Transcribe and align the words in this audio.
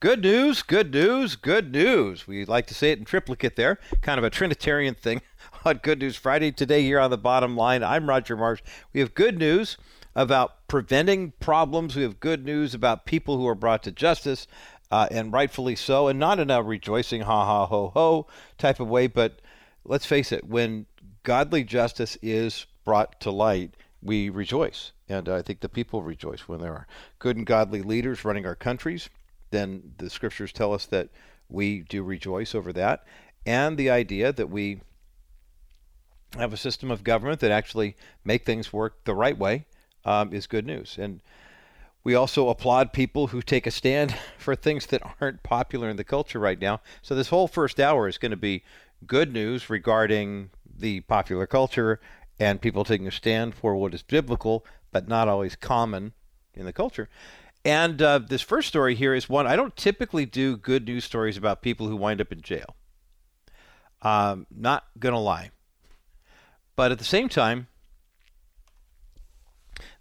Good 0.00 0.22
news, 0.22 0.62
good 0.62 0.92
news, 0.92 1.34
good 1.34 1.72
news. 1.72 2.28
We 2.28 2.44
like 2.44 2.68
to 2.68 2.74
say 2.74 2.92
it 2.92 3.00
in 3.00 3.04
triplicate 3.04 3.56
there, 3.56 3.80
kind 4.00 4.16
of 4.16 4.22
a 4.22 4.30
Trinitarian 4.30 4.94
thing 4.94 5.22
on 5.64 5.78
Good 5.78 5.98
News 5.98 6.14
Friday. 6.14 6.52
Today, 6.52 6.84
here 6.84 7.00
on 7.00 7.10
the 7.10 7.18
bottom 7.18 7.56
line, 7.56 7.82
I'm 7.82 8.08
Roger 8.08 8.36
Marsh. 8.36 8.62
We 8.92 9.00
have 9.00 9.12
good 9.14 9.36
news 9.36 9.76
about 10.14 10.68
preventing 10.68 11.32
problems. 11.40 11.96
We 11.96 12.02
have 12.02 12.20
good 12.20 12.44
news 12.44 12.74
about 12.74 13.06
people 13.06 13.38
who 13.38 13.48
are 13.48 13.56
brought 13.56 13.82
to 13.82 13.90
justice, 13.90 14.46
uh, 14.92 15.08
and 15.10 15.32
rightfully 15.32 15.74
so, 15.74 16.06
and 16.06 16.16
not 16.16 16.38
in 16.38 16.48
a 16.48 16.62
rejoicing, 16.62 17.22
ha 17.22 17.44
ha 17.44 17.66
ho 17.66 17.88
ho 17.88 18.28
type 18.56 18.78
of 18.78 18.86
way. 18.86 19.08
But 19.08 19.40
let's 19.84 20.06
face 20.06 20.30
it, 20.30 20.44
when 20.44 20.86
godly 21.24 21.64
justice 21.64 22.16
is 22.22 22.66
brought 22.84 23.20
to 23.22 23.32
light, 23.32 23.74
we 24.00 24.28
rejoice. 24.28 24.92
And 25.08 25.28
I 25.28 25.42
think 25.42 25.58
the 25.58 25.68
people 25.68 26.04
rejoice 26.04 26.46
when 26.46 26.60
there 26.60 26.72
are 26.72 26.86
good 27.18 27.36
and 27.36 27.44
godly 27.44 27.82
leaders 27.82 28.24
running 28.24 28.46
our 28.46 28.54
countries 28.54 29.08
then 29.50 29.94
the 29.98 30.10
scriptures 30.10 30.52
tell 30.52 30.72
us 30.72 30.86
that 30.86 31.08
we 31.48 31.80
do 31.80 32.02
rejoice 32.02 32.54
over 32.54 32.72
that. 32.72 33.04
And 33.46 33.76
the 33.76 33.90
idea 33.90 34.32
that 34.32 34.50
we 34.50 34.80
have 36.36 36.52
a 36.52 36.58
system 36.58 36.90
of 36.90 37.04
government 37.04 37.40
that 37.40 37.50
actually 37.50 37.96
make 38.24 38.44
things 38.44 38.72
work 38.72 39.04
the 39.04 39.14
right 39.14 39.38
way 39.38 39.64
um, 40.04 40.32
is 40.32 40.46
good 40.46 40.66
news. 40.66 40.96
And 40.98 41.22
we 42.04 42.14
also 42.14 42.48
applaud 42.48 42.92
people 42.92 43.28
who 43.28 43.42
take 43.42 43.66
a 43.66 43.70
stand 43.70 44.14
for 44.38 44.54
things 44.54 44.86
that 44.86 45.02
aren't 45.20 45.42
popular 45.42 45.88
in 45.88 45.96
the 45.96 46.04
culture 46.04 46.38
right 46.38 46.60
now. 46.60 46.80
So 47.02 47.14
this 47.14 47.28
whole 47.28 47.48
first 47.48 47.80
hour 47.80 48.08
is 48.08 48.18
going 48.18 48.30
to 48.30 48.36
be 48.36 48.62
good 49.06 49.32
news 49.32 49.70
regarding 49.70 50.50
the 50.78 51.00
popular 51.00 51.46
culture 51.46 52.00
and 52.38 52.60
people 52.60 52.84
taking 52.84 53.08
a 53.08 53.12
stand 53.12 53.54
for 53.54 53.74
what 53.74 53.94
is 53.94 54.02
biblical 54.02 54.64
but 54.92 55.08
not 55.08 55.28
always 55.28 55.56
common 55.56 56.12
in 56.54 56.64
the 56.64 56.72
culture. 56.72 57.08
And 57.64 58.00
uh, 58.00 58.20
this 58.20 58.42
first 58.42 58.68
story 58.68 58.94
here 58.94 59.14
is 59.14 59.28
one 59.28 59.46
I 59.46 59.56
don't 59.56 59.76
typically 59.76 60.26
do 60.26 60.56
good 60.56 60.86
news 60.86 61.04
stories 61.04 61.36
about 61.36 61.62
people 61.62 61.88
who 61.88 61.96
wind 61.96 62.20
up 62.20 62.32
in 62.32 62.40
jail. 62.40 62.76
Um, 64.00 64.46
not 64.54 64.84
gonna 64.98 65.20
lie, 65.20 65.50
but 66.76 66.92
at 66.92 66.98
the 66.98 67.04
same 67.04 67.28
time, 67.28 67.66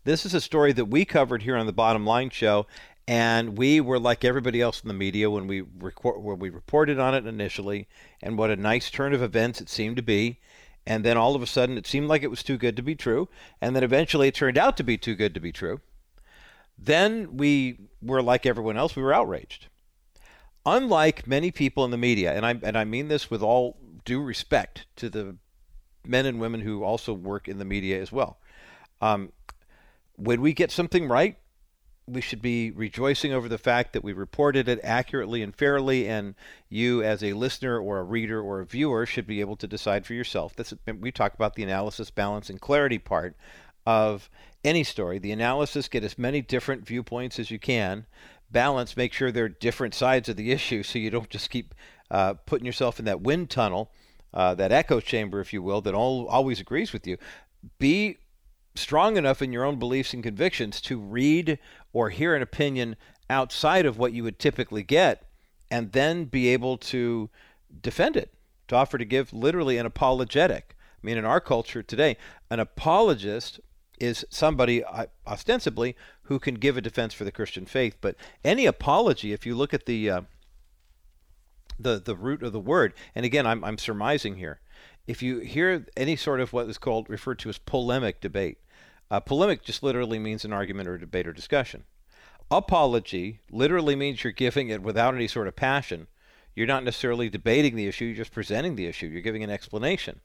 this 0.04 0.26
is 0.26 0.34
a 0.34 0.42
story 0.42 0.72
that 0.74 0.86
we 0.86 1.04
covered 1.04 1.42
here 1.42 1.58
on 1.58 1.66
the 1.66 1.74
Bottom 1.74 2.06
Line 2.06 2.30
Show, 2.30 2.68
and 3.08 3.58
we 3.58 3.82
were 3.82 4.00
like 4.00 4.24
everybody 4.24 4.62
else 4.62 4.82
in 4.82 4.88
the 4.88 4.94
media 4.94 5.30
when 5.32 5.48
we 5.48 5.62
record 5.62 6.22
when 6.22 6.38
we 6.38 6.50
reported 6.50 7.00
on 7.00 7.16
it 7.16 7.26
initially, 7.26 7.88
and 8.22 8.38
what 8.38 8.52
a 8.52 8.56
nice 8.56 8.92
turn 8.92 9.14
of 9.14 9.24
events 9.24 9.60
it 9.62 9.70
seemed 9.70 9.96
to 9.96 10.04
be. 10.04 10.40
And 10.86 11.04
then 11.04 11.18
all 11.18 11.36
of 11.36 11.42
a 11.42 11.48
sudden, 11.48 11.78
it 11.78 11.86
seemed 11.86 12.08
like 12.08 12.24
it 12.24 12.30
was 12.30 12.44
too 12.44 12.58
good 12.58 12.78
to 12.78 12.82
be 12.82 12.96
true, 12.96 13.28
and 13.60 13.76
then 13.76 13.84
eventually 13.84 14.30
it 14.30 14.36
turned 14.36 14.58
out 14.58 14.78
to 14.78 14.84
be 14.84 14.98
too 14.98 15.16
good 15.16 15.34
to 15.34 15.42
be 15.42 15.52
true. 15.52 15.82
Then 16.78 17.38
we 17.38 17.80
were 18.02 18.22
like 18.22 18.46
everyone 18.46 18.78
else, 18.78 18.96
we 18.96 19.02
were 19.02 19.14
outraged. 19.14 19.68
Unlike 20.66 21.28
many 21.28 21.52
people 21.52 21.86
in 21.86 21.92
the 21.92 21.98
media, 21.98 22.34
and 22.34 22.46
I 22.46 22.60
and 22.62 22.78
I 22.78 22.84
mean 22.84 23.08
this 23.08 23.32
with 23.32 23.42
all 23.42 23.78
due 24.04 24.22
respect 24.22 24.86
to 24.98 25.10
the 25.10 25.38
men 26.06 26.26
and 26.26 26.40
women 26.40 26.62
who 26.62 26.84
also 26.84 27.14
work 27.14 27.48
in 27.48 27.58
the 27.58 27.66
media 27.66 28.02
as 28.02 28.12
well. 28.12 28.40
Um, 29.02 29.32
when 30.16 30.42
we 30.42 30.54
get 30.54 30.72
something 30.72 31.08
right, 31.08 31.38
we 32.08 32.22
should 32.22 32.42
be 32.42 32.72
rejoicing 32.72 33.34
over 33.34 33.50
the 33.50 33.58
fact 33.58 33.94
that 33.94 34.04
we 34.04 34.14
reported 34.14 34.70
it 34.70 34.80
accurately 34.82 35.44
and 35.44 35.54
fairly, 35.54 36.08
and 36.08 36.36
you, 36.70 37.04
as 37.04 37.22
a 37.22 37.34
listener 37.34 37.80
or 37.80 38.00
a 38.00 38.04
reader 38.04 38.42
or 38.42 38.62
a 38.62 38.66
viewer, 38.66 39.06
should 39.06 39.28
be 39.28 39.42
able 39.42 39.58
to 39.58 39.68
decide 39.68 40.06
for 40.06 40.14
yourself. 40.14 40.56
This, 40.56 40.74
we 41.00 41.12
talk 41.12 41.34
about 41.34 41.56
the 41.56 41.64
analysis, 41.64 42.10
balance, 42.10 42.50
and 42.50 42.62
clarity 42.62 42.98
part 42.98 43.36
of 43.88 44.30
any 44.66 44.84
story. 44.84 45.18
The 45.18 45.32
analysis, 45.32 45.88
get 45.88 46.04
as 46.04 46.18
many 46.18 46.42
different 46.42 46.86
viewpoints 46.86 47.40
as 47.40 47.50
you 47.50 47.58
can. 47.58 48.06
Balance, 48.52 48.98
make 48.98 49.14
sure 49.14 49.32
there 49.32 49.46
are 49.46 49.50
different 49.50 49.96
sides 49.96 50.28
of 50.28 50.36
the 50.36 50.52
issue 50.52 50.84
so 50.84 51.00
you 51.00 51.10
don't 51.10 51.30
just 51.30 51.50
keep 51.50 51.74
uh, 52.12 52.34
putting 52.34 52.66
yourself 52.66 53.00
in 53.00 53.06
that 53.06 53.22
wind 53.22 53.50
tunnel, 53.50 53.90
uh, 54.34 54.54
that 54.56 54.74
echo 54.74 55.00
chamber, 55.00 55.40
if 55.40 55.54
you 55.54 55.62
will, 55.64 55.80
that 55.80 55.94
all, 55.94 56.28
always 56.28 56.60
agrees 56.60 56.92
with 56.92 57.08
you. 57.08 57.18
Be 57.80 58.18
strong 58.76 59.16
enough 59.16 59.42
in 59.42 59.54
your 59.54 59.64
own 59.64 59.80
beliefs 59.80 60.14
and 60.14 60.22
convictions 60.22 60.82
to 60.82 61.00
read 61.00 61.58
or 61.94 62.10
hear 62.10 62.36
an 62.36 62.42
opinion 62.42 62.98
outside 63.30 63.86
of 63.86 63.98
what 63.98 64.12
you 64.12 64.22
would 64.22 64.38
typically 64.38 64.84
get 64.84 65.30
and 65.72 65.94
then 65.94 66.26
be 66.26 66.50
able 66.50 66.78
to 66.78 67.30
defend 67.82 68.18
it, 68.18 68.34
to 68.68 68.76
offer 68.76 68.98
to 68.98 69.06
give 69.06 69.32
literally 69.32 69.78
an 69.78 69.86
apologetic. 69.86 70.76
I 71.02 71.06
mean, 71.06 71.18
in 71.18 71.24
our 71.26 71.40
culture 71.40 71.82
today, 71.82 72.18
an 72.50 72.60
apologist 72.60 73.62
is 74.00 74.26
somebody 74.30 74.84
uh, 74.84 75.08
ostensibly 75.26 75.96
who 76.24 76.40
can 76.40 76.56
give 76.56 76.78
a 76.78 76.82
defense 76.82 77.14
for 77.14 77.24
the 77.24 77.32
Christian 77.32 77.66
faith. 77.66 77.98
But 78.02 78.16
any 78.44 78.66
apology, 78.66 79.34
if 79.34 79.46
you 79.46 79.56
look 79.56 79.74
at 79.74 79.86
the 79.86 80.10
uh, 80.10 80.22
the 81.80 82.00
the 82.00 82.16
root 82.16 82.44
of 82.44 82.54
the 82.54 82.60
word, 82.60 82.94
and 83.16 83.26
again, 83.26 83.46
I'm 83.46 83.64
I'm 83.64 83.78
surmising 83.78 84.36
here. 84.36 84.60
If 85.06 85.22
you 85.22 85.40
hear 85.40 85.86
any 85.96 86.16
sort 86.16 86.42
of 86.42 86.54
what 86.54 86.70
is 86.70 86.78
called 86.78 87.10
referred 87.10 87.40
to 87.40 87.50
as 87.50 87.58
polemic 87.58 88.20
debate, 88.20 88.58
uh, 89.10 89.20
polemic 89.20 89.64
just 89.64 89.84
literally 89.84 90.20
means 90.20 90.44
an 90.44 90.54
argument 90.54 90.90
or 90.90 90.98
debate 90.98 91.28
or 91.28 91.34
discussion. 91.34 91.86
Apology 92.52 93.42
literally 93.52 93.96
means 93.96 94.24
you're 94.24 94.34
giving 94.34 94.70
it 94.70 94.82
without 94.82 95.16
any 95.16 95.28
sort 95.28 95.48
of 95.48 95.56
passion. 95.56 96.08
You're 96.56 96.68
not 96.68 96.84
necessarily 96.84 97.30
debating 97.30 97.76
the 97.76 97.88
issue; 97.88 98.06
you're 98.06 98.16
just 98.16 98.32
presenting 98.32 98.76
the 98.76 98.88
issue. 98.88 99.08
You're 99.08 99.22
giving 99.22 99.44
an 99.44 99.50
explanation. 99.50 100.22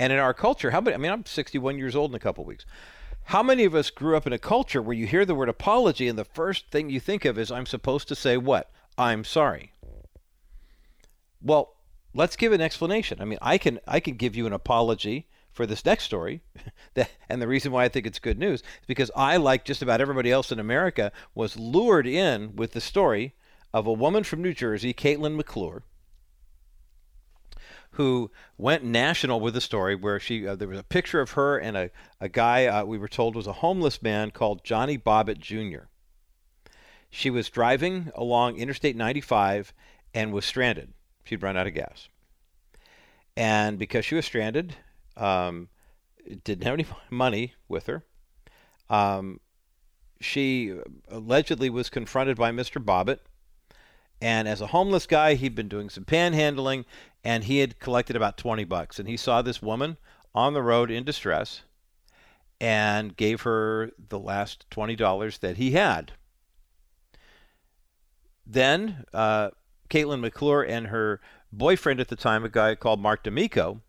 And 0.00 0.14
in 0.14 0.18
our 0.18 0.32
culture, 0.32 0.70
how 0.70 0.80
many? 0.80 0.94
I 0.94 0.96
mean, 0.96 1.12
I'm 1.12 1.26
61 1.26 1.76
years 1.76 1.94
old 1.94 2.10
in 2.10 2.14
a 2.14 2.18
couple 2.18 2.42
weeks. 2.46 2.64
How 3.24 3.42
many 3.42 3.66
of 3.66 3.74
us 3.74 3.90
grew 3.90 4.16
up 4.16 4.26
in 4.26 4.32
a 4.32 4.38
culture 4.38 4.80
where 4.80 4.96
you 4.96 5.06
hear 5.06 5.26
the 5.26 5.34
word 5.34 5.50
apology 5.50 6.08
and 6.08 6.18
the 6.18 6.24
first 6.24 6.70
thing 6.70 6.88
you 6.88 6.98
think 6.98 7.26
of 7.26 7.38
is 7.38 7.52
I'm 7.52 7.66
supposed 7.66 8.08
to 8.08 8.14
say 8.14 8.38
what? 8.38 8.72
I'm 8.96 9.24
sorry. 9.24 9.74
Well, 11.42 11.76
let's 12.14 12.34
give 12.34 12.52
an 12.52 12.62
explanation. 12.62 13.20
I 13.20 13.26
mean, 13.26 13.38
I 13.42 13.58
can 13.58 13.78
I 13.86 14.00
can 14.00 14.14
give 14.14 14.34
you 14.34 14.46
an 14.46 14.54
apology 14.54 15.28
for 15.52 15.66
this 15.66 15.84
next 15.84 16.04
story, 16.04 16.40
that, 16.94 17.10
and 17.28 17.42
the 17.42 17.46
reason 17.46 17.70
why 17.70 17.84
I 17.84 17.90
think 17.90 18.06
it's 18.06 18.18
good 18.18 18.38
news 18.38 18.60
is 18.60 18.86
because 18.86 19.10
I, 19.14 19.36
like 19.36 19.66
just 19.66 19.82
about 19.82 20.00
everybody 20.00 20.32
else 20.32 20.50
in 20.50 20.58
America, 20.58 21.12
was 21.34 21.58
lured 21.58 22.06
in 22.06 22.56
with 22.56 22.72
the 22.72 22.80
story 22.80 23.34
of 23.74 23.86
a 23.86 23.92
woman 23.92 24.24
from 24.24 24.40
New 24.40 24.54
Jersey, 24.54 24.94
Katelyn 24.94 25.36
McClure, 25.36 25.82
who 28.00 28.30
went 28.56 28.82
national 28.82 29.40
with 29.40 29.52
the 29.52 29.60
story 29.60 29.94
where 29.94 30.18
she 30.18 30.46
uh, 30.46 30.56
there 30.56 30.68
was 30.68 30.78
a 30.78 30.82
picture 30.82 31.20
of 31.20 31.32
her 31.32 31.58
and 31.58 31.76
a, 31.76 31.90
a 32.18 32.30
guy 32.30 32.64
uh, 32.64 32.82
we 32.82 32.96
were 32.96 33.06
told 33.06 33.36
was 33.36 33.46
a 33.46 33.52
homeless 33.52 34.00
man 34.00 34.30
called 34.30 34.64
Johnny 34.64 34.96
Bobbitt 34.96 35.38
Jr. 35.38 35.84
She 37.10 37.28
was 37.28 37.50
driving 37.50 38.10
along 38.14 38.56
Interstate 38.56 38.96
95 38.96 39.74
and 40.14 40.32
was 40.32 40.46
stranded. 40.46 40.94
She'd 41.24 41.42
run 41.42 41.58
out 41.58 41.66
of 41.66 41.74
gas. 41.74 42.08
And 43.36 43.78
because 43.78 44.06
she 44.06 44.14
was 44.14 44.24
stranded, 44.24 44.76
um, 45.18 45.68
didn't 46.42 46.64
have 46.64 46.72
any 46.72 46.86
money 47.10 47.52
with 47.68 47.84
her, 47.84 48.02
um, 48.88 49.40
she 50.22 50.74
allegedly 51.10 51.68
was 51.68 51.90
confronted 51.90 52.38
by 52.38 52.50
Mr. 52.50 52.82
Bobbitt 52.82 53.18
and 54.20 54.46
as 54.46 54.60
a 54.60 54.68
homeless 54.68 55.06
guy, 55.06 55.34
he'd 55.34 55.54
been 55.54 55.68
doing 55.68 55.88
some 55.88 56.04
panhandling 56.04 56.84
and 57.24 57.44
he 57.44 57.58
had 57.58 57.78
collected 57.78 58.16
about 58.16 58.36
20 58.36 58.64
bucks. 58.64 58.98
And 58.98 59.08
he 59.08 59.16
saw 59.16 59.40
this 59.40 59.62
woman 59.62 59.96
on 60.34 60.52
the 60.52 60.62
road 60.62 60.90
in 60.90 61.04
distress 61.04 61.62
and 62.60 63.16
gave 63.16 63.42
her 63.42 63.90
the 64.08 64.18
last 64.18 64.66
$20 64.70 65.38
that 65.40 65.56
he 65.56 65.70
had. 65.72 66.12
Then 68.46 69.04
uh, 69.14 69.50
Katelyn 69.88 70.20
McClure 70.20 70.62
and 70.62 70.88
her 70.88 71.20
boyfriend 71.52 72.00
at 72.00 72.08
the 72.08 72.16
time, 72.16 72.44
a 72.44 72.50
guy 72.50 72.74
called 72.74 73.00
Mark 73.00 73.22
D'Amico, 73.22 73.80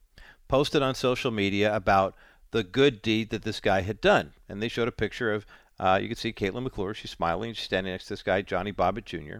posted 0.48 0.82
on 0.82 0.96
social 0.96 1.32
media 1.32 1.76
about 1.76 2.16
the 2.52 2.64
good 2.64 3.02
deed 3.02 3.30
that 3.32 3.44
this 3.44 3.60
guy 3.60 3.82
had 3.82 4.00
done. 4.00 4.34
And 4.48 4.62
they 4.62 4.68
showed 4.70 4.88
a 4.88 4.94
picture 4.94 5.34
of, 5.34 5.46
uh, 5.80 6.00
you 6.02 6.08
can 6.08 6.18
see 6.18 6.32
Katelyn 6.32 6.64
McClure, 6.64 6.94
she's 6.94 7.12
smiling, 7.12 7.54
she's 7.54 7.66
standing 7.66 7.94
next 7.94 8.06
to 8.06 8.14
this 8.14 8.24
guy, 8.24 8.42
Johnny 8.42 8.72
Bobbitt 8.72 9.06
Jr 9.06 9.40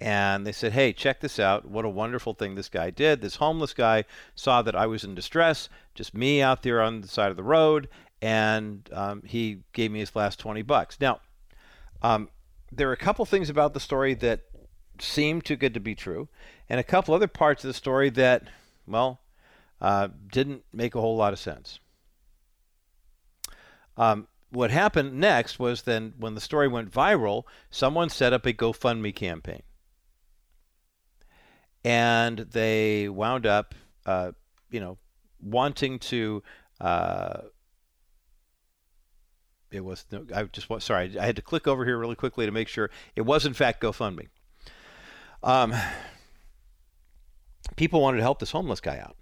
and 0.00 0.46
they 0.46 0.52
said, 0.52 0.72
Hey, 0.72 0.92
check 0.92 1.20
this 1.20 1.38
out. 1.38 1.66
What 1.66 1.84
a 1.84 1.88
wonderful 1.90 2.34
thing 2.34 2.54
this 2.54 2.68
guy 2.68 2.90
did. 2.90 3.20
This 3.20 3.36
homeless 3.36 3.74
guy 3.74 4.04
saw 4.34 4.62
that 4.62 4.76
I 4.76 4.86
was 4.86 5.04
in 5.04 5.14
distress, 5.14 5.68
just 5.94 6.14
me 6.14 6.40
out 6.40 6.62
there 6.62 6.80
on 6.80 7.00
the 7.00 7.08
side 7.08 7.30
of 7.30 7.36
the 7.36 7.42
road, 7.42 7.88
and 8.22 8.88
um, 8.92 9.22
he 9.24 9.60
gave 9.72 9.90
me 9.90 9.98
his 9.98 10.14
last 10.14 10.38
20 10.38 10.62
bucks. 10.62 11.00
Now, 11.00 11.20
um, 12.02 12.28
there 12.70 12.88
are 12.88 12.92
a 12.92 12.98
couple 12.98 13.24
things 13.24 13.50
about 13.50 13.74
the 13.74 13.80
story 13.80 14.14
that 14.14 14.42
seem 15.00 15.40
too 15.40 15.56
good 15.56 15.74
to 15.74 15.80
be 15.80 15.94
true, 15.94 16.28
and 16.68 16.78
a 16.78 16.84
couple 16.84 17.14
other 17.14 17.28
parts 17.28 17.64
of 17.64 17.68
the 17.68 17.74
story 17.74 18.10
that, 18.10 18.44
well, 18.86 19.20
uh, 19.80 20.08
didn't 20.30 20.64
make 20.72 20.94
a 20.94 21.00
whole 21.00 21.16
lot 21.16 21.32
of 21.32 21.38
sense. 21.40 21.80
Um, 23.96 24.28
what 24.50 24.70
happened 24.70 25.14
next 25.14 25.58
was 25.58 25.82
then 25.82 26.14
when 26.18 26.36
the 26.36 26.40
story 26.40 26.68
went 26.68 26.92
viral, 26.92 27.44
someone 27.70 28.08
set 28.08 28.32
up 28.32 28.46
a 28.46 28.52
GoFundMe 28.52 29.14
campaign 29.14 29.62
and 31.84 32.38
they 32.38 33.08
wound 33.08 33.46
up, 33.46 33.74
uh, 34.06 34.32
you 34.70 34.80
know, 34.80 34.98
wanting 35.42 35.98
to. 35.98 36.42
Uh, 36.80 37.40
it 39.70 39.84
was 39.84 40.06
I 40.34 40.44
just 40.44 40.68
sorry 40.82 41.18
I 41.18 41.26
had 41.26 41.36
to 41.36 41.42
click 41.42 41.66
over 41.66 41.84
here 41.84 41.98
really 41.98 42.14
quickly 42.14 42.46
to 42.46 42.52
make 42.52 42.68
sure 42.68 42.90
it 43.16 43.22
was 43.22 43.44
in 43.44 43.52
fact 43.52 43.82
GoFundMe. 43.82 44.28
Um, 45.42 45.74
people 47.76 48.00
wanted 48.00 48.16
to 48.18 48.22
help 48.22 48.38
this 48.38 48.50
homeless 48.50 48.80
guy 48.80 48.98
out. 48.98 49.16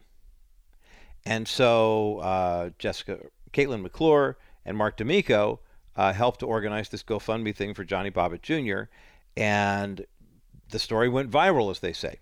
And 1.24 1.48
so 1.48 2.18
uh, 2.18 2.70
Jessica, 2.78 3.18
Katelyn 3.52 3.82
McClure, 3.82 4.38
and 4.64 4.76
Mark 4.76 4.96
D'Amico 4.96 5.60
uh, 5.96 6.12
helped 6.12 6.40
to 6.40 6.46
organize 6.46 6.88
this 6.88 7.02
GoFundMe 7.02 7.54
thing 7.54 7.74
for 7.74 7.84
Johnny 7.84 8.10
Bobbitt 8.10 8.42
Jr. 8.42 8.90
And 9.36 10.06
the 10.70 10.78
story 10.78 11.08
went 11.08 11.30
viral, 11.30 11.70
as 11.70 11.80
they 11.80 11.92
say. 11.92 12.20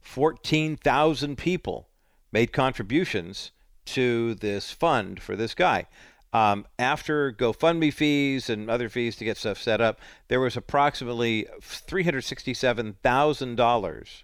14,000 0.00 1.36
people 1.36 1.88
made 2.32 2.52
contributions 2.52 3.50
to 3.86 4.36
this 4.36 4.70
fund 4.70 5.20
for 5.20 5.34
this 5.36 5.54
guy. 5.54 5.86
Um, 6.32 6.64
after 6.78 7.32
GoFundMe 7.32 7.92
fees 7.92 8.48
and 8.48 8.70
other 8.70 8.88
fees 8.88 9.16
to 9.16 9.24
get 9.24 9.36
stuff 9.36 9.58
set 9.58 9.80
up, 9.80 9.98
there 10.28 10.38
was 10.38 10.56
approximately 10.56 11.48
$367,000 11.60 14.22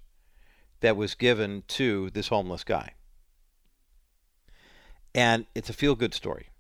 that 0.81 0.97
was 0.97 1.15
given 1.15 1.65
to 1.67 2.11
this 2.11 2.29
homeless 2.29 2.63
guy. 2.63 2.93
And 5.15 5.47
it's 5.55 5.71
a 5.71 5.73
feel 5.73 5.97
good 5.97 6.15
story. 6.15 6.51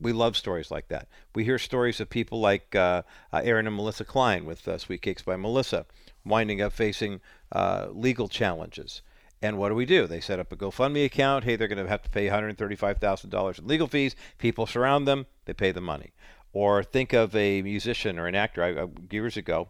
We 0.00 0.12
love 0.12 0.36
stories 0.36 0.70
like 0.70 0.86
that. 0.88 1.08
We 1.34 1.44
hear 1.44 1.58
stories 1.58 2.00
of 2.00 2.08
people 2.08 2.40
like 2.40 2.74
uh, 2.74 3.02
uh, 3.32 3.40
Aaron 3.42 3.66
and 3.66 3.74
Melissa 3.74 4.04
Klein 4.04 4.44
with 4.46 4.68
uh, 4.68 4.78
Sweet 4.78 5.02
Cakes 5.02 5.22
by 5.22 5.34
Melissa 5.36 5.86
winding 6.28 6.60
up 6.60 6.72
facing 6.72 7.20
uh, 7.52 7.88
legal 7.90 8.28
challenges. 8.28 9.02
And 9.40 9.56
what 9.56 9.68
do 9.68 9.74
we 9.74 9.86
do? 9.86 10.06
They 10.06 10.20
set 10.20 10.40
up 10.40 10.52
a 10.52 10.56
GoFundMe 10.56 11.04
account. 11.04 11.44
Hey, 11.44 11.54
they're 11.54 11.68
going 11.68 11.82
to 11.82 11.88
have 11.88 12.02
to 12.02 12.10
pay 12.10 12.26
$135,000 12.26 13.58
in 13.58 13.66
legal 13.66 13.86
fees. 13.86 14.16
People 14.38 14.66
surround 14.66 15.06
them, 15.06 15.26
they 15.44 15.52
pay 15.52 15.70
the 15.70 15.80
money. 15.80 16.12
Or 16.52 16.82
think 16.82 17.12
of 17.12 17.36
a 17.36 17.62
musician 17.62 18.18
or 18.18 18.26
an 18.26 18.34
actor. 18.34 18.64
I, 18.64 18.82
I, 18.82 18.88
years 19.10 19.36
ago, 19.36 19.68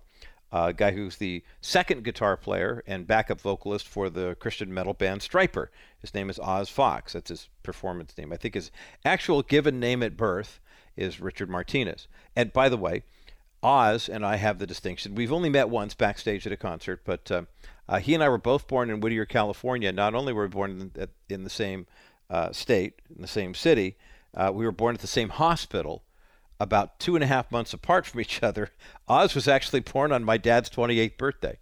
a 0.50 0.72
guy 0.72 0.92
who's 0.92 1.16
the 1.16 1.42
second 1.60 2.04
guitar 2.04 2.36
player 2.36 2.82
and 2.86 3.06
backup 3.06 3.40
vocalist 3.40 3.86
for 3.86 4.08
the 4.08 4.36
Christian 4.40 4.72
metal 4.72 4.94
band 4.94 5.20
Stryper. 5.20 5.68
His 5.98 6.14
name 6.14 6.30
is 6.30 6.38
Oz 6.38 6.70
Fox. 6.70 7.12
That's 7.12 7.28
his 7.28 7.48
performance 7.62 8.16
name. 8.16 8.32
I 8.32 8.36
think 8.36 8.54
his 8.54 8.70
actual 9.04 9.42
given 9.42 9.78
name 9.78 10.02
at 10.02 10.16
birth 10.16 10.60
is 10.96 11.20
Richard 11.20 11.50
Martinez. 11.50 12.08
And 12.34 12.52
by 12.52 12.70
the 12.70 12.78
way, 12.78 13.02
Oz 13.62 14.08
and 14.08 14.24
I 14.24 14.36
have 14.36 14.58
the 14.58 14.66
distinction. 14.66 15.14
We've 15.14 15.32
only 15.32 15.48
met 15.48 15.68
once 15.68 15.94
backstage 15.94 16.46
at 16.46 16.52
a 16.52 16.56
concert, 16.56 17.02
but 17.04 17.30
uh, 17.30 17.42
uh, 17.88 17.98
he 17.98 18.14
and 18.14 18.22
I 18.22 18.28
were 18.28 18.38
both 18.38 18.68
born 18.68 18.90
in 18.90 19.00
Whittier, 19.00 19.26
California. 19.26 19.90
Not 19.92 20.14
only 20.14 20.32
were 20.32 20.42
we 20.42 20.48
born 20.48 20.92
in, 20.94 21.08
in 21.28 21.44
the 21.44 21.50
same 21.50 21.86
uh, 22.30 22.52
state, 22.52 23.00
in 23.14 23.22
the 23.22 23.28
same 23.28 23.54
city, 23.54 23.96
uh, 24.34 24.50
we 24.52 24.64
were 24.64 24.72
born 24.72 24.94
at 24.94 25.00
the 25.00 25.06
same 25.06 25.30
hospital 25.30 26.02
about 26.60 26.98
two 26.98 27.14
and 27.14 27.24
a 27.24 27.28
half 27.28 27.50
months 27.50 27.72
apart 27.72 28.06
from 28.06 28.20
each 28.20 28.42
other. 28.42 28.70
Oz 29.08 29.34
was 29.34 29.48
actually 29.48 29.80
born 29.80 30.12
on 30.12 30.24
my 30.24 30.36
dad's 30.36 30.70
28th 30.70 31.16
birthday 31.16 31.58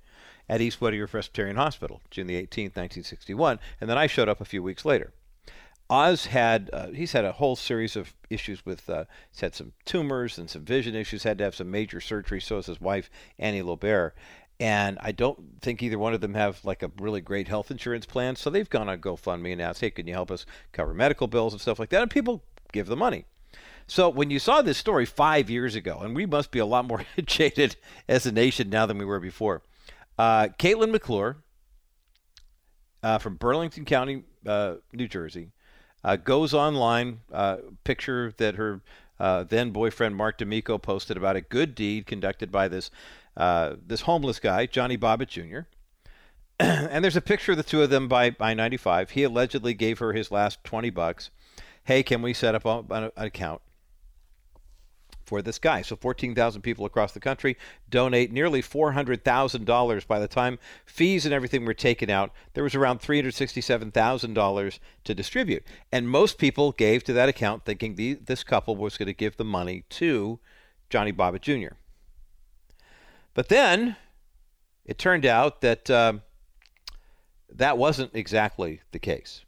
at 0.48 0.60
East 0.60 0.80
Whittier 0.80 1.06
Presbyterian 1.06 1.56
Hospital, 1.56 2.00
June 2.10 2.26
the 2.26 2.36
18th, 2.36 2.76
1961, 2.76 3.58
and 3.80 3.90
then 3.90 3.98
I 3.98 4.06
showed 4.06 4.28
up 4.28 4.40
a 4.40 4.44
few 4.44 4.62
weeks 4.62 4.84
later. 4.84 5.12
Oz 5.88 6.26
had 6.26 6.70
uh, 6.72 6.88
he's 6.88 7.12
had 7.12 7.24
a 7.24 7.32
whole 7.32 7.56
series 7.56 7.94
of 7.96 8.14
issues 8.28 8.64
with 8.66 8.88
uh, 8.90 9.04
he's 9.30 9.40
had 9.40 9.54
some 9.54 9.72
tumors 9.84 10.38
and 10.38 10.50
some 10.50 10.64
vision 10.64 10.94
issues. 10.94 11.22
Had 11.22 11.38
to 11.38 11.44
have 11.44 11.54
some 11.54 11.70
major 11.70 12.00
surgery. 12.00 12.40
So 12.40 12.56
has 12.56 12.66
his 12.66 12.80
wife 12.80 13.08
Annie 13.38 13.62
Lobert, 13.62 14.14
and 14.58 14.98
I 15.00 15.12
don't 15.12 15.60
think 15.62 15.82
either 15.82 15.98
one 15.98 16.14
of 16.14 16.20
them 16.20 16.34
have 16.34 16.64
like 16.64 16.82
a 16.82 16.90
really 17.00 17.20
great 17.20 17.46
health 17.48 17.70
insurance 17.70 18.06
plan. 18.06 18.34
So 18.36 18.50
they've 18.50 18.68
gone 18.68 18.88
on 18.88 19.00
GoFundMe 19.00 19.52
and 19.52 19.62
asked, 19.62 19.80
"Hey, 19.80 19.90
can 19.90 20.06
you 20.08 20.14
help 20.14 20.30
us 20.30 20.44
cover 20.72 20.92
medical 20.92 21.28
bills 21.28 21.52
and 21.52 21.60
stuff 21.62 21.78
like 21.78 21.90
that?" 21.90 22.02
And 22.02 22.10
people 22.10 22.42
give 22.72 22.86
the 22.86 22.96
money. 22.96 23.24
So 23.86 24.08
when 24.08 24.30
you 24.30 24.40
saw 24.40 24.62
this 24.62 24.78
story 24.78 25.06
five 25.06 25.48
years 25.48 25.76
ago, 25.76 26.00
and 26.00 26.16
we 26.16 26.26
must 26.26 26.50
be 26.50 26.58
a 26.58 26.66
lot 26.66 26.86
more 26.86 27.04
jaded 27.24 27.76
as 28.08 28.26
a 28.26 28.32
nation 28.32 28.70
now 28.70 28.86
than 28.86 28.98
we 28.98 29.04
were 29.04 29.20
before, 29.20 29.62
uh, 30.18 30.48
Katelyn 30.58 30.90
McClure 30.90 31.36
uh, 33.02 33.18
from 33.18 33.36
Burlington 33.36 33.84
County, 33.84 34.24
uh, 34.44 34.76
New 34.92 35.06
Jersey, 35.06 35.50
uh, 36.06 36.14
goes 36.14 36.54
online, 36.54 37.20
uh, 37.32 37.56
picture 37.82 38.32
that 38.36 38.54
her 38.54 38.80
uh, 39.18 39.42
then 39.42 39.72
boyfriend 39.72 40.14
Mark 40.14 40.38
D'Amico 40.38 40.78
posted 40.78 41.16
about 41.16 41.34
a 41.34 41.40
good 41.40 41.74
deed 41.74 42.06
conducted 42.06 42.52
by 42.52 42.68
this 42.68 42.90
uh, 43.36 43.74
this 43.84 44.02
homeless 44.02 44.38
guy, 44.38 44.66
Johnny 44.66 44.96
Bobbitt 44.96 45.28
Jr. 45.28 45.68
and 46.60 47.04
there's 47.04 47.16
a 47.16 47.20
picture 47.20 47.52
of 47.52 47.58
the 47.58 47.64
two 47.64 47.82
of 47.82 47.90
them 47.90 48.08
by 48.08 48.34
I 48.40 48.54
95. 48.54 49.10
He 49.10 49.24
allegedly 49.24 49.74
gave 49.74 49.98
her 49.98 50.12
his 50.12 50.30
last 50.30 50.62
20 50.64 50.90
bucks. 50.90 51.30
Hey, 51.84 52.02
can 52.02 52.22
we 52.22 52.32
set 52.32 52.54
up 52.54 52.64
an 52.64 53.10
account? 53.16 53.60
For 55.26 55.42
this 55.42 55.58
guy. 55.58 55.82
So 55.82 55.96
14,000 55.96 56.62
people 56.62 56.86
across 56.86 57.12
the 57.12 57.20
country 57.20 57.56
donate 57.90 58.32
nearly 58.32 58.62
$400,000 58.62 60.06
by 60.06 60.18
the 60.18 60.28
time 60.28 60.58
fees 60.86 61.26
and 61.26 61.34
everything 61.34 61.64
were 61.64 61.74
taken 61.74 62.08
out. 62.08 62.32
There 62.54 62.64
was 62.64 62.74
around 62.74 63.00
$367,000 63.00 64.78
to 65.04 65.14
distribute. 65.14 65.64
And 65.92 66.08
most 66.08 66.38
people 66.38 66.72
gave 66.72 67.04
to 67.04 67.12
that 67.12 67.28
account 67.28 67.64
thinking 67.64 67.96
the, 67.96 68.14
this 68.14 68.44
couple 68.44 68.76
was 68.76 68.96
going 68.96 69.08
to 69.08 69.12
give 69.12 69.36
the 69.36 69.44
money 69.44 69.84
to 69.90 70.38
Johnny 70.88 71.12
Bobbitt 71.12 71.42
Jr. 71.42 71.74
But 73.34 73.48
then 73.48 73.96
it 74.84 74.98
turned 74.98 75.26
out 75.26 75.60
that 75.60 75.90
uh, 75.90 76.14
that 77.52 77.76
wasn't 77.76 78.12
exactly 78.14 78.80
the 78.92 78.98
case. 78.98 79.44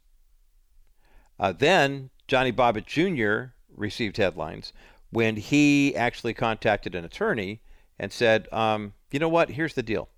Uh, 1.39 1.53
then 1.53 2.09
Johnny 2.27 2.51
Bobbitt 2.51 2.85
Jr. 2.85 3.53
received 3.75 4.17
headlines 4.17 4.73
when 5.11 5.35
he 5.35 5.95
actually 5.95 6.33
contacted 6.33 6.95
an 6.95 7.05
attorney 7.05 7.61
and 7.97 8.11
said, 8.11 8.47
um, 8.51 8.93
you 9.11 9.19
know 9.19 9.29
what, 9.29 9.51
here's 9.51 9.73
the 9.73 9.83
deal. 9.83 10.09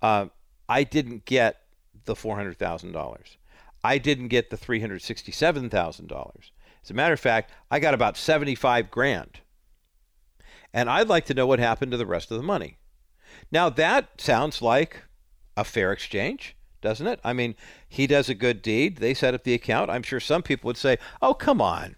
Uh, 0.00 0.26
I 0.68 0.84
didn't 0.84 1.24
get 1.24 1.60
the 2.04 2.14
$400,000. 2.14 3.36
I 3.82 3.98
didn't 3.98 4.28
get 4.28 4.50
the 4.50 4.56
$367,000. 4.56 6.50
As 6.82 6.90
a 6.90 6.94
matter 6.94 7.12
of 7.12 7.20
fact, 7.20 7.52
I 7.70 7.78
got 7.78 7.94
about 7.94 8.16
75 8.16 8.90
grand. 8.90 9.40
And 10.72 10.88
I'd 10.88 11.08
like 11.08 11.26
to 11.26 11.34
know 11.34 11.46
what 11.46 11.58
happened 11.58 11.92
to 11.92 11.98
the 11.98 12.06
rest 12.06 12.30
of 12.30 12.36
the 12.36 12.42
money. 12.42 12.78
Now, 13.50 13.68
that 13.70 14.20
sounds 14.20 14.62
like 14.62 15.04
a 15.56 15.64
fair 15.64 15.92
exchange, 15.92 16.56
doesn't 16.80 17.06
it? 17.06 17.20
I 17.24 17.32
mean, 17.32 17.54
he 17.88 18.06
does 18.06 18.28
a 18.28 18.34
good 18.34 18.62
deed. 18.62 18.98
They 18.98 19.14
set 19.14 19.34
up 19.34 19.44
the 19.44 19.54
account. 19.54 19.90
I'm 19.90 20.02
sure 20.02 20.20
some 20.20 20.42
people 20.42 20.68
would 20.68 20.76
say, 20.76 20.98
oh, 21.20 21.34
come 21.34 21.60
on. 21.60 21.96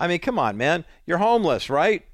I 0.00 0.08
mean, 0.08 0.18
come 0.18 0.38
on, 0.38 0.56
man. 0.56 0.86
You're 1.06 1.18
homeless, 1.18 1.68
right? 1.68 2.04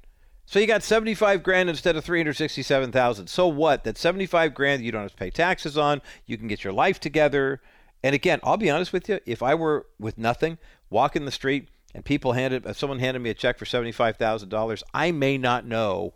So 0.45 0.59
you 0.59 0.67
got 0.67 0.83
75 0.83 1.41
grand 1.41 1.69
instead 1.69 1.95
of 1.95 2.03
367,000. 2.05 3.27
So 3.27 3.47
what? 3.47 3.85
That 3.85 3.97
75 3.97 4.53
grand 4.53 4.83
you 4.83 4.91
don't 4.91 5.01
have 5.03 5.11
to 5.11 5.17
pay 5.17 5.29
taxes 5.29 5.77
on. 5.77 6.01
You 6.25 6.37
can 6.37 6.47
get 6.47 6.63
your 6.63 6.73
life 6.73 6.99
together. 6.99 7.61
And 8.03 8.13
again, 8.13 8.39
I'll 8.43 8.57
be 8.57 8.69
honest 8.69 8.93
with 8.93 9.09
you, 9.09 9.19
if 9.25 9.41
I 9.41 9.55
were 9.55 9.87
with 9.99 10.17
nothing, 10.17 10.57
walking 10.89 11.25
the 11.25 11.31
street 11.31 11.69
and 11.95 12.05
people 12.05 12.33
handed 12.33 12.65
if 12.65 12.77
someone 12.77 12.99
handed 12.99 13.21
me 13.21 13.29
a 13.29 13.33
check 13.33 13.57
for 13.57 13.65
$75,000, 13.65 14.83
I 14.93 15.11
may 15.11 15.37
not 15.37 15.65
know 15.65 16.13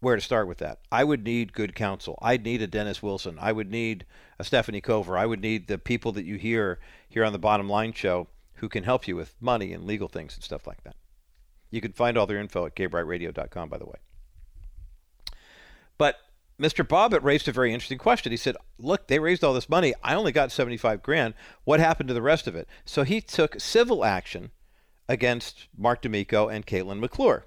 where 0.00 0.16
to 0.16 0.22
start 0.22 0.46
with 0.46 0.58
that. 0.58 0.80
I 0.92 1.04
would 1.04 1.24
need 1.24 1.52
good 1.52 1.74
counsel. 1.74 2.18
I'd 2.20 2.44
need 2.44 2.62
a 2.62 2.66
Dennis 2.66 3.02
Wilson. 3.02 3.38
I 3.40 3.52
would 3.52 3.70
need 3.70 4.06
a 4.38 4.44
Stephanie 4.44 4.80
Cover. 4.80 5.18
I 5.18 5.26
would 5.26 5.40
need 5.40 5.66
the 5.66 5.78
people 5.78 6.12
that 6.12 6.24
you 6.24 6.36
hear 6.36 6.78
here 7.08 7.24
on 7.24 7.32
the 7.32 7.38
Bottom 7.38 7.68
Line 7.68 7.92
show 7.92 8.28
who 8.58 8.68
can 8.68 8.84
help 8.84 9.08
you 9.08 9.16
with 9.16 9.34
money 9.40 9.72
and 9.72 9.84
legal 9.84 10.08
things 10.08 10.34
and 10.34 10.44
stuff 10.44 10.66
like 10.66 10.82
that. 10.84 10.96
You 11.70 11.80
can 11.80 11.92
find 11.92 12.16
all 12.16 12.26
their 12.26 12.38
info 12.38 12.66
at 12.66 12.74
gaybrightradio.com, 12.74 13.68
by 13.68 13.78
the 13.78 13.86
way. 13.86 13.98
But 15.98 16.16
Mr. 16.60 16.86
Bobbitt 16.86 17.22
raised 17.22 17.48
a 17.48 17.52
very 17.52 17.72
interesting 17.72 17.98
question. 17.98 18.32
He 18.32 18.36
said, 18.36 18.56
"Look, 18.78 19.06
they 19.06 19.18
raised 19.18 19.44
all 19.44 19.54
this 19.54 19.68
money. 19.68 19.94
I 20.02 20.14
only 20.14 20.32
got 20.32 20.50
75 20.50 21.02
grand. 21.02 21.34
What 21.64 21.80
happened 21.80 22.08
to 22.08 22.14
the 22.14 22.22
rest 22.22 22.46
of 22.46 22.56
it?" 22.56 22.68
So 22.84 23.04
he 23.04 23.20
took 23.20 23.60
civil 23.60 24.04
action 24.04 24.50
against 25.08 25.68
Mark 25.76 26.02
D'Amico 26.02 26.48
and 26.48 26.66
Katelyn 26.66 26.98
McClure. 26.98 27.46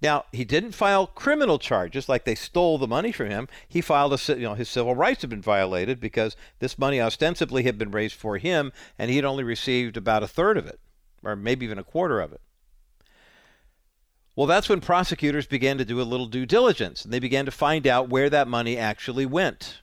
Now, 0.00 0.26
he 0.30 0.44
didn't 0.44 0.72
file 0.72 1.08
criminal 1.08 1.58
charges 1.58 2.08
like 2.08 2.24
they 2.24 2.36
stole 2.36 2.78
the 2.78 2.86
money 2.86 3.10
from 3.10 3.30
him. 3.30 3.48
He 3.68 3.80
filed 3.80 4.12
a, 4.12 4.34
you 4.36 4.44
know, 4.44 4.54
his 4.54 4.68
civil 4.68 4.94
rights 4.94 5.22
had 5.22 5.30
been 5.30 5.42
violated 5.42 5.98
because 5.98 6.36
this 6.60 6.78
money 6.78 7.00
ostensibly 7.00 7.64
had 7.64 7.78
been 7.78 7.90
raised 7.90 8.14
for 8.14 8.38
him 8.38 8.72
and 8.96 9.10
he 9.10 9.16
had 9.16 9.24
only 9.24 9.42
received 9.42 9.96
about 9.96 10.22
a 10.22 10.28
third 10.28 10.56
of 10.56 10.66
it, 10.66 10.78
or 11.24 11.34
maybe 11.34 11.66
even 11.66 11.78
a 11.78 11.84
quarter 11.84 12.20
of 12.20 12.32
it. 12.32 12.40
Well, 14.36 14.46
that's 14.46 14.68
when 14.68 14.80
prosecutors 14.80 15.48
began 15.48 15.78
to 15.78 15.84
do 15.84 16.00
a 16.00 16.02
little 16.02 16.26
due 16.26 16.46
diligence 16.46 17.04
and 17.04 17.12
they 17.12 17.18
began 17.18 17.44
to 17.46 17.50
find 17.50 17.84
out 17.84 18.08
where 18.08 18.30
that 18.30 18.46
money 18.46 18.78
actually 18.78 19.26
went. 19.26 19.82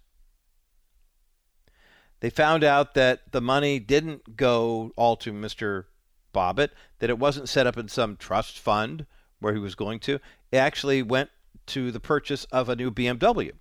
They 2.21 2.29
found 2.29 2.63
out 2.63 2.93
that 2.93 3.33
the 3.33 3.41
money 3.41 3.79
didn't 3.79 4.37
go 4.37 4.93
all 4.95 5.17
to 5.17 5.33
Mr. 5.33 5.85
Bobbitt, 6.33 6.69
that 6.99 7.09
it 7.09 7.19
wasn't 7.19 7.49
set 7.49 7.67
up 7.67 7.77
in 7.77 7.89
some 7.89 8.15
trust 8.15 8.57
fund 8.57 9.05
where 9.45 9.53
he 9.53 9.59
was 9.59 9.75
going 9.75 9.99
to, 9.99 10.19
actually 10.51 11.03
went 11.03 11.29
to 11.67 11.91
the 11.91 11.99
purchase 11.99 12.45
of 12.45 12.67
a 12.67 12.75
new 12.75 12.89
BMW 12.89 13.51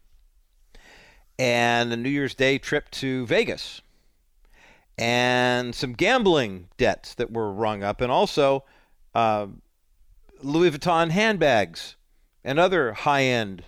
and 1.38 1.92
a 1.92 1.96
New 1.98 2.08
Year's 2.08 2.34
Day 2.34 2.56
trip 2.56 2.90
to 2.92 3.26
Vegas 3.26 3.82
and 4.96 5.74
some 5.74 5.92
gambling 5.92 6.68
debts 6.78 7.14
that 7.16 7.30
were 7.30 7.52
rung 7.52 7.82
up, 7.82 8.00
and 8.00 8.10
also 8.10 8.64
uh, 9.14 9.46
Louis 10.40 10.70
Vuitton 10.70 11.10
handbags 11.10 11.96
and 12.42 12.58
other 12.58 12.94
high 12.94 13.24
end 13.24 13.64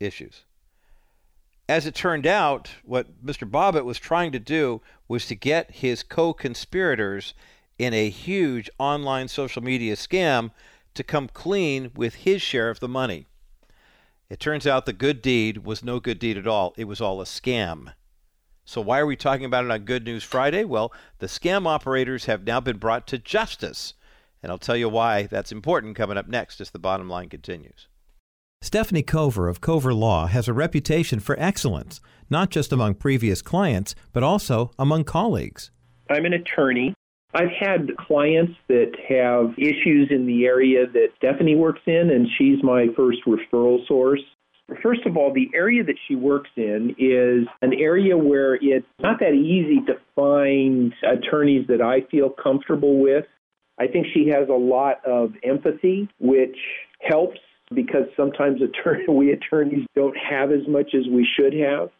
issues. 0.00 0.44
As 1.68 1.84
it 1.84 1.94
turned 1.94 2.26
out, 2.26 2.70
what 2.82 3.22
Mr. 3.22 3.46
Bobbitt 3.46 3.84
was 3.84 3.98
trying 3.98 4.32
to 4.32 4.38
do 4.38 4.80
was 5.06 5.26
to 5.26 5.34
get 5.34 5.70
his 5.70 6.02
co 6.02 6.32
conspirators 6.32 7.34
in 7.78 7.92
a 7.92 8.08
huge 8.08 8.70
online 8.78 9.28
social 9.28 9.62
media 9.62 9.94
scam 9.94 10.50
to 10.94 11.02
come 11.02 11.28
clean 11.28 11.90
with 11.94 12.16
his 12.16 12.42
share 12.42 12.70
of 12.70 12.80
the 12.80 12.88
money. 12.88 13.26
It 14.30 14.40
turns 14.40 14.66
out 14.66 14.84
the 14.84 14.92
good 14.92 15.22
deed 15.22 15.64
was 15.64 15.82
no 15.82 16.00
good 16.00 16.18
deed 16.18 16.36
at 16.36 16.46
all. 16.46 16.74
It 16.76 16.84
was 16.84 17.00
all 17.00 17.20
a 17.20 17.24
scam. 17.24 17.94
So, 18.64 18.82
why 18.82 18.98
are 18.98 19.06
we 19.06 19.16
talking 19.16 19.46
about 19.46 19.64
it 19.64 19.70
on 19.70 19.86
Good 19.86 20.04
News 20.04 20.22
Friday? 20.22 20.64
Well, 20.64 20.92
the 21.20 21.26
scam 21.26 21.66
operators 21.66 22.26
have 22.26 22.46
now 22.46 22.60
been 22.60 22.76
brought 22.76 23.06
to 23.06 23.16
justice. 23.16 23.94
And 24.42 24.52
I'll 24.52 24.58
tell 24.58 24.76
you 24.76 24.90
why 24.90 25.22
that's 25.22 25.50
important 25.50 25.96
coming 25.96 26.18
up 26.18 26.28
next 26.28 26.60
as 26.60 26.70
the 26.70 26.78
bottom 26.78 27.08
line 27.08 27.30
continues. 27.30 27.88
Stephanie 28.60 29.02
Cover 29.02 29.48
of 29.48 29.60
Cover 29.60 29.94
Law 29.94 30.26
has 30.26 30.48
a 30.48 30.52
reputation 30.52 31.20
for 31.20 31.38
excellence, 31.40 32.00
not 32.28 32.50
just 32.50 32.72
among 32.72 32.94
previous 32.94 33.40
clients, 33.40 33.94
but 34.12 34.22
also 34.22 34.72
among 34.78 35.04
colleagues. 35.04 35.70
I'm 36.10 36.26
an 36.26 36.34
attorney. 36.34 36.92
I've 37.34 37.50
had 37.58 37.96
clients 37.98 38.54
that 38.68 38.92
have 39.08 39.52
issues 39.58 40.08
in 40.10 40.26
the 40.26 40.46
area 40.46 40.86
that 40.86 41.08
Stephanie 41.18 41.56
works 41.56 41.82
in, 41.86 42.10
and 42.10 42.26
she's 42.38 42.62
my 42.62 42.86
first 42.96 43.18
referral 43.26 43.86
source. 43.86 44.22
First 44.82 45.06
of 45.06 45.16
all, 45.16 45.32
the 45.32 45.48
area 45.54 45.84
that 45.84 45.96
she 46.06 46.14
works 46.14 46.50
in 46.56 46.94
is 46.98 47.46
an 47.62 47.74
area 47.74 48.16
where 48.16 48.54
it's 48.54 48.86
not 48.98 49.18
that 49.20 49.32
easy 49.32 49.80
to 49.86 49.94
find 50.14 50.92
attorneys 51.02 51.66
that 51.68 51.80
I 51.80 52.02
feel 52.10 52.30
comfortable 52.30 52.98
with. 52.98 53.24
I 53.78 53.86
think 53.86 54.06
she 54.12 54.28
has 54.28 54.48
a 54.48 54.52
lot 54.52 55.04
of 55.06 55.32
empathy, 55.42 56.08
which 56.18 56.56
helps 57.02 57.38
because 57.74 58.04
sometimes 58.16 58.60
attorney, 58.62 59.04
we 59.08 59.32
attorneys 59.32 59.86
don't 59.94 60.16
have 60.16 60.50
as 60.50 60.66
much 60.66 60.94
as 60.94 61.06
we 61.10 61.26
should 61.38 61.52
have. 61.52 61.90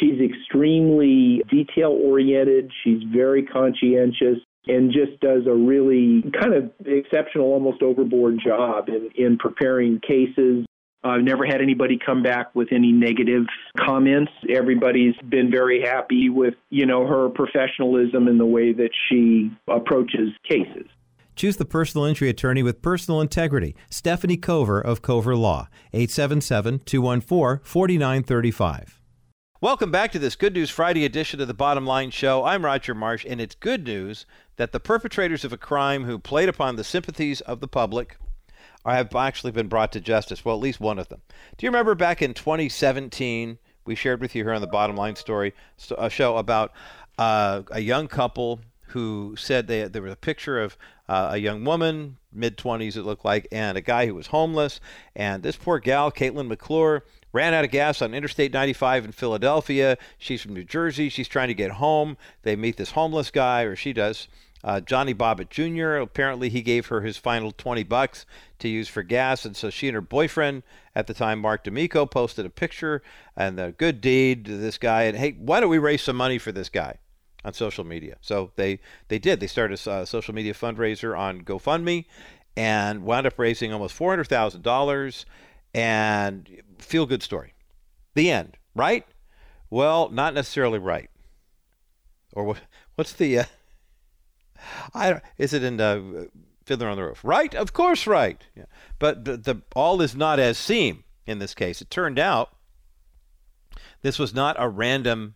She's 0.00 0.20
extremely 0.20 1.42
detail 1.50 1.90
oriented, 1.90 2.70
she's 2.82 3.02
very 3.12 3.44
conscientious, 3.44 4.38
and 4.66 4.92
just 4.92 5.20
does 5.20 5.46
a 5.46 5.54
really 5.54 6.22
kind 6.40 6.54
of 6.54 6.70
exceptional, 6.86 7.46
almost 7.46 7.82
overboard 7.82 8.38
job 8.44 8.88
in, 8.88 9.10
in 9.16 9.38
preparing 9.38 10.00
cases. 10.00 10.64
I've 11.04 11.22
never 11.22 11.44
had 11.44 11.60
anybody 11.60 11.98
come 12.04 12.22
back 12.22 12.54
with 12.54 12.68
any 12.70 12.92
negative 12.92 13.44
comments. 13.76 14.30
Everybody's 14.48 15.16
been 15.28 15.50
very 15.50 15.82
happy 15.82 16.28
with, 16.28 16.54
you 16.70 16.86
know, 16.86 17.06
her 17.06 17.28
professionalism 17.28 18.28
and 18.28 18.38
the 18.38 18.46
way 18.46 18.72
that 18.72 18.90
she 19.08 19.50
approaches 19.68 20.30
cases. 20.48 20.86
Choose 21.34 21.56
the 21.56 21.64
personal 21.64 22.04
injury 22.04 22.28
attorney 22.28 22.62
with 22.62 22.82
personal 22.82 23.20
integrity. 23.20 23.74
Stephanie 23.90 24.36
Cover 24.36 24.80
of 24.80 25.02
Cover 25.02 25.34
Law, 25.34 25.68
877 25.92 26.80
214 26.84 27.64
4935. 27.64 29.01
Welcome 29.62 29.92
back 29.92 30.10
to 30.10 30.18
this 30.18 30.34
Good 30.34 30.54
News 30.54 30.70
Friday 30.70 31.04
edition 31.04 31.40
of 31.40 31.46
the 31.46 31.54
Bottom 31.54 31.86
Line 31.86 32.10
Show. 32.10 32.42
I'm 32.42 32.64
Roger 32.64 32.96
Marsh, 32.96 33.24
and 33.28 33.40
it's 33.40 33.54
good 33.54 33.84
news 33.84 34.26
that 34.56 34.72
the 34.72 34.80
perpetrators 34.80 35.44
of 35.44 35.52
a 35.52 35.56
crime 35.56 36.02
who 36.02 36.18
played 36.18 36.48
upon 36.48 36.74
the 36.74 36.82
sympathies 36.82 37.40
of 37.42 37.60
the 37.60 37.68
public 37.68 38.16
have 38.84 39.14
actually 39.14 39.52
been 39.52 39.68
brought 39.68 39.92
to 39.92 40.00
justice. 40.00 40.44
Well, 40.44 40.56
at 40.56 40.60
least 40.60 40.80
one 40.80 40.98
of 40.98 41.10
them. 41.10 41.22
Do 41.56 41.64
you 41.64 41.70
remember 41.70 41.94
back 41.94 42.20
in 42.20 42.34
2017, 42.34 43.56
we 43.84 43.94
shared 43.94 44.20
with 44.20 44.34
you 44.34 44.42
here 44.42 44.52
on 44.52 44.62
the 44.62 44.66
Bottom 44.66 44.96
Line 44.96 45.14
Story 45.14 45.54
a 45.96 46.10
show 46.10 46.38
about 46.38 46.72
uh, 47.16 47.62
a 47.70 47.78
young 47.78 48.08
couple 48.08 48.58
who 48.88 49.36
said 49.38 49.68
they, 49.68 49.86
there 49.86 50.02
was 50.02 50.12
a 50.12 50.16
picture 50.16 50.60
of 50.60 50.76
uh, 51.08 51.28
a 51.34 51.38
young 51.38 51.62
woman, 51.62 52.16
mid 52.32 52.56
20s 52.56 52.96
it 52.96 53.04
looked 53.04 53.24
like, 53.24 53.46
and 53.52 53.78
a 53.78 53.80
guy 53.80 54.06
who 54.06 54.14
was 54.16 54.26
homeless. 54.26 54.80
And 55.14 55.44
this 55.44 55.54
poor 55.54 55.78
gal, 55.78 56.10
Katelyn 56.10 56.48
McClure, 56.48 57.04
ran 57.32 57.54
out 57.54 57.64
of 57.64 57.70
gas 57.70 58.02
on 58.02 58.14
Interstate 58.14 58.52
95 58.52 59.06
in 59.06 59.12
Philadelphia. 59.12 59.96
She's 60.18 60.42
from 60.42 60.54
New 60.54 60.64
Jersey. 60.64 61.08
She's 61.08 61.28
trying 61.28 61.48
to 61.48 61.54
get 61.54 61.72
home. 61.72 62.16
They 62.42 62.56
meet 62.56 62.76
this 62.76 62.92
homeless 62.92 63.30
guy, 63.30 63.62
or 63.62 63.76
she 63.76 63.92
does. 63.92 64.28
Uh, 64.64 64.80
Johnny 64.80 65.12
Bobbitt 65.12 65.50
Jr. 65.50 65.96
Apparently, 65.96 66.48
he 66.48 66.62
gave 66.62 66.86
her 66.86 67.00
his 67.00 67.16
final 67.16 67.50
20 67.50 67.82
bucks 67.82 68.24
to 68.60 68.68
use 68.68 68.88
for 68.88 69.02
gas, 69.02 69.44
and 69.44 69.56
so 69.56 69.70
she 69.70 69.88
and 69.88 69.94
her 69.96 70.00
boyfriend 70.00 70.62
at 70.94 71.08
the 71.08 71.14
time, 71.14 71.40
Mark 71.40 71.64
D'Amico, 71.64 72.06
posted 72.06 72.46
a 72.46 72.50
picture 72.50 73.02
and 73.36 73.58
the 73.58 73.74
good 73.76 74.00
deed 74.00 74.44
to 74.44 74.56
this 74.56 74.78
guy. 74.78 75.04
And 75.04 75.16
hey, 75.16 75.32
why 75.32 75.58
don't 75.58 75.70
we 75.70 75.78
raise 75.78 76.02
some 76.02 76.16
money 76.16 76.38
for 76.38 76.52
this 76.52 76.68
guy? 76.68 76.98
on 77.44 77.52
social 77.52 77.84
media. 77.84 78.16
So 78.20 78.52
they 78.56 78.80
they 79.08 79.18
did. 79.18 79.40
They 79.40 79.46
started 79.46 79.84
a 79.86 80.06
social 80.06 80.34
media 80.34 80.54
fundraiser 80.54 81.18
on 81.18 81.42
GoFundMe, 81.42 82.04
and 82.56 83.02
wound 83.02 83.26
up 83.26 83.38
raising 83.38 83.72
almost 83.72 83.94
four 83.94 84.10
hundred 84.10 84.28
thousand 84.28 84.62
dollars. 84.62 85.26
And 85.74 86.62
feel 86.78 87.06
good 87.06 87.22
story. 87.22 87.54
The 88.14 88.30
end. 88.30 88.56
Right? 88.74 89.06
Well, 89.70 90.08
not 90.10 90.34
necessarily 90.34 90.78
right. 90.78 91.10
Or 92.34 92.44
what? 92.44 92.60
What's 92.94 93.12
the? 93.12 93.40
Uh, 93.40 93.44
I 94.94 95.10
don't, 95.10 95.22
is 95.38 95.52
it 95.52 95.64
in 95.64 95.80
uh, 95.80 96.26
Fiddler 96.64 96.88
on 96.88 96.96
the 96.96 97.04
Roof? 97.04 97.24
Right? 97.24 97.54
Of 97.54 97.72
course, 97.72 98.06
right. 98.06 98.42
Yeah. 98.54 98.64
But 98.98 99.24
the, 99.24 99.36
the 99.36 99.62
all 99.74 100.00
is 100.02 100.14
not 100.14 100.38
as 100.38 100.58
seem 100.58 101.04
in 101.26 101.38
this 101.38 101.54
case. 101.54 101.80
It 101.80 101.90
turned 101.90 102.18
out 102.18 102.54
this 104.02 104.18
was 104.18 104.34
not 104.34 104.56
a 104.58 104.68
random 104.68 105.34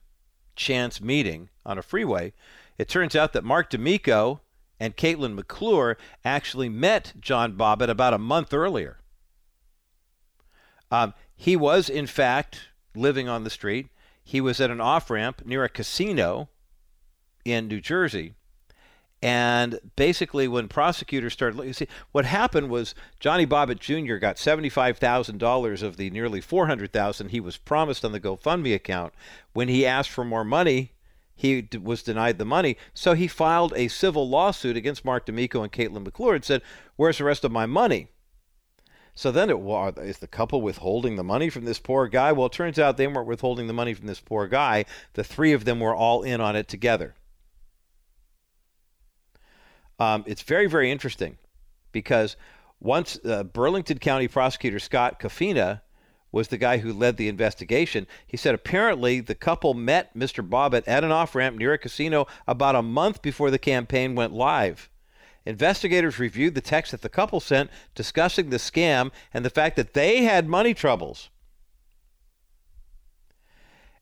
chance 0.55 1.01
meeting 1.01 1.49
on 1.65 1.79
a 1.79 1.83
freeway. 1.83 2.33
It 2.79 2.89
turns 2.89 3.17
out 3.17 3.33
that 3.33 3.45
Mark 3.45 3.71
D'Amico 3.71 4.41
and 4.79 4.97
Katelyn 4.97 5.35
McClure 5.35 5.97
actually 6.25 6.69
met 6.69 7.15
John 7.21 7.57
Bobbitt 7.57 7.89
about 7.89 8.15
a 8.15 8.19
month 8.19 8.53
earlier. 8.53 8.99
Um, 10.91 11.15
he 11.35 11.57
was, 11.57 11.89
in 11.89 12.07
fact, 12.07 12.69
living 12.95 13.29
on 13.29 13.45
the 13.45 13.51
street. 13.51 13.89
He 14.23 14.41
was 14.41 14.61
at 14.61 14.71
an 14.71 14.81
off 14.81 15.11
ramp 15.11 15.43
near 15.45 15.65
a 15.65 15.69
casino 15.69 16.49
in 17.45 17.69
New 17.69 17.81
Jersey. 17.81 18.35
And 19.23 19.81
basically, 19.97 20.47
when 20.47 20.69
prosecutors 20.69 21.33
started 21.33 21.57
looking, 21.57 21.73
see, 21.73 21.89
what 22.13 22.27
happened 22.27 22.69
was 22.69 22.95
Johnny 23.19 23.47
Bobbitt 23.47 23.81
Jr. 23.81 24.17
got 24.17 24.37
$75,000 24.37 25.83
of 25.83 25.97
the 25.97 26.11
nearly 26.11 26.41
$400,000 26.41 27.31
he 27.31 27.41
was 27.41 27.57
promised 27.57 28.05
on 28.05 28.13
the 28.13 28.21
GoFundMe 28.21 28.75
account. 28.75 29.15
When 29.53 29.69
he 29.69 29.87
asked 29.87 30.11
for 30.11 30.25
more 30.25 30.45
money, 30.45 30.93
he 31.35 31.63
d- 31.63 31.79
was 31.79 32.03
denied 32.03 32.39
the 32.39 32.45
money. 32.45 32.77
So 32.95 33.15
he 33.15 33.27
filed 33.27 33.73
a 33.75 33.89
civil 33.89 34.29
lawsuit 34.29 34.77
against 34.77 35.05
Mark 35.05 35.27
D'Amico 35.27 35.63
and 35.63 35.73
Katelyn 35.73 36.05
McClure 36.05 36.35
and 36.35 36.45
said, 36.45 36.63
Where's 36.97 37.19
the 37.19 37.25
rest 37.25 37.45
of 37.45 37.53
my 37.53 37.67
money? 37.67 38.09
So 39.17 39.33
then 39.33 39.49
it 39.49 39.59
well, 39.59 39.89
is 39.99 40.19
the 40.19 40.27
couple 40.27 40.61
withholding 40.61 41.17
the 41.17 41.25
money 41.25 41.49
from 41.49 41.65
this 41.65 41.79
poor 41.79 42.07
guy? 42.07 42.33
Well, 42.33 42.47
it 42.47 42.53
turns 42.53 42.79
out 42.79 42.99
they 42.99 43.07
weren't 43.07 43.27
withholding 43.27 43.67
the 43.67 43.73
money 43.73 43.95
from 43.95 44.07
this 44.07 44.21
poor 44.21 44.47
guy. 44.47 44.85
The 45.15 45.25
three 45.25 45.55
of 45.55 45.65
them 45.65 45.81
were 45.81 45.95
all 45.95 46.23
in 46.23 46.39
on 46.39 46.55
it 46.55 46.69
together. 46.69 47.15
Um, 49.99 50.23
it's 50.27 50.43
very, 50.43 50.67
very 50.67 50.91
interesting 50.91 51.39
because 51.93 52.37
once 52.79 53.19
uh, 53.25 53.43
Burlington 53.45 53.99
County 53.99 54.29
Prosecutor 54.29 54.79
Scott 54.79 55.19
Coffina 55.19 55.83
was 56.31 56.49
the 56.49 56.59
guy 56.59 56.77
who 56.77 56.93
led 56.93 57.17
the 57.17 57.29
investigation. 57.29 58.07
He 58.27 58.37
said 58.37 58.55
apparently 58.55 59.21
the 59.21 59.35
couple 59.35 59.73
met 59.73 60.15
Mr. 60.15 60.47
Bobbitt 60.47 60.85
at 60.87 61.05
an 61.05 61.11
off 61.11 61.35
ramp 61.35 61.57
near 61.57 61.73
a 61.73 61.79
casino 61.79 62.27
about 62.47 62.75
a 62.75 62.83
month 62.83 63.23
before 63.23 63.51
the 63.51 63.59
campaign 63.59 64.15
went 64.15 64.35
live. 64.35 64.91
Investigators 65.47 66.19
reviewed 66.19 66.57
the 66.57 66.61
text 66.61 66.91
that 66.91 67.03
the 67.03 67.09
couple 67.09 67.39
sent 67.39 67.71
discussing 67.95 68.51
the 68.51 68.57
scam 68.57 69.13
and 69.33 69.45
the 69.45 69.51
fact 69.51 69.77
that 69.77 69.95
they 69.95 70.25
had 70.25 70.49
money 70.49 70.75
troubles. 70.75 71.31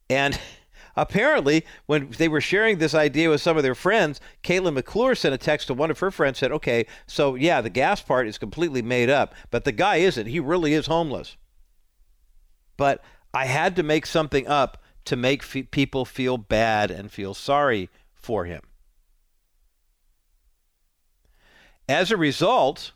And 0.08 0.40
apparently, 0.96 1.66
when 1.84 2.10
they 2.12 2.28
were 2.28 2.40
sharing 2.40 2.78
this 2.78 2.94
idea 2.94 3.28
with 3.28 3.42
some 3.42 3.58
of 3.58 3.62
their 3.62 3.74
friends, 3.74 4.22
Katelyn 4.42 4.72
McClure 4.72 5.14
sent 5.14 5.34
a 5.34 5.38
text 5.38 5.66
to 5.66 5.74
one 5.74 5.90
of 5.90 5.98
her 5.98 6.10
friends 6.10 6.38
said, 6.38 6.50
"Okay, 6.50 6.86
so 7.06 7.34
yeah, 7.34 7.60
the 7.60 7.70
gas 7.70 8.00
part 8.00 8.26
is 8.26 8.38
completely 8.38 8.80
made 8.80 9.10
up, 9.10 9.34
but 9.50 9.64
the 9.64 9.72
guy 9.72 9.96
isn't. 9.96 10.26
He 10.26 10.40
really 10.40 10.72
is 10.72 10.86
homeless." 10.86 11.36
But 12.78 13.04
I 13.34 13.44
had 13.44 13.76
to 13.76 13.82
make 13.82 14.06
something 14.06 14.48
up 14.48 14.82
to 15.04 15.16
make 15.16 15.70
people 15.70 16.06
feel 16.06 16.38
bad 16.38 16.90
and 16.90 17.12
feel 17.12 17.34
sorry 17.34 17.90
for 18.14 18.46
him. 18.46 18.62
As 21.88 22.10
a 22.10 22.16
result, 22.16 22.92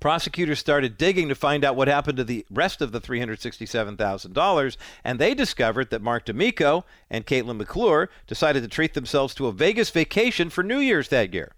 prosecutors 0.00 0.58
started 0.58 0.98
digging 0.98 1.28
to 1.28 1.34
find 1.34 1.64
out 1.64 1.76
what 1.76 1.86
happened 1.86 2.16
to 2.18 2.24
the 2.24 2.44
rest 2.50 2.82
of 2.82 2.90
the 2.90 3.00
$367,000, 3.00 4.76
and 5.04 5.18
they 5.18 5.32
discovered 5.32 5.90
that 5.90 6.02
Mark 6.02 6.24
D'Amico 6.24 6.84
and 7.08 7.24
Katelyn 7.24 7.56
McClure 7.56 8.10
decided 8.26 8.64
to 8.64 8.68
treat 8.68 8.94
themselves 8.94 9.34
to 9.34 9.46
a 9.46 9.52
Vegas 9.52 9.90
vacation 9.90 10.50
for 10.50 10.64
New 10.64 10.78
Year's 10.78 11.08
that 11.08 11.32
year. 11.32 11.52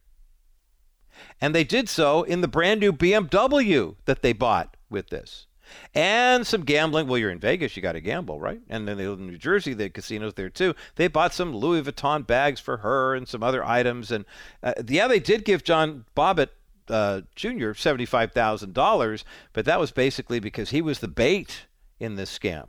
And 1.40 1.54
they 1.54 1.64
did 1.64 1.88
so 1.88 2.23
in 2.23 2.43
the 2.43 2.49
brand 2.49 2.81
new 2.81 2.93
BMW 2.93 3.97
that 4.04 4.21
they 4.21 4.35
bought 4.35 4.76
with 4.90 5.09
this 5.09 5.47
and 5.95 6.47
some 6.47 6.64
gambling. 6.64 7.07
Well, 7.07 7.19
you're 7.19 7.31
in 7.31 7.38
Vegas, 7.38 7.76
you 7.76 7.83
got 7.83 7.93
to 7.93 8.00
gamble, 8.00 8.40
right? 8.40 8.61
And 8.69 8.87
then 8.87 8.97
they 8.97 9.07
live 9.07 9.21
in 9.21 9.26
New 9.26 9.38
Jersey, 9.38 9.75
the 9.75 9.90
casinos 9.90 10.35
there 10.35 10.50
too. 10.50 10.75
They 10.97 11.09
bought 11.09 11.35
some 11.35 11.54
Louis 11.54 11.83
Vuitton 11.83 12.26
bags 12.26 12.61
for 12.61 12.78
her 12.78 13.14
and 13.14 13.28
some 13.28 13.43
other 13.43 13.64
items. 13.64 14.11
And 14.11 14.25
uh, 14.62 14.75
yeah, 14.87 15.09
they 15.09 15.21
did 15.21 15.45
give 15.45 15.64
John 15.64 16.04
Bobbitt 16.16 16.49
uh, 16.88 17.23
Jr. 17.35 17.73
$75,000, 17.73 19.25
but 19.52 19.64
that 19.64 19.81
was 19.81 19.90
basically 19.90 20.40
because 20.40 20.71
he 20.71 20.83
was 20.83 20.99
the 20.99 21.09
bait 21.09 21.66
in 21.99 22.16
this 22.16 22.37
scam. 22.37 22.69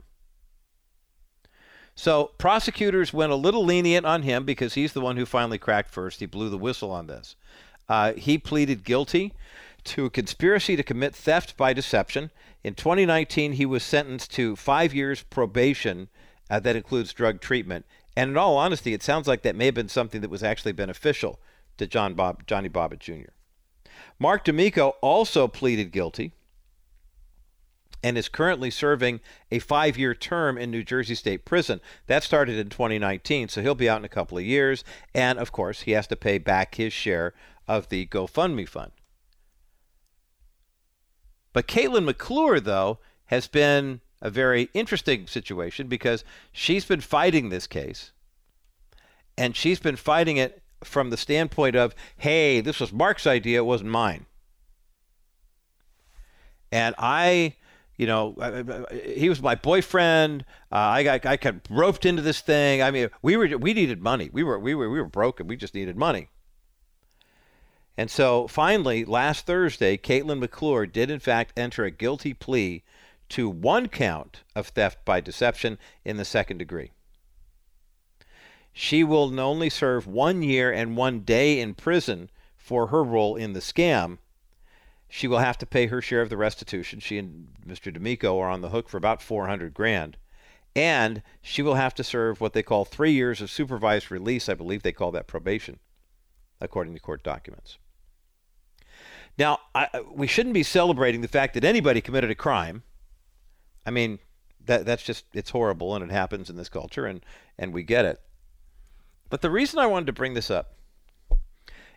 So 1.94 2.32
prosecutors 2.38 3.12
went 3.12 3.32
a 3.32 3.36
little 3.36 3.64
lenient 3.64 4.04
on 4.04 4.22
him 4.22 4.44
because 4.44 4.74
he's 4.74 4.92
the 4.92 5.00
one 5.00 5.16
who 5.16 5.24
finally 5.24 5.58
cracked 5.58 5.90
first. 5.90 6.20
He 6.20 6.26
blew 6.26 6.50
the 6.50 6.58
whistle 6.58 6.90
on 6.90 7.06
this. 7.06 7.36
Uh, 7.88 8.12
he 8.12 8.36
pleaded 8.36 8.84
guilty 8.84 9.32
to 9.84 10.04
a 10.04 10.10
conspiracy 10.10 10.76
to 10.76 10.82
commit 10.82 11.14
theft 11.14 11.56
by 11.56 11.72
deception. 11.72 12.30
In 12.66 12.74
2019, 12.74 13.52
he 13.52 13.64
was 13.64 13.84
sentenced 13.84 14.32
to 14.32 14.56
five 14.56 14.92
years 14.92 15.22
probation 15.22 16.08
uh, 16.50 16.58
that 16.58 16.74
includes 16.74 17.12
drug 17.12 17.40
treatment. 17.40 17.86
And 18.16 18.30
in 18.30 18.36
all 18.36 18.56
honesty, 18.56 18.92
it 18.92 19.04
sounds 19.04 19.28
like 19.28 19.42
that 19.42 19.54
may 19.54 19.66
have 19.66 19.74
been 19.76 19.88
something 19.88 20.20
that 20.20 20.30
was 20.30 20.42
actually 20.42 20.72
beneficial 20.72 21.38
to 21.78 21.86
John 21.86 22.14
Bob, 22.14 22.44
Johnny 22.44 22.68
Bobbitt 22.68 22.98
Jr. 22.98 23.30
Mark 24.18 24.42
D'Amico 24.42 24.96
also 25.00 25.46
pleaded 25.46 25.92
guilty 25.92 26.32
and 28.02 28.18
is 28.18 28.28
currently 28.28 28.72
serving 28.72 29.20
a 29.52 29.60
five 29.60 29.96
year 29.96 30.12
term 30.12 30.58
in 30.58 30.72
New 30.72 30.82
Jersey 30.82 31.14
State 31.14 31.44
Prison. 31.44 31.80
That 32.08 32.24
started 32.24 32.58
in 32.58 32.68
2019, 32.68 33.48
so 33.48 33.62
he'll 33.62 33.76
be 33.76 33.88
out 33.88 34.00
in 34.00 34.04
a 34.04 34.08
couple 34.08 34.38
of 34.38 34.44
years. 34.44 34.82
And 35.14 35.38
of 35.38 35.52
course, 35.52 35.82
he 35.82 35.92
has 35.92 36.08
to 36.08 36.16
pay 36.16 36.38
back 36.38 36.74
his 36.74 36.92
share 36.92 37.32
of 37.68 37.90
the 37.90 38.06
GoFundMe 38.06 38.68
fund. 38.68 38.90
But 41.56 41.68
Katelyn 41.68 42.04
McClure, 42.04 42.60
though, 42.60 42.98
has 43.28 43.48
been 43.48 44.02
a 44.20 44.28
very 44.28 44.68
interesting 44.74 45.26
situation 45.26 45.86
because 45.86 46.22
she's 46.52 46.84
been 46.84 47.00
fighting 47.00 47.48
this 47.48 47.66
case. 47.66 48.12
And 49.38 49.56
she's 49.56 49.80
been 49.80 49.96
fighting 49.96 50.36
it 50.36 50.62
from 50.84 51.08
the 51.08 51.16
standpoint 51.16 51.74
of, 51.74 51.94
hey, 52.18 52.60
this 52.60 52.78
was 52.78 52.92
Mark's 52.92 53.26
idea, 53.26 53.60
it 53.60 53.64
wasn't 53.64 53.88
mine. 53.88 54.26
And 56.70 56.94
I 56.98 57.54
you 57.96 58.06
know, 58.06 58.36
he 59.14 59.30
was 59.30 59.40
my 59.40 59.54
boyfriend. 59.54 60.44
Uh, 60.70 60.76
I 60.76 61.02
got 61.04 61.24
I 61.24 61.36
got 61.36 61.54
roped 61.70 62.04
into 62.04 62.20
this 62.20 62.42
thing. 62.42 62.82
I 62.82 62.90
mean, 62.90 63.08
we 63.22 63.38
were 63.38 63.56
we 63.56 63.72
needed 63.72 64.02
money. 64.02 64.28
We 64.30 64.44
were 64.44 64.58
we 64.58 64.74
were 64.74 64.90
we 64.90 65.00
were 65.00 65.08
broken. 65.08 65.46
We 65.46 65.56
just 65.56 65.74
needed 65.74 65.96
money. 65.96 66.28
And 67.96 68.10
so 68.10 68.46
finally, 68.46 69.04
last 69.04 69.46
Thursday, 69.46 69.96
Katelyn 69.96 70.38
McClure 70.38 70.86
did 70.86 71.10
in 71.10 71.20
fact 71.20 71.52
enter 71.56 71.84
a 71.84 71.90
guilty 71.90 72.34
plea 72.34 72.82
to 73.30 73.48
one 73.48 73.88
count 73.88 74.42
of 74.54 74.68
theft 74.68 75.04
by 75.04 75.20
deception 75.20 75.78
in 76.04 76.16
the 76.16 76.24
second 76.24 76.58
degree. 76.58 76.92
She 78.72 79.02
will 79.02 79.40
only 79.40 79.70
serve 79.70 80.06
one 80.06 80.42
year 80.42 80.70
and 80.70 80.96
one 80.96 81.20
day 81.20 81.58
in 81.58 81.74
prison 81.74 82.30
for 82.56 82.88
her 82.88 83.02
role 83.02 83.34
in 83.34 83.54
the 83.54 83.60
scam 83.60 84.18
she 85.08 85.28
will 85.28 85.38
have 85.38 85.58
to 85.58 85.66
pay 85.66 85.86
her 85.86 86.02
share 86.02 86.20
of 86.20 86.30
the 86.30 86.36
restitution. 86.36 87.00
She 87.00 87.18
and 87.18 87.48
Mr. 87.66 87.92
D'Amico 87.92 88.38
are 88.38 88.50
on 88.50 88.60
the 88.60 88.70
hook 88.70 88.88
for 88.88 88.96
about 88.96 89.22
400 89.22 89.72
grand. 89.72 90.16
And 90.74 91.22
she 91.40 91.62
will 91.62 91.76
have 91.76 91.94
to 91.94 92.04
serve 92.04 92.40
what 92.40 92.52
they 92.52 92.62
call 92.62 92.84
three 92.84 93.12
years 93.12 93.40
of 93.40 93.50
supervised 93.50 94.10
release. 94.10 94.48
I 94.48 94.54
believe 94.54 94.82
they 94.82 94.92
call 94.92 95.12
that 95.12 95.26
probation, 95.26 95.78
according 96.60 96.92
to 96.94 97.00
court 97.00 97.22
documents. 97.22 97.78
Now, 99.38 99.58
I, 99.74 99.88
we 100.10 100.26
shouldn't 100.26 100.54
be 100.54 100.62
celebrating 100.62 101.20
the 101.20 101.28
fact 101.28 101.54
that 101.54 101.64
anybody 101.64 102.00
committed 102.00 102.30
a 102.30 102.34
crime. 102.34 102.82
I 103.84 103.90
mean, 103.90 104.18
that 104.64 104.84
that's 104.84 105.02
just 105.02 105.24
it's 105.32 105.50
horrible 105.50 105.94
and 105.94 106.04
it 106.04 106.10
happens 106.10 106.50
in 106.50 106.56
this 106.56 106.68
culture 106.68 107.06
and 107.06 107.24
and 107.58 107.72
we 107.72 107.82
get 107.82 108.04
it. 108.04 108.20
But 109.30 109.42
the 109.42 109.50
reason 109.50 109.78
I 109.78 109.86
wanted 109.86 110.06
to 110.06 110.12
bring 110.12 110.34
this 110.34 110.50
up 110.50 110.74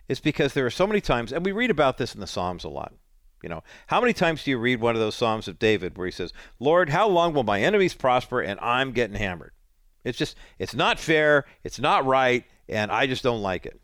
is 0.08 0.20
because 0.20 0.54
there 0.54 0.66
are 0.66 0.70
so 0.70 0.86
many 0.86 1.00
times 1.00 1.32
and 1.32 1.44
we 1.44 1.52
read 1.52 1.70
about 1.70 1.98
this 1.98 2.14
in 2.14 2.20
the 2.20 2.26
Psalms 2.26 2.64
a 2.64 2.68
lot. 2.68 2.92
You 3.42 3.48
know, 3.48 3.62
how 3.86 4.00
many 4.00 4.12
times 4.12 4.44
do 4.44 4.50
you 4.50 4.58
read 4.58 4.80
one 4.80 4.94
of 4.94 5.00
those 5.00 5.14
Psalms 5.14 5.48
of 5.48 5.58
David 5.58 5.96
where 5.96 6.06
he 6.06 6.12
says, 6.12 6.32
Lord, 6.58 6.90
how 6.90 7.08
long 7.08 7.32
will 7.32 7.42
my 7.42 7.60
enemies 7.60 7.94
prosper 7.94 8.40
and 8.40 8.60
I'm 8.60 8.92
getting 8.92 9.16
hammered? 9.16 9.52
It's 10.04 10.18
just, 10.18 10.36
it's 10.58 10.74
not 10.74 10.98
fair, 10.98 11.46
it's 11.64 11.80
not 11.80 12.04
right, 12.04 12.44
and 12.68 12.90
I 12.90 13.06
just 13.06 13.22
don't 13.22 13.42
like 13.42 13.64
it. 13.64 13.79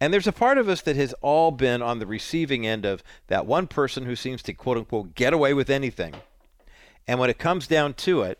And 0.00 0.12
there's 0.12 0.26
a 0.26 0.32
part 0.32 0.58
of 0.58 0.68
us 0.68 0.82
that 0.82 0.96
has 0.96 1.14
all 1.22 1.50
been 1.50 1.80
on 1.80 1.98
the 1.98 2.06
receiving 2.06 2.66
end 2.66 2.84
of 2.84 3.02
that 3.28 3.46
one 3.46 3.66
person 3.66 4.04
who 4.04 4.16
seems 4.16 4.42
to 4.42 4.52
quote 4.52 4.76
unquote 4.76 5.14
get 5.14 5.32
away 5.32 5.54
with 5.54 5.70
anything. 5.70 6.14
And 7.08 7.18
when 7.18 7.30
it 7.30 7.38
comes 7.38 7.66
down 7.66 7.94
to 7.94 8.22
it, 8.22 8.38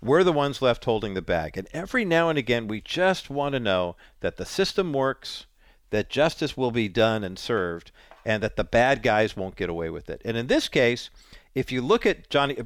we're 0.00 0.24
the 0.24 0.32
ones 0.32 0.62
left 0.62 0.84
holding 0.84 1.14
the 1.14 1.22
bag. 1.22 1.56
And 1.56 1.68
every 1.72 2.04
now 2.04 2.28
and 2.28 2.38
again, 2.38 2.68
we 2.68 2.80
just 2.80 3.30
want 3.30 3.54
to 3.54 3.60
know 3.60 3.96
that 4.20 4.36
the 4.36 4.44
system 4.44 4.92
works, 4.92 5.46
that 5.90 6.10
justice 6.10 6.56
will 6.56 6.70
be 6.70 6.88
done 6.88 7.24
and 7.24 7.38
served, 7.38 7.90
and 8.24 8.42
that 8.42 8.56
the 8.56 8.64
bad 8.64 9.02
guys 9.02 9.36
won't 9.36 9.56
get 9.56 9.70
away 9.70 9.90
with 9.90 10.10
it. 10.10 10.20
And 10.24 10.36
in 10.36 10.46
this 10.46 10.68
case, 10.68 11.10
if 11.54 11.72
you 11.72 11.80
look 11.80 12.04
at 12.04 12.28
Johnny, 12.28 12.58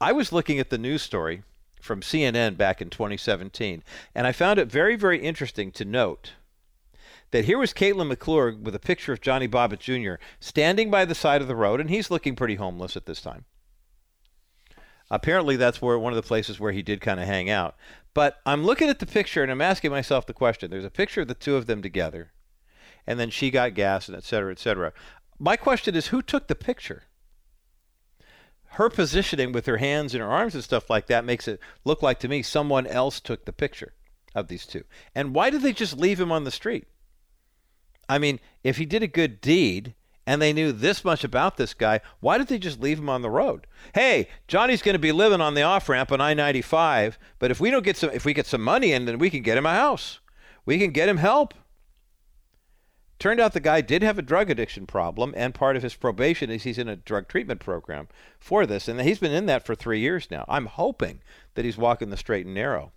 I 0.00 0.12
was 0.12 0.32
looking 0.32 0.58
at 0.58 0.70
the 0.70 0.78
news 0.78 1.02
story 1.02 1.42
from 1.80 2.02
CNN 2.02 2.56
back 2.56 2.82
in 2.82 2.90
2017, 2.90 3.82
and 4.14 4.26
I 4.26 4.32
found 4.32 4.58
it 4.58 4.70
very, 4.70 4.96
very 4.96 5.18
interesting 5.20 5.70
to 5.72 5.84
note 5.84 6.32
that 7.34 7.46
here 7.46 7.58
was 7.58 7.72
Katelyn 7.72 8.06
McClure 8.06 8.54
with 8.54 8.76
a 8.76 8.78
picture 8.78 9.12
of 9.12 9.20
Johnny 9.20 9.48
Bobbitt 9.48 9.80
Jr. 9.80 10.22
standing 10.38 10.88
by 10.88 11.04
the 11.04 11.16
side 11.16 11.42
of 11.42 11.48
the 11.48 11.56
road, 11.56 11.80
and 11.80 11.90
he's 11.90 12.08
looking 12.08 12.36
pretty 12.36 12.54
homeless 12.54 12.96
at 12.96 13.06
this 13.06 13.20
time. 13.20 13.44
Apparently, 15.10 15.56
that's 15.56 15.82
where 15.82 15.98
one 15.98 16.12
of 16.12 16.16
the 16.16 16.22
places 16.22 16.60
where 16.60 16.70
he 16.70 16.80
did 16.80 17.00
kind 17.00 17.18
of 17.18 17.26
hang 17.26 17.50
out. 17.50 17.74
But 18.14 18.38
I'm 18.46 18.62
looking 18.62 18.88
at 18.88 19.00
the 19.00 19.04
picture 19.04 19.42
and 19.42 19.50
I'm 19.50 19.60
asking 19.60 19.90
myself 19.90 20.26
the 20.26 20.32
question. 20.32 20.70
There's 20.70 20.84
a 20.84 20.90
picture 20.90 21.22
of 21.22 21.28
the 21.28 21.34
two 21.34 21.56
of 21.56 21.66
them 21.66 21.82
together 21.82 22.30
and 23.04 23.18
then 23.18 23.30
she 23.30 23.50
got 23.50 23.74
gas 23.74 24.06
and 24.06 24.16
et 24.16 24.22
cetera, 24.22 24.52
et 24.52 24.60
cetera. 24.60 24.92
My 25.36 25.56
question 25.56 25.96
is 25.96 26.06
who 26.06 26.22
took 26.22 26.46
the 26.46 26.54
picture? 26.54 27.02
Her 28.66 28.88
positioning 28.88 29.50
with 29.50 29.66
her 29.66 29.78
hands 29.78 30.14
in 30.14 30.20
her 30.20 30.30
arms 30.30 30.54
and 30.54 30.62
stuff 30.62 30.88
like 30.88 31.08
that 31.08 31.24
makes 31.24 31.48
it 31.48 31.58
look 31.84 32.00
like 32.00 32.20
to 32.20 32.28
me 32.28 32.42
someone 32.42 32.86
else 32.86 33.18
took 33.18 33.44
the 33.44 33.52
picture 33.52 33.92
of 34.36 34.46
these 34.46 34.66
two. 34.66 34.84
And 35.16 35.34
why 35.34 35.50
did 35.50 35.62
they 35.62 35.72
just 35.72 35.98
leave 35.98 36.20
him 36.20 36.30
on 36.30 36.44
the 36.44 36.52
street? 36.52 36.86
I 38.08 38.18
mean, 38.18 38.40
if 38.62 38.76
he 38.76 38.86
did 38.86 39.02
a 39.02 39.08
good 39.08 39.40
deed 39.40 39.94
and 40.26 40.40
they 40.40 40.52
knew 40.52 40.72
this 40.72 41.04
much 41.04 41.24
about 41.24 41.56
this 41.56 41.74
guy, 41.74 42.00
why 42.20 42.38
did 42.38 42.48
they 42.48 42.58
just 42.58 42.80
leave 42.80 42.98
him 42.98 43.08
on 43.08 43.22
the 43.22 43.30
road? 43.30 43.66
Hey, 43.94 44.28
Johnny's 44.48 44.82
going 44.82 44.94
to 44.94 44.98
be 44.98 45.12
living 45.12 45.40
on 45.40 45.54
the 45.54 45.62
off 45.62 45.88
ramp 45.88 46.12
on 46.12 46.20
I-95, 46.20 47.16
but 47.38 47.50
if 47.50 47.60
we 47.60 47.70
don't 47.70 47.84
get 47.84 47.96
some, 47.96 48.10
if 48.10 48.24
we 48.24 48.32
get 48.32 48.46
some 48.46 48.62
money 48.62 48.92
in, 48.92 49.04
then 49.04 49.18
we 49.18 49.30
can 49.30 49.42
get 49.42 49.58
him 49.58 49.66
a 49.66 49.74
house. 49.74 50.20
We 50.64 50.78
can 50.78 50.92
get 50.92 51.08
him 51.08 51.18
help. 51.18 51.54
Turned 53.18 53.40
out 53.40 53.52
the 53.52 53.60
guy 53.60 53.80
did 53.80 54.02
have 54.02 54.18
a 54.18 54.22
drug 54.22 54.50
addiction 54.50 54.86
problem, 54.86 55.32
and 55.36 55.54
part 55.54 55.76
of 55.76 55.82
his 55.82 55.94
probation 55.94 56.50
is 56.50 56.64
he's 56.64 56.78
in 56.78 56.88
a 56.88 56.96
drug 56.96 57.28
treatment 57.28 57.60
program 57.60 58.08
for 58.38 58.66
this, 58.66 58.88
and 58.88 59.00
he's 59.00 59.18
been 59.18 59.32
in 59.32 59.46
that 59.46 59.64
for 59.64 59.74
three 59.74 60.00
years 60.00 60.30
now. 60.30 60.44
I'm 60.48 60.66
hoping 60.66 61.20
that 61.54 61.64
he's 61.64 61.78
walking 61.78 62.10
the 62.10 62.16
straight 62.16 62.44
and 62.44 62.54
narrow. 62.54 62.92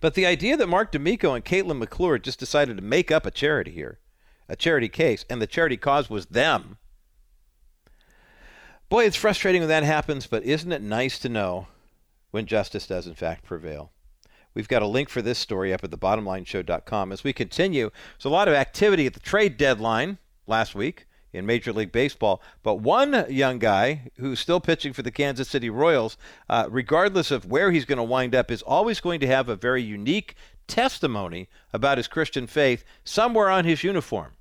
But 0.00 0.14
the 0.14 0.26
idea 0.26 0.56
that 0.56 0.68
Mark 0.68 0.92
D'Amico 0.92 1.34
and 1.34 1.44
Katelyn 1.44 1.78
McClure 1.78 2.18
just 2.18 2.38
decided 2.38 2.76
to 2.76 2.82
make 2.82 3.10
up 3.10 3.26
a 3.26 3.30
charity 3.30 3.70
here, 3.70 3.98
a 4.48 4.56
charity 4.56 4.88
case, 4.88 5.24
and 5.28 5.42
the 5.42 5.46
charity 5.46 5.76
cause 5.76 6.08
was 6.08 6.26
them. 6.26 6.78
Boy, 8.88 9.04
it's 9.04 9.16
frustrating 9.16 9.60
when 9.60 9.68
that 9.68 9.84
happens, 9.84 10.26
but 10.26 10.44
isn't 10.44 10.72
it 10.72 10.82
nice 10.82 11.18
to 11.18 11.28
know 11.28 11.66
when 12.30 12.46
justice 12.46 12.86
does 12.86 13.06
in 13.06 13.14
fact 13.14 13.44
prevail? 13.44 13.92
We've 14.54 14.68
got 14.68 14.82
a 14.82 14.86
link 14.86 15.08
for 15.08 15.20
this 15.20 15.38
story 15.38 15.72
up 15.72 15.84
at 15.84 15.90
thebottomlineshow.com. 15.90 17.12
As 17.12 17.22
we 17.22 17.32
continue, 17.32 17.90
there's 18.14 18.24
a 18.24 18.30
lot 18.30 18.48
of 18.48 18.54
activity 18.54 19.06
at 19.06 19.14
the 19.14 19.20
trade 19.20 19.56
deadline 19.56 20.18
last 20.46 20.74
week 20.74 21.06
in 21.32 21.46
Major 21.46 21.72
League 21.72 21.92
Baseball. 21.92 22.42
But 22.62 22.76
one 22.76 23.26
young 23.28 23.58
guy 23.58 24.10
who's 24.16 24.40
still 24.40 24.60
pitching 24.60 24.92
for 24.92 25.02
the 25.02 25.10
Kansas 25.10 25.48
City 25.48 25.70
Royals, 25.70 26.16
uh, 26.48 26.66
regardless 26.70 27.30
of 27.30 27.46
where 27.46 27.70
he's 27.70 27.84
going 27.84 27.98
to 27.98 28.02
wind 28.04 28.34
up, 28.34 28.50
is 28.50 28.62
always 28.62 29.00
going 29.00 29.20
to 29.20 29.26
have 29.26 29.48
a 29.48 29.56
very 29.56 29.82
unique 29.82 30.34
testimony 30.66 31.48
about 31.72 31.98
his 31.98 32.08
Christian 32.08 32.46
faith 32.46 32.84
somewhere 33.04 33.50
on 33.50 33.64
his 33.64 33.82
uniform. 33.82 34.32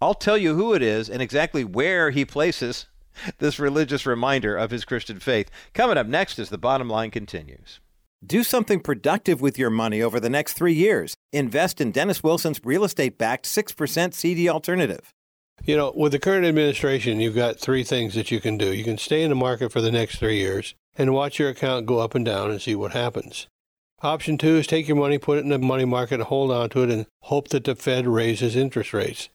I'll 0.00 0.14
tell 0.14 0.38
you 0.38 0.54
who 0.54 0.72
it 0.72 0.82
is 0.82 1.10
and 1.10 1.20
exactly 1.20 1.62
where 1.62 2.10
he 2.10 2.24
places 2.24 2.86
this 3.38 3.58
religious 3.58 4.06
reminder 4.06 4.56
of 4.56 4.70
his 4.70 4.84
Christian 4.84 5.20
faith. 5.20 5.50
Coming 5.74 5.98
up 5.98 6.06
next 6.06 6.38
as 6.38 6.48
the 6.48 6.58
bottom 6.58 6.88
line 6.88 7.10
continues. 7.10 7.80
Do 8.24 8.42
something 8.42 8.80
productive 8.80 9.40
with 9.40 9.58
your 9.58 9.70
money 9.70 10.02
over 10.02 10.20
the 10.20 10.28
next 10.28 10.52
three 10.52 10.74
years. 10.74 11.14
Invest 11.32 11.80
in 11.80 11.90
Dennis 11.90 12.22
Wilson's 12.22 12.60
real 12.62 12.84
estate 12.84 13.16
backed 13.16 13.46
6% 13.46 14.12
CD 14.12 14.48
alternative. 14.48 15.12
You 15.64 15.76
know, 15.76 15.92
with 15.94 16.12
the 16.12 16.18
current 16.18 16.46
administration, 16.46 17.20
you've 17.20 17.34
got 17.34 17.58
three 17.58 17.84
things 17.84 18.14
that 18.14 18.30
you 18.30 18.40
can 18.40 18.56
do. 18.56 18.72
You 18.72 18.84
can 18.84 18.98
stay 18.98 19.22
in 19.22 19.28
the 19.28 19.36
market 19.36 19.70
for 19.70 19.80
the 19.80 19.92
next 19.92 20.18
three 20.18 20.38
years 20.38 20.74
and 20.96 21.12
watch 21.12 21.38
your 21.38 21.50
account 21.50 21.86
go 21.86 21.98
up 21.98 22.14
and 22.14 22.24
down 22.24 22.50
and 22.50 22.60
see 22.60 22.74
what 22.74 22.92
happens. 22.92 23.46
Option 24.02 24.38
two 24.38 24.56
is 24.56 24.66
take 24.66 24.88
your 24.88 24.96
money, 24.96 25.18
put 25.18 25.36
it 25.36 25.44
in 25.44 25.50
the 25.50 25.58
money 25.58 25.84
market, 25.84 26.14
and 26.14 26.22
hold 26.24 26.50
on 26.50 26.70
to 26.70 26.82
it 26.82 26.90
and 26.90 27.06
hope 27.24 27.48
that 27.48 27.64
the 27.64 27.74
Fed 27.74 28.06
raises 28.06 28.56
interest 28.56 28.94
rates. 28.94 29.28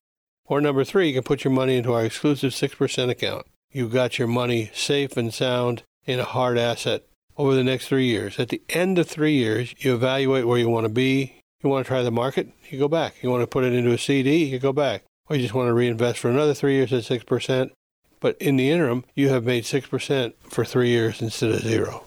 Or 0.47 0.59
number 0.59 0.83
three, 0.83 1.07
you 1.07 1.13
can 1.13 1.23
put 1.23 1.43
your 1.43 1.53
money 1.53 1.77
into 1.77 1.93
our 1.93 2.05
exclusive 2.05 2.51
6% 2.51 3.09
account. 3.09 3.45
You've 3.71 3.93
got 3.93 4.17
your 4.17 4.27
money 4.27 4.71
safe 4.73 5.17
and 5.17 5.33
sound 5.33 5.83
in 6.05 6.19
a 6.19 6.23
hard 6.23 6.57
asset 6.57 7.03
over 7.37 7.53
the 7.53 7.63
next 7.63 7.87
three 7.87 8.05
years. 8.05 8.39
At 8.39 8.49
the 8.49 8.61
end 8.69 8.97
of 8.97 9.07
three 9.07 9.33
years, 9.33 9.75
you 9.77 9.93
evaluate 9.93 10.47
where 10.47 10.57
you 10.57 10.69
want 10.69 10.85
to 10.85 10.93
be. 10.93 11.41
You 11.61 11.69
want 11.69 11.85
to 11.85 11.87
try 11.87 12.01
the 12.03 12.11
market, 12.11 12.49
you 12.69 12.77
go 12.77 12.87
back. 12.87 13.15
You 13.21 13.29
want 13.29 13.41
to 13.41 13.47
put 13.47 13.63
it 13.63 13.73
into 13.73 13.91
a 13.91 13.97
CD, 13.97 14.43
you 14.45 14.59
go 14.59 14.73
back. 14.73 15.03
Or 15.29 15.35
you 15.35 15.41
just 15.41 15.53
want 15.53 15.67
to 15.67 15.73
reinvest 15.73 16.19
for 16.19 16.29
another 16.29 16.53
three 16.53 16.75
years 16.75 16.93
at 16.93 17.03
6%. 17.03 17.71
But 18.19 18.37
in 18.41 18.55
the 18.55 18.71
interim, 18.71 19.05
you 19.13 19.29
have 19.29 19.43
made 19.43 19.63
6% 19.63 20.33
for 20.49 20.65
three 20.65 20.89
years 20.89 21.21
instead 21.21 21.51
of 21.51 21.61
zero. 21.61 22.05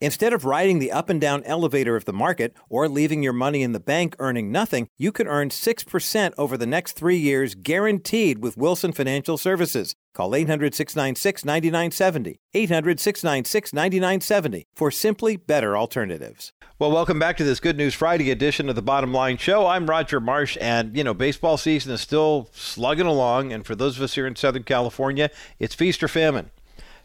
Instead 0.00 0.32
of 0.32 0.44
riding 0.44 0.78
the 0.78 0.92
up 0.92 1.08
and 1.08 1.20
down 1.20 1.42
elevator 1.42 1.96
of 1.96 2.04
the 2.04 2.12
market 2.12 2.54
or 2.68 2.88
leaving 2.88 3.22
your 3.22 3.32
money 3.32 3.62
in 3.62 3.72
the 3.72 3.80
bank 3.80 4.14
earning 4.20 4.52
nothing, 4.52 4.86
you 4.96 5.10
could 5.10 5.26
earn 5.26 5.48
6% 5.48 6.32
over 6.38 6.56
the 6.56 6.66
next 6.66 6.92
three 6.92 7.16
years 7.16 7.56
guaranteed 7.56 8.38
with 8.38 8.56
Wilson 8.56 8.92
Financial 8.92 9.36
Services. 9.36 9.96
Call 10.18 10.34
800 10.34 10.74
696 10.74 11.44
9970. 11.44 12.40
800 12.52 12.98
696 12.98 13.72
9970 13.72 14.66
for 14.74 14.90
simply 14.90 15.36
better 15.36 15.76
alternatives. 15.76 16.52
Well, 16.80 16.90
welcome 16.90 17.20
back 17.20 17.36
to 17.36 17.44
this 17.44 17.60
Good 17.60 17.76
News 17.76 17.94
Friday 17.94 18.32
edition 18.32 18.68
of 18.68 18.74
the 18.74 18.82
Bottom 18.82 19.14
Line 19.14 19.36
Show. 19.36 19.68
I'm 19.68 19.88
Roger 19.88 20.18
Marsh, 20.18 20.58
and 20.60 20.96
you 20.96 21.04
know, 21.04 21.14
baseball 21.14 21.56
season 21.56 21.92
is 21.92 22.00
still 22.00 22.48
slugging 22.52 23.06
along. 23.06 23.52
And 23.52 23.64
for 23.64 23.76
those 23.76 23.96
of 23.96 24.02
us 24.02 24.16
here 24.16 24.26
in 24.26 24.34
Southern 24.34 24.64
California, 24.64 25.30
it's 25.60 25.76
feast 25.76 26.02
or 26.02 26.08
famine. 26.08 26.50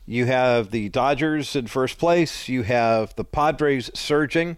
You 0.07 0.25
have 0.25 0.71
the 0.71 0.89
Dodgers 0.89 1.55
in 1.55 1.67
first 1.67 1.99
place. 1.99 2.49
You 2.49 2.63
have 2.63 3.15
the 3.15 3.23
Padres 3.23 3.91
surging, 3.93 4.57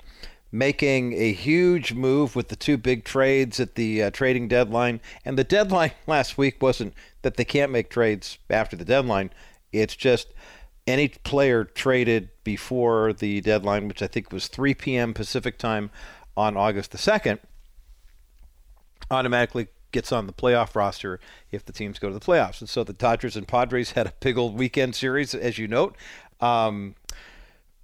making 0.51 1.13
a 1.13 1.33
huge 1.33 1.93
move 1.93 2.35
with 2.35 2.47
the 2.47 2.55
two 2.55 2.77
big 2.77 3.03
trades 3.03 3.59
at 3.59 3.75
the 3.75 4.03
uh, 4.03 4.11
trading 4.11 4.47
deadline. 4.47 5.01
And 5.23 5.37
the 5.37 5.43
deadline 5.43 5.91
last 6.07 6.37
week 6.37 6.61
wasn't 6.61 6.93
that 7.21 7.37
they 7.37 7.45
can't 7.45 7.71
make 7.71 7.89
trades 7.89 8.37
after 8.49 8.75
the 8.75 8.85
deadline. 8.85 9.31
It's 9.71 9.95
just 9.95 10.33
any 10.87 11.09
player 11.09 11.63
traded 11.63 12.29
before 12.43 13.13
the 13.13 13.41
deadline, 13.41 13.87
which 13.87 14.01
I 14.01 14.07
think 14.07 14.31
was 14.31 14.47
3 14.47 14.73
p.m. 14.75 15.13
Pacific 15.13 15.57
time 15.57 15.89
on 16.37 16.55
August 16.55 16.91
the 16.91 16.97
2nd, 16.97 17.39
automatically 19.09 19.67
gets 19.91 20.11
on 20.11 20.27
the 20.27 20.33
playoff 20.33 20.75
roster 20.75 21.19
if 21.51 21.65
the 21.65 21.71
teams 21.71 21.99
go 21.99 22.09
to 22.09 22.13
the 22.13 22.19
playoffs. 22.19 22.59
And 22.59 22.69
so 22.69 22.83
the 22.83 22.93
Dodgers 22.93 23.35
and 23.35 23.47
Padres 23.47 23.91
had 23.91 24.07
a 24.07 24.13
big 24.19 24.37
old 24.37 24.57
weekend 24.57 24.93
series, 24.93 25.33
as 25.33 25.57
you 25.57 25.67
note. 25.67 25.95
Um, 26.41 26.95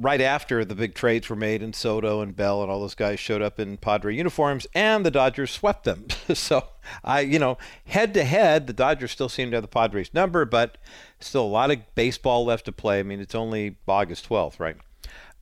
right 0.02 0.22
after 0.22 0.66
the 0.66 0.74
big 0.74 0.96
trades 0.96 1.30
were 1.30 1.36
made 1.36 1.62
and 1.62 1.76
Soto 1.76 2.22
and 2.22 2.36
Bell 2.36 2.62
and 2.64 2.72
all 2.72 2.82
those 2.82 2.96
guys 2.96 3.20
showed 3.20 3.42
up 3.42 3.60
in 3.60 3.78
Padre 3.78 4.16
uniforms 4.16 4.66
and 4.74 5.06
the 5.06 5.12
Dodgers 5.12 5.52
swept 5.52 5.84
them. 5.84 6.08
so 6.34 6.68
I, 7.04 7.22
you 7.22 7.38
know, 7.38 7.58
head 7.86 8.14
to 8.16 8.24
head, 8.24 8.66
the 8.66 8.74
Dodgers 8.74 9.12
still 9.12 9.30
seem 9.30 9.52
to 9.52 9.58
have 9.58 9.64
the 9.64 9.68
Padres 9.68 10.14
number, 10.14 10.44
but 10.44 10.78
still 11.20 11.44
a 11.44 11.48
lot 11.48 11.72
of 11.72 11.80
baseball 11.94 12.44
left 12.44 12.66
to 12.66 12.72
play. 12.72 13.00
I 13.00 13.04
mean, 13.04 13.20
it's 13.20 13.36
only 13.36 13.78
August 13.88 14.28
12th, 14.28 14.60
right? 14.60 14.78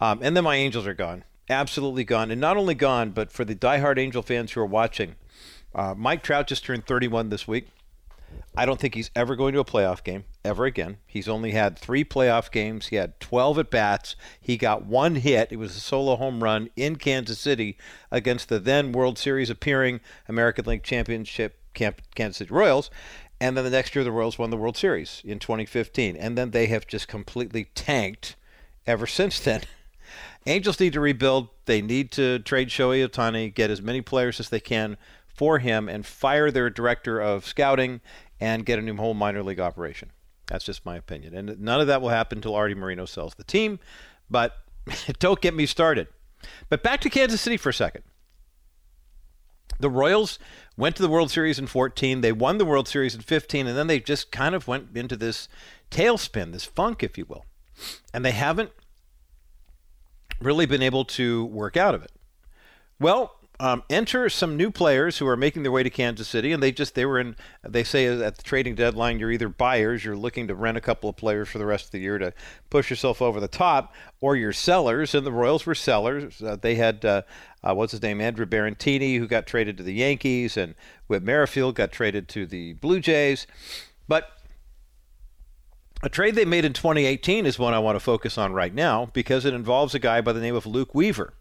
Um, 0.01 0.19
and 0.21 0.35
then 0.35 0.43
my 0.43 0.55
Angels 0.55 0.87
are 0.87 0.93
gone, 0.93 1.23
absolutely 1.49 2.03
gone. 2.03 2.29
And 2.29 2.41
not 2.41 2.57
only 2.57 2.75
gone, 2.75 3.11
but 3.11 3.31
for 3.31 3.45
the 3.45 3.55
diehard 3.55 3.97
Angel 3.97 4.21
fans 4.21 4.51
who 4.51 4.61
are 4.61 4.65
watching, 4.65 5.15
uh, 5.73 5.93
Mike 5.95 6.23
Trout 6.23 6.47
just 6.47 6.65
turned 6.65 6.85
31 6.85 7.29
this 7.29 7.47
week. 7.47 7.67
I 8.55 8.65
don't 8.65 8.79
think 8.79 8.95
he's 8.95 9.11
ever 9.15 9.35
going 9.35 9.53
to 9.53 9.59
a 9.59 9.65
playoff 9.65 10.03
game 10.03 10.25
ever 10.43 10.65
again. 10.65 10.97
He's 11.05 11.29
only 11.29 11.51
had 11.51 11.77
three 11.79 12.03
playoff 12.03 12.51
games. 12.51 12.87
He 12.87 12.97
had 12.97 13.19
12 13.19 13.59
at 13.59 13.71
bats. 13.71 14.15
He 14.41 14.57
got 14.57 14.85
one 14.85 15.15
hit. 15.15 15.51
It 15.51 15.57
was 15.57 15.75
a 15.75 15.79
solo 15.79 16.15
home 16.15 16.43
run 16.43 16.69
in 16.75 16.97
Kansas 16.97 17.39
City 17.39 17.77
against 18.11 18.49
the 18.49 18.59
then 18.59 18.91
World 18.91 19.17
Series 19.17 19.49
appearing 19.49 20.01
American 20.27 20.65
League 20.65 20.83
Championship 20.83 21.59
Kansas 21.73 22.37
City 22.37 22.53
Royals. 22.53 22.89
And 23.39 23.55
then 23.55 23.63
the 23.63 23.69
next 23.69 23.95
year, 23.95 24.03
the 24.03 24.11
Royals 24.11 24.37
won 24.37 24.49
the 24.49 24.57
World 24.57 24.75
Series 24.75 25.21
in 25.23 25.39
2015. 25.39 26.17
And 26.17 26.37
then 26.37 26.51
they 26.51 26.67
have 26.67 26.85
just 26.85 27.07
completely 27.07 27.65
tanked 27.75 28.35
ever 28.85 29.07
since 29.07 29.39
then. 29.39 29.61
Angels 30.45 30.79
need 30.79 30.93
to 30.93 30.99
rebuild. 30.99 31.49
They 31.65 31.81
need 31.81 32.11
to 32.13 32.39
trade 32.39 32.69
Shohei 32.69 33.07
Ohtani, 33.07 33.53
get 33.53 33.69
as 33.69 33.81
many 33.81 34.01
players 34.01 34.39
as 34.39 34.49
they 34.49 34.59
can 34.59 34.97
for 35.39 35.59
him 35.59 35.87
and 35.87 36.05
fire 36.05 36.51
their 36.51 36.69
director 36.69 37.17
of 37.21 37.45
scouting 37.45 38.01
and 38.41 38.65
get 38.65 38.77
a 38.77 38.81
new 38.81 38.93
whole 38.97 39.13
minor 39.13 39.41
league 39.41 39.61
operation. 39.61 40.11
That's 40.47 40.65
just 40.65 40.85
my 40.85 40.97
opinion. 40.97 41.33
And 41.33 41.61
none 41.61 41.79
of 41.79 41.87
that 41.87 42.01
will 42.01 42.09
happen 42.09 42.39
until 42.39 42.55
Arte 42.55 42.73
Moreno 42.73 43.05
sells 43.05 43.35
the 43.35 43.45
team. 43.45 43.79
But 44.29 44.57
don't 45.19 45.39
get 45.39 45.53
me 45.53 45.65
started. 45.65 46.09
But 46.67 46.83
back 46.83 46.99
to 47.01 47.09
Kansas 47.09 47.39
City 47.39 47.55
for 47.55 47.69
a 47.69 47.73
second. 47.73 48.03
The 49.79 49.89
Royals 49.89 50.39
went 50.75 50.97
to 50.97 51.01
the 51.01 51.07
World 51.07 51.31
Series 51.31 51.57
in 51.57 51.67
14. 51.67 52.19
They 52.19 52.33
won 52.33 52.57
the 52.57 52.65
World 52.65 52.89
Series 52.89 53.15
in 53.15 53.21
15, 53.21 53.65
and 53.65 53.77
then 53.77 53.87
they 53.87 54.01
just 54.01 54.33
kind 54.33 54.53
of 54.53 54.67
went 54.67 54.89
into 54.93 55.15
this 55.15 55.47
tailspin, 55.89 56.51
this 56.51 56.65
funk, 56.65 57.01
if 57.01 57.17
you 57.17 57.23
will. 57.29 57.45
And 58.13 58.25
they 58.25 58.31
haven't 58.31 58.71
really 60.41 60.65
been 60.65 60.83
able 60.83 61.05
to 61.05 61.45
work 61.45 61.77
out 61.77 61.95
of 61.95 62.03
it. 62.03 62.11
Well, 62.99 63.38
um, 63.61 63.83
enter 63.89 64.29
some 64.29 64.55
new 64.55 64.71
players 64.71 65.17
who 65.17 65.27
are 65.27 65.35
making 65.35 65.63
their 65.63 65.71
way 65.71 65.83
to 65.83 65.89
Kansas 65.89 66.27
City, 66.27 66.53
and 66.53 66.63
they 66.63 66.71
just 66.71 66.95
they 66.95 67.05
were 67.05 67.19
in. 67.19 67.35
They 67.67 67.83
say 67.83 68.05
at 68.05 68.37
the 68.37 68.43
trading 68.43 68.75
deadline, 68.75 69.19
you're 69.19 69.31
either 69.31 69.49
buyers, 69.49 70.05
you're 70.05 70.15
looking 70.15 70.47
to 70.47 70.55
rent 70.55 70.77
a 70.77 70.81
couple 70.81 71.09
of 71.09 71.17
players 71.17 71.49
for 71.49 71.57
the 71.57 71.65
rest 71.65 71.85
of 71.85 71.91
the 71.91 71.99
year 71.99 72.17
to 72.17 72.33
push 72.69 72.89
yourself 72.89 73.21
over 73.21 73.41
the 73.41 73.49
top, 73.49 73.93
or 74.21 74.37
you're 74.37 74.53
sellers. 74.53 75.13
And 75.13 75.25
the 75.25 75.31
Royals 75.31 75.65
were 75.65 75.75
sellers. 75.75 76.41
Uh, 76.41 76.55
they 76.55 76.75
had 76.75 77.03
uh, 77.03 77.23
uh, 77.61 77.73
what's 77.73 77.91
his 77.91 78.01
name, 78.01 78.21
Andrew 78.21 78.45
Benintendi, 78.45 79.17
who 79.17 79.27
got 79.27 79.45
traded 79.45 79.75
to 79.77 79.83
the 79.83 79.93
Yankees, 79.93 80.55
and 80.55 80.73
Whit 81.07 81.23
Merrifield 81.23 81.75
got 81.75 81.91
traded 81.91 82.29
to 82.29 82.45
the 82.45 82.73
Blue 82.73 83.01
Jays. 83.01 83.45
But 84.07 84.31
a 86.01 86.07
trade 86.07 86.35
they 86.35 86.45
made 86.45 86.63
in 86.63 86.71
2018 86.71 87.45
is 87.45 87.59
one 87.59 87.73
I 87.73 87.79
want 87.79 87.97
to 87.97 87.99
focus 87.99 88.37
on 88.37 88.53
right 88.53 88.73
now 88.73 89.07
because 89.07 89.43
it 89.43 89.53
involves 89.53 89.93
a 89.93 89.99
guy 89.99 90.21
by 90.21 90.31
the 90.31 90.39
name 90.39 90.55
of 90.55 90.65
Luke 90.65 90.95
Weaver. 90.95 91.33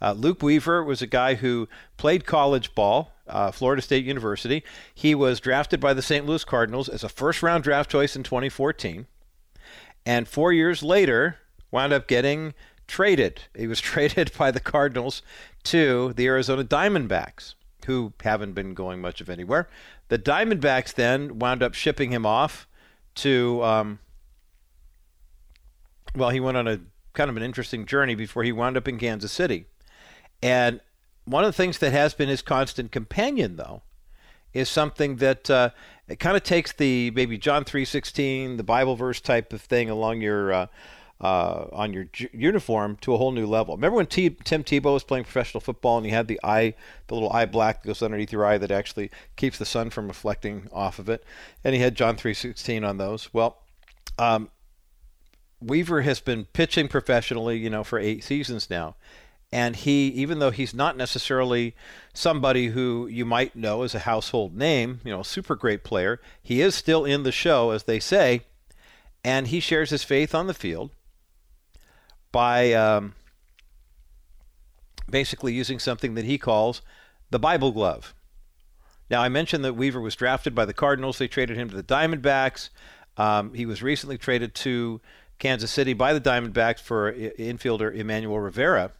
Uh, 0.00 0.12
Luke 0.12 0.42
Weaver 0.42 0.82
was 0.84 1.02
a 1.02 1.06
guy 1.06 1.34
who 1.34 1.68
played 1.96 2.24
college 2.24 2.74
ball, 2.74 3.12
uh, 3.26 3.50
Florida 3.50 3.82
State 3.82 4.04
University. 4.04 4.62
He 4.94 5.14
was 5.14 5.40
drafted 5.40 5.80
by 5.80 5.94
the 5.94 6.02
St. 6.02 6.24
Louis 6.26 6.44
Cardinals 6.44 6.88
as 6.88 7.02
a 7.02 7.08
first 7.08 7.42
round 7.42 7.64
draft 7.64 7.90
choice 7.90 8.14
in 8.14 8.22
2014. 8.22 9.06
And 10.06 10.28
four 10.28 10.52
years 10.52 10.82
later, 10.82 11.38
wound 11.70 11.92
up 11.92 12.06
getting 12.06 12.54
traded. 12.86 13.42
He 13.56 13.66
was 13.66 13.80
traded 13.82 14.32
by 14.38 14.50
the 14.50 14.60
Cardinals 14.60 15.22
to 15.64 16.12
the 16.14 16.26
Arizona 16.26 16.64
Diamondbacks, 16.64 17.54
who 17.86 18.12
haven't 18.22 18.52
been 18.52 18.74
going 18.74 19.00
much 19.00 19.20
of 19.20 19.28
anywhere. 19.28 19.68
The 20.08 20.18
Diamondbacks 20.18 20.94
then 20.94 21.38
wound 21.38 21.62
up 21.62 21.74
shipping 21.74 22.12
him 22.12 22.24
off 22.24 22.66
to, 23.16 23.62
um, 23.62 23.98
well, 26.14 26.30
he 26.30 26.40
went 26.40 26.56
on 26.56 26.68
a 26.68 26.80
kind 27.12 27.28
of 27.28 27.36
an 27.36 27.42
interesting 27.42 27.84
journey 27.84 28.14
before 28.14 28.44
he 28.44 28.52
wound 28.52 28.76
up 28.76 28.86
in 28.86 28.96
Kansas 28.96 29.32
City. 29.32 29.66
And 30.42 30.80
one 31.24 31.44
of 31.44 31.48
the 31.48 31.56
things 31.56 31.78
that 31.78 31.92
has 31.92 32.14
been 32.14 32.28
his 32.28 32.42
constant 32.42 32.92
companion, 32.92 33.56
though, 33.56 33.82
is 34.52 34.68
something 34.68 35.16
that 35.16 35.50
uh, 35.50 35.70
it 36.08 36.18
kind 36.18 36.36
of 36.36 36.42
takes 36.42 36.72
the 36.72 37.10
maybe 37.12 37.36
John 37.38 37.64
three 37.64 37.84
sixteen, 37.84 38.56
the 38.56 38.62
Bible 38.62 38.96
verse 38.96 39.20
type 39.20 39.52
of 39.52 39.60
thing 39.60 39.90
along 39.90 40.20
your 40.20 40.52
uh, 40.52 40.66
uh, 41.20 41.66
on 41.72 41.92
your 41.92 42.06
uniform 42.32 42.96
to 43.00 43.12
a 43.14 43.18
whole 43.18 43.32
new 43.32 43.46
level. 43.46 43.76
Remember 43.76 43.96
when 43.96 44.06
T- 44.06 44.36
Tim 44.44 44.64
Tebow 44.64 44.94
was 44.94 45.04
playing 45.04 45.24
professional 45.24 45.60
football 45.60 45.96
and 45.96 46.06
he 46.06 46.12
had 46.12 46.28
the 46.28 46.40
eye, 46.42 46.74
the 47.08 47.14
little 47.14 47.32
eye 47.32 47.46
black 47.46 47.82
that 47.82 47.88
goes 47.88 48.02
underneath 48.02 48.32
your 48.32 48.46
eye 48.46 48.58
that 48.58 48.70
actually 48.70 49.10
keeps 49.36 49.58
the 49.58 49.66
sun 49.66 49.90
from 49.90 50.08
reflecting 50.08 50.68
off 50.72 50.98
of 50.98 51.08
it, 51.08 51.24
and 51.64 51.74
he 51.74 51.80
had 51.80 51.94
John 51.94 52.16
three 52.16 52.34
sixteen 52.34 52.84
on 52.84 52.98
those. 52.98 53.28
Well. 53.32 53.58
Um, 54.18 54.50
Weaver 55.60 56.02
has 56.02 56.20
been 56.20 56.44
pitching 56.44 56.86
professionally, 56.86 57.58
you 57.58 57.68
know, 57.68 57.82
for 57.82 57.98
eight 57.98 58.22
seasons 58.22 58.70
now, 58.70 58.94
and 59.50 59.76
he 59.76 60.08
even 60.08 60.38
though 60.38 60.50
he's 60.50 60.74
not 60.74 60.96
necessarily 60.96 61.74
somebody 62.12 62.68
who 62.68 63.06
you 63.06 63.24
might 63.24 63.56
know 63.56 63.82
as 63.82 63.94
a 63.94 64.00
household 64.00 64.54
name 64.54 65.00
you 65.04 65.10
know 65.10 65.22
super 65.22 65.54
great 65.54 65.84
player 65.84 66.20
he 66.42 66.60
is 66.60 66.74
still 66.74 67.04
in 67.04 67.22
the 67.22 67.32
show 67.32 67.70
as 67.70 67.84
they 67.84 68.00
say. 68.00 68.42
And 69.24 69.48
he 69.48 69.58
shares 69.60 69.90
his 69.90 70.04
faith 70.04 70.32
on 70.32 70.46
the 70.46 70.54
field 70.54 70.90
by 72.30 72.72
um, 72.72 73.14
basically 75.10 75.52
using 75.52 75.80
something 75.80 76.14
that 76.14 76.24
he 76.24 76.38
calls 76.38 76.82
the 77.30 77.38
bible 77.38 77.72
glove. 77.72 78.14
Now 79.10 79.22
i 79.22 79.28
mentioned 79.28 79.64
that 79.64 79.74
weaver 79.74 80.00
was 80.00 80.14
drafted 80.14 80.54
by 80.54 80.66
the 80.66 80.74
cardinals. 80.74 81.18
They 81.18 81.28
traded 81.28 81.56
him 81.56 81.70
to 81.70 81.76
the 81.76 81.82
diamondbacks. 81.82 82.68
Um, 83.16 83.54
he 83.54 83.66
was 83.66 83.82
recently 83.82 84.18
traded 84.18 84.54
to 84.56 85.00
kansas 85.38 85.70
city 85.70 85.94
by 85.94 86.12
the 86.12 86.20
diamondbacks 86.20 86.80
for 86.80 87.12
infielder 87.12 87.94
emmanuel 87.94 88.40
rivera 88.40 88.92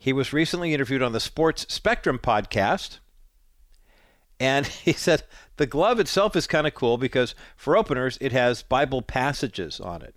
he 0.00 0.14
was 0.14 0.32
recently 0.32 0.72
interviewed 0.72 1.02
on 1.02 1.12
the 1.12 1.20
Sports 1.20 1.66
Spectrum 1.68 2.18
podcast. 2.18 3.00
And 4.40 4.66
he 4.84 4.94
said 4.94 5.24
the 5.58 5.66
glove 5.66 6.00
itself 6.00 6.34
is 6.34 6.46
kind 6.46 6.66
of 6.66 6.72
cool 6.72 6.96
because 6.96 7.34
for 7.54 7.76
openers, 7.76 8.16
it 8.18 8.32
has 8.32 8.62
Bible 8.62 9.02
passages 9.02 9.78
on 9.78 10.00
it. 10.00 10.16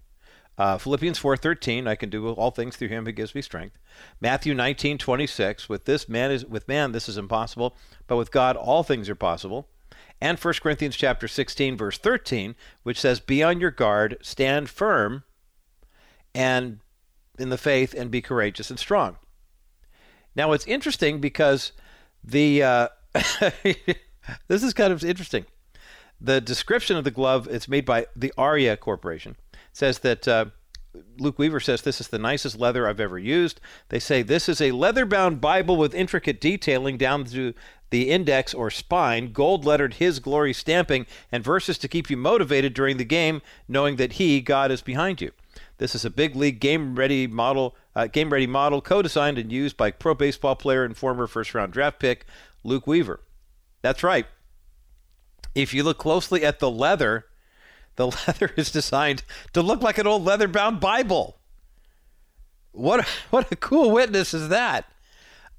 Uh, 0.58 0.78
Philippians 0.78 1.20
4:13, 1.20 1.86
I 1.86 1.96
can 1.96 2.10
do 2.10 2.30
all 2.32 2.52
things 2.52 2.78
through 2.78 2.88
him 2.88 3.06
who 3.06 3.12
gives 3.12 3.36
me 3.36 3.42
strength. 3.42 3.78
Matthew 4.22 4.54
19:26, 4.54 5.68
with 5.68 5.84
this 5.84 6.08
man 6.08 6.32
is 6.32 6.46
with 6.46 6.66
man 6.68 6.94
this 6.94 7.10
is 7.10 7.18
impossible, 7.18 7.76
but 8.08 8.16
with 8.16 8.32
God 8.32 8.56
all 8.56 8.84
things 8.84 9.10
are 9.10 9.16
possible. 9.16 9.68
And 10.22 10.40
1 10.40 10.54
Corinthians 10.62 10.96
chapter 10.96 11.28
16 11.28 11.76
verse 11.76 11.98
13, 11.98 12.56
which 12.84 13.02
says 13.02 13.20
be 13.20 13.44
on 13.44 13.60
your 13.60 13.72
guard, 13.72 14.18
stand 14.22 14.70
firm 14.70 15.24
and 16.34 16.80
in 17.38 17.50
the 17.50 17.58
faith 17.58 17.94
and 17.94 18.10
be 18.10 18.22
courageous 18.22 18.70
and 18.70 18.80
strong. 18.80 19.18
Now 20.36 20.52
it's 20.52 20.66
interesting 20.66 21.20
because 21.20 21.72
the 22.24 22.64
uh, 22.64 22.88
this 24.48 24.64
is 24.64 24.74
kind 24.74 24.94
of 24.94 25.04
interesting. 25.04 25.46
The 26.20 26.40
description 26.40 26.96
of 26.96 27.04
the 27.04 27.12
glove, 27.12 27.48
it's 27.52 27.68
made 27.68 27.86
by 27.86 28.08
the 28.16 28.34
Aria 28.38 28.78
Corporation, 28.78 29.36
says 29.74 30.00
that 30.00 30.28
uh, 30.28 30.46
Luke 31.18 31.40
Weaver 31.40 31.60
says 31.60 31.82
this 31.82 32.00
is 32.00 32.08
the 32.08 32.20
nicest 32.20 32.58
leather 32.58 32.88
I've 32.88 33.00
ever 33.00 33.20
used. 33.20 33.60
They 33.90 34.00
say 34.00 34.22
this 34.22 34.48
is 34.48 34.62
a 34.62 34.72
leather 34.72 35.06
bound 35.06 35.42
Bible 35.42 35.76
with 35.76 35.94
intricate 35.94 36.40
detailing 36.40 36.98
down 36.98 37.26
to 37.26 37.54
the 37.90 38.10
index 38.10 38.54
or 38.54 38.72
spine, 38.72 39.34
gold 39.34 39.66
lettered 39.66 39.96
His 39.96 40.20
glory 40.20 40.54
stamping, 40.54 41.06
and 41.32 41.44
verses 41.44 41.78
to 41.80 41.88
keep 41.88 42.10
you 42.10 42.18
motivated 42.18 42.74
during 42.74 42.98
the 42.98 43.06
game, 43.06 43.42
knowing 43.68 43.98
that 43.98 44.14
He, 44.14 44.42
God, 44.42 44.72
is 44.72 44.82
behind 44.82 45.22
you. 45.22 45.32
This 45.84 45.96
is 45.96 46.06
a 46.06 46.10
big 46.10 46.34
league 46.34 46.62
game 46.62 46.96
ready 46.96 47.28
model, 47.28 47.76
uh, 47.94 48.08
game 48.08 48.32
ready 48.32 48.48
model, 48.48 48.80
co-designed 48.80 49.38
and 49.38 49.52
used 49.52 49.76
by 49.76 49.92
pro 49.92 50.14
baseball 50.14 50.56
player 50.56 50.86
and 50.86 50.96
former 50.96 51.28
first 51.28 51.54
round 51.54 51.74
draft 51.74 52.00
pick 52.00 52.26
Luke 52.64 52.88
Weaver. 52.88 53.20
That's 53.82 54.02
right. 54.02 54.26
If 55.54 55.74
you 55.74 55.84
look 55.84 55.98
closely 55.98 56.46
at 56.46 56.60
the 56.60 56.72
leather, 56.72 57.26
the 57.98 58.08
leather 58.28 58.54
is 58.56 58.72
designed 58.72 59.24
to 59.52 59.62
look 59.62 59.82
like 59.82 59.98
an 59.98 60.08
old 60.08 60.24
leather 60.24 60.48
bound 60.48 60.80
Bible. 60.80 61.36
What 62.72 63.06
what 63.30 63.52
a 63.52 63.58
cool 63.58 63.92
witness 63.92 64.34
is 64.34 64.48
that? 64.48 64.86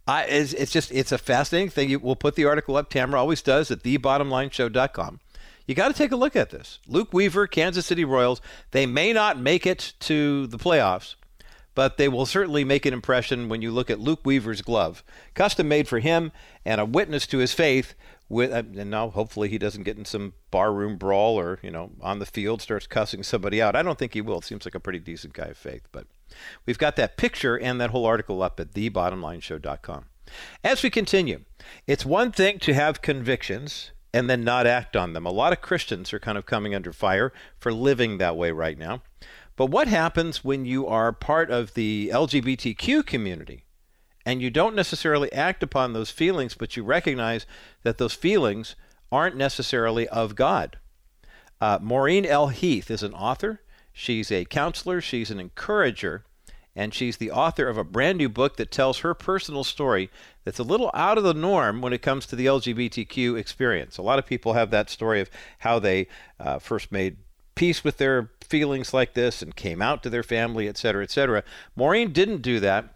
I, 0.07 0.25
it's, 0.25 0.55
it's 0.55 0.73
just 0.73 0.91
it's 0.91 1.13
a 1.13 1.19
fascinating 1.19 1.69
thing. 1.69 1.91
You, 1.91 1.99
we'll 1.99 2.17
put 2.17 2.35
the 2.35 2.47
article 2.47 2.77
up. 2.77 2.89
Tamara 2.89 3.21
always 3.21 3.43
does 3.43 3.71
at 3.71 3.83
thebottomlineshow.com. 3.83 5.21
You 5.67 5.75
got 5.75 5.89
to 5.89 5.95
take 5.95 6.13
a 6.13 6.17
look 6.17 6.37
at 6.37 6.51
this. 6.51 6.79
Luke 6.87 7.13
Weaver, 7.13 7.47
Kansas 7.47 7.87
City 7.87 8.05
Royals. 8.05 8.41
They 8.73 8.87
may 8.87 9.13
not 9.13 9.39
make 9.39 9.67
it 9.67 9.95
to 10.01 10.47
the 10.47 10.59
playoffs, 10.59 11.15
but 11.75 11.97
they 11.97 12.09
will 12.09 12.27
certainly 12.27 12.65
make 12.65 12.87
an 12.87 12.93
impression 12.93 13.49
when 13.49 13.63
you 13.63 13.71
look 13.71 13.91
at 13.91 14.01
Luke 14.01 14.21
Weaver's 14.25 14.63
glove, 14.63 15.03
custom 15.35 15.69
made 15.69 15.89
for 15.89 15.99
him 15.99 16.33
and 16.65 16.81
a 16.81 16.85
witness 16.85 17.27
to 17.29 17.39
his 17.39 17.53
faith 17.53 17.95
with 18.29 18.53
uh, 18.53 18.63
and 18.79 18.91
now 18.91 19.11
hopefully 19.11 19.49
he 19.49 19.59
doesn't 19.59 19.83
get 19.83 19.99
in 19.99 20.05
some 20.05 20.33
barroom 20.51 20.97
brawl 20.97 21.39
or 21.39 21.59
you 21.63 21.71
know 21.71 21.91
on 22.01 22.19
the 22.19 22.27
field 22.27 22.63
starts 22.63 22.87
cussing 22.87 23.23
somebody 23.23 23.61
out. 23.61 23.77
I 23.77 23.83
don't 23.83 23.99
think 23.99 24.15
he 24.15 24.21
will. 24.21 24.39
It 24.39 24.45
seems 24.45 24.65
like 24.65 24.75
a 24.75 24.81
pretty 24.81 24.99
decent 24.99 25.35
guy 25.35 25.47
of 25.47 25.59
faith, 25.59 25.87
but 25.93 26.07
we've 26.67 26.79
got 26.79 26.97
that 26.97 27.17
picture 27.17 27.59
and 27.59 27.81
that 27.81 27.91
whole 27.91 28.07
article 28.07 28.43
up 28.43 28.59
at 28.61 28.73
thebottomlineshow.com. 28.73 30.07
As 30.63 30.83
we 30.83 30.91
continue, 30.91 31.45
it's 31.87 32.07
one 32.07 32.33
thing 32.33 32.59
to 32.61 32.73
have 32.73 33.03
convictions 33.03 33.93
and 34.15 34.31
then 34.31 34.45
not 34.45 34.65
act 34.65 34.95
on 34.95 35.13
them. 35.13 35.27
A 35.27 35.33
lot 35.33 35.53
of 35.53 35.61
Christians 35.61 36.13
are 36.13 36.21
kind 36.21 36.39
of 36.39 36.47
coming 36.47 36.73
under 36.73 36.93
fire 36.93 37.33
for 37.59 37.73
living 37.73 38.19
that 38.19 38.37
way 38.37 38.53
right 38.53 38.79
now. 38.79 39.03
But 39.57 39.67
what 39.67 39.89
happens 39.89 40.45
when 40.45 40.65
you 40.65 40.87
are 40.87 41.13
part 41.13 41.51
of 41.51 41.75
the 41.75 42.13
LGBTQ 42.15 43.05
community 43.05 43.65
and 44.25 44.41
you 44.41 44.51
don't 44.51 44.77
necessarily 44.77 45.33
act 45.33 45.65
upon 45.65 45.93
those 45.93 46.13
feelings, 46.13 46.55
but 46.55 46.77
you 46.77 46.85
recognize 46.85 47.45
that 47.83 47.99
those 47.99 48.15
feelings 48.15 48.77
aren't 49.11 49.37
necessarily 49.37 50.07
of 50.09 50.37
God. 50.37 50.79
Uh, 51.61 51.81
Maureen 51.83 52.25
L. 52.25 52.49
Heath 52.49 52.93
is 52.93 53.03
an 53.03 53.15
author. 53.15 53.63
She's 53.93 54.31
a 54.31 54.45
counselor. 54.45 55.01
She's 55.01 55.33
an 55.33 55.41
encourager. 55.41 56.25
And 56.77 56.95
she's 56.95 57.17
the 57.17 57.33
author 57.33 57.67
of 57.67 57.79
a 57.79 57.85
brand 57.85 58.19
new 58.19 58.29
book 58.29 58.59
that 58.59 58.71
tells 58.71 58.99
her 58.99 59.13
personal 59.13 59.65
story 59.65 60.09
that's 60.45 60.59
a 60.59 60.65
little 60.65 60.91
out 60.95 61.19
of 61.19 61.25
the 61.25 61.35
norm 61.35 61.81
when 61.81 61.93
it 61.93 62.03
comes 62.03 62.27
to 62.27 62.37
the 62.37 62.47
LGBTQ 62.47 63.39
experience. 63.39 63.99
A 63.99 64.03
lot 64.03 64.19
of 64.19 64.27
people 64.27 64.53
have 64.53 64.71
that 64.71 64.91
story 64.91 65.21
of 65.21 65.31
how 65.61 65.79
they 65.79 66.07
uh, 66.39 66.59
first 66.59 66.93
made 66.93 67.17
peace 67.55 67.85
with 67.85 67.99
their 67.99 68.31
feelings 68.41 68.93
like 68.93 69.15
this 69.15 69.43
and 69.43 69.57
came 69.57 69.81
out 69.81 70.03
to 70.03 70.11
their 70.11 70.23
family, 70.23 70.69
et 70.69 70.77
cetera, 70.77 71.03
et 71.03 71.11
cetera. 71.11 71.43
Maureen 71.77 72.13
didn't 72.13 72.43
do 72.43 72.61
that. 72.61 72.95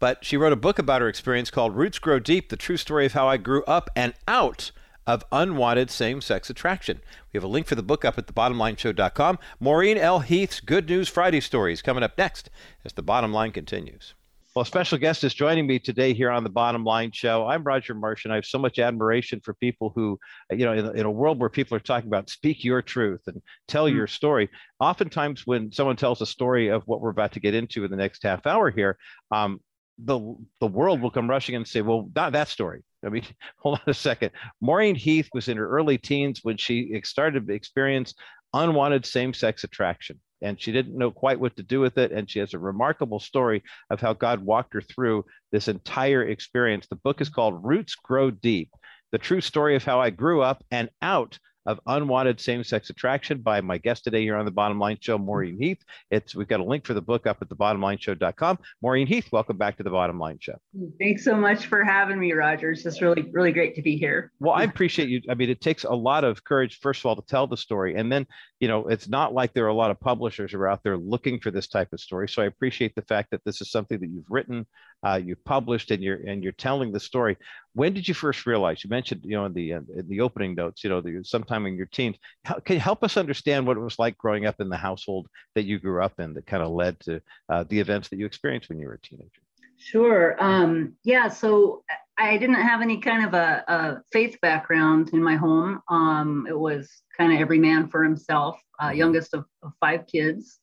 But 0.00 0.24
she 0.24 0.36
wrote 0.36 0.52
a 0.52 0.56
book 0.56 0.78
about 0.78 1.00
her 1.00 1.08
experience 1.08 1.50
called 1.50 1.74
Roots 1.74 1.98
Grow 1.98 2.20
Deep 2.20 2.50
The 2.50 2.56
True 2.56 2.76
Story 2.76 3.06
of 3.06 3.14
How 3.14 3.26
I 3.26 3.36
Grew 3.36 3.64
Up 3.64 3.90
and 3.96 4.14
Out 4.28 4.70
of 5.08 5.24
Unwanted 5.32 5.90
Same 5.90 6.20
Sex 6.20 6.50
Attraction. 6.50 7.00
We 7.32 7.38
have 7.38 7.44
a 7.44 7.48
link 7.48 7.66
for 7.66 7.74
the 7.74 7.82
book 7.82 8.04
up 8.04 8.16
at 8.16 8.26
thebottomlineshow.com. 8.26 9.38
Maureen 9.58 9.98
L. 9.98 10.20
Heath's 10.20 10.60
Good 10.60 10.88
News 10.88 11.08
Friday 11.08 11.40
stories 11.40 11.82
coming 11.82 12.04
up 12.04 12.16
next 12.16 12.48
as 12.84 12.92
the 12.92 13.02
bottom 13.02 13.32
line 13.32 13.50
continues. 13.50 14.14
Well, 14.58 14.64
a 14.64 14.66
special 14.66 14.98
guest 14.98 15.22
is 15.22 15.34
joining 15.34 15.68
me 15.68 15.78
today 15.78 16.12
here 16.12 16.32
on 16.32 16.42
the 16.42 16.50
Bottom 16.50 16.82
Line 16.82 17.12
Show. 17.12 17.46
I'm 17.46 17.62
Roger 17.62 17.94
Marsh, 17.94 18.24
and 18.24 18.32
I 18.32 18.34
have 18.34 18.44
so 18.44 18.58
much 18.58 18.80
admiration 18.80 19.38
for 19.38 19.54
people 19.54 19.92
who, 19.94 20.18
you 20.50 20.64
know, 20.64 20.72
in, 20.72 20.98
in 20.98 21.06
a 21.06 21.10
world 21.12 21.38
where 21.38 21.48
people 21.48 21.76
are 21.76 21.80
talking 21.80 22.08
about 22.08 22.28
speak 22.28 22.64
your 22.64 22.82
truth 22.82 23.20
and 23.28 23.40
tell 23.68 23.86
mm-hmm. 23.86 23.98
your 23.98 24.08
story. 24.08 24.50
Oftentimes, 24.80 25.46
when 25.46 25.70
someone 25.70 25.94
tells 25.94 26.22
a 26.22 26.26
story 26.26 26.70
of 26.70 26.82
what 26.86 27.00
we're 27.00 27.10
about 27.10 27.30
to 27.34 27.40
get 27.40 27.54
into 27.54 27.84
in 27.84 27.90
the 27.92 27.96
next 27.96 28.24
half 28.24 28.48
hour 28.48 28.68
here, 28.68 28.98
um, 29.30 29.60
the 29.96 30.18
the 30.58 30.66
world 30.66 31.00
will 31.02 31.12
come 31.12 31.30
rushing 31.30 31.54
and 31.54 31.64
say, 31.64 31.80
well, 31.80 32.10
not 32.16 32.32
that 32.32 32.48
story. 32.48 32.82
I 33.06 33.10
mean, 33.10 33.26
hold 33.58 33.76
on 33.76 33.82
a 33.86 33.94
second. 33.94 34.32
Maureen 34.60 34.96
Heath 34.96 35.28
was 35.32 35.46
in 35.46 35.56
her 35.56 35.68
early 35.68 35.98
teens 35.98 36.40
when 36.42 36.56
she 36.56 37.00
started 37.04 37.46
to 37.46 37.54
experience 37.54 38.12
unwanted 38.52 39.06
same-sex 39.06 39.62
attraction 39.62 40.18
and 40.42 40.60
she 40.60 40.72
didn't 40.72 40.96
know 40.96 41.10
quite 41.10 41.40
what 41.40 41.56
to 41.56 41.62
do 41.62 41.80
with 41.80 41.98
it. 41.98 42.12
And 42.12 42.30
she 42.30 42.38
has 42.38 42.54
a 42.54 42.58
remarkable 42.58 43.20
story 43.20 43.62
of 43.90 44.00
how 44.00 44.12
god 44.12 44.40
walked 44.40 44.74
her 44.74 44.80
through 44.80 45.24
this 45.52 45.68
entire 45.68 46.22
experience. 46.22 46.86
The 46.88 46.96
book 46.96 47.20
is 47.20 47.28
called 47.28 47.64
roots 47.64 47.94
grow 47.94 48.30
deep 48.30 48.70
the 49.12 49.18
true 49.18 49.40
story 49.40 49.76
of 49.76 49.84
how 49.84 50.00
i 50.00 50.10
grew 50.10 50.42
up 50.42 50.64
and 50.70 50.88
out 51.02 51.38
of 51.68 51.78
unwanted 51.86 52.40
same-sex 52.40 52.88
attraction 52.88 53.42
by 53.42 53.60
my 53.60 53.76
guest 53.76 54.02
today 54.02 54.22
here 54.22 54.36
on 54.36 54.46
the 54.46 54.50
Bottom 54.50 54.78
Line 54.78 54.96
Show, 55.02 55.18
Maureen 55.18 55.58
Heath. 55.60 55.84
It's 56.10 56.34
we've 56.34 56.48
got 56.48 56.60
a 56.60 56.64
link 56.64 56.86
for 56.86 56.94
the 56.94 57.02
book 57.02 57.26
up 57.26 57.42
at 57.42 57.50
thebottomlineshow.com. 57.50 58.58
Maureen 58.80 59.06
Heath, 59.06 59.28
welcome 59.32 59.58
back 59.58 59.76
to 59.76 59.82
the 59.82 59.90
Bottom 59.90 60.18
Line 60.18 60.38
Show. 60.40 60.58
Thanks 60.98 61.24
so 61.24 61.36
much 61.36 61.66
for 61.66 61.84
having 61.84 62.18
me, 62.18 62.32
Rogers. 62.32 62.86
It's 62.86 63.02
really, 63.02 63.22
really 63.32 63.52
great 63.52 63.74
to 63.74 63.82
be 63.82 63.98
here. 63.98 64.32
Well, 64.40 64.54
I 64.54 64.62
appreciate 64.62 65.10
you. 65.10 65.20
I 65.28 65.34
mean, 65.34 65.50
it 65.50 65.60
takes 65.60 65.84
a 65.84 65.92
lot 65.92 66.24
of 66.24 66.42
courage, 66.42 66.80
first 66.80 67.02
of 67.02 67.06
all, 67.06 67.16
to 67.16 67.22
tell 67.28 67.46
the 67.46 67.58
story, 67.58 67.96
and 67.96 68.10
then 68.10 68.26
you 68.60 68.66
know, 68.66 68.88
it's 68.88 69.08
not 69.08 69.34
like 69.34 69.52
there 69.52 69.64
are 69.66 69.68
a 69.68 69.74
lot 69.74 69.90
of 69.90 70.00
publishers 70.00 70.52
who 70.52 70.58
are 70.58 70.68
out 70.68 70.82
there 70.82 70.96
looking 70.96 71.38
for 71.38 71.50
this 71.50 71.68
type 71.68 71.92
of 71.92 72.00
story. 72.00 72.28
So 72.28 72.42
I 72.42 72.46
appreciate 72.46 72.94
the 72.94 73.02
fact 73.02 73.30
that 73.30 73.44
this 73.44 73.60
is 73.60 73.70
something 73.70 74.00
that 74.00 74.08
you've 74.08 74.28
written, 74.28 74.66
uh, 75.06 75.20
you've 75.22 75.44
published, 75.44 75.90
and 75.90 76.02
you're 76.02 76.20
and 76.26 76.42
you're 76.42 76.52
telling 76.52 76.92
the 76.92 77.00
story. 77.00 77.36
When 77.74 77.94
did 77.94 78.08
you 78.08 78.14
first 78.14 78.46
realize? 78.46 78.82
You 78.82 78.90
mentioned, 78.90 79.22
you 79.24 79.36
know, 79.36 79.44
in 79.44 79.52
the 79.52 79.74
uh, 79.74 79.80
in 79.96 80.08
the 80.08 80.20
opening 80.20 80.54
notes, 80.54 80.82
you 80.82 80.90
know, 80.90 81.00
the, 81.00 81.22
sometime 81.22 81.66
in 81.66 81.76
your 81.76 81.86
teens. 81.86 82.16
How, 82.44 82.58
can 82.58 82.74
you 82.74 82.80
help 82.80 83.04
us 83.04 83.16
understand 83.16 83.66
what 83.66 83.76
it 83.76 83.80
was 83.80 83.98
like 83.98 84.18
growing 84.18 84.46
up 84.46 84.56
in 84.60 84.68
the 84.68 84.76
household 84.76 85.28
that 85.54 85.64
you 85.64 85.78
grew 85.78 86.02
up 86.02 86.18
in 86.18 86.34
that 86.34 86.46
kind 86.46 86.62
of 86.62 86.70
led 86.70 86.98
to 87.00 87.20
uh, 87.48 87.64
the 87.68 87.78
events 87.78 88.08
that 88.08 88.18
you 88.18 88.26
experienced 88.26 88.68
when 88.68 88.78
you 88.78 88.86
were 88.86 88.94
a 88.94 89.00
teenager? 89.00 89.42
Sure. 89.78 90.36
Um, 90.42 90.94
yeah. 91.04 91.28
So 91.28 91.84
I 92.18 92.36
didn't 92.36 92.56
have 92.56 92.82
any 92.82 92.98
kind 92.98 93.24
of 93.24 93.34
a, 93.34 93.64
a 93.68 94.02
faith 94.12 94.38
background 94.42 95.10
in 95.12 95.22
my 95.22 95.36
home. 95.36 95.80
Um, 95.88 96.46
it 96.48 96.58
was 96.58 96.90
kind 97.16 97.32
of 97.32 97.40
every 97.40 97.60
man 97.60 97.88
for 97.88 98.02
himself, 98.02 98.60
uh, 98.80 98.88
mm-hmm. 98.88 98.98
youngest 98.98 99.34
of, 99.34 99.44
of, 99.62 99.72
five 99.78 100.06
kids. 100.08 100.58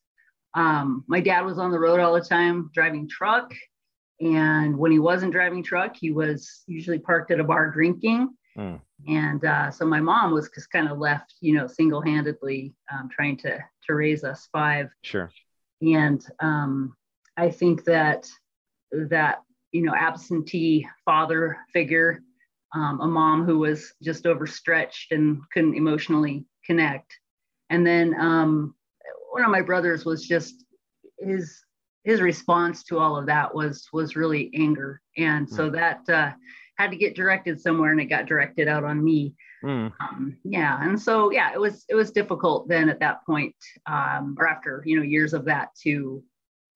Um, 0.54 1.04
my 1.06 1.20
dad 1.20 1.42
was 1.42 1.58
on 1.58 1.70
the 1.70 1.78
road 1.78 1.98
all 2.00 2.12
the 2.12 2.20
time 2.20 2.70
driving 2.74 3.08
truck. 3.08 3.54
And 4.20 4.76
when 4.76 4.92
he 4.92 4.98
wasn't 4.98 5.32
driving 5.32 5.62
truck, 5.62 5.96
he 5.96 6.10
was 6.10 6.62
usually 6.66 6.98
parked 6.98 7.30
at 7.30 7.40
a 7.40 7.44
bar 7.44 7.70
drinking. 7.70 8.30
Mm. 8.56 8.80
And 9.06 9.44
uh, 9.44 9.70
so 9.70 9.84
my 9.84 10.00
mom 10.00 10.32
was 10.32 10.48
just 10.54 10.70
kind 10.70 10.88
of 10.88 10.98
left, 10.98 11.34
you 11.40 11.54
know, 11.54 11.66
single 11.66 12.00
handedly 12.00 12.74
um, 12.90 13.10
trying 13.10 13.36
to, 13.38 13.58
to 13.86 13.94
raise 13.94 14.24
us 14.24 14.48
five. 14.50 14.88
Sure. 15.02 15.30
And 15.82 16.24
um, 16.40 16.96
I 17.36 17.50
think 17.50 17.84
that 17.84 18.26
that 18.92 19.42
you 19.72 19.82
know 19.82 19.94
absentee 19.94 20.88
father 21.04 21.58
figure 21.72 22.22
um, 22.74 23.00
a 23.00 23.06
mom 23.06 23.44
who 23.44 23.58
was 23.58 23.92
just 24.02 24.26
overstretched 24.26 25.12
and 25.12 25.40
couldn't 25.52 25.74
emotionally 25.74 26.46
connect 26.64 27.12
and 27.70 27.86
then 27.86 28.14
um, 28.18 28.74
one 29.32 29.44
of 29.44 29.50
my 29.50 29.62
brothers 29.62 30.04
was 30.04 30.26
just 30.26 30.64
his 31.18 31.62
his 32.06 32.22
response 32.22 32.82
to 32.84 32.98
all 32.98 33.16
of 33.16 33.26
that 33.26 33.54
was 33.54 33.86
was 33.92 34.16
really 34.16 34.50
anger 34.54 35.02
and 35.18 35.48
so 35.48 35.68
mm. 35.68 35.72
that 35.72 36.08
uh, 36.08 36.32
had 36.78 36.90
to 36.90 36.96
get 36.96 37.14
directed 37.14 37.60
somewhere 37.60 37.90
and 37.90 38.00
it 38.00 38.06
got 38.06 38.26
directed 38.26 38.68
out 38.68 38.84
on 38.84 39.04
me 39.04 39.34
mm. 39.62 39.92
um, 40.00 40.36
yeah 40.44 40.82
and 40.82 41.00
so 41.00 41.30
yeah 41.30 41.52
it 41.52 41.60
was 41.60 41.84
it 41.90 41.94
was 41.94 42.10
difficult 42.10 42.68
then 42.68 42.88
at 42.88 43.00
that 43.00 43.24
point 43.26 43.54
um, 43.86 44.34
or 44.38 44.48
after 44.48 44.82
you 44.86 44.96
know 44.96 45.02
years 45.02 45.34
of 45.34 45.44
that 45.44 45.68
to 45.82 46.22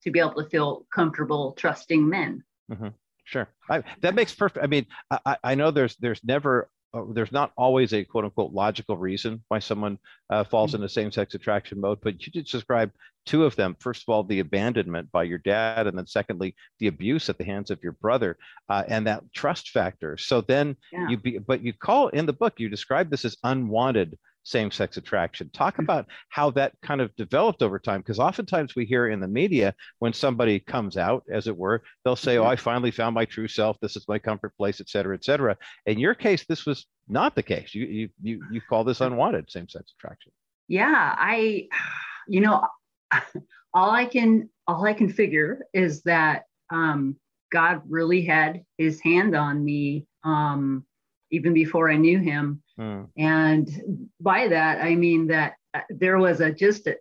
to 0.02 0.10
be 0.10 0.18
able 0.18 0.34
to 0.34 0.48
feel 0.48 0.86
comfortable 0.92 1.52
trusting 1.52 2.08
men. 2.08 2.42
Mm-hmm. 2.70 2.88
Sure, 3.24 3.48
I, 3.68 3.82
that 4.00 4.14
makes 4.14 4.34
perfect. 4.34 4.64
I 4.64 4.66
mean, 4.66 4.86
I, 5.10 5.36
I 5.44 5.54
know 5.54 5.70
there's 5.70 5.96
there's 5.96 6.20
never 6.24 6.68
uh, 6.92 7.04
there's 7.12 7.32
not 7.32 7.52
always 7.56 7.92
a 7.92 8.04
quote 8.04 8.24
unquote 8.24 8.52
logical 8.52 8.96
reason 8.96 9.42
why 9.48 9.58
someone 9.58 9.98
uh, 10.30 10.44
falls 10.44 10.72
mm-hmm. 10.72 10.82
into 10.82 10.88
same 10.88 11.12
sex 11.12 11.34
attraction 11.34 11.80
mode, 11.80 11.98
but 12.02 12.24
you 12.24 12.32
did 12.32 12.46
describe 12.46 12.90
two 13.26 13.44
of 13.44 13.54
them. 13.56 13.76
First 13.78 14.02
of 14.02 14.08
all, 14.08 14.22
the 14.24 14.40
abandonment 14.40 15.12
by 15.12 15.24
your 15.24 15.38
dad, 15.38 15.86
and 15.86 15.96
then 15.96 16.06
secondly, 16.06 16.54
the 16.78 16.88
abuse 16.88 17.28
at 17.28 17.38
the 17.38 17.44
hands 17.44 17.70
of 17.70 17.82
your 17.82 17.92
brother, 17.92 18.36
uh, 18.68 18.82
and 18.88 19.06
that 19.06 19.22
trust 19.32 19.70
factor. 19.70 20.16
So 20.16 20.40
then 20.40 20.76
yeah. 20.92 21.08
you 21.08 21.16
be, 21.16 21.38
but 21.38 21.62
you 21.62 21.72
call 21.72 22.08
in 22.08 22.26
the 22.26 22.32
book, 22.32 22.54
you 22.58 22.68
describe 22.68 23.10
this 23.10 23.24
as 23.24 23.36
unwanted 23.44 24.18
same 24.50 24.70
sex 24.70 24.96
attraction. 24.96 25.50
Talk 25.52 25.76
mm. 25.76 25.84
about 25.84 26.06
how 26.28 26.50
that 26.52 26.72
kind 26.82 27.00
of 27.00 27.14
developed 27.16 27.62
over 27.62 27.78
time, 27.78 28.00
because 28.00 28.18
oftentimes 28.18 28.74
we 28.74 28.84
hear 28.84 29.08
in 29.08 29.20
the 29.20 29.28
media 29.28 29.74
when 29.98 30.12
somebody 30.12 30.60
comes 30.60 30.96
out, 30.96 31.24
as 31.30 31.46
it 31.46 31.56
were, 31.56 31.82
they'll 32.04 32.16
say, 32.16 32.36
Oh, 32.36 32.42
mm-hmm. 32.42 32.50
I 32.50 32.56
finally 32.56 32.90
found 32.90 33.14
my 33.14 33.24
true 33.24 33.48
self. 33.48 33.78
This 33.80 33.96
is 33.96 34.06
my 34.08 34.18
comfort 34.18 34.56
place, 34.56 34.80
et 34.80 34.88
cetera, 34.88 35.14
et 35.14 35.24
cetera. 35.24 35.56
In 35.86 35.98
your 35.98 36.14
case, 36.14 36.44
this 36.46 36.66
was 36.66 36.86
not 37.08 37.34
the 37.34 37.42
case. 37.42 37.74
You 37.74 37.86
you 37.86 38.08
you, 38.22 38.42
you 38.50 38.60
call 38.60 38.84
this 38.84 39.00
unwanted 39.00 39.50
same-sex 39.50 39.94
attraction. 39.98 40.32
Yeah, 40.68 41.14
I, 41.16 41.68
you 42.28 42.40
know, 42.40 42.66
all 43.74 43.90
I 43.90 44.04
can 44.04 44.48
all 44.66 44.84
I 44.84 44.94
can 44.94 45.08
figure 45.08 45.66
is 45.72 46.02
that 46.02 46.44
um, 46.70 47.16
God 47.50 47.82
really 47.88 48.24
had 48.24 48.64
His 48.78 49.00
hand 49.00 49.34
on 49.34 49.64
me 49.64 50.06
um, 50.24 50.84
even 51.30 51.54
before 51.54 51.90
I 51.90 51.96
knew 51.96 52.18
Him, 52.18 52.62
hmm. 52.76 53.04
and 53.16 54.08
by 54.20 54.48
that 54.48 54.82
I 54.82 54.94
mean 54.94 55.28
that 55.28 55.54
uh, 55.74 55.80
there 55.90 56.18
was 56.18 56.40
a 56.40 56.52
just 56.52 56.86
a, 56.86 56.96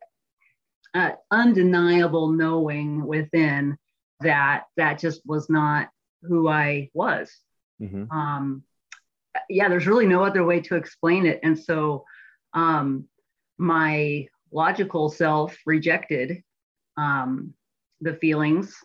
a 0.96 1.14
undeniable 1.32 2.32
knowing 2.32 3.06
within 3.06 3.78
that 4.22 4.66
that 4.78 5.00
just 5.00 5.22
was 5.26 5.50
not 5.50 5.90
who 6.24 6.48
I 6.48 6.90
was. 6.94 7.32
Mm-hmm. 7.82 8.12
Um, 8.12 8.64
yeah, 9.50 9.70
there's 9.70 9.88
really 9.88 10.06
no 10.06 10.24
other 10.24 10.44
way 10.44 10.60
to 10.62 10.76
explain 10.76 11.26
it. 11.26 11.40
And 11.44 11.58
so 11.58 12.06
um, 12.54 13.06
my 13.58 14.28
logical 14.52 15.10
self 15.10 15.58
rejected 15.66 16.44
um, 16.98 17.54
the 18.02 18.14
feelings. 18.16 18.76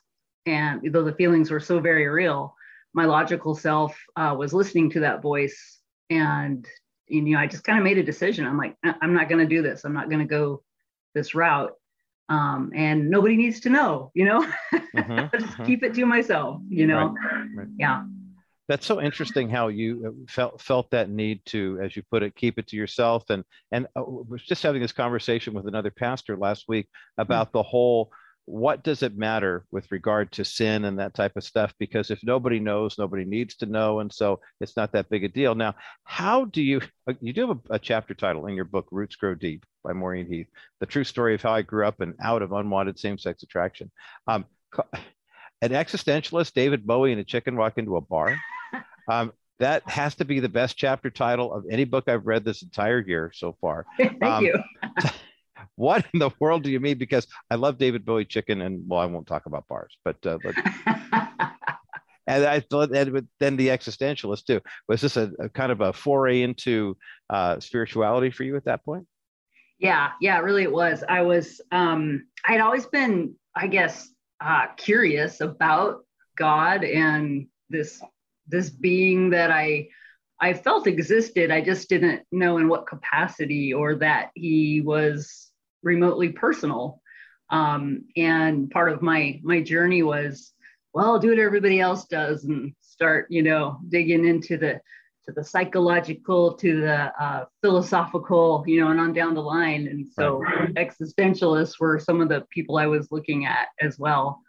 And 0.46 0.92
though 0.92 1.04
the 1.04 1.14
feelings 1.14 1.50
were 1.50 1.60
so 1.60 1.80
very 1.80 2.06
real, 2.06 2.54
my 2.94 3.04
logical 3.04 3.54
self 3.54 3.96
uh, 4.16 4.34
was 4.36 4.52
listening 4.52 4.90
to 4.90 5.00
that 5.00 5.20
voice. 5.20 5.80
And, 6.10 6.66
you 7.06 7.22
know, 7.22 7.38
I 7.38 7.46
just 7.46 7.64
kind 7.64 7.78
of 7.78 7.84
made 7.84 7.98
a 7.98 8.02
decision. 8.02 8.46
I'm 8.46 8.56
like, 8.56 8.76
I'm 8.84 9.14
not 9.14 9.28
going 9.28 9.46
to 9.46 9.54
do 9.54 9.62
this. 9.62 9.84
I'm 9.84 9.94
not 9.94 10.08
going 10.08 10.20
to 10.20 10.26
go 10.26 10.62
this 11.14 11.34
route. 11.34 11.72
Um, 12.28 12.72
and 12.74 13.10
nobody 13.10 13.36
needs 13.36 13.60
to 13.60 13.68
know, 13.68 14.10
you 14.14 14.24
know, 14.24 14.40
mm-hmm, 14.74 15.36
just 15.36 15.52
mm-hmm. 15.52 15.64
keep 15.66 15.82
it 15.82 15.94
to 15.94 16.06
myself, 16.06 16.62
you 16.68 16.86
know? 16.86 17.08
Right, 17.08 17.46
right. 17.54 17.68
Yeah 17.78 18.04
that's 18.68 18.86
so 18.86 19.00
interesting 19.00 19.50
how 19.50 19.68
you 19.68 20.06
uh, 20.06 20.32
felt 20.32 20.60
felt 20.60 20.90
that 20.90 21.10
need 21.10 21.44
to, 21.46 21.78
as 21.82 21.94
you 21.94 22.02
put 22.10 22.22
it, 22.22 22.34
keep 22.34 22.58
it 22.58 22.66
to 22.68 22.76
yourself. 22.76 23.24
And 23.28 23.44
and 23.72 23.86
I 23.94 24.00
uh, 24.00 24.04
was 24.04 24.42
just 24.42 24.62
having 24.62 24.80
this 24.80 24.92
conversation 24.92 25.52
with 25.52 25.66
another 25.66 25.90
pastor 25.90 26.36
last 26.36 26.64
week 26.68 26.88
hmm. 27.16 27.22
about 27.22 27.48
mm-hmm. 27.48 27.58
the 27.58 27.62
whole 27.62 28.10
what 28.46 28.84
does 28.84 29.02
it 29.02 29.16
matter 29.16 29.64
with 29.70 29.90
regard 29.90 30.30
to 30.30 30.44
sin 30.44 30.84
and 30.84 30.98
that 30.98 31.14
type 31.14 31.32
of 31.36 31.44
stuff 31.44 31.72
because 31.78 32.10
if 32.10 32.18
nobody 32.22 32.60
knows 32.60 32.98
nobody 32.98 33.24
needs 33.24 33.56
to 33.56 33.66
know 33.66 34.00
and 34.00 34.12
so 34.12 34.38
it's 34.60 34.76
not 34.76 34.92
that 34.92 35.08
big 35.08 35.24
a 35.24 35.28
deal 35.28 35.54
now 35.54 35.74
how 36.04 36.44
do 36.46 36.62
you 36.62 36.80
uh, 37.08 37.14
you 37.20 37.32
do 37.32 37.48
have 37.48 37.58
a, 37.70 37.74
a, 37.74 37.78
chapter 37.78 38.12
title 38.12 38.46
in 38.46 38.54
your 38.54 38.66
book 38.66 38.86
roots 38.90 39.16
grow 39.16 39.34
deep 39.34 39.64
by 39.82 39.92
maureen 39.92 40.26
heath 40.26 40.46
the 40.80 40.86
true 40.86 41.04
story 41.04 41.34
of 41.34 41.40
how 41.40 41.52
i 41.52 41.62
grew 41.62 41.86
up 41.86 42.00
and 42.00 42.14
out 42.22 42.42
of 42.42 42.52
unwanted 42.52 42.98
same-sex 42.98 43.42
attraction 43.42 43.90
um, 44.26 44.44
an 45.62 45.70
existentialist 45.70 46.52
david 46.52 46.86
bowie 46.86 47.12
and 47.12 47.20
a 47.20 47.24
chicken 47.24 47.56
walk 47.56 47.78
into 47.78 47.96
a 47.96 48.00
bar 48.00 48.38
um, 49.10 49.32
that 49.60 49.88
has 49.88 50.14
to 50.16 50.24
be 50.24 50.40
the 50.40 50.48
best 50.48 50.76
chapter 50.76 51.10
title 51.10 51.54
of 51.54 51.64
any 51.70 51.84
book 51.84 52.08
I've 52.08 52.26
read 52.26 52.44
this 52.44 52.62
entire 52.62 53.00
year 53.00 53.30
so 53.32 53.56
far. 53.60 53.86
Thank 53.96 54.24
um, 54.24 54.44
you. 54.44 54.54
what 55.76 56.04
in 56.12 56.20
the 56.20 56.30
world 56.40 56.62
do 56.62 56.70
you 56.70 56.80
mean? 56.80 56.98
Because 56.98 57.26
I 57.50 57.56
love 57.56 57.78
David 57.78 58.04
Bowie 58.04 58.24
chicken, 58.24 58.62
and 58.62 58.84
well, 58.88 59.00
I 59.00 59.06
won't 59.06 59.26
talk 59.26 59.46
about 59.46 59.68
bars, 59.68 59.96
but 60.04 60.16
uh, 60.26 60.38
but. 60.42 60.54
and 62.26 62.44
I 62.44 62.64
and 62.70 63.28
then 63.40 63.56
the 63.56 63.68
existentialist 63.68 64.44
too. 64.46 64.60
Was 64.88 65.00
this 65.00 65.16
a, 65.16 65.30
a 65.38 65.48
kind 65.48 65.70
of 65.70 65.80
a 65.80 65.92
foray 65.92 66.42
into 66.42 66.96
uh, 67.30 67.60
spirituality 67.60 68.30
for 68.30 68.44
you 68.44 68.56
at 68.56 68.64
that 68.64 68.84
point? 68.84 69.06
Yeah, 69.78 70.12
yeah, 70.20 70.38
really 70.38 70.62
it 70.62 70.72
was. 70.72 71.04
I 71.08 71.22
was 71.22 71.60
um 71.72 72.26
I'd 72.46 72.60
always 72.60 72.86
been, 72.86 73.34
I 73.54 73.66
guess, 73.66 74.08
uh, 74.40 74.68
curious 74.76 75.40
about 75.40 76.04
God 76.36 76.84
and 76.84 77.46
this 77.68 78.02
this 78.46 78.70
being 78.70 79.30
that 79.30 79.50
I 79.50 79.88
I 80.40 80.54
felt 80.54 80.86
existed. 80.86 81.50
I 81.50 81.60
just 81.60 81.88
didn't 81.88 82.22
know 82.32 82.58
in 82.58 82.68
what 82.68 82.86
capacity 82.86 83.72
or 83.72 83.96
that 83.96 84.30
he 84.34 84.80
was 84.80 85.50
remotely 85.84 86.30
personal. 86.30 87.00
Um, 87.50 88.06
and 88.16 88.70
part 88.70 88.90
of 88.90 89.02
my 89.02 89.40
my 89.44 89.62
journey 89.62 90.02
was, 90.02 90.52
well, 90.92 91.12
I'll 91.12 91.18
do 91.18 91.30
what 91.30 91.38
everybody 91.38 91.80
else 91.80 92.06
does 92.06 92.44
and 92.44 92.74
start, 92.80 93.26
you 93.30 93.42
know, 93.42 93.78
digging 93.88 94.26
into 94.26 94.56
the 94.56 94.80
to 95.26 95.32
the 95.32 95.44
psychological, 95.44 96.54
to 96.54 96.80
the 96.80 97.22
uh, 97.22 97.44
philosophical, 97.62 98.62
you 98.66 98.80
know, 98.80 98.90
and 98.90 99.00
on 99.00 99.12
down 99.12 99.34
the 99.34 99.40
line. 99.40 99.86
And 99.86 100.06
so 100.06 100.40
right. 100.40 100.74
existentialists 100.74 101.80
were 101.80 101.98
some 101.98 102.20
of 102.20 102.28
the 102.28 102.44
people 102.50 102.76
I 102.76 102.86
was 102.86 103.10
looking 103.10 103.46
at 103.46 103.68
as 103.80 103.98
well. 103.98 104.40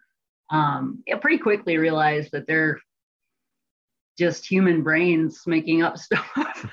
Um, 0.50 1.04
I 1.12 1.16
pretty 1.16 1.38
quickly 1.38 1.78
realized 1.78 2.32
that 2.34 2.46
they're 2.46 2.80
just 4.18 4.50
human 4.50 4.84
brains 4.84 5.42
making 5.46 5.82
up 5.82 5.98
stuff. 5.98 6.26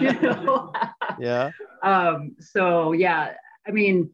you 0.00 0.12
know? 0.20 0.72
Yeah. 1.18 1.50
Um, 1.82 2.36
so 2.40 2.92
yeah, 2.92 3.34
I 3.66 3.70
mean, 3.70 4.10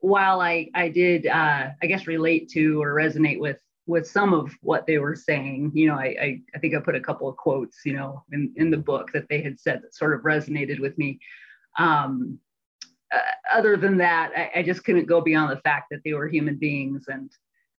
while 0.00 0.40
I 0.40 0.68
I 0.74 0.88
did 0.88 1.26
uh, 1.26 1.70
I 1.82 1.86
guess 1.86 2.06
relate 2.06 2.48
to 2.50 2.82
or 2.82 2.94
resonate 2.94 3.38
with 3.38 3.60
with 3.86 4.06
some 4.06 4.34
of 4.34 4.52
what 4.60 4.86
they 4.86 4.98
were 4.98 5.16
saying, 5.16 5.72
you 5.74 5.86
know, 5.86 5.94
I, 5.94 6.14
I, 6.20 6.40
I 6.54 6.58
think 6.58 6.74
I 6.74 6.78
put 6.78 6.94
a 6.94 7.00
couple 7.00 7.26
of 7.26 7.38
quotes, 7.38 7.78
you 7.86 7.94
know, 7.94 8.22
in, 8.32 8.52
in 8.56 8.70
the 8.70 8.76
book 8.76 9.10
that 9.14 9.26
they 9.30 9.40
had 9.40 9.58
said 9.58 9.80
that 9.82 9.94
sort 9.94 10.12
of 10.12 10.20
resonated 10.20 10.78
with 10.78 10.98
me. 10.98 11.18
Um, 11.78 12.38
uh, 13.10 13.18
other 13.56 13.78
than 13.78 13.96
that, 13.96 14.30
I, 14.36 14.60
I 14.60 14.62
just 14.62 14.84
couldn't 14.84 15.06
go 15.06 15.22
beyond 15.22 15.50
the 15.50 15.62
fact 15.62 15.86
that 15.90 16.00
they 16.04 16.12
were 16.12 16.28
human 16.28 16.56
beings 16.56 17.06
and 17.08 17.30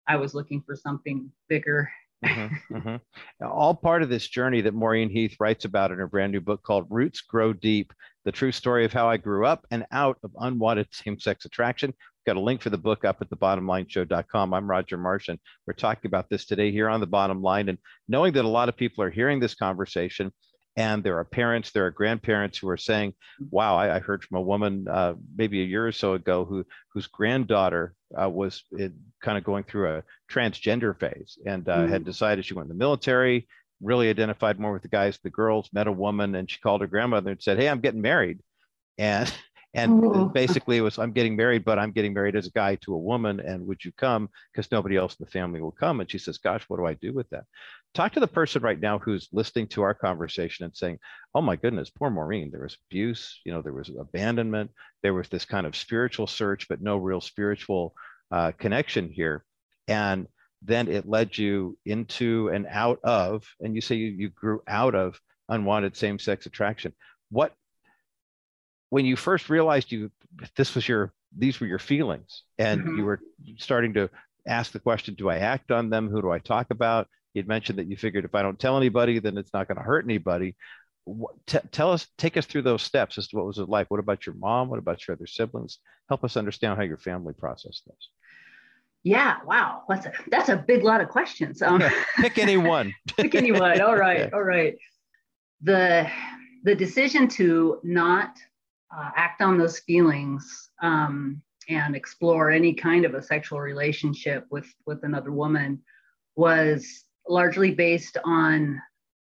I 0.07 0.17
was 0.17 0.35
looking 0.35 0.63
for 0.63 0.75
something 0.75 1.31
bigger 1.51 1.91
mm-hmm, 2.25 2.77
mm-hmm. 2.77 3.47
All 3.47 3.75
part 3.75 4.03
of 4.03 4.09
this 4.09 4.27
journey 4.27 4.61
that 4.63 4.75
Maureen 4.75 5.11
Heath 5.11 5.37
writes 5.39 5.65
about 5.65 5.93
in 5.93 5.99
her 5.99 6.07
brand 6.07 6.33
new 6.33 6.41
book 6.41 6.63
called 6.63 6.87
Roots 6.91 7.21
Grow 7.21 7.53
Deep 7.53 7.93
The 8.29 8.33
True 8.33 8.53
Story 8.53 8.85
of 8.85 8.93
How 8.93 9.09
I 9.09 9.17
Grew 9.17 9.47
Up 9.47 9.65
and 9.71 9.87
Out 9.91 10.19
of 10.23 10.33
Unwanted 10.39 10.89
Same 10.91 11.19
Sex 11.19 11.47
Attraction. 11.47 11.89
We've 11.89 12.35
got 12.35 12.39
a 12.39 12.45
link 12.45 12.61
for 12.61 12.69
the 12.69 12.77
book 12.77 13.07
up 13.07 13.23
at 13.23 13.31
the 13.31 13.37
thebottomlineshow.com. 13.39 14.53
I'm 14.53 14.71
Roger 14.71 14.99
Martian. 14.99 15.41
We're 15.67 15.73
talking 15.73 16.09
about 16.09 16.29
this 16.29 16.45
today 16.45 16.71
here 16.71 16.91
on 16.91 17.01
The 17.01 17.07
Bottom 17.07 17.41
Line. 17.41 17.71
And 17.71 17.79
knowing 18.07 18.35
that 18.35 18.45
a 18.45 18.49
lot 18.49 18.69
of 18.69 18.77
people 18.77 19.03
are 19.03 19.09
hearing 19.09 19.41
this 19.41 19.55
conversation, 19.55 20.31
and 20.77 21.03
there 21.03 21.17
are 21.17 21.25
parents, 21.25 21.71
there 21.71 21.87
are 21.87 21.91
grandparents 21.91 22.59
who 22.59 22.69
are 22.69 22.77
saying, 22.77 23.15
"Wow, 23.51 23.77
I, 23.77 23.97
I 23.97 23.99
heard 23.99 24.23
from 24.23 24.37
a 24.37 24.43
woman 24.43 24.87
uh, 24.89 25.15
maybe 25.35 25.63
a 25.63 25.65
year 25.65 25.87
or 25.87 25.93
so 25.93 26.13
ago 26.13 26.45
who 26.45 26.67
whose 26.93 27.07
granddaughter 27.07 27.95
uh, 28.15 28.29
was 28.29 28.63
kind 29.23 29.39
of 29.39 29.43
going 29.43 29.65
through 29.65 29.89
a 29.89 30.03
transgender 30.31 31.01
phase 31.01 31.39
and 31.47 31.67
uh, 31.67 31.79
mm-hmm. 31.79 31.93
had 31.93 32.05
decided 32.05 32.45
she 32.45 32.53
went 32.53 32.67
in 32.67 32.77
the 32.77 32.85
military, 32.85 33.49
really 33.81 34.09
identified 34.09 34.59
more 34.59 34.73
with 34.73 34.83
the 34.83 34.89
guys, 34.89 35.19
the 35.23 35.31
girls, 35.31 35.69
met 35.73 35.87
a 35.87 35.93
woman, 35.93 36.35
and 36.35 36.51
she 36.51 36.59
called 36.59 36.81
her 36.81 36.87
grandmother 36.87 37.31
and 37.31 37.43
said, 37.43 37.59
"Hey, 37.59 37.69
I'm 37.69 37.81
getting 37.81 38.03
married," 38.03 38.41
and 38.99 39.33
and 39.75 40.03
mm-hmm. 40.03 40.33
basically 40.33 40.79
it 40.79 40.81
was 40.81 40.99
i'm 40.99 41.13
getting 41.13 41.37
married 41.37 41.65
but 41.65 41.79
i'm 41.79 41.93
getting 41.93 42.15
married 42.15 42.37
as 42.37 42.47
a 42.47 42.51
guy 42.53 42.75
to 42.77 42.95
a 42.95 42.99
woman 42.99 43.41
and 43.41 43.67
would 43.67 43.85
you 43.85 43.93
come? 43.93 44.29
Because 44.53 44.71
nobody 44.73 44.97
else 44.97 45.15
in 45.19 45.25
the 45.25 45.31
family 45.31 45.61
will 45.61 45.73
come. 45.73 46.01
And 46.01 46.11
she 46.11 46.19
says 46.19 46.39
gosh 46.39 46.65
what 46.69 46.79
do 46.79 46.87
i 46.87 46.95
do 46.95 47.13
with 47.13 47.29
that? 47.31 47.45
Talk 47.95 48.13
to 48.13 48.21
the 48.21 48.27
person 48.27 48.63
right 48.63 48.81
now 48.81 48.99
who's 48.99 49.29
listening 49.33 49.67
to 49.69 49.83
our 49.83 49.95
conversation 49.95 50.65
and 50.65 50.77
saying 50.77 50.99
oh 51.35 51.43
my 51.43 51.57
goodness 51.57 51.91
poor 51.91 52.11
maureen. 52.11 52.51
There 52.51 52.63
was 52.63 52.79
abuse 52.91 53.41
you 53.45 53.53
know 53.53 53.63
there 53.63 53.73
was 53.73 53.91
abandonment. 53.91 54.71
There 55.03 55.15
was 55.15 55.29
this 55.29 55.45
kind 55.45 55.67
of 55.67 55.77
spiritual 55.77 56.27
search 56.27 56.67
but 56.69 56.81
no 56.81 56.97
real 56.97 57.21
spiritual 57.21 57.95
uh, 58.31 58.53
connection 58.53 59.11
here. 59.11 59.45
And 59.87 60.29
then 60.63 60.89
it 60.89 61.09
led 61.09 61.39
you 61.39 61.79
into 61.85 62.49
and 62.49 62.67
out 62.69 63.01
of, 63.05 63.47
and 63.61 63.75
you 63.75 63.81
say 63.81 63.95
you, 63.95 64.09
you 64.09 64.29
grew 64.29 64.61
out 64.67 64.95
of 64.95 65.21
unwanted 65.49 65.97
same 65.97 66.19
sex 66.19 66.47
attraction. 66.47 66.93
What, 67.31 67.53
when 68.91 69.05
you 69.05 69.17
first 69.17 69.51
realized 69.51 69.93
you, 69.93 70.11
this 70.57 70.75
was 70.75 70.89
your, 70.89 71.13
these 71.37 71.61
were 71.61 71.67
your 71.67 71.79
feelings, 71.79 72.43
and 72.59 72.81
mm-hmm. 72.81 72.97
you 72.97 73.05
were 73.05 73.21
starting 73.59 73.95
to 73.95 74.11
ask 74.47 74.73
the 74.73 74.81
question, 74.81 75.15
do 75.15 75.29
I 75.29 75.39
act 75.39 75.71
on 75.71 75.91
them? 75.91 76.09
Who 76.09 76.23
do 76.23 76.31
I 76.31 76.39
talk 76.39 76.67
about? 76.71 77.07
You'd 77.35 77.47
mentioned 77.47 77.79
that 77.79 77.87
you 77.87 77.97
figured 77.97 78.25
if 78.25 78.35
I 78.35 78.43
don't 78.43 78.59
tell 78.59 78.77
anybody, 78.77 79.19
then 79.19 79.37
it's 79.37 79.53
not 79.53 79.69
going 79.69 79.77
to 79.77 79.85
hurt 79.85 80.05
anybody. 80.05 80.57
T- 81.47 81.59
tell 81.71 81.93
us, 81.93 82.07
take 82.17 82.37
us 82.37 82.47
through 82.47 82.63
those 82.63 82.83
steps 82.83 83.19
as 83.19 83.29
to 83.29 83.37
what 83.37 83.47
was 83.47 83.59
it 83.59 83.69
like. 83.69 83.91
What 83.91 84.01
about 84.01 84.27
your 84.27 84.35
mom? 84.35 84.69
What 84.69 84.79
about 84.79 85.07
your 85.07 85.15
other 85.15 85.27
siblings? 85.27 85.79
Help 86.09 86.25
us 86.25 86.37
understand 86.37 86.79
how 86.79 86.85
your 86.85 86.99
family 86.99 87.35
processed 87.35 87.85
this. 87.87 88.09
Yeah, 89.09 89.37
wow, 89.47 89.85
that's 89.89 90.05
a 90.05 90.13
that's 90.31 90.51
a 90.51 90.57
big 90.57 90.85
lot 90.85 91.01
of 91.01 91.09
questions. 91.09 91.63
Um, 91.63 91.83
pick 92.19 92.37
any 92.37 92.57
one. 92.77 92.95
pick 93.17 93.35
any 93.35 93.53
one. 93.53 93.81
All 93.81 93.97
right, 93.97 94.29
yeah. 94.29 94.31
all 94.35 94.43
right. 94.43 94.77
The 95.63 96.11
the 96.65 96.75
decision 96.75 97.27
to 97.29 97.81
not 97.83 98.37
uh, 98.95 99.11
act 99.17 99.41
on 99.41 99.57
those 99.57 99.79
feelings 99.79 100.69
um, 100.83 101.41
and 101.71 101.97
explore 101.97 102.51
any 102.51 102.75
kind 102.75 103.07
of 103.07 103.15
a 103.15 103.23
sexual 103.23 103.61
relationship 103.61 104.45
with 104.51 104.67
with 104.87 105.03
another 105.05 105.33
woman 105.33 105.81
was 106.37 107.05
largely 107.27 107.71
based 107.71 108.19
on 108.27 108.79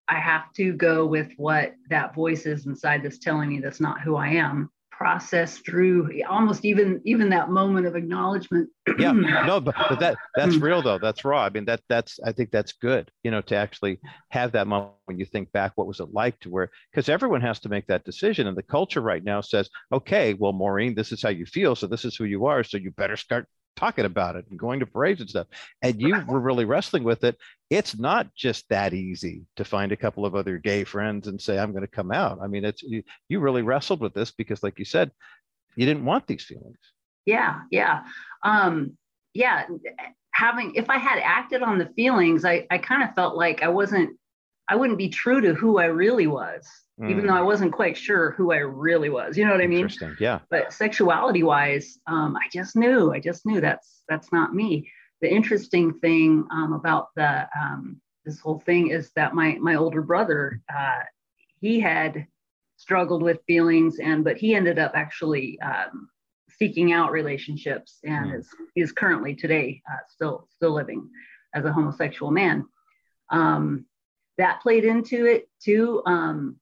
I 0.08 0.20
have 0.20 0.52
to 0.58 0.74
go 0.74 1.06
with 1.06 1.32
what 1.38 1.74
that 1.90 2.14
voice 2.14 2.46
is 2.46 2.66
inside 2.66 3.02
that's 3.02 3.18
telling 3.18 3.48
me 3.48 3.58
that's 3.58 3.80
not 3.80 4.00
who 4.00 4.14
I 4.14 4.28
am. 4.28 4.70
Process 4.96 5.58
through 5.58 6.10
almost 6.28 6.64
even 6.64 7.00
even 7.04 7.28
that 7.30 7.50
moment 7.50 7.86
of 7.86 7.96
acknowledgement. 7.96 8.68
Yeah. 8.98 9.12
No 9.46 9.60
but, 9.60 9.74
but 9.88 9.98
that 10.00 10.16
that's 10.36 10.56
hmm. 10.56 10.64
real 10.64 10.82
though. 10.82 10.98
That's 10.98 11.24
raw. 11.24 11.42
I 11.42 11.50
mean 11.50 11.64
that 11.64 11.80
that's 11.88 12.18
i 12.24 12.32
think 12.32 12.50
that's 12.50 12.72
good 12.72 13.10
you 13.22 13.30
know 13.30 13.40
to 13.42 13.56
actually 13.56 13.98
have 14.30 14.52
that 14.52 14.66
moment 14.66 14.92
when 15.06 15.18
you 15.18 15.24
think 15.24 15.50
back 15.52 15.72
what 15.74 15.86
was 15.86 16.00
it 16.00 16.12
like 16.12 16.38
to 16.40 16.50
where 16.50 16.70
because 16.90 17.08
everyone 17.08 17.40
has 17.40 17.60
to 17.60 17.68
make 17.68 17.86
that 17.86 18.04
decision 18.04 18.46
and 18.46 18.56
the 18.56 18.62
culture 18.62 19.00
right 19.00 19.24
now 19.24 19.40
says 19.40 19.68
okay 19.92 20.34
well 20.34 20.52
maureen 20.52 20.94
this 20.94 21.12
is 21.12 21.22
how 21.22 21.28
you 21.28 21.46
feel 21.46 21.74
so 21.74 21.86
this 21.86 22.04
is 22.04 22.16
who 22.16 22.24
you 22.24 22.46
are 22.46 22.62
so 22.62 22.76
you 22.76 22.90
better 22.92 23.16
start 23.16 23.46
talking 23.76 24.04
about 24.04 24.36
it 24.36 24.44
and 24.50 24.58
going 24.58 24.80
to 24.80 24.86
parades 24.86 25.20
and 25.20 25.30
stuff. 25.30 25.46
And 25.82 26.00
you 26.00 26.22
were 26.26 26.40
really 26.40 26.64
wrestling 26.64 27.04
with 27.04 27.24
it. 27.24 27.36
It's 27.70 27.98
not 27.98 28.34
just 28.34 28.68
that 28.68 28.92
easy 28.92 29.46
to 29.56 29.64
find 29.64 29.92
a 29.92 29.96
couple 29.96 30.26
of 30.26 30.34
other 30.34 30.58
gay 30.58 30.84
friends 30.84 31.26
and 31.26 31.40
say, 31.40 31.58
I'm 31.58 31.72
going 31.72 31.82
to 31.82 31.88
come 31.88 32.12
out. 32.12 32.38
I 32.42 32.46
mean, 32.46 32.64
it's 32.64 32.82
you, 32.82 33.02
you 33.28 33.40
really 33.40 33.62
wrestled 33.62 34.00
with 34.00 34.14
this 34.14 34.30
because, 34.30 34.62
like 34.62 34.78
you 34.78 34.84
said, 34.84 35.10
you 35.76 35.86
didn't 35.86 36.04
want 36.04 36.26
these 36.26 36.44
feelings. 36.44 36.78
Yeah, 37.24 37.60
yeah. 37.70 38.02
Um, 38.42 38.96
yeah. 39.34 39.66
Having 40.34 40.74
if 40.74 40.90
I 40.90 40.98
had 40.98 41.18
acted 41.18 41.62
on 41.62 41.78
the 41.78 41.90
feelings, 41.94 42.44
I, 42.44 42.66
I 42.70 42.78
kind 42.78 43.02
of 43.02 43.14
felt 43.14 43.36
like 43.36 43.62
I 43.62 43.68
wasn't 43.68 44.18
I 44.68 44.76
wouldn't 44.76 44.98
be 44.98 45.08
true 45.08 45.40
to 45.40 45.54
who 45.54 45.78
I 45.78 45.86
really 45.86 46.26
was 46.26 46.66
mm. 47.02 47.10
even 47.10 47.26
though 47.26 47.34
I 47.34 47.42
wasn't 47.42 47.72
quite 47.72 47.96
sure 47.96 48.32
who 48.32 48.52
I 48.52 48.58
really 48.58 49.10
was. 49.10 49.36
You 49.36 49.44
know 49.44 49.52
what 49.52 49.60
I 49.60 49.66
mean? 49.66 49.80
Interesting. 49.80 50.16
Yeah. 50.20 50.40
But 50.50 50.72
sexuality 50.72 51.42
wise, 51.42 51.98
um, 52.06 52.36
I 52.36 52.48
just 52.52 52.76
knew. 52.76 53.12
I 53.12 53.20
just 53.20 53.44
knew 53.44 53.60
that's 53.60 54.02
that's 54.08 54.32
not 54.32 54.54
me. 54.54 54.90
The 55.20 55.32
interesting 55.32 55.94
thing 56.00 56.46
um, 56.50 56.72
about 56.72 57.08
the 57.16 57.48
um, 57.58 58.00
this 58.24 58.40
whole 58.40 58.60
thing 58.60 58.88
is 58.88 59.10
that 59.16 59.34
my 59.34 59.56
my 59.60 59.74
older 59.74 60.02
brother, 60.02 60.60
uh, 60.74 61.00
he 61.60 61.80
had 61.80 62.26
struggled 62.76 63.22
with 63.22 63.44
feelings, 63.46 63.98
and 63.98 64.24
but 64.24 64.36
he 64.36 64.54
ended 64.54 64.78
up 64.78 64.92
actually 64.94 65.58
um, 65.60 66.08
seeking 66.58 66.92
out 66.92 67.12
relationships, 67.12 67.98
and 68.04 68.32
mm. 68.32 68.38
is 68.38 68.48
is 68.76 68.92
currently 68.92 69.34
today 69.34 69.82
uh, 69.90 69.98
still 70.08 70.48
still 70.54 70.72
living 70.72 71.08
as 71.54 71.64
a 71.64 71.72
homosexual 71.72 72.30
man. 72.30 72.64
Um, 73.30 73.86
that 74.38 74.60
played 74.60 74.84
into 74.84 75.26
it 75.26 75.48
too. 75.62 76.02
Um, 76.06 76.56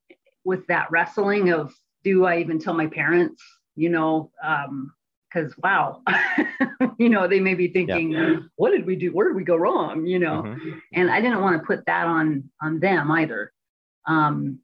with 0.45 0.67
that 0.67 0.91
wrestling 0.91 1.51
of 1.51 1.73
do 2.05 2.25
I 2.25 2.39
even 2.39 2.59
tell 2.59 2.75
my 2.75 2.87
parents, 2.87 3.43
you 3.77 3.91
know, 3.91 4.31
because 4.41 5.53
um, 5.53 5.61
wow, 5.63 6.03
you 6.99 7.09
know, 7.09 7.29
they 7.29 7.41
may 7.41 7.55
be 7.55 7.69
thinking, 7.69 8.13
yeah. 8.13 8.37
what 8.57 8.71
did 8.71 8.87
we 8.87 8.97
do? 8.97 9.09
Where 9.09 9.29
did 9.29 9.37
we 9.37 9.45
go 9.45 9.57
wrong? 9.57 10.07
You 10.07 10.19
know, 10.19 10.43
mm-hmm. 10.43 10.79
and 10.95 11.11
I 11.11 11.21
didn't 11.21 11.41
want 11.41 11.61
to 11.61 11.67
put 11.67 11.87
that 11.87 12.07
on 12.07 12.51
on 12.63 12.81
them 12.81 13.11
either. 13.11 13.53
Um, 14.07 14.61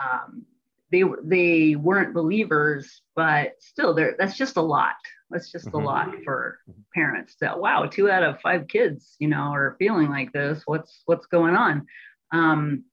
um, 0.00 0.44
they 0.90 1.04
they 1.22 1.76
weren't 1.76 2.14
believers, 2.14 3.02
but 3.14 3.52
still, 3.60 3.94
there 3.94 4.16
that's 4.18 4.36
just 4.36 4.56
a 4.56 4.62
lot. 4.62 4.96
That's 5.30 5.52
just 5.52 5.66
mm-hmm. 5.66 5.76
a 5.76 5.84
lot 5.84 6.14
for 6.24 6.58
parents. 6.94 7.36
That 7.40 7.60
wow, 7.60 7.86
two 7.86 8.10
out 8.10 8.22
of 8.22 8.40
five 8.40 8.68
kids, 8.68 9.14
you 9.18 9.28
know, 9.28 9.52
are 9.52 9.76
feeling 9.78 10.08
like 10.08 10.32
this. 10.32 10.62
What's 10.64 11.02
what's 11.06 11.26
going 11.26 11.56
on? 11.56 11.86
Um, 12.32 12.84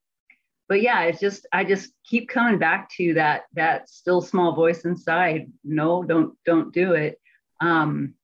but 0.68 0.82
yeah, 0.82 1.03
it's 1.03 1.20
just 1.20 1.45
I 1.51 1.63
just 1.63 1.91
keep 2.03 2.30
coming 2.30 2.57
back 2.57 2.89
to 2.97 3.13
that 3.16 3.43
that 3.53 3.89
still 3.89 4.22
small 4.22 4.55
voice 4.55 4.86
inside. 4.86 5.51
No, 5.63 6.03
don't 6.03 6.36
don't 6.45 6.74
do 6.74 6.93
it. 6.93 7.20
Um, 7.61 8.16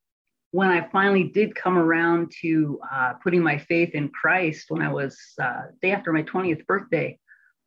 when 0.51 0.67
I 0.67 0.87
finally 0.89 1.23
did 1.23 1.55
come 1.55 1.77
around 1.77 2.31
to 2.41 2.79
uh, 2.91 3.13
putting 3.23 3.41
my 3.41 3.57
faith 3.57 3.95
in 3.95 4.09
Christ, 4.09 4.65
when 4.69 4.81
I 4.81 4.91
was 4.91 5.17
uh, 5.41 5.61
day 5.81 5.91
after 5.91 6.11
my 6.11 6.23
20th 6.23 6.65
birthday, 6.65 7.17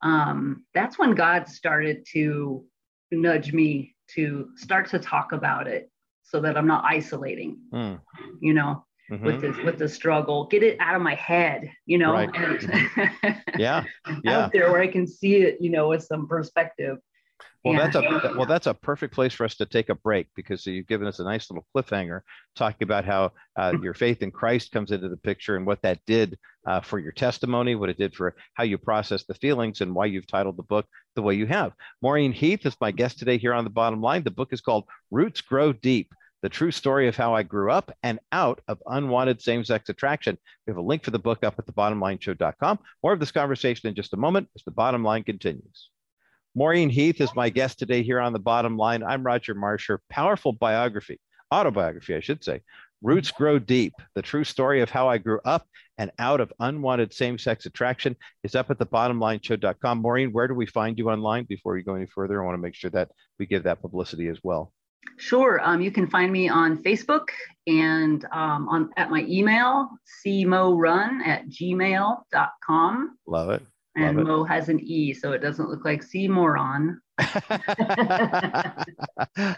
um, 0.02 0.66
that's 0.74 0.98
when 0.98 1.14
God 1.14 1.48
started 1.48 2.04
to 2.12 2.62
nudge 3.10 3.54
me 3.54 3.94
to 4.14 4.50
start 4.56 4.90
to 4.90 4.98
talk 4.98 5.32
about 5.32 5.66
it, 5.66 5.90
so 6.24 6.40
that 6.40 6.58
I'm 6.58 6.66
not 6.66 6.84
isolating. 6.84 7.58
Mm. 7.72 8.00
You 8.40 8.52
know, 8.52 8.84
mm-hmm. 9.10 9.24
with 9.24 9.40
this 9.40 9.56
with 9.64 9.78
the 9.78 9.88
struggle 9.88 10.46
get 10.46 10.62
it 10.62 10.76
out 10.80 10.94
of 10.94 11.02
my 11.02 11.14
head 11.14 11.70
you 11.86 11.98
know 11.98 12.12
right. 12.12 12.30
and 12.34 13.42
yeah 13.58 13.84
yeah 14.24 14.38
out 14.38 14.52
there 14.52 14.70
where 14.70 14.80
i 14.80 14.86
can 14.86 15.06
see 15.06 15.36
it 15.36 15.58
you 15.60 15.70
know 15.70 15.88
with 15.88 16.02
some 16.02 16.26
perspective 16.26 16.98
well, 17.64 17.78
that's 17.78 17.96
a 17.96 18.34
well, 18.36 18.46
that's 18.46 18.66
a 18.66 18.74
perfect 18.74 19.14
place 19.14 19.32
for 19.32 19.44
us 19.44 19.54
to 19.56 19.64
take 19.64 19.88
a 19.88 19.94
break 19.94 20.26
because 20.36 20.66
you've 20.66 20.86
given 20.86 21.06
us 21.06 21.18
a 21.18 21.24
nice 21.24 21.50
little 21.50 21.66
cliffhanger 21.74 22.20
talking 22.54 22.84
about 22.84 23.06
how 23.06 23.32
uh, 23.56 23.72
your 23.82 23.94
faith 23.94 24.22
in 24.22 24.30
Christ 24.30 24.70
comes 24.70 24.90
into 24.90 25.08
the 25.08 25.16
picture 25.16 25.56
and 25.56 25.66
what 25.66 25.80
that 25.80 25.98
did 26.06 26.38
uh, 26.66 26.82
for 26.82 26.98
your 26.98 27.12
testimony, 27.12 27.74
what 27.74 27.88
it 27.88 27.96
did 27.96 28.14
for 28.14 28.36
how 28.52 28.64
you 28.64 28.76
process 28.76 29.24
the 29.24 29.34
feelings, 29.34 29.80
and 29.80 29.94
why 29.94 30.04
you've 30.04 30.26
titled 30.26 30.58
the 30.58 30.62
book 30.62 30.86
the 31.16 31.22
way 31.22 31.34
you 31.34 31.46
have. 31.46 31.72
Maureen 32.02 32.32
Heath 32.32 32.66
is 32.66 32.76
my 32.82 32.90
guest 32.90 33.18
today 33.18 33.38
here 33.38 33.54
on 33.54 33.64
the 33.64 33.70
Bottom 33.70 34.02
Line. 34.02 34.24
The 34.24 34.30
book 34.30 34.52
is 34.52 34.60
called 34.60 34.84
Roots 35.10 35.40
Grow 35.40 35.72
Deep 35.72 36.12
the 36.44 36.50
true 36.50 36.70
story 36.70 37.08
of 37.08 37.16
how 37.16 37.34
I 37.34 37.42
grew 37.42 37.70
up 37.70 37.90
and 38.02 38.18
out 38.30 38.60
of 38.68 38.82
unwanted 38.86 39.40
same 39.40 39.64
sex 39.64 39.88
attraction. 39.88 40.36
We 40.66 40.72
have 40.72 40.76
a 40.76 40.82
link 40.82 41.02
for 41.02 41.10
the 41.10 41.18
book 41.18 41.42
up 41.42 41.54
at 41.58 41.64
thebottomlineshow.com. 41.64 42.80
More 43.02 43.14
of 43.14 43.18
this 43.18 43.32
conversation 43.32 43.88
in 43.88 43.94
just 43.94 44.12
a 44.12 44.18
moment 44.18 44.50
as 44.54 44.62
the 44.62 44.70
bottom 44.70 45.02
line 45.02 45.22
continues. 45.22 45.88
Maureen 46.54 46.90
Heath 46.90 47.22
is 47.22 47.34
my 47.34 47.48
guest 47.48 47.78
today 47.78 48.02
here 48.02 48.20
on 48.20 48.34
the 48.34 48.38
bottom 48.38 48.76
line. 48.76 49.02
I'm 49.02 49.22
Roger 49.22 49.54
Marsher. 49.54 50.02
Powerful 50.10 50.52
biography, 50.52 51.18
autobiography, 51.50 52.14
I 52.14 52.20
should 52.20 52.44
say. 52.44 52.60
Roots 53.00 53.30
mm-hmm. 53.30 53.42
Grow 53.42 53.58
Deep, 53.58 53.94
the 54.14 54.20
true 54.20 54.44
story 54.44 54.82
of 54.82 54.90
how 54.90 55.08
I 55.08 55.16
grew 55.16 55.40
up 55.46 55.66
and 55.96 56.10
out 56.18 56.42
of 56.42 56.52
unwanted 56.60 57.14
same 57.14 57.38
sex 57.38 57.64
attraction 57.64 58.16
is 58.42 58.54
up 58.54 58.70
at 58.70 58.76
thebottomlineshow.com. 58.76 60.02
Maureen, 60.02 60.30
where 60.30 60.48
do 60.48 60.52
we 60.52 60.66
find 60.66 60.98
you 60.98 61.08
online 61.08 61.46
before 61.48 61.72
we 61.72 61.82
go 61.82 61.94
any 61.94 62.04
further? 62.04 62.42
I 62.42 62.44
want 62.44 62.58
to 62.58 62.62
make 62.62 62.74
sure 62.74 62.90
that 62.90 63.12
we 63.38 63.46
give 63.46 63.62
that 63.62 63.80
publicity 63.80 64.28
as 64.28 64.40
well. 64.42 64.74
Sure. 65.16 65.60
Um, 65.62 65.80
you 65.80 65.90
can 65.90 66.06
find 66.06 66.32
me 66.32 66.48
on 66.48 66.82
Facebook 66.82 67.28
and 67.66 68.24
um, 68.32 68.68
on 68.68 68.90
at 68.96 69.10
my 69.10 69.24
email, 69.28 69.88
cmorun 70.24 71.26
at 71.26 71.48
gmail.com. 71.48 73.18
Love 73.26 73.50
it. 73.50 73.62
Love 73.96 74.08
and 74.08 74.18
it. 74.18 74.24
Mo 74.24 74.44
has 74.44 74.68
an 74.68 74.80
E, 74.80 75.14
so 75.14 75.32
it 75.32 75.38
doesn't 75.38 75.68
look 75.68 75.84
like 75.84 76.02
C 76.02 76.26
moron. 76.26 77.00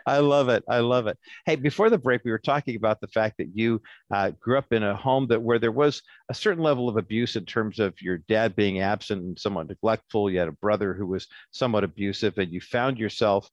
I 0.07 0.19
love 0.19 0.51
it. 0.51 0.63
I 0.69 0.81
love 0.81 1.07
it. 1.07 1.19
Hey, 1.47 1.57
before 1.57 1.89
the 1.89 1.97
break, 1.97 2.23
we 2.23 2.31
were 2.31 2.39
talking 2.39 2.77
about 2.77 3.01
the 3.01 3.09
fact 3.09 3.39
that 3.39 3.49
you 3.55 3.81
uh, 4.13 4.33
grew 4.39 4.59
up 4.59 4.73
in 4.73 4.83
a 4.83 4.95
home 4.95 5.27
that 5.29 5.41
where 5.41 5.59
there 5.59 5.73
was 5.73 6.03
a 6.29 6.35
certain 6.35 6.63
level 6.63 6.89
of 6.89 6.99
abuse 6.99 7.37
in 7.37 7.47
terms 7.47 7.79
of 7.79 7.95
your 8.03 8.19
dad 8.29 8.55
being 8.57 8.81
absent 8.81 9.23
and 9.23 9.39
somewhat 9.39 9.69
neglectful. 9.69 10.31
You 10.31 10.39
had 10.39 10.49
a 10.49 10.53
brother 10.53 10.93
who 10.93 11.07
was 11.07 11.27
somewhat 11.51 11.85
abusive, 11.85 12.37
and 12.37 12.53
you 12.53 12.61
found 12.61 12.99
yourself 12.99 13.49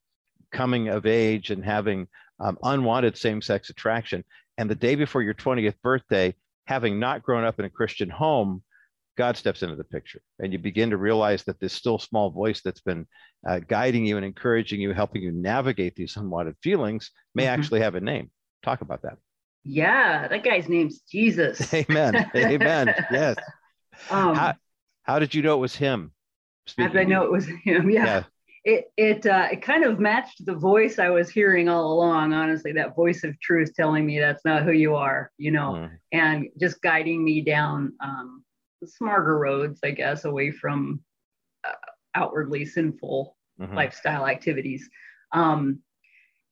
coming 0.54 0.88
of 0.88 1.06
age 1.06 1.50
and 1.50 1.66
having 1.66 2.08
um, 2.40 2.58
unwanted 2.64 3.18
same 3.18 3.42
sex 3.42 3.70
attraction. 3.70 4.24
And 4.58 4.70
the 4.70 4.76
day 4.76 4.96
before 4.96 5.22
your 5.22 5.34
20th 5.34 5.76
birthday, 5.84 6.36
having 6.68 7.00
not 7.00 7.24
grown 7.24 7.44
up 7.44 7.60
in 7.60 7.66
a 7.66 7.70
Christian 7.70 8.10
home, 8.10 8.64
God 9.18 9.38
steps 9.38 9.62
into 9.62 9.76
the 9.76 9.84
picture. 9.84 10.22
And 10.40 10.54
you 10.54 10.60
begin 10.60 10.90
to 10.92 10.98
realize 10.98 11.44
that 11.44 11.60
this 11.60 11.74
still 11.74 12.00
small 12.00 12.30
voice 12.30 12.62
that's 12.64 12.82
been 12.82 13.06
uh, 13.48 13.60
guiding 13.60 14.06
you 14.06 14.18
and 14.18 14.26
encouraging 14.26 14.80
you, 14.80 14.94
helping 14.94 15.22
you 15.22 15.32
navigate 15.32 15.96
these 15.96 16.16
unwanted 16.18 16.56
feelings 16.64 17.12
may 17.36 17.44
mm-hmm. 17.44 17.54
actually 17.54 17.82
have 17.82 17.96
a 17.96 18.00
name. 18.00 18.32
Talk 18.64 18.82
about 18.82 19.02
that. 19.04 19.18
Yeah, 19.64 20.28
that 20.28 20.44
guy's 20.44 20.68
name's 20.68 21.02
Jesus. 21.02 21.74
Amen. 21.74 22.30
Amen. 22.36 22.94
Yes. 23.12 23.36
Um, 24.10 24.36
how, 24.36 24.54
how 25.04 25.20
did 25.20 25.36
you 25.36 25.44
know 25.44 25.54
it 25.54 25.60
was 25.60 25.76
him? 25.76 26.12
Speaking 26.66 26.88
how 26.88 26.94
did 26.94 27.02
I 27.02 27.04
know 27.04 27.26
it 27.26 27.32
was 27.32 27.46
him? 27.46 27.90
Yeah. 27.92 28.06
yeah 28.06 28.24
it 28.64 28.92
it 28.96 29.26
uh, 29.26 29.50
it 29.52 29.62
kind 29.62 29.84
of 29.84 30.00
matched 30.00 30.46
the 30.46 30.56
voice 30.56 30.98
I 30.98 31.10
was 31.10 31.30
hearing 31.30 31.68
all 31.68 31.92
along. 31.94 32.34
Honestly, 32.34 32.72
that 32.74 32.96
voice 32.96 33.24
of 33.24 33.40
truth 33.42 33.74
telling 33.76 34.06
me 34.06 34.20
that's 34.20 34.46
not 34.46 34.64
who 34.64 34.72
you 34.72 34.96
are, 34.96 35.32
you 35.38 35.52
know, 35.52 35.74
mm. 35.74 35.92
and 36.12 36.48
just 36.60 36.82
guiding 36.82 37.24
me 37.24 37.42
down 37.42 37.94
um, 38.00 38.44
smarter 38.86 39.38
roads, 39.38 39.80
I 39.84 39.92
guess, 39.92 40.24
away 40.24 40.52
from 40.52 41.02
uh, 41.68 41.74
outwardly 42.16 42.66
sinful 42.66 43.36
mm-hmm. 43.60 43.76
lifestyle 43.76 44.28
activities. 44.28 44.90
Um, 45.34 45.80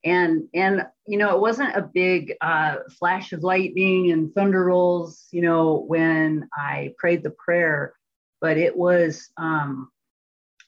and 0.03 0.49
and 0.53 0.85
you 1.07 1.17
know, 1.17 1.33
it 1.33 1.39
wasn't 1.39 1.77
a 1.77 1.89
big 1.93 2.33
uh, 2.41 2.77
flash 2.99 3.31
of 3.31 3.43
lightning 3.43 4.11
and 4.11 4.33
thunder 4.33 4.65
rolls, 4.65 5.27
you 5.31 5.41
know, 5.41 5.85
when 5.87 6.49
I 6.53 6.93
prayed 6.97 7.23
the 7.23 7.31
prayer, 7.31 7.93
but 8.41 8.57
it 8.57 8.75
was 8.75 9.29
um, 9.37 9.89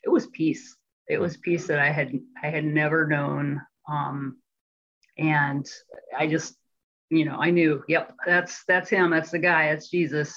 it 0.03 0.09
was 0.09 0.27
peace 0.27 0.77
it 1.07 1.19
was 1.19 1.37
peace 1.37 1.67
that 1.67 1.79
I 1.79 1.91
had 1.91 2.17
I 2.41 2.47
had 2.47 2.65
never 2.65 3.07
known, 3.07 3.61
um, 3.89 4.37
and 5.17 5.69
I 6.17 6.27
just 6.27 6.55
you 7.09 7.25
know 7.25 7.37
I 7.37 7.49
knew, 7.49 7.83
yep, 7.87 8.13
that's 8.25 8.63
that's 8.67 8.89
him, 8.89 9.11
that's 9.11 9.31
the 9.31 9.39
guy, 9.39 9.69
that's 9.69 9.89
Jesus. 9.89 10.33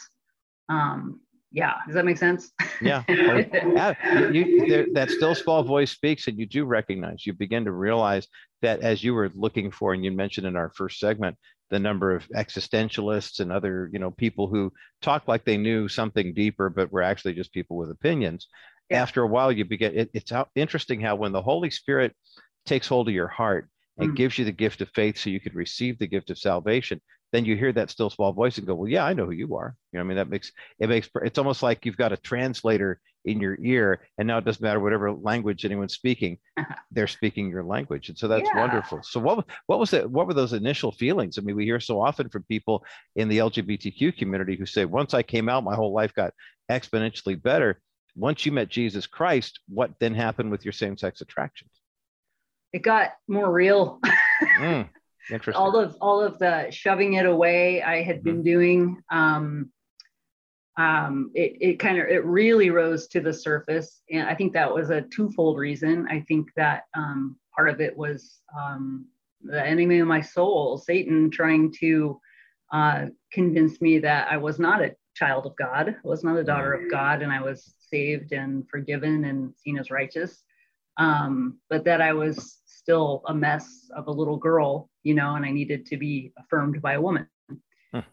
Um, 0.69 1.21
yeah, 1.53 1.75
does 1.87 1.95
that 1.95 2.05
make 2.05 2.19
sense? 2.19 2.51
yeah, 2.83 3.03
yeah 3.09 4.31
you, 4.31 4.67
there, 4.69 4.87
that 4.93 5.11
still 5.11 5.35
small 5.35 5.63
voice 5.63 5.93
speaks, 5.93 6.27
and 6.27 6.39
you 6.39 6.47
do 6.47 6.65
recognize. 6.65 7.25
You 7.25 7.33
begin 7.33 7.65
to 7.65 7.73
realize 7.73 8.27
that 8.63 8.81
as 8.81 9.03
you 9.03 9.15
were 9.15 9.31
looking 9.35 9.71
for, 9.71 9.95
and 9.95 10.05
you 10.05 10.11
mentioned 10.11 10.47
in 10.47 10.57
our 10.57 10.71
first 10.71 10.99
segment, 10.99 11.37
the 11.71 11.79
number 11.79 12.15
of 12.15 12.29
existentialists 12.29 13.41
and 13.41 13.51
other 13.51 13.91
you 13.93 13.99
know 13.99 14.11
people 14.11 14.49
who 14.49 14.73
talk 15.03 15.27
like 15.27 15.45
they 15.45 15.57
knew 15.57 15.89
something 15.89 16.33
deeper 16.33 16.71
but 16.71 16.93
were 16.93 17.03
actually 17.03 17.35
just 17.35 17.53
people 17.53 17.77
with 17.77 17.91
opinions 17.91 18.49
yeah. 18.91 19.03
after 19.03 19.23
a 19.23 19.27
while 19.27 19.51
you 19.53 19.65
begin 19.65 19.97
it, 19.97 20.11
it's 20.15 20.33
interesting 20.55 21.01
how 21.01 21.17
when 21.17 21.33
the 21.33 21.43
holy 21.43 21.71
spirit 21.71 22.15
takes 22.65 22.89
hold 22.89 23.09
of 23.09 23.15
your 23.15 23.29
heart 23.29 23.69
and 23.99 24.11
Mm. 24.13 24.17
gives 24.17 24.37
you 24.39 24.45
the 24.45 24.53
gift 24.53 24.81
of 24.83 24.91
faith 24.95 25.17
so 25.17 25.31
you 25.31 25.41
could 25.41 25.55
receive 25.55 25.99
the 25.99 26.07
gift 26.07 26.29
of 26.31 26.37
salvation, 26.39 27.01
then 27.33 27.45
you 27.47 27.57
hear 27.57 27.73
that 27.73 27.91
still 27.91 28.11
small 28.11 28.33
voice 28.33 28.59
and 28.59 28.67
go, 28.67 28.75
well, 28.75 28.89
yeah, 28.91 29.05
I 29.07 29.15
know 29.15 29.25
who 29.25 29.31
you 29.33 29.57
are. 29.57 29.75
You 29.93 29.99
know, 29.99 30.05
I 30.05 30.07
mean, 30.07 30.17
that 30.19 30.29
makes 30.29 30.53
it 30.79 30.89
makes 30.89 31.09
it's 31.23 31.39
almost 31.39 31.63
like 31.63 31.87
you've 31.87 31.97
got 31.97 32.13
a 32.13 32.17
translator 32.19 33.01
in 33.25 33.41
your 33.41 33.57
ear, 33.63 34.01
and 34.19 34.29
now 34.29 34.39
it 34.39 34.45
doesn't 34.45 34.63
matter 34.63 34.79
whatever 34.81 35.11
language 35.13 35.65
anyone's 35.65 35.95
speaking, 35.95 36.39
they're 36.93 37.09
speaking 37.09 37.49
your 37.49 37.65
language, 37.65 38.09
and 38.11 38.17
so 38.19 38.29
that's 38.29 38.49
Yeah. 38.53 38.61
wonderful. 38.61 39.03
So 39.03 39.19
what 39.19 39.47
what 39.67 39.79
was 39.81 39.93
it? 39.95 40.09
What 40.09 40.27
were 40.27 40.35
those 40.35 40.53
initial 40.53 40.93
feelings? 40.93 41.39
I 41.39 41.41
mean, 41.43 41.57
we 41.57 41.65
hear 41.65 41.81
so 41.81 42.01
often 42.01 42.29
from 42.29 42.45
people 42.45 42.85
in 43.17 43.29
the 43.29 43.39
LGBTQ 43.39 44.17
community 44.17 44.57
who 44.57 44.67
say, 44.67 44.85
once 44.85 45.13
I 45.15 45.23
came 45.23 45.49
out, 45.49 45.65
my 45.65 45.75
whole 45.75 45.93
life 45.95 46.15
got 46.15 46.35
exponentially 46.71 47.41
better. 47.43 47.81
Once 48.17 48.47
you 48.47 48.53
met 48.53 48.69
Jesus 48.69 49.07
Christ, 49.07 49.61
what 49.69 49.91
then 50.01 50.15
happened 50.15 50.51
with 50.51 50.65
your 50.65 50.73
same-sex 50.73 51.21
attractions? 51.21 51.71
It 52.73 52.83
got 52.83 53.13
more 53.29 53.53
real. 53.53 54.01
Mm, 54.59 54.89
interesting. 55.31 55.61
all 55.61 55.77
of 55.77 55.97
all 56.01 56.21
of 56.21 56.39
the 56.39 56.71
shoving 56.71 57.15
it 57.15 57.27
away 57.27 57.83
I 57.83 58.03
had 58.03 58.23
been 58.23 58.43
doing. 58.43 59.03
Um, 59.11 59.71
um, 60.79 61.31
it 61.35 61.57
it 61.61 61.79
kind 61.79 61.99
of 61.99 62.07
it 62.09 62.25
really 62.25 62.71
rose 62.71 63.07
to 63.09 63.21
the 63.21 63.33
surface, 63.33 64.03
and 64.11 64.29
I 64.29 64.35
think 64.35 64.53
that 64.53 64.73
was 64.73 64.91
a 64.91 65.03
twofold 65.03 65.59
reason. 65.59 66.07
I 66.11 66.21
think 66.29 66.49
that 66.57 66.85
um, 66.95 67.37
part 67.55 67.71
of 67.71 67.81
it 67.81 67.97
was 67.97 68.41
um, 68.59 69.07
the 69.43 69.65
enemy 69.65 70.01
of 70.01 70.09
my 70.09 70.21
soul, 70.21 70.77
Satan, 70.77 71.31
trying 71.31 71.73
to 71.81 72.21
uh, 72.73 73.07
convince 73.33 73.81
me 73.81 73.99
that 74.01 74.29
I 74.31 74.37
was 74.37 74.59
not 74.59 74.83
a 74.83 74.95
child 75.15 75.47
of 75.47 75.57
God, 75.57 75.89
I 75.89 76.09
was 76.09 76.25
not 76.25 76.37
a 76.37 76.45
daughter 76.45 76.75
of 76.75 76.91
God, 76.91 77.23
and 77.23 77.33
I 77.33 77.41
was 77.41 77.76
saved 77.89 78.33
and 78.33 78.69
forgiven 78.69 79.25
and 79.25 79.55
seen 79.57 79.79
as 79.79 79.91
righteous. 79.91 80.45
Um, 80.99 81.59
but 81.69 81.85
that 81.85 82.01
I 82.01 82.13
was 82.13 82.59
still 82.67 83.23
a 83.27 83.35
mess 83.35 83.91
of 83.95 84.07
a 84.07 84.13
little 84.13 84.37
girl, 84.37 84.89
you 85.03 85.15
know, 85.15 85.35
and 85.35 85.45
I 85.45 85.51
needed 85.51 85.85
to 85.87 85.97
be 85.97 86.33
affirmed 86.39 86.81
by 86.81 86.95
a 86.95 87.01
woman. 87.01 87.29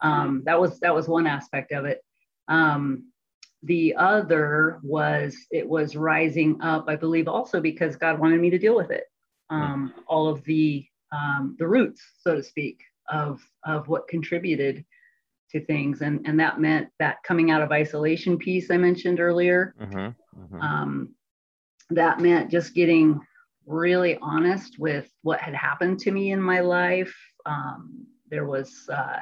Um, 0.00 0.42
that 0.46 0.58
was 0.58 0.80
that 0.80 0.94
was 0.94 1.08
one 1.08 1.26
aspect 1.26 1.72
of 1.72 1.84
it. 1.84 2.02
Um, 2.48 3.10
the 3.62 3.94
other 3.96 4.80
was 4.82 5.36
it 5.50 5.68
was 5.68 5.96
rising 5.96 6.60
up, 6.60 6.84
I 6.88 6.96
believe, 6.96 7.28
also 7.28 7.60
because 7.60 7.96
God 7.96 8.18
wanted 8.18 8.40
me 8.40 8.50
to 8.50 8.58
deal 8.58 8.76
with 8.76 8.90
it. 8.90 9.04
Um, 9.50 9.94
all 10.06 10.28
of 10.28 10.42
the 10.44 10.86
um, 11.12 11.56
the 11.58 11.68
roots, 11.68 12.02
so 12.20 12.34
to 12.34 12.42
speak, 12.42 12.80
of 13.08 13.40
of 13.64 13.88
what 13.88 14.08
contributed 14.08 14.84
to 15.54 15.64
things, 15.64 16.02
and 16.02 16.26
and 16.26 16.38
that 16.40 16.60
meant 16.60 16.88
that 16.98 17.22
coming 17.22 17.50
out 17.50 17.62
of 17.62 17.72
isolation 17.72 18.36
piece 18.36 18.70
I 18.70 18.76
mentioned 18.76 19.20
earlier. 19.20 19.74
Mhm, 19.80 20.14
mhm. 20.36 20.60
Um, 20.62 21.14
that 21.90 22.20
meant 22.20 22.50
just 22.50 22.74
getting 22.74 23.20
really 23.66 24.18
honest 24.20 24.78
with 24.78 25.08
what 25.22 25.40
had 25.40 25.54
happened 25.54 25.98
to 26.00 26.10
me 26.10 26.32
in 26.32 26.40
my 26.40 26.60
life. 26.60 27.14
Um, 27.46 28.06
there 28.28 28.46
was, 28.46 28.88
uh, 28.92 29.20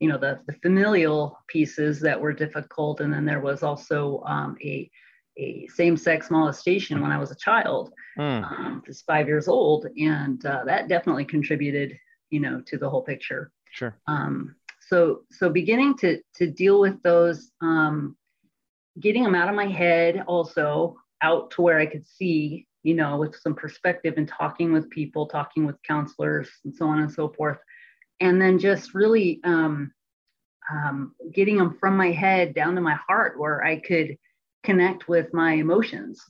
you 0.00 0.08
know, 0.08 0.18
the, 0.18 0.40
the 0.46 0.54
familial 0.54 1.38
pieces 1.48 2.00
that 2.00 2.20
were 2.20 2.32
difficult, 2.32 3.00
and 3.00 3.12
then 3.12 3.24
there 3.24 3.40
was 3.40 3.62
also 3.62 4.22
um, 4.26 4.56
a 4.62 4.90
a 5.38 5.66
same-sex 5.66 6.30
molestation 6.30 7.02
when 7.02 7.12
I 7.12 7.18
was 7.18 7.30
a 7.30 7.36
child, 7.36 7.92
Mm, 8.18 8.42
um, 8.42 8.82
just 8.86 9.04
five 9.04 9.26
years 9.28 9.48
old, 9.48 9.86
and 9.98 10.44
uh, 10.46 10.64
that 10.64 10.88
definitely 10.88 11.26
contributed, 11.26 11.98
you 12.30 12.40
know, 12.40 12.62
to 12.68 12.78
the 12.78 12.88
whole 12.88 13.02
picture. 13.02 13.52
sure. 13.70 13.94
Um, 14.06 14.56
so 14.88 15.22
so 15.32 15.50
beginning 15.50 15.96
to 15.98 16.20
to 16.36 16.46
deal 16.46 16.80
with 16.80 17.02
those, 17.02 17.50
um, 17.60 18.16
getting 19.00 19.24
them 19.24 19.34
out 19.34 19.48
of 19.48 19.54
my 19.54 19.66
head, 19.66 20.22
also 20.26 20.96
out 21.22 21.50
to 21.52 21.62
where 21.62 21.78
I 21.78 21.86
could 21.86 22.06
see, 22.06 22.66
you 22.82 22.94
know, 22.94 23.18
with 23.18 23.34
some 23.36 23.54
perspective 23.54 24.14
and 24.16 24.28
talking 24.28 24.72
with 24.72 24.88
people, 24.90 25.26
talking 25.26 25.66
with 25.66 25.82
counselors, 25.82 26.48
and 26.64 26.74
so 26.74 26.86
on 26.86 27.00
and 27.00 27.12
so 27.12 27.28
forth, 27.28 27.58
and 28.20 28.40
then 28.40 28.58
just 28.58 28.94
really 28.94 29.40
um, 29.44 29.92
um, 30.72 31.14
getting 31.32 31.58
them 31.58 31.76
from 31.80 31.96
my 31.96 32.12
head 32.12 32.54
down 32.54 32.74
to 32.76 32.80
my 32.80 32.98
heart, 33.08 33.38
where 33.38 33.64
I 33.64 33.80
could 33.80 34.16
connect 34.62 35.08
with 35.08 35.32
my 35.32 35.54
emotions 35.54 36.22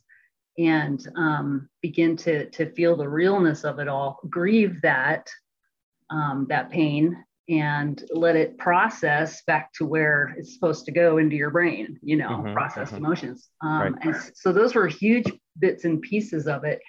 and 0.59 1.07
um, 1.17 1.69
begin 1.83 2.17
to 2.17 2.49
to 2.51 2.73
feel 2.73 2.97
the 2.97 3.09
realness 3.09 3.65
of 3.65 3.79
it 3.81 3.89
all, 3.89 4.19
grieve 4.31 4.81
that 4.81 5.29
um, 6.09 6.47
that 6.49 6.71
pain 6.71 7.23
and 7.49 8.03
let 8.13 8.37
it 8.37 8.59
process 8.59 9.43
back 9.47 9.73
to 9.75 9.87
where 9.87 10.35
it's 10.37 10.55
supposed 10.55 10.85
to 10.87 10.93
go 10.93 11.19
into 11.19 11.37
your 11.37 11.51
brain, 11.51 11.99
you 12.03 12.17
know, 12.17 12.43
Mhm, 12.45 12.53
processed 12.53 12.93
mhm. 12.95 12.99
emotions. 12.99 13.51
Um, 13.63 13.95
Right. 13.95 13.95
And 14.03 14.17
so 14.35 14.53
those 14.53 14.75
were 14.75 14.89
huge 14.89 15.31
bits 15.59 15.85
and 15.85 16.03
pieces 16.03 16.49
of 16.49 16.65
it. 16.65 16.81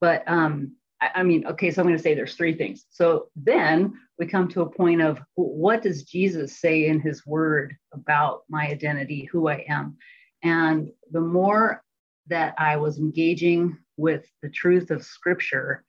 But 0.00 0.22
um, 0.28 0.76
I, 1.00 1.10
I 1.16 1.22
mean, 1.24 1.46
okay, 1.46 1.70
so 1.70 1.80
I'm 1.82 1.86
going 1.88 1.96
to 1.96 2.02
say 2.02 2.14
there's 2.14 2.36
three 2.36 2.54
things. 2.54 2.86
So 2.90 3.28
then 3.34 3.94
we 4.18 4.26
come 4.26 4.48
to 4.48 4.62
a 4.62 4.70
point 4.70 5.02
of 5.02 5.20
what 5.34 5.82
does 5.82 6.04
Jesus 6.04 6.60
say 6.60 6.86
in 6.86 7.00
his 7.00 7.26
word 7.26 7.76
about 7.92 8.42
my 8.48 8.68
identity, 8.68 9.24
who 9.32 9.48
I 9.48 9.64
am? 9.68 9.96
And 10.42 10.90
the 11.10 11.20
more 11.20 11.82
that 12.28 12.54
I 12.58 12.76
was 12.76 12.98
engaging 12.98 13.78
with 13.96 14.26
the 14.42 14.50
truth 14.50 14.90
of 14.90 15.04
scripture, 15.04 15.84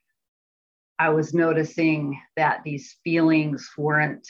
I 0.98 1.10
was 1.10 1.34
noticing 1.34 2.20
that 2.38 2.62
these 2.64 2.96
feelings 3.04 3.70
weren't, 3.78 4.28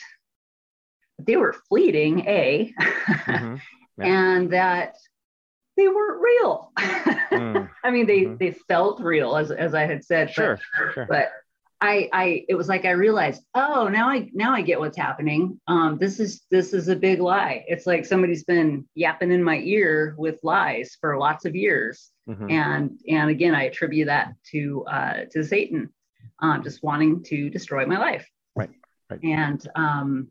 they 1.18 1.36
were 1.36 1.54
fleeting, 1.68 2.20
A, 2.26 2.74
Mhm, 2.78 3.60
Yeah. 3.98 4.04
and 4.04 4.50
that 4.52 4.96
they 5.76 5.88
weren't 5.88 6.20
real. 6.20 6.72
mm, 6.78 7.70
I 7.84 7.90
mean, 7.90 8.06
they, 8.06 8.22
Mhm. 8.22 8.38
they 8.38 8.50
felt 8.52 9.00
real, 9.00 9.36
as, 9.36 9.50
as 9.50 9.74
I 9.74 9.86
had 9.86 10.04
said. 10.04 10.28
but- 10.28 10.34
Sure, 10.34 10.58
sure. 10.92 11.06
but 11.08 11.30
I, 11.80 12.08
I, 12.12 12.44
it 12.48 12.54
was 12.54 12.68
like 12.68 12.86
I 12.86 12.92
realized, 12.92 13.42
oh, 13.54 13.86
now 13.88 14.08
I, 14.08 14.30
now 14.32 14.52
I 14.54 14.62
get 14.62 14.80
what's 14.80 14.96
happening. 14.96 15.60
Um, 15.68 15.98
this 15.98 16.18
is, 16.20 16.42
this 16.50 16.72
is 16.72 16.88
a 16.88 16.96
big 16.96 17.20
lie. 17.20 17.64
It's 17.68 17.86
like 17.86 18.06
somebody's 18.06 18.44
been 18.44 18.86
yapping 18.94 19.30
in 19.30 19.42
my 19.44 19.58
ear 19.58 20.14
with 20.16 20.40
lies 20.42 20.96
for 21.00 21.18
lots 21.18 21.44
of 21.44 21.54
years, 21.54 22.10
Mhm. 22.28 22.50
and, 22.50 22.98
and 23.08 23.30
again, 23.30 23.54
I 23.54 23.64
attribute 23.64 24.06
that 24.06 24.32
to, 24.52 24.84
uh, 24.86 25.24
to 25.32 25.44
Satan, 25.44 25.92
um, 26.40 26.62
just 26.62 26.82
wanting 26.82 27.22
to 27.24 27.50
destroy 27.50 27.86
my 27.86 27.98
life. 27.98 28.28
Right, 28.54 28.70
right. 29.10 29.20
And, 29.22 29.66
um, 29.74 30.30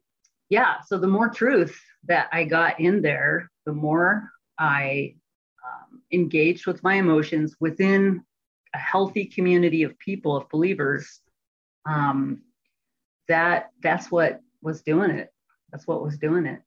yeah, 0.49 0.75
so 0.85 0.97
the 0.97 1.07
more 1.07 1.29
truth 1.29 1.79
that 2.07 2.27
I 2.31 2.43
got 2.43 2.79
in 2.79 3.01
there, 3.01 3.49
the 3.65 3.73
more 3.73 4.29
I 4.59 5.15
um, 5.65 6.01
engaged 6.11 6.67
with 6.67 6.83
my 6.83 6.95
emotions 6.95 7.55
within 7.59 8.23
a 8.73 8.77
healthy 8.77 9.25
community 9.25 9.83
of 9.83 9.97
people, 9.99 10.35
of 10.35 10.47
believers. 10.49 11.21
Um, 11.87 12.43
that 13.27 13.71
that's 13.81 14.11
what 14.11 14.39
was 14.61 14.81
doing 14.81 15.11
it. 15.11 15.29
That's 15.71 15.87
what 15.87 16.03
was 16.03 16.17
doing 16.17 16.45
it. 16.45 16.61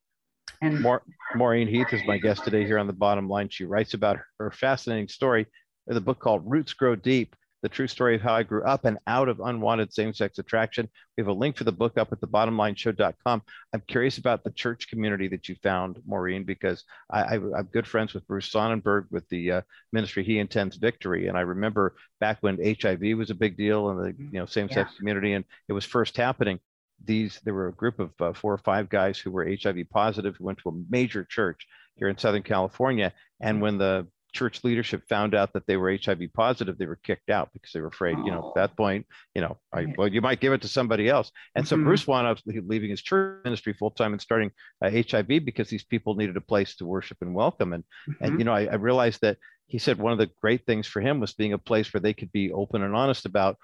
And 0.61 0.81
Maur- 0.81 1.03
Maureen 1.35 1.67
Heath 1.67 1.93
is 1.93 2.01
my 2.05 2.17
guest 2.17 2.43
today 2.43 2.65
here 2.65 2.79
on 2.79 2.87
the 2.87 2.93
bottom 2.93 3.29
line. 3.29 3.47
She 3.49 3.63
writes 3.63 3.93
about 3.93 4.19
her 4.39 4.51
fascinating 4.51 5.07
story 5.07 5.45
in 5.87 5.93
the 5.93 6.01
book 6.01 6.19
called 6.19 6.43
Roots 6.45 6.73
Grow 6.73 6.95
Deep 6.95 7.35
The 7.61 7.69
True 7.69 7.87
Story 7.87 8.15
of 8.15 8.21
How 8.21 8.33
I 8.33 8.43
Grew 8.43 8.63
Up 8.63 8.85
and 8.85 8.97
Out 9.07 9.29
of 9.29 9.39
Unwanted 9.39 9.93
Same 9.93 10.13
Sex 10.13 10.39
Attraction. 10.39 10.89
We 11.17 11.21
have 11.21 11.27
a 11.27 11.33
link 11.33 11.57
for 11.57 11.65
the 11.65 11.71
book 11.71 11.97
up 11.97 12.11
at 12.11 12.21
the 12.21 12.27
thebottomlineshow.com. 12.27 13.41
I'm 13.73 13.83
curious 13.87 14.17
about 14.17 14.43
the 14.43 14.51
church 14.51 14.89
community 14.89 15.27
that 15.29 15.49
you 15.49 15.55
found, 15.61 16.01
Maureen, 16.05 16.43
because 16.43 16.83
I, 17.09 17.21
I, 17.21 17.33
I'm 17.35 17.69
good 17.71 17.87
friends 17.87 18.13
with 18.13 18.27
Bruce 18.27 18.51
Sonnenberg 18.51 19.07
with 19.11 19.27
the 19.29 19.51
uh, 19.51 19.61
ministry 19.91 20.23
He 20.23 20.39
Intends 20.39 20.77
Victory. 20.77 21.27
And 21.27 21.37
I 21.37 21.41
remember 21.41 21.95
back 22.19 22.37
when 22.41 22.57
HIV 22.63 23.17
was 23.17 23.29
a 23.29 23.35
big 23.35 23.57
deal 23.57 23.89
in 23.89 23.97
the 23.97 24.15
you 24.17 24.39
know 24.39 24.45
same 24.45 24.69
sex 24.69 24.95
community 24.97 25.33
and 25.33 25.45
it 25.67 25.73
was 25.73 25.85
first 25.85 26.17
happening 26.17 26.59
these 27.05 27.39
there 27.43 27.53
were 27.53 27.69
a 27.69 27.73
group 27.73 27.99
of 27.99 28.11
uh, 28.19 28.33
four 28.33 28.53
or 28.53 28.57
five 28.57 28.89
guys 28.89 29.17
who 29.17 29.31
were 29.31 29.47
hiv 29.61 29.77
positive 29.89 30.35
who 30.37 30.43
went 30.43 30.57
to 30.57 30.69
a 30.69 30.83
major 30.89 31.23
church 31.23 31.67
here 31.95 32.09
in 32.09 32.17
southern 32.17 32.43
california 32.43 33.13
and 33.41 33.61
when 33.61 33.77
the 33.77 34.05
church 34.33 34.63
leadership 34.63 35.03
found 35.09 35.33
out 35.35 35.53
that 35.53 35.65
they 35.67 35.77
were 35.77 35.91
hiv 36.03 36.21
positive 36.33 36.77
they 36.77 36.85
were 36.85 36.99
kicked 37.03 37.29
out 37.29 37.49
because 37.53 37.71
they 37.73 37.81
were 37.81 37.87
afraid 37.87 38.17
you 38.25 38.31
know 38.31 38.39
at 38.49 38.55
that 38.55 38.77
point 38.77 39.05
you 39.35 39.41
know 39.41 39.57
I, 39.73 39.87
well 39.97 40.07
you 40.07 40.21
might 40.21 40.39
give 40.39 40.53
it 40.53 40.61
to 40.61 40.67
somebody 40.67 41.09
else 41.09 41.31
and 41.55 41.67
so 41.67 41.77
Mhm. 41.77 41.83
bruce 41.85 42.07
wound 42.07 42.27
up 42.27 42.39
leaving 42.45 42.89
his 42.91 43.01
church 43.01 43.43
ministry 43.43 43.73
full 43.73 43.91
time 43.91 44.13
and 44.13 44.21
starting 44.21 44.51
uh, 44.83 44.89
hiv 44.89 45.27
because 45.27 45.69
these 45.69 45.83
people 45.83 46.15
needed 46.15 46.37
a 46.37 46.41
place 46.41 46.75
to 46.77 46.85
worship 46.85 47.17
and 47.21 47.33
welcome 47.33 47.73
and 47.73 47.83
and 48.21 48.33
Mhm. 48.33 48.39
you 48.39 48.45
know 48.45 48.53
I, 48.53 48.65
I 48.65 48.75
realized 48.75 49.21
that 49.21 49.37
he 49.67 49.77
said 49.77 49.99
one 49.99 50.11
of 50.13 50.17
the 50.17 50.29
great 50.41 50.65
things 50.65 50.87
for 50.87 50.99
him 50.99 51.19
was 51.19 51.33
being 51.33 51.53
a 51.53 51.57
place 51.59 51.93
where 51.93 52.01
they 52.01 52.13
could 52.13 52.31
be 52.31 52.51
open 52.51 52.81
and 52.83 52.95
honest 52.95 53.25
about 53.25 53.57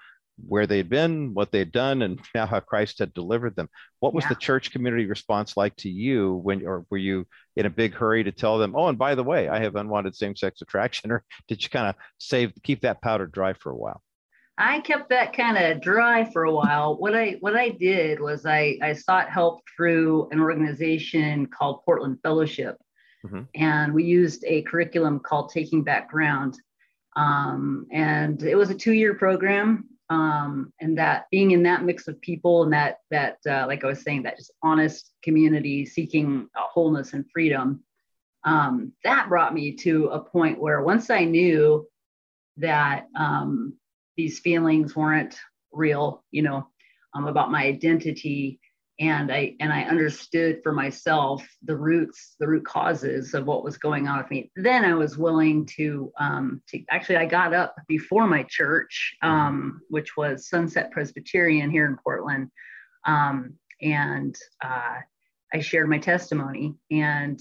where 0.46 0.66
they'd 0.66 0.88
been, 0.88 1.32
what 1.34 1.50
they'd 1.50 1.72
done, 1.72 2.02
and 2.02 2.20
now 2.34 2.46
how 2.46 2.60
Christ 2.60 2.98
had 2.98 3.14
delivered 3.14 3.56
them. 3.56 3.68
What 4.00 4.14
was 4.14 4.24
Yeah. 4.24 4.30
the 4.30 4.34
church 4.36 4.70
community 4.70 5.06
response 5.06 5.56
like 5.56 5.74
to 5.76 5.88
you 5.88 6.34
when, 6.34 6.66
or 6.66 6.84
were 6.90 6.98
you 6.98 7.26
in 7.56 7.66
a 7.66 7.70
big 7.70 7.94
hurry 7.94 8.24
to 8.24 8.32
tell 8.32 8.58
them, 8.58 8.74
oh, 8.76 8.88
and 8.88 8.98
by 8.98 9.14
the 9.14 9.24
way, 9.24 9.48
I 9.48 9.60
have 9.60 9.76
unwanted 9.76 10.14
same-sex 10.14 10.60
attraction, 10.62 11.10
or 11.12 11.24
did 11.48 11.62
you 11.62 11.70
kind 11.70 11.88
of 11.88 11.94
save, 12.18 12.52
keep 12.62 12.82
that 12.82 13.00
powder 13.00 13.26
dry 13.26 13.52
for 13.54 13.70
a 13.70 13.76
while? 13.76 14.02
I 14.58 14.80
kept 14.80 15.10
that 15.10 15.34
kind 15.34 15.58
of 15.58 15.82
dry 15.82 16.24
for 16.24 16.44
a 16.44 16.50
while. 16.54 16.96
What 16.96 17.14
I 17.14 17.36
what 17.40 17.54
I 17.56 17.68
did 17.68 18.20
was 18.20 18.46
I 18.46 18.78
I 18.80 18.94
sought 18.94 19.28
help 19.28 19.60
through 19.76 20.30
an 20.30 20.40
organization 20.40 21.44
called 21.44 21.82
Portland 21.84 22.20
Fellowship, 22.22 22.78
Mhm. 23.26 23.48
and 23.54 23.92
we 23.92 24.04
used 24.04 24.44
a 24.46 24.62
curriculum 24.62 25.20
called 25.20 25.50
Taking 25.50 25.82
Back 25.84 26.08
Ground, 26.10 26.58
um, 27.16 27.86
and 27.92 28.42
it 28.42 28.54
was 28.56 28.70
a 28.70 28.74
two 28.74 28.92
year 28.94 29.12
program. 29.14 29.90
Um, 30.08 30.72
and 30.80 30.98
that 30.98 31.26
being 31.30 31.50
in 31.50 31.62
that 31.64 31.84
mix 31.84 32.06
of 32.08 32.20
people 32.20 32.62
and 32.62 32.72
that 32.72 32.98
that 33.10 33.38
uh, 33.48 33.66
like 33.66 33.84
I 33.84 33.88
was 33.88 34.02
saying 34.02 34.22
that 34.22 34.36
just 34.36 34.52
honest 34.62 35.12
community 35.22 35.84
seeking 35.84 36.48
wholeness 36.54 37.12
and 37.12 37.24
freedom 37.32 37.82
um, 38.46 38.92
that 39.02 39.28
brought 39.28 39.52
me 39.52 39.72
to 39.72 40.06
a 40.06 40.20
point 40.20 40.60
where 40.60 40.80
once 40.80 41.10
I 41.10 41.24
knew 41.24 41.86
that 42.58 43.08
um, 43.16 43.74
these 44.16 44.38
feelings 44.38 44.94
weren't 44.94 45.36
real, 45.72 46.24
you 46.30 46.42
know, 46.42 46.68
um, 47.12 47.26
about 47.26 47.50
my 47.50 47.64
identity, 47.64 48.60
and 48.98 49.30
I 49.30 49.54
and 49.60 49.72
I 49.72 49.82
understood 49.82 50.60
for 50.62 50.72
myself 50.72 51.46
the 51.62 51.76
roots, 51.76 52.36
the 52.40 52.48
root 52.48 52.64
causes 52.64 53.34
of 53.34 53.46
what 53.46 53.64
was 53.64 53.76
going 53.76 54.08
on 54.08 54.18
with 54.18 54.30
me. 54.30 54.50
Then 54.56 54.84
I 54.84 54.94
was 54.94 55.18
willing 55.18 55.66
to 55.76 56.12
um, 56.18 56.62
to 56.68 56.82
actually 56.90 57.16
I 57.16 57.26
got 57.26 57.52
up 57.52 57.74
before 57.88 58.26
my 58.26 58.42
church, 58.44 59.14
um, 59.22 59.80
which 59.88 60.16
was 60.16 60.48
Sunset 60.48 60.90
Presbyterian 60.92 61.70
here 61.70 61.86
in 61.86 61.96
Portland, 62.02 62.50
um, 63.04 63.54
and 63.82 64.34
uh, 64.64 64.96
I 65.52 65.60
shared 65.60 65.88
my 65.88 65.98
testimony 65.98 66.74
and 66.90 67.38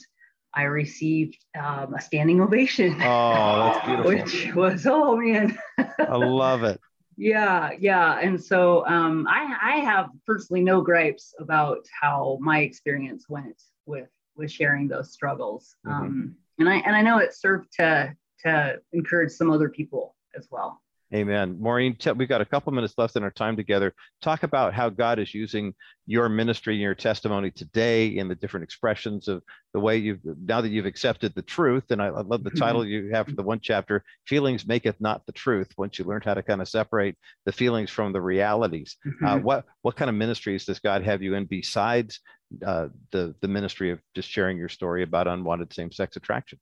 I 0.53 0.64
received 0.64 1.38
um, 1.58 1.93
a 1.93 2.01
standing 2.01 2.41
ovation. 2.41 3.01
Oh, 3.01 3.72
that's 3.74 3.86
beautiful. 3.86 4.12
which 4.12 4.56
was, 4.56 4.88
oh 4.88 5.18
man. 5.18 5.58
I 5.78 6.16
love 6.16 6.64
it. 6.64 6.80
Yeah, 7.18 7.72
yeah. 7.80 8.20
And 8.20 8.41
so 8.41 8.86
um, 8.88 9.28
I, 9.30 9.55
I 9.61 9.76
have 9.78 10.09
personally 10.26 10.63
no 10.63 10.82
gripes 10.82 11.34
about 11.39 11.86
how 11.99 12.38
my 12.41 12.59
experience 12.59 13.26
went 13.30 13.61
with 13.86 14.09
with 14.36 14.51
sharing 14.51 14.88
those 14.88 15.13
struggles. 15.13 15.76
Mm-hmm. 15.86 16.03
Um, 16.03 16.36
and 16.59 16.70
I 16.70 16.76
and 16.78 16.95
I 16.95 17.01
know 17.01 17.20
it 17.20 17.34
served 17.34 17.72
to 17.80 18.16
to 18.43 18.82
encourage 18.91 19.32
some 19.32 19.51
other 19.51 19.70
people 19.70 20.16
as 20.36 20.47
well. 20.51 20.82
Amen. 21.14 21.58
Maureen, 21.60 21.95
we've 22.16 22.28
got 22.28 22.41
a 22.41 22.45
couple 22.45 22.74
minutes 22.74 22.95
left 22.97 23.16
in 23.16 23.24
our 23.24 23.32
time 23.32 23.56
together. 23.56 23.93
Talk 24.24 24.41
about 24.41 24.74
how 24.74 24.89
God 24.89 25.20
is 25.20 25.34
using 25.36 25.76
your 26.08 26.30
ministry 26.30 26.74
and 26.74 26.82
your 26.82 26.95
testimony 26.95 27.51
today 27.51 28.08
in 28.08 28.28
the 28.28 28.34
different 28.34 28.64
expressions 28.64 29.28
of 29.28 29.43
the 29.74 29.80
way 29.80 29.97
you've, 29.97 30.20
now 30.24 30.62
that 30.62 30.70
you've 30.70 30.88
accepted 30.88 31.34
the 31.36 31.43
truth. 31.43 31.84
And 31.91 32.01
I, 32.01 32.08
I 32.08 32.22
love 32.22 32.43
the 32.43 32.49
mm-hmm. 32.49 32.60
title 32.60 32.86
you 32.86 33.12
have 33.14 33.28
for 33.28 33.36
the 33.36 33.43
one 33.43 33.60
chapter, 33.62 34.03
Feelings 34.26 34.64
Maketh 34.64 34.99
Not 34.99 35.24
the 35.28 35.32
Truth, 35.32 35.74
once 35.78 35.99
you 35.99 36.06
learned 36.06 36.26
how 36.26 36.34
to 36.34 36.41
kind 36.41 36.62
of 36.62 36.68
separate 36.68 37.16
the 37.45 37.51
feelings 37.51 37.91
from 37.91 38.12
the 38.12 38.22
realities. 38.22 38.97
Uh, 39.06 39.10
mm-hmm. 39.10 39.26
Uh, 39.26 39.38
what, 39.38 39.66
what 39.84 39.95
kind 39.95 40.10
of 40.10 40.16
ministries 40.16 40.66
does 40.66 40.80
God 40.80 41.03
have 41.03 41.22
you 41.22 41.36
in 41.36 41.45
besides 41.45 42.20
uh, 42.66 42.88
the, 43.12 43.36
the 43.41 43.47
ministry 43.47 43.91
of 43.91 43.99
just 44.16 44.30
sharing 44.30 44.58
your 44.58 44.70
story 44.70 45.03
about 45.03 45.28
unwanted 45.28 45.72
same 45.72 45.91
sex 45.91 46.16
attraction? 46.16 46.60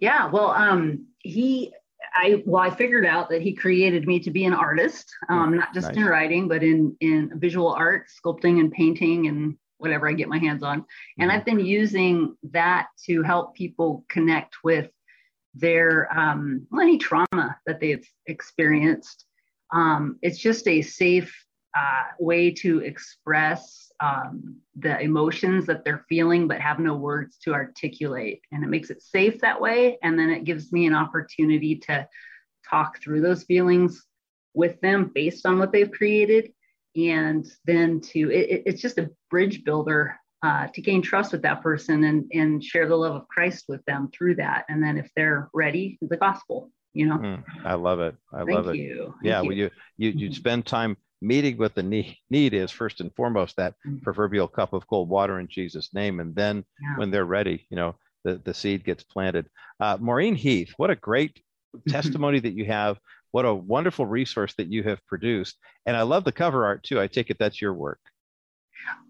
Yeah, 0.00 0.28
well, 0.30 0.50
um, 0.50 1.06
he 1.20 1.72
I 2.14 2.42
well, 2.46 2.62
I 2.62 2.70
figured 2.70 3.06
out 3.06 3.28
that 3.30 3.42
he 3.42 3.52
created 3.52 4.06
me 4.06 4.20
to 4.20 4.30
be 4.30 4.44
an 4.44 4.54
artist, 4.54 5.14
um, 5.28 5.56
not 5.56 5.74
just 5.74 5.88
nice. 5.88 5.96
in 5.96 6.04
writing, 6.04 6.48
but 6.48 6.62
in 6.62 6.96
in 7.00 7.32
visual 7.38 7.72
art, 7.72 8.06
sculpting 8.08 8.60
and 8.60 8.72
painting 8.72 9.26
and 9.26 9.56
whatever 9.78 10.08
I 10.08 10.12
get 10.12 10.28
my 10.28 10.38
hands 10.38 10.62
on. 10.62 10.84
And 11.18 11.30
mm-hmm. 11.30 11.38
I've 11.38 11.44
been 11.44 11.60
using 11.60 12.36
that 12.50 12.88
to 13.06 13.22
help 13.22 13.54
people 13.54 14.04
connect 14.08 14.56
with 14.62 14.90
their 15.54 16.08
um, 16.16 16.66
any 16.80 16.98
trauma 16.98 17.56
that 17.66 17.80
they've 17.80 18.06
experienced. 18.26 19.24
Um, 19.72 20.18
it's 20.22 20.38
just 20.38 20.66
a 20.66 20.82
safe 20.82 21.34
uh, 21.76 22.04
way 22.18 22.50
to 22.50 22.80
express 22.80 23.90
um, 24.00 24.56
the 24.76 25.00
emotions 25.00 25.66
that 25.66 25.84
they're 25.84 26.04
feeling 26.08 26.48
but 26.48 26.60
have 26.60 26.78
no 26.78 26.94
words 26.94 27.36
to 27.44 27.52
articulate. 27.52 28.40
And 28.52 28.64
it 28.64 28.68
makes 28.68 28.90
it 28.90 29.02
safe 29.02 29.40
that 29.40 29.60
way. 29.60 29.98
And 30.02 30.18
then 30.18 30.30
it 30.30 30.44
gives 30.44 30.72
me 30.72 30.86
an 30.86 30.94
opportunity 30.94 31.76
to 31.76 32.08
talk 32.68 33.00
through 33.02 33.20
those 33.20 33.44
feelings 33.44 34.04
with 34.54 34.80
them 34.80 35.10
based 35.14 35.46
on 35.46 35.58
what 35.58 35.72
they've 35.72 35.90
created. 35.90 36.52
And 36.96 37.46
then 37.64 38.00
to 38.12 38.30
it, 38.30 38.62
it's 38.66 38.82
just 38.82 38.98
a 38.98 39.10
bridge 39.30 39.64
builder 39.64 40.16
uh, 40.42 40.68
to 40.68 40.80
gain 40.80 41.02
trust 41.02 41.32
with 41.32 41.42
that 41.42 41.62
person 41.62 42.04
and 42.04 42.24
and 42.32 42.62
share 42.62 42.88
the 42.88 42.94
love 42.96 43.14
of 43.14 43.26
christ 43.28 43.64
with 43.68 43.84
them 43.84 44.08
through 44.12 44.36
that. 44.36 44.64
And 44.68 44.82
then 44.82 44.96
if 44.96 45.10
they're 45.14 45.50
ready 45.52 45.98
the 46.00 46.16
gospel 46.16 46.70
you 46.94 47.06
know? 47.06 47.18
Mm, 47.18 47.44
i 47.64 47.74
love 47.74 48.00
it. 48.00 48.16
I 48.32 48.38
Thank 48.38 48.50
love 48.50 48.68
it. 48.68 48.76
you. 48.76 49.14
yeah 49.22 49.40
you. 49.40 49.48
well 49.48 49.56
you 49.56 49.70
you 49.96 50.10
you 50.10 50.32
spend 50.42 50.66
time 50.66 50.96
meeting 51.20 51.56
with 51.56 51.74
the 51.74 51.82
need, 51.82 52.16
need 52.30 52.54
is 52.54 52.70
first 52.70 53.00
and 53.00 53.14
foremost 53.14 53.56
that 53.56 53.74
mm-hmm. 53.86 53.98
proverbial 53.98 54.48
cup 54.48 54.72
of 54.72 54.86
cold 54.86 55.08
water 55.08 55.40
in 55.40 55.48
Jesus' 55.48 55.90
name. 55.92 56.20
And 56.20 56.34
then 56.34 56.64
yeah. 56.80 56.96
when 56.96 57.10
they're 57.10 57.24
ready, 57.24 57.66
you 57.70 57.76
know, 57.76 57.96
the, 58.24 58.40
the 58.44 58.54
seed 58.54 58.84
gets 58.84 59.04
planted. 59.04 59.48
Uh, 59.80 59.96
Maureen 60.00 60.34
Heath, 60.34 60.72
what 60.76 60.90
a 60.90 60.96
great 60.96 61.40
testimony 61.88 62.40
that 62.40 62.54
you 62.54 62.64
have. 62.66 62.98
What 63.30 63.44
a 63.44 63.54
wonderful 63.54 64.06
resource 64.06 64.54
that 64.56 64.72
you 64.72 64.82
have 64.84 65.04
produced. 65.06 65.56
And 65.86 65.96
I 65.96 66.02
love 66.02 66.24
the 66.24 66.32
cover 66.32 66.64
art 66.64 66.82
too. 66.82 67.00
I 67.00 67.06
take 67.06 67.30
it 67.30 67.38
that's 67.38 67.60
your 67.60 67.74
work. 67.74 68.00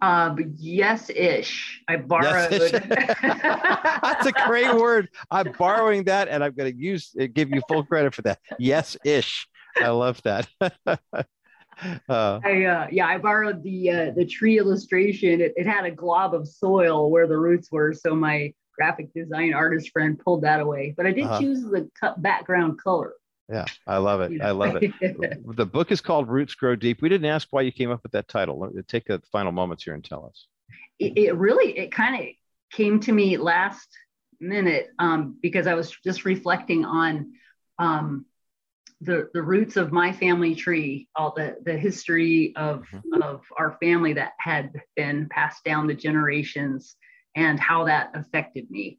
Um, 0.01 0.55
yes 0.57 1.11
ish. 1.11 1.83
I 1.89 1.97
borrowed. 1.97 2.51
Yes-ish. 2.51 2.73
That's 3.23 4.27
a 4.27 4.33
great 4.47 4.75
word. 4.75 5.09
I'm 5.31 5.53
borrowing 5.53 6.05
that 6.05 6.29
and 6.29 6.43
I'm 6.43 6.55
going 6.55 6.73
to 6.73 6.79
use 6.79 7.15
give 7.35 7.51
you 7.51 7.61
full 7.69 7.85
credit 7.85 8.15
for 8.15 8.23
that. 8.23 8.39
Yes 8.59 8.97
ish. 9.05 9.47
I 9.77 9.91
love 9.91 10.21
that. 10.23 10.49
Uh, 12.09 12.41
I, 12.45 12.65
uh, 12.65 12.87
yeah, 12.91 13.07
I 13.07 13.19
borrowed 13.19 13.63
the 13.63 13.91
uh, 13.91 14.11
the 14.13 14.25
tree 14.25 14.59
illustration. 14.59 15.41
It, 15.41 15.53
it, 15.57 15.67
had 15.67 15.85
a 15.85 15.91
glob 15.91 16.35
of 16.35 16.49
soil 16.49 17.11
where 17.11 17.27
the 17.27 17.37
roots 17.37 17.71
were, 17.71 17.93
so 17.93 18.15
my 18.15 18.53
graphic 18.75 19.13
design 19.13 19.53
artist 19.53 19.91
friend 19.91 20.19
pulled 20.19 20.43
that 20.43 20.61
away. 20.61 20.95
But 20.97 21.07
I 21.07 21.13
did 21.13 21.25
uh-huh. 21.25 21.41
choose 21.41 21.63
the 21.63 21.89
background 22.19 22.81
color. 22.81 23.13
Yeah, 23.49 23.65
I 23.87 23.99
love 23.99 24.21
it. 24.21 24.41
I 24.43 24.51
love 24.51 24.77
it. 24.81 24.93
the 25.57 25.67
book 25.67 25.91
is 25.91 26.01
called 26.01 26.29
Roots 26.29 26.55
Grow 26.55 26.77
Deep. 26.77 27.01
We 27.01 27.09
didn't 27.09 27.31
ask 27.31 27.49
why 27.51 27.63
you 27.63 27.73
came 27.73 27.91
up 27.91 28.03
with 28.03 28.13
that 28.13 28.29
title. 28.29 28.59
Let 28.59 28.75
me 28.75 28.83
take 28.83 29.07
the 29.07 29.23
final 29.33 29.53
moments 29.53 29.85
here 29.85 29.95
and 29.95 30.05
tell 30.05 30.27
us. 30.27 30.47
It, 30.99 31.17
it 31.17 31.35
really, 31.35 31.77
it 31.79 31.91
kind 31.91 32.21
of 32.21 32.29
came 32.73 33.01
to 33.01 33.13
me 33.13 33.37
last 33.39 33.89
minute 34.41 34.89
um, 34.99 35.39
because 35.41 35.67
I 35.67 35.75
was 35.75 35.97
just 36.05 36.25
reflecting 36.25 36.85
on 36.85 37.33
um, 37.79 38.27
the, 39.01 39.29
the 39.33 39.43
roots 39.43 39.77
of 39.77 39.93
my 39.93 40.13
family 40.13 40.55
tree, 40.55 41.09
all 41.15 41.33
the, 41.37 41.57
the 41.65 41.77
history 41.77 42.53
of, 42.57 42.85
mm-hmm. 42.93 43.23
of 43.23 43.43
our 43.57 43.77
family 43.81 44.13
that 44.15 44.33
had 44.41 44.73
been 44.97 45.29
passed 45.31 45.63
down 45.65 45.87
the 45.87 45.95
generations 45.95 46.97
and 47.37 47.61
how 47.61 47.85
that 47.85 48.11
affected 48.15 48.69
me. 48.71 48.99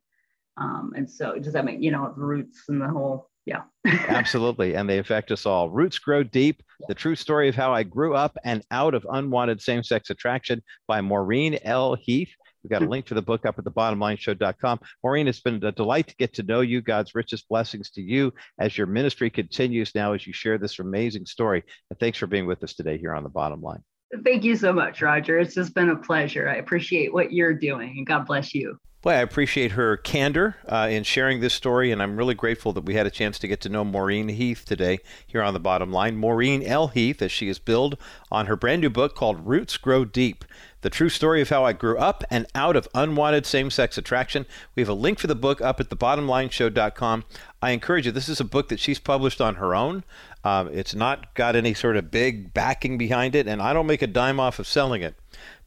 Um, 0.58 0.94
and 0.96 1.10
so 1.10 1.38
does 1.38 1.54
that 1.54 1.66
make, 1.66 1.82
you 1.82 1.92
know, 1.92 2.14
the 2.16 2.24
roots 2.24 2.64
and 2.70 2.82
the 2.82 2.88
whole, 2.88 3.30
yeah. 3.46 3.64
Absolutely. 3.86 4.76
And 4.76 4.90
they 4.90 5.00
affect 5.00 5.32
us 5.32 5.46
all. 5.46 5.70
Roots 5.70 6.00
Grow 6.00 6.24
Deep, 6.24 6.62
the 6.88 6.94
true 6.94 7.16
story 7.16 7.50
of 7.50 7.56
how 7.56 7.74
I 7.74 7.84
grew 7.84 8.16
up 8.16 8.38
and 8.44 8.64
out 8.72 8.94
of 8.94 9.06
unwanted 9.10 9.62
same 9.62 9.84
sex 9.84 10.10
attraction 10.10 10.62
by 10.88 11.02
Maureen 11.02 11.58
L. 11.64 11.96
Heath. 11.96 12.32
We've 12.64 12.72
got 12.72 12.82
a 12.82 12.90
link 12.90 13.06
to 13.08 13.14
the 13.14 13.22
book 13.22 13.46
up 13.46 13.58
at 13.58 13.64
the 13.64 13.72
bottomlineshow.com. 13.72 14.80
Maureen, 15.04 15.28
it's 15.28 15.40
been 15.40 15.64
a 15.64 15.72
delight 15.72 16.08
to 16.08 16.16
get 16.16 16.34
to 16.36 16.44
know 16.44 16.62
you. 16.62 16.82
God's 16.82 17.16
richest 17.16 17.48
blessings 17.48 17.90
to 17.92 18.02
you 18.02 18.34
as 18.60 18.78
your 18.78 18.88
ministry 18.88 19.30
continues 19.30 19.96
now 19.96 20.14
as 20.14 20.26
you 20.28 20.34
share 20.34 20.58
this 20.58 20.80
amazing 20.80 21.26
story. 21.26 21.64
And 21.90 22.00
thanks 22.00 22.18
for 22.18 22.28
being 22.28 22.46
with 22.46 22.64
us 22.64 22.74
today 22.74 22.98
here 22.98 23.14
on 23.14 23.24
the 23.24 23.30
bottom 23.30 23.62
line. 23.62 23.84
Thank 24.24 24.44
you 24.44 24.56
so 24.56 24.74
much, 24.74 25.02
Roger. 25.02 25.38
It's 25.38 25.54
just 25.54 25.76
been 25.76 25.90
a 25.90 25.96
pleasure. 25.96 26.50
I 26.50 26.56
appreciate 26.56 27.14
what 27.14 27.32
you're 27.32 27.54
doing, 27.54 27.94
and 27.98 28.08
God 28.08 28.26
bless 28.26 28.56
you. 28.56 28.80
Boy, 29.02 29.12
I 29.12 29.22
appreciate 29.22 29.72
her 29.72 29.96
candor 29.96 30.58
uh, 30.68 30.90
in 30.92 31.04
sharing 31.04 31.40
this 31.40 31.54
story, 31.54 31.92
and 31.92 32.04
I'm 32.04 32.18
really 32.18 32.34
grateful 32.34 32.74
that 32.74 32.84
we 32.84 32.96
had 32.96 33.08
a 33.08 33.12
chance 33.12 33.40
to 33.40 33.48
get 33.48 33.62
to 33.62 33.70
know 33.70 33.86
Maureen 33.86 34.28
Heath 34.28 34.66
today 34.66 35.00
here 35.26 35.42
on 35.42 35.54
the 35.54 35.60
bottom 35.60 35.90
line. 35.90 36.18
Maureen 36.18 36.64
L. 36.64 36.90
Heath, 36.90 37.22
as 37.22 37.32
she 37.32 37.48
is 37.48 37.60
billed 37.60 37.98
on 38.30 38.48
her 38.48 38.58
brand 38.58 38.82
new 38.82 38.90
book 38.90 39.16
called 39.16 39.48
Roots 39.48 39.78
Grow 39.78 40.04
Deep 40.04 40.44
The 40.82 40.90
True 40.90 41.10
Story 41.10 41.42
of 41.42 41.50
How 41.50 41.66
I 41.66 41.74
Grew 41.74 41.98
Up 41.98 42.24
and 42.30 42.46
Out 42.56 42.76
of 42.76 42.88
Unwanted 42.94 43.46
Same 43.46 43.70
Sex 43.70 43.98
Attraction. 43.98 44.46
We 44.76 44.82
have 44.82 44.90
a 44.90 44.94
link 44.94 45.20
for 45.20 45.28
the 45.28 45.36
book 45.36 45.62
up 45.62 45.80
at 45.80 45.90
thebottomlineshow.com. 45.90 47.26
I 47.62 47.72
encourage 47.72 48.06
you, 48.06 48.12
this 48.12 48.30
is 48.30 48.40
a 48.40 48.46
book 48.46 48.70
that 48.70 48.80
she's 48.80 49.00
published 49.00 49.42
on 49.42 49.56
her 49.56 49.76
own. 49.76 50.04
Um, 50.44 50.70
it's 50.72 50.96
not 50.96 51.34
got 51.36 51.56
any 51.56 51.74
sort 51.74 51.98
of 51.98 52.12
big 52.12 52.54
backing 52.54 52.98
behind 52.98 53.36
it, 53.36 53.48
and 53.48 53.62
I 53.62 53.74
don't 53.74 53.88
make 53.88 54.02
a 54.02 54.08
dime 54.08 54.40
off 54.40 54.60
of 54.60 54.68
selling 54.68 55.02
it. 55.02 55.16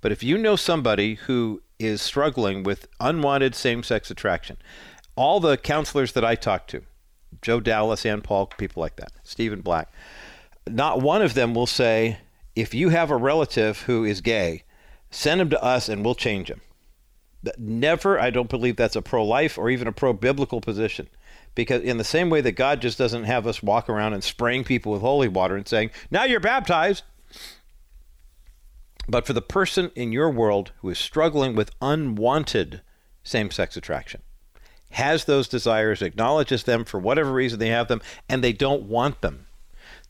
But 0.01 0.13
if 0.13 0.23
you 0.23 0.39
know 0.39 0.57
somebody 0.57 1.15
who 1.15 1.63
is 1.83 2.01
struggling 2.01 2.63
with 2.63 2.89
unwanted 3.01 3.55
same 3.55 3.83
sex 3.83 4.11
attraction. 4.11 4.57
All 5.17 5.41
the 5.41 5.57
counselors 5.57 6.13
that 6.13 6.25
I 6.25 6.35
talk 6.35 6.67
to, 6.69 6.83
Joe 7.43 7.61
Dallas, 7.61 8.07
Anne 8.07 8.23
Paulk, 8.23 8.57
people 8.57 8.81
like 8.81 8.97
that, 8.97 9.13
Stephen 9.25 9.61
Black, 9.61 9.93
not 10.69 11.03
one 11.03 11.23
of 11.23 11.35
them 11.35 11.55
will 11.55 11.67
say, 11.67 12.19
if 12.55 12.73
you 12.73 12.91
have 12.91 13.11
a 13.11 13.17
relative 13.17 13.83
who 13.83 14.05
is 14.05 14.21
gay, 14.21 14.63
send 15.13 15.41
him 15.41 15.51
to 15.51 15.63
us 15.63 15.89
and 15.89 16.05
we'll 16.05 16.17
change 16.17 16.51
him. 16.51 16.61
Never, 17.57 18.19
I 18.19 18.31
don't 18.31 18.51
believe 18.51 18.77
that's 18.77 18.97
a 18.97 19.03
pro 19.03 19.25
life 19.25 19.59
or 19.59 19.71
even 19.71 19.87
a 19.87 19.93
pro 19.93 20.13
biblical 20.13 20.61
position. 20.61 21.09
Because, 21.55 21.83
in 21.83 21.99
the 21.99 22.05
same 22.05 22.31
way 22.31 22.41
that 22.41 22.53
God 22.53 22.81
just 22.81 22.97
doesn't 22.97 23.25
have 23.25 23.47
us 23.47 23.63
walk 23.63 23.91
around 23.91 24.15
and 24.15 24.25
spraying 24.25 24.65
people 24.65 24.91
with 24.91 25.03
holy 25.03 25.29
water 25.29 25.55
and 25.55 25.69
saying, 25.69 25.91
now 26.11 26.25
you're 26.25 26.41
baptized, 26.41 27.05
but 29.07 29.27
for 29.27 29.35
the 29.35 29.43
person 29.43 29.91
in 29.95 30.13
your 30.13 30.31
world 30.31 30.73
who 30.81 30.89
is 30.89 30.99
struggling 30.99 31.55
with 31.55 31.73
unwanted 31.83 32.81
same 33.23 33.51
sex 33.51 33.77
attraction, 33.77 34.23
has 34.93 35.25
those 35.25 35.49
desires, 35.49 36.01
acknowledges 36.01 36.63
them 36.63 36.85
for 36.85 36.99
whatever 36.99 37.33
reason 37.33 37.59
they 37.59 37.69
have 37.69 37.89
them, 37.89 38.01
and 38.29 38.43
they 38.43 38.53
don't 38.53 38.85
want 38.85 39.21
them, 39.21 39.47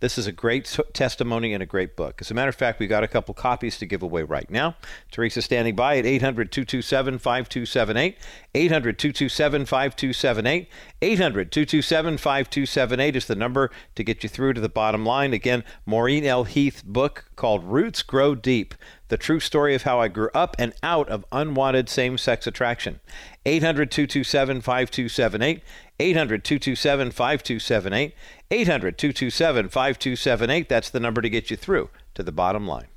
This 0.02 0.18
is 0.18 0.26
a 0.26 0.32
great 0.32 0.64
testimony 0.94 1.54
and 1.54 1.62
a 1.62 1.66
great 1.66 1.94
book. 1.94 2.20
As 2.20 2.28
a 2.28 2.34
matter 2.34 2.48
of 2.48 2.56
fact, 2.56 2.80
we've 2.80 2.88
got 2.88 3.04
a 3.04 3.08
couple 3.08 3.34
copies 3.34 3.78
to 3.78 3.86
give 3.86 4.02
away 4.02 4.24
right 4.24 4.50
now. 4.50 4.74
Teresa's 5.12 5.44
standing 5.44 5.76
by 5.76 5.96
at 5.96 6.04
800 6.04 6.50
227 6.50 7.20
5278. 7.20 8.18
800 8.52 8.98
227 8.98 9.64
5278. 9.64 10.68
800 11.02 11.52
227 11.52 12.18
5278 12.18 13.14
is 13.14 13.26
the 13.26 13.36
number 13.36 13.70
to 13.94 14.02
get 14.02 14.24
you 14.24 14.28
through 14.28 14.54
to 14.54 14.60
the 14.60 14.68
bottom 14.68 15.06
line. 15.06 15.32
Again, 15.32 15.62
Maureen 15.86 16.24
L. 16.26 16.42
Heath 16.42 16.82
book 16.84 17.26
called 17.36 17.62
Roots 17.62 18.02
Grow 18.02 18.34
Deep 18.34 18.74
the 19.12 19.18
true 19.18 19.40
story 19.40 19.74
of 19.74 19.82
how 19.82 20.00
I 20.00 20.08
grew 20.08 20.30
up 20.32 20.56
and 20.58 20.72
out 20.82 21.06
of 21.10 21.26
unwanted 21.30 21.90
same 21.90 22.16
sex 22.16 22.46
attraction. 22.46 22.98
800 23.44 23.90
227 23.90 24.62
5278. 24.62 25.62
800 26.02 26.44
227 26.44 27.10
5278. 27.12 28.14
800 28.50 28.98
227 28.98 29.68
5278. 29.68 30.68
That's 30.68 30.90
the 30.90 31.00
number 31.00 31.22
to 31.22 31.30
get 31.30 31.50
you 31.50 31.56
through 31.56 31.90
to 32.14 32.22
the 32.22 32.32
bottom 32.32 32.66
line. 32.66 32.88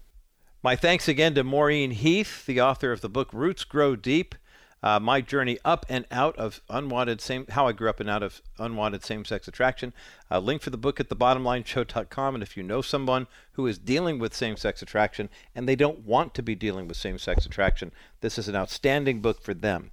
My 0.64 0.76
thanks 0.76 1.08
again 1.08 1.36
to 1.36 1.44
Maureen 1.44 1.92
Heath, 1.92 2.46
the 2.46 2.60
author 2.60 2.92
of 2.92 3.02
the 3.02 3.10
book 3.10 3.30
Roots 3.32 3.64
Grow 3.64 3.96
Deep 3.96 4.36
uh, 4.86 5.00
my 5.00 5.20
journey 5.20 5.58
up 5.66 5.84
and 5.90 6.06
out 6.12 6.38
of 6.38 6.62
unwanted 6.70 7.20
same 7.20 7.48
how 7.50 7.68
I 7.68 7.72
grew 7.72 7.90
up 7.90 8.00
and 8.00 8.08
out 8.08 8.22
of 8.22 8.44
unwanted 8.60 9.04
same-sex 9.04 9.48
attraction. 9.48 9.94
Uh, 10.30 10.38
link 10.38 10.62
for 10.62 10.70
the 10.70 10.78
book 10.78 11.00
at 11.00 11.10
thebottomlineshow.com. 11.10 12.36
And 12.36 12.44
if 12.44 12.56
you 12.56 12.62
know 12.62 12.84
someone 12.84 13.26
who 13.54 13.66
is 13.66 13.80
dealing 13.80 14.20
with 14.20 14.36
same-sex 14.36 14.84
attraction 14.84 15.30
and 15.56 15.68
they 15.68 15.76
don't 15.76 16.06
want 16.06 16.36
to 16.36 16.44
be 16.44 16.54
dealing 16.54 16.88
with 16.88 16.98
same-sex 16.98 17.48
attraction, 17.48 17.92
this 18.22 18.38
is 18.38 18.48
an 18.48 18.56
outstanding 18.56 19.22
book 19.22 19.42
for 19.42 19.56
them. 19.56 19.90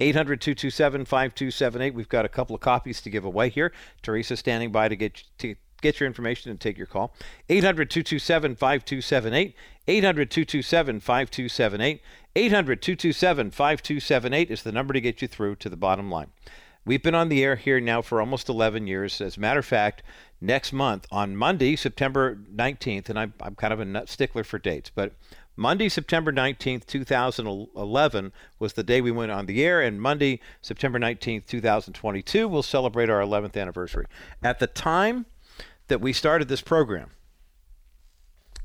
800 0.00 0.40
227 0.40 1.04
5278. 1.04 1.94
We've 1.94 2.08
got 2.08 2.24
a 2.24 2.28
couple 2.28 2.54
of 2.54 2.60
copies 2.60 3.00
to 3.02 3.10
give 3.10 3.24
away 3.24 3.48
here. 3.48 3.72
Teresa 4.02 4.36
standing 4.36 4.72
by 4.72 4.88
to 4.88 4.96
get 4.96 5.24
to 5.38 5.54
get 5.80 6.00
your 6.00 6.06
information 6.06 6.50
and 6.50 6.60
take 6.60 6.76
your 6.76 6.86
call. 6.86 7.14
800 7.48 7.90
227 7.90 8.56
5278. 8.56 9.54
800 9.88 10.30
227 10.30 11.00
5278. 11.00 12.02
800 12.34 12.82
227 12.82 13.50
5278 13.50 14.50
is 14.50 14.62
the 14.62 14.72
number 14.72 14.92
to 14.92 15.00
get 15.00 15.22
you 15.22 15.28
through 15.28 15.56
to 15.56 15.68
the 15.68 15.76
bottom 15.76 16.10
line. 16.10 16.28
We've 16.84 17.02
been 17.02 17.16
on 17.16 17.28
the 17.28 17.42
air 17.42 17.56
here 17.56 17.80
now 17.80 18.00
for 18.00 18.20
almost 18.20 18.48
11 18.48 18.86
years. 18.86 19.20
As 19.20 19.36
a 19.36 19.40
matter 19.40 19.58
of 19.58 19.66
fact, 19.66 20.04
next 20.40 20.72
month 20.72 21.06
on 21.10 21.36
Monday, 21.36 21.74
September 21.74 22.38
19th, 22.54 23.08
and 23.08 23.18
I'm, 23.18 23.34
I'm 23.40 23.56
kind 23.56 23.72
of 23.72 23.80
a 23.80 23.84
nut 23.84 24.08
stickler 24.08 24.44
for 24.44 24.58
dates, 24.58 24.90
but 24.94 25.12
Monday, 25.56 25.88
September 25.88 26.30
19th, 26.30 26.84
2011 26.86 28.32
was 28.58 28.74
the 28.74 28.82
day 28.82 29.00
we 29.00 29.10
went 29.10 29.32
on 29.32 29.46
the 29.46 29.64
air, 29.64 29.80
and 29.80 30.00
Monday, 30.00 30.38
September 30.60 30.98
19th, 30.98 31.46
2022, 31.46 32.46
we'll 32.46 32.62
celebrate 32.62 33.08
our 33.08 33.20
11th 33.20 33.56
anniversary. 33.56 34.06
At 34.42 34.58
the 34.58 34.66
time 34.66 35.24
that 35.88 36.00
we 36.00 36.12
started 36.12 36.48
this 36.48 36.60
program, 36.60 37.10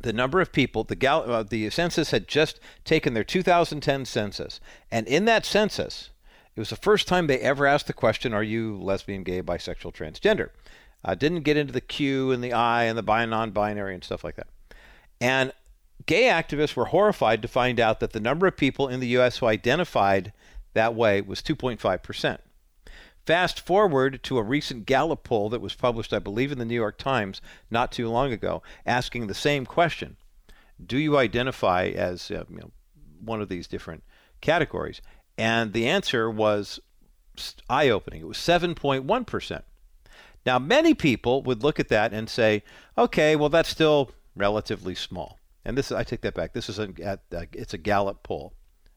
the 0.02 0.12
number 0.12 0.42
of 0.42 0.52
people, 0.52 0.84
the, 0.84 0.96
gal, 0.96 1.32
uh, 1.32 1.44
the 1.44 1.70
census 1.70 2.12
had 2.12 2.28
just 2.28 2.60
taken 2.84 3.14
their 3.14 3.24
2010 3.24 4.06
census. 4.06 4.60
And 4.92 5.08
in 5.08 5.26
that 5.26 5.46
census, 5.46 6.10
it 6.56 6.60
was 6.60 6.72
the 6.72 6.76
first 6.76 7.08
time 7.08 7.28
they 7.28 7.40
ever 7.40 7.66
asked 7.66 7.88
the 7.88 7.94
question, 7.94 8.34
Are 8.34 8.44
you 8.44 8.78
lesbian, 8.82 9.24
gay, 9.24 9.42
bisexual, 9.42 9.94
transgender? 9.94 10.50
Uh, 11.06 11.16
didn't 11.16 11.42
get 11.42 11.58
into 11.58 11.74
the 11.74 11.82
Q 11.82 12.32
and 12.32 12.44
the 12.44 12.54
I 12.54 12.84
and 12.84 12.98
the 12.98 13.04
bi 13.04 13.26
non 13.26 13.52
binary 13.52 13.94
and 13.94 14.04
stuff 14.04 14.24
like 14.24 14.36
that. 14.36 14.48
And 15.20 15.54
gay 16.06 16.24
activists 16.24 16.76
were 16.76 16.86
horrified 16.86 17.42
to 17.42 17.48
find 17.48 17.80
out 17.80 18.00
that 18.00 18.14
the 18.14 18.20
number 18.20 18.48
of 18.48 18.58
people 18.58 18.88
in 18.88 19.00
the 19.00 19.08
U.S. 19.08 19.38
who 19.38 19.46
identified 19.46 20.34
that 20.74 20.96
way 20.96 21.22
was 21.22 21.42
2.5%. 21.42 22.38
Fast 23.26 23.60
forward 23.60 24.22
to 24.24 24.38
a 24.38 24.44
recent 24.44 24.86
Gallup 24.86 25.24
poll 25.24 25.50
that 25.50 25.62
was 25.62 25.76
published, 25.76 26.12
I 26.14 26.20
believe, 26.20 26.52
in 26.52 26.58
the 26.58 26.66
New 26.66 26.76
York 26.76 26.98
Times 26.98 27.42
not 27.70 27.92
too 27.92 28.10
long 28.10 28.32
ago, 28.32 28.64
asking 28.86 29.28
the 29.28 29.36
same 29.36 29.66
question: 29.66 30.18
Do 30.84 30.98
you 30.98 31.18
identify 31.18 31.86
as 31.86 32.32
uh, 32.32 32.46
you 32.50 32.58
know, 32.58 32.72
one 33.24 33.42
of 33.42 33.50
these 33.50 33.68
different 33.68 34.04
categories? 34.42 35.02
And 35.38 35.72
the 35.74 35.88
answer 35.88 36.32
was 36.32 36.80
eye-opening. 37.70 38.22
It 38.22 38.28
was 38.28 38.38
7.1 38.38 39.28
percent. 39.28 39.66
Now, 40.44 40.58
many 40.58 40.96
people 40.96 41.44
would 41.44 41.62
look 41.62 41.80
at 41.80 41.90
that 41.90 42.14
and 42.14 42.28
say, 42.28 42.64
"Okay, 42.98 43.36
well, 43.36 43.50
that's 43.50 43.70
still 43.70 44.12
relatively 44.36 44.96
small." 44.96 45.38
And 45.64 45.78
this, 45.78 45.92
I 45.92 46.04
take 46.04 46.22
that 46.22 46.34
back. 46.34 46.54
This 46.54 46.70
is 46.70 46.80
a, 46.80 46.90
it's 47.54 47.74
a 47.74 47.78
Gallup 47.78 48.24
poll 48.24 48.54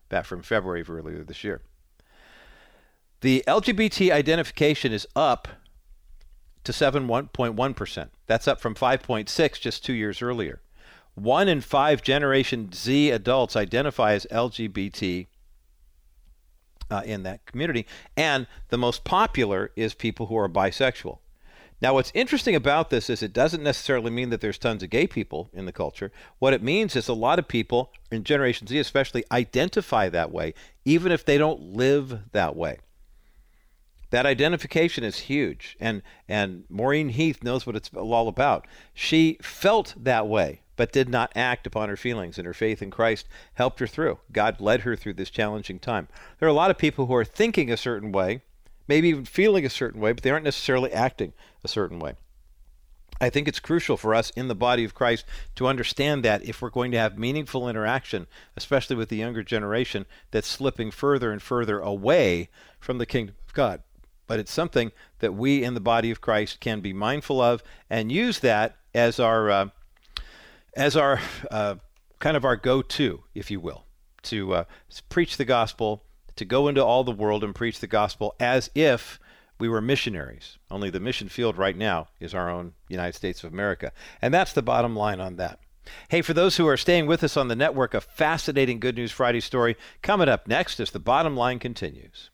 back 0.09 0.25
from 0.25 0.43
February 0.43 0.81
of 0.81 0.91
earlier 0.91 1.23
this 1.23 1.45
year. 1.45 1.63
The 3.21 3.43
LGBT 3.47 4.13
identification 4.13 4.93
is 4.93 5.07
up 5.17 5.49
to 6.65 6.73
7.1%. 6.73 8.09
That's 8.27 8.49
up 8.49 8.61
from 8.61 8.75
5.6 8.75 9.61
just 9.61 9.85
two 9.85 9.93
years 9.93 10.23
earlier. 10.23 10.61
One 11.15 11.49
in 11.49 11.61
five 11.61 12.03
Generation 12.03 12.71
Z 12.73 13.11
adults 13.11 13.55
identify 13.55 14.15
as 14.15 14.27
LGBT 14.33 15.27
uh, 16.91 17.03
in 17.05 17.23
that 17.23 17.47
community, 17.47 17.87
and 18.17 18.47
the 18.69 18.79
most 18.79 19.05
popular 19.05 19.71
is 19.77 19.95
people 19.95 20.27
who 20.27 20.37
are 20.37 20.49
bisexual. 20.49 21.19
Now, 21.85 21.93
what's 21.93 22.13
interesting 22.15 22.55
about 22.55 22.89
this 22.89 23.11
is 23.11 23.23
it 23.23 23.35
doesn't 23.35 23.63
necessarily 23.63 24.11
mean 24.11 24.31
that 24.31 24.41
there's 24.41 24.57
tons 24.57 24.83
of 24.83 24.89
gay 24.89 25.07
people 25.07 25.51
in 25.53 25.67
the 25.67 25.71
culture. 25.71 26.11
What 26.39 26.55
it 26.55 26.63
means 26.63 26.97
is 26.97 27.09
a 27.09 27.13
lot 27.13 27.39
of 27.39 27.47
people 27.47 27.93
in 28.11 28.25
Generation 28.25 28.67
Z, 28.67 28.79
especially, 28.79 29.23
identify 29.31 30.09
that 30.09 30.33
way, 30.33 30.55
even 30.87 31.13
if 31.13 31.27
they 31.27 31.37
don't 31.37 31.75
live 31.75 32.21
that 32.33 32.57
way. 32.57 32.79
That 34.09 34.25
identification 34.25 35.05
is 35.05 35.29
huge, 35.29 35.77
and 35.79 36.01
and 36.27 36.65
Maureen 36.71 37.11
Heath 37.11 37.43
knows 37.43 37.67
what 37.67 37.77
it's 37.77 37.91
all 37.93 38.29
about. 38.29 38.67
She 38.95 39.37
felt 39.43 39.93
that 39.95 40.27
way, 40.27 40.63
but 40.77 40.91
did 40.91 41.11
not 41.11 41.33
act 41.37 41.67
upon 41.67 41.91
her 41.91 41.99
feelings, 41.99 42.39
and 42.39 42.47
her 42.47 42.55
faith 42.55 42.81
in 42.81 42.91
Christ 42.91 43.29
helped 43.53 43.81
her 43.81 43.87
through. 43.87 44.21
God 44.33 44.59
led 44.59 44.81
her 44.81 44.97
through 44.97 45.15
this 45.15 45.29
challenging 45.29 45.81
time. 45.81 46.09
There 46.41 46.49
are 46.49 46.51
a 46.51 46.55
lot 46.55 46.71
of 46.71 46.79
people 46.79 47.05
who 47.05 47.15
are 47.15 47.27
thinking 47.27 47.71
a 47.71 47.77
certain 47.77 48.11
way, 48.11 48.41
maybe 48.89 49.11
even 49.11 49.27
feeling 49.27 49.67
a 49.67 49.71
certain 49.71 50.01
way, 50.01 50.13
but 50.13 50.23
they 50.23 50.31
aren't 50.31 50.45
necessarily 50.45 50.91
acting 50.91 51.35
a 51.65 51.69
certain 51.69 51.99
way. 51.99 52.15
I 53.21 53.31
think 53.31 53.47
it's 53.47 53.61
crucial 53.61 53.97
for 53.97 54.15
us 54.15 54.31
in 54.31 54.49
the 54.49 54.55
body 54.55 54.85
of 54.85 54.95
Christ 54.95 55.25
to 55.55 55.69
understand 55.69 56.25
that 56.25 56.45
if 56.45 56.61
we're 56.61 56.71
going 56.71 56.91
to 56.93 56.99
have 56.99 57.17
meaningful 57.19 57.69
interaction, 57.69 58.27
especially 58.57 58.97
with 58.97 59.09
the 59.09 59.17
younger 59.17 59.43
generation 59.43 60.05
that's 60.31 60.49
slipping 60.49 60.91
further 60.91 61.31
and 61.31 61.41
further 61.41 61.79
away 61.79 62.49
from 62.81 62.99
the 62.99 63.07
kingdom 63.07 63.37
of 63.47 63.55
God 63.55 63.83
but 64.27 64.39
it's 64.39 64.53
something 64.53 64.93
that 65.19 65.35
we 65.35 65.63
in 65.63 65.75
the 65.75 65.81
body 65.81 66.11
of 66.11 66.21
Christ 66.21 66.61
can 66.61 66.81
be 66.81 66.93
mindful 66.93 67.41
of 67.41 67.63
and 67.91 68.11
use 68.11 68.39
that 68.41 68.77
as 68.95 69.21
our 69.21 69.51
uh, 69.51 69.69
as 70.77 70.97
our 70.97 71.21
uh, 71.51 71.77
kind 72.19 72.37
of 72.37 72.45
our 72.45 72.57
go-to, 72.57 73.23
if 73.35 73.51
you 73.51 73.61
will, 73.61 73.85
to 74.23 74.55
uh, 74.55 74.65
preach 75.09 75.37
the 75.37 75.45
gospel, 75.45 76.03
to 76.37 76.45
go 76.45 76.69
into 76.69 76.85
all 76.85 77.05
the 77.05 77.13
world 77.13 77.45
and 77.45 77.55
preach 77.55 77.81
the 77.81 77.87
gospel 77.87 78.35
as 78.41 78.71
if 78.75 79.21
we 79.65 79.69
were 79.71 79.81
missionaries. 79.81 80.59
Only 80.71 80.91
the 80.91 81.01
mission 81.01 81.31
field 81.31 81.57
right 81.57 81.75
now 81.75 82.09
is 82.21 82.35
our 82.35 82.51
own 82.51 82.75
United 82.91 83.15
States 83.15 83.43
of 83.43 83.51
America, 83.51 83.93
and 84.21 84.35
that's 84.35 84.53
the 84.53 84.61
bottom 84.61 84.95
line 84.95 85.21
on 85.21 85.37
that. 85.37 85.59
Hey, 86.11 86.21
for 86.21 86.35
those 86.35 86.59
who 86.59 86.69
are 86.69 86.77
staying 86.77 87.07
with 87.07 87.25
us 87.25 87.35
on 87.35 87.49
the 87.49 87.57
network, 87.57 87.95
a 87.95 88.03
fascinating 88.03 88.79
Good 88.79 88.95
News 88.95 89.11
Friday 89.11 89.41
story 89.41 89.79
coming 90.03 90.29
up 90.29 90.47
next 90.47 90.81
as 90.81 90.91
the 90.91 91.01
bottom 91.01 91.35
line 91.35 91.59
continues. 91.59 92.29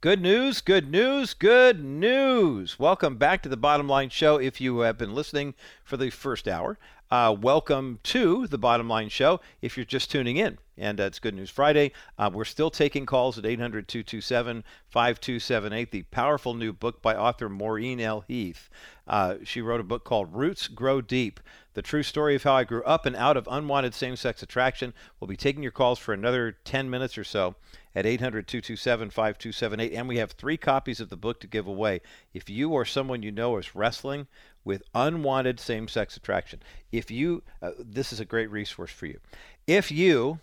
Good 0.00 0.20
news, 0.20 0.60
good 0.60 0.90
news, 0.90 1.32
good 1.32 1.84
news. 1.84 2.76
Welcome 2.76 3.18
back 3.18 3.40
to 3.44 3.48
the 3.48 3.56
Bottom 3.56 3.88
Line 3.88 4.10
Show. 4.10 4.38
If 4.38 4.60
you 4.60 4.80
have 4.80 4.98
been 4.98 5.14
listening 5.14 5.54
for 5.84 5.96
the 5.96 6.10
first 6.10 6.48
hour, 6.48 6.76
uh, 7.12 7.30
welcome 7.30 7.98
to 8.02 8.46
the 8.46 8.56
Bottom 8.56 8.88
Line 8.88 9.10
Show. 9.10 9.38
If 9.60 9.76
you're 9.76 9.84
just 9.84 10.10
tuning 10.10 10.38
in, 10.38 10.56
and 10.78 10.98
uh, 10.98 11.04
it's 11.04 11.18
Good 11.18 11.34
News 11.34 11.50
Friday, 11.50 11.92
uh, 12.18 12.30
we're 12.32 12.46
still 12.46 12.70
taking 12.70 13.04
calls 13.04 13.36
at 13.36 13.44
800 13.44 13.86
227 13.86 14.64
5278. 14.88 15.90
The 15.90 16.02
powerful 16.04 16.54
new 16.54 16.72
book 16.72 17.02
by 17.02 17.14
author 17.14 17.50
Maureen 17.50 18.00
L. 18.00 18.24
Heath. 18.26 18.70
Uh, 19.06 19.34
she 19.44 19.60
wrote 19.60 19.80
a 19.80 19.84
book 19.84 20.04
called 20.04 20.34
Roots 20.34 20.68
Grow 20.68 21.02
Deep 21.02 21.38
The 21.74 21.82
True 21.82 22.02
Story 22.02 22.34
of 22.34 22.44
How 22.44 22.54
I 22.54 22.64
Grew 22.64 22.82
Up 22.84 23.04
and 23.04 23.14
Out 23.14 23.36
of 23.36 23.46
Unwanted 23.50 23.92
Same 23.92 24.16
Sex 24.16 24.42
Attraction. 24.42 24.94
We'll 25.20 25.28
be 25.28 25.36
taking 25.36 25.62
your 25.62 25.72
calls 25.72 25.98
for 25.98 26.14
another 26.14 26.56
10 26.64 26.88
minutes 26.88 27.18
or 27.18 27.24
so 27.24 27.56
at 27.94 28.06
800 28.06 28.46
227 28.46 29.10
5278. 29.10 29.94
And 29.94 30.08
we 30.08 30.16
have 30.16 30.32
three 30.32 30.56
copies 30.56 31.00
of 31.00 31.10
the 31.10 31.16
book 31.18 31.40
to 31.40 31.46
give 31.46 31.66
away. 31.66 32.00
If 32.32 32.48
you 32.48 32.70
or 32.70 32.86
someone 32.86 33.22
you 33.22 33.32
know 33.32 33.58
is 33.58 33.74
wrestling 33.74 34.28
with 34.64 34.82
unwanted 34.94 35.58
same 35.58 35.88
sex 35.88 36.16
attraction, 36.16 36.60
if 36.90 37.10
you, 37.10 37.42
uh, 37.60 37.72
this 37.78 38.12
is 38.12 38.20
a 38.20 38.24
great 38.24 38.50
resource 38.50 38.90
for 38.90 39.06
you. 39.06 39.18
If 39.66 39.90
you, 39.90 40.38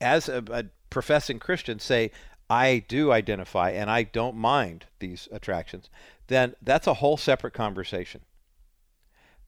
as 0.00 0.28
a, 0.28 0.42
a 0.50 0.64
professing 0.88 1.38
Christian, 1.38 1.78
say, 1.78 2.10
I 2.48 2.84
do 2.88 3.12
identify 3.12 3.70
and 3.70 3.90
I 3.90 4.02
don't 4.02 4.36
mind 4.36 4.86
these 4.98 5.28
attractions, 5.30 5.88
then 6.26 6.54
that's 6.60 6.86
a 6.86 6.94
whole 6.94 7.16
separate 7.16 7.54
conversation. 7.54 8.22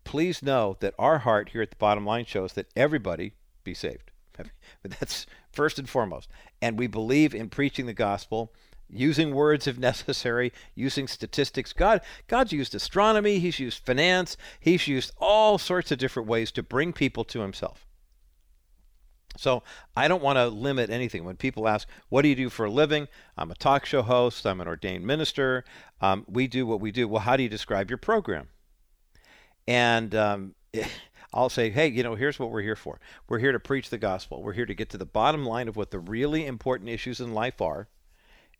Please 0.05 0.43
know 0.43 0.77
that 0.81 0.95
our 0.99 1.19
heart 1.19 1.51
here 1.51 1.63
at 1.63 1.71
the 1.71 1.77
bottom 1.77 2.05
line 2.05 2.25
shows 2.25 2.53
that 2.55 2.71
everybody 2.77 3.35
be 3.65 3.75
saved. 3.75 4.11
That's 4.83 5.27
first 5.53 5.79
and 5.79 5.89
foremost. 5.89 6.29
And 6.61 6.79
we 6.79 6.87
believe 6.87 7.35
in 7.35 7.49
preaching 7.49 7.87
the 7.87 7.93
gospel 7.93 8.53
using 8.93 9.35
words 9.35 9.67
if 9.67 9.79
necessary, 9.91 10.53
using 10.75 11.09
statistics. 11.09 11.73
God, 11.73 12.01
God's 12.29 12.53
used 12.53 12.75
astronomy, 12.75 13.39
He's 13.39 13.59
used 13.59 13.85
finance, 13.85 14.37
He's 14.61 14.87
used 14.87 15.13
all 15.19 15.59
sorts 15.59 15.91
of 15.91 15.99
different 15.99 16.29
ways 16.29 16.53
to 16.53 16.63
bring 16.63 16.93
people 16.93 17.25
to 17.25 17.41
Himself. 17.41 17.87
So 19.39 19.63
I 19.97 20.09
don't 20.09 20.23
want 20.23 20.37
to 20.37 20.49
limit 20.49 20.91
anything. 20.91 21.25
When 21.25 21.37
people 21.37 21.67
ask, 21.67 21.89
"What 22.11 22.21
do 22.21 22.29
you 22.29 22.35
do 22.35 22.51
for 22.51 22.67
a 22.67 22.71
living?" 22.71 23.09
I'm 23.39 23.51
a 23.51 23.55
talk 23.55 23.87
show 23.87 24.03
host. 24.03 24.47
I'm 24.47 24.61
an 24.61 24.69
ordained 24.69 25.07
minister. 25.07 25.65
Um, 26.03 26.27
we 26.29 26.47
do 26.47 26.67
what 26.67 26.81
we 26.81 26.93
do. 26.93 27.09
Well, 27.09 27.23
how 27.23 27.39
do 27.39 27.43
you 27.43 27.49
describe 27.49 27.91
your 27.91 27.97
program? 27.97 28.49
And 29.67 30.15
um, 30.15 30.55
I'll 31.35 31.49
say, 31.49 31.71
hey, 31.71 31.89
you 31.89 32.03
know, 32.03 32.15
here's 32.15 32.39
what 32.39 32.51
we're 32.51 32.63
here 32.63 32.77
for. 32.77 33.01
We're 33.29 33.39
here 33.39 33.53
to 33.53 33.61
preach 33.61 33.89
the 33.89 33.99
gospel. 33.99 34.43
We're 34.43 34.53
here 34.53 34.67
to 34.67 34.75
get 34.75 34.91
to 34.91 34.99
the 34.99 35.07
bottom 35.07 35.47
line 35.47 35.69
of 35.69 35.77
what 35.77 35.91
the 35.91 35.99
really 35.99 36.47
important 36.47 36.91
issues 36.91 37.21
in 37.21 37.33
life 37.33 37.63
are, 37.63 37.89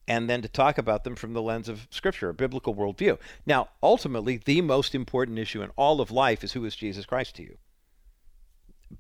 and 0.09 0.29
then 0.29 0.43
to 0.43 0.49
talk 0.49 0.79
about 0.79 1.05
them 1.05 1.15
from 1.15 1.33
the 1.33 1.43
lens 1.43 1.69
of 1.69 1.87
Scripture, 1.91 2.29
a 2.29 2.35
biblical 2.35 2.75
worldview. 2.75 3.19
Now, 3.47 3.69
ultimately, 3.83 4.37
the 4.37 4.61
most 4.61 4.95
important 4.95 5.39
issue 5.39 5.63
in 5.63 5.71
all 5.77 6.01
of 6.01 6.11
life 6.11 6.43
is 6.43 6.53
who 6.53 6.65
is 6.65 6.75
Jesus 6.75 7.07
Christ 7.07 7.37
to 7.37 7.43
you? 7.43 7.59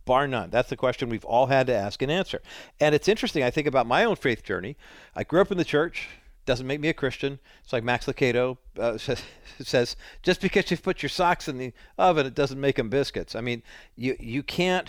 Bar 0.04 0.26
none. 0.26 0.50
That's 0.50 0.70
the 0.70 0.76
question 0.76 1.08
we've 1.08 1.24
all 1.24 1.46
had 1.46 1.66
to 1.66 1.74
ask 1.74 2.00
and 2.02 2.10
answer. 2.10 2.40
And 2.80 2.94
it's 2.94 3.08
interesting, 3.08 3.42
I 3.42 3.50
think 3.50 3.66
about 3.66 3.86
my 3.86 4.04
own 4.04 4.16
faith 4.16 4.42
journey. 4.42 4.76
I 5.14 5.24
grew 5.24 5.40
up 5.40 5.52
in 5.52 5.58
the 5.58 5.64
church, 5.64 6.08
doesn't 6.44 6.66
make 6.66 6.80
me 6.80 6.88
a 6.88 6.94
Christian. 6.94 7.38
It's 7.62 7.72
like 7.72 7.84
Max 7.84 8.06
Lucado 8.06 8.56
uh, 8.78 8.98
says, 9.60 9.96
just 10.22 10.40
because 10.40 10.70
you 10.70 10.76
put 10.76 11.02
your 11.02 11.10
socks 11.10 11.48
in 11.48 11.58
the 11.58 11.72
oven, 11.98 12.26
it 12.26 12.34
doesn't 12.34 12.60
make 12.60 12.76
them 12.76 12.88
biscuits. 12.88 13.34
I 13.34 13.40
mean, 13.40 13.62
you 13.96 14.16
you 14.18 14.42
can't 14.42 14.88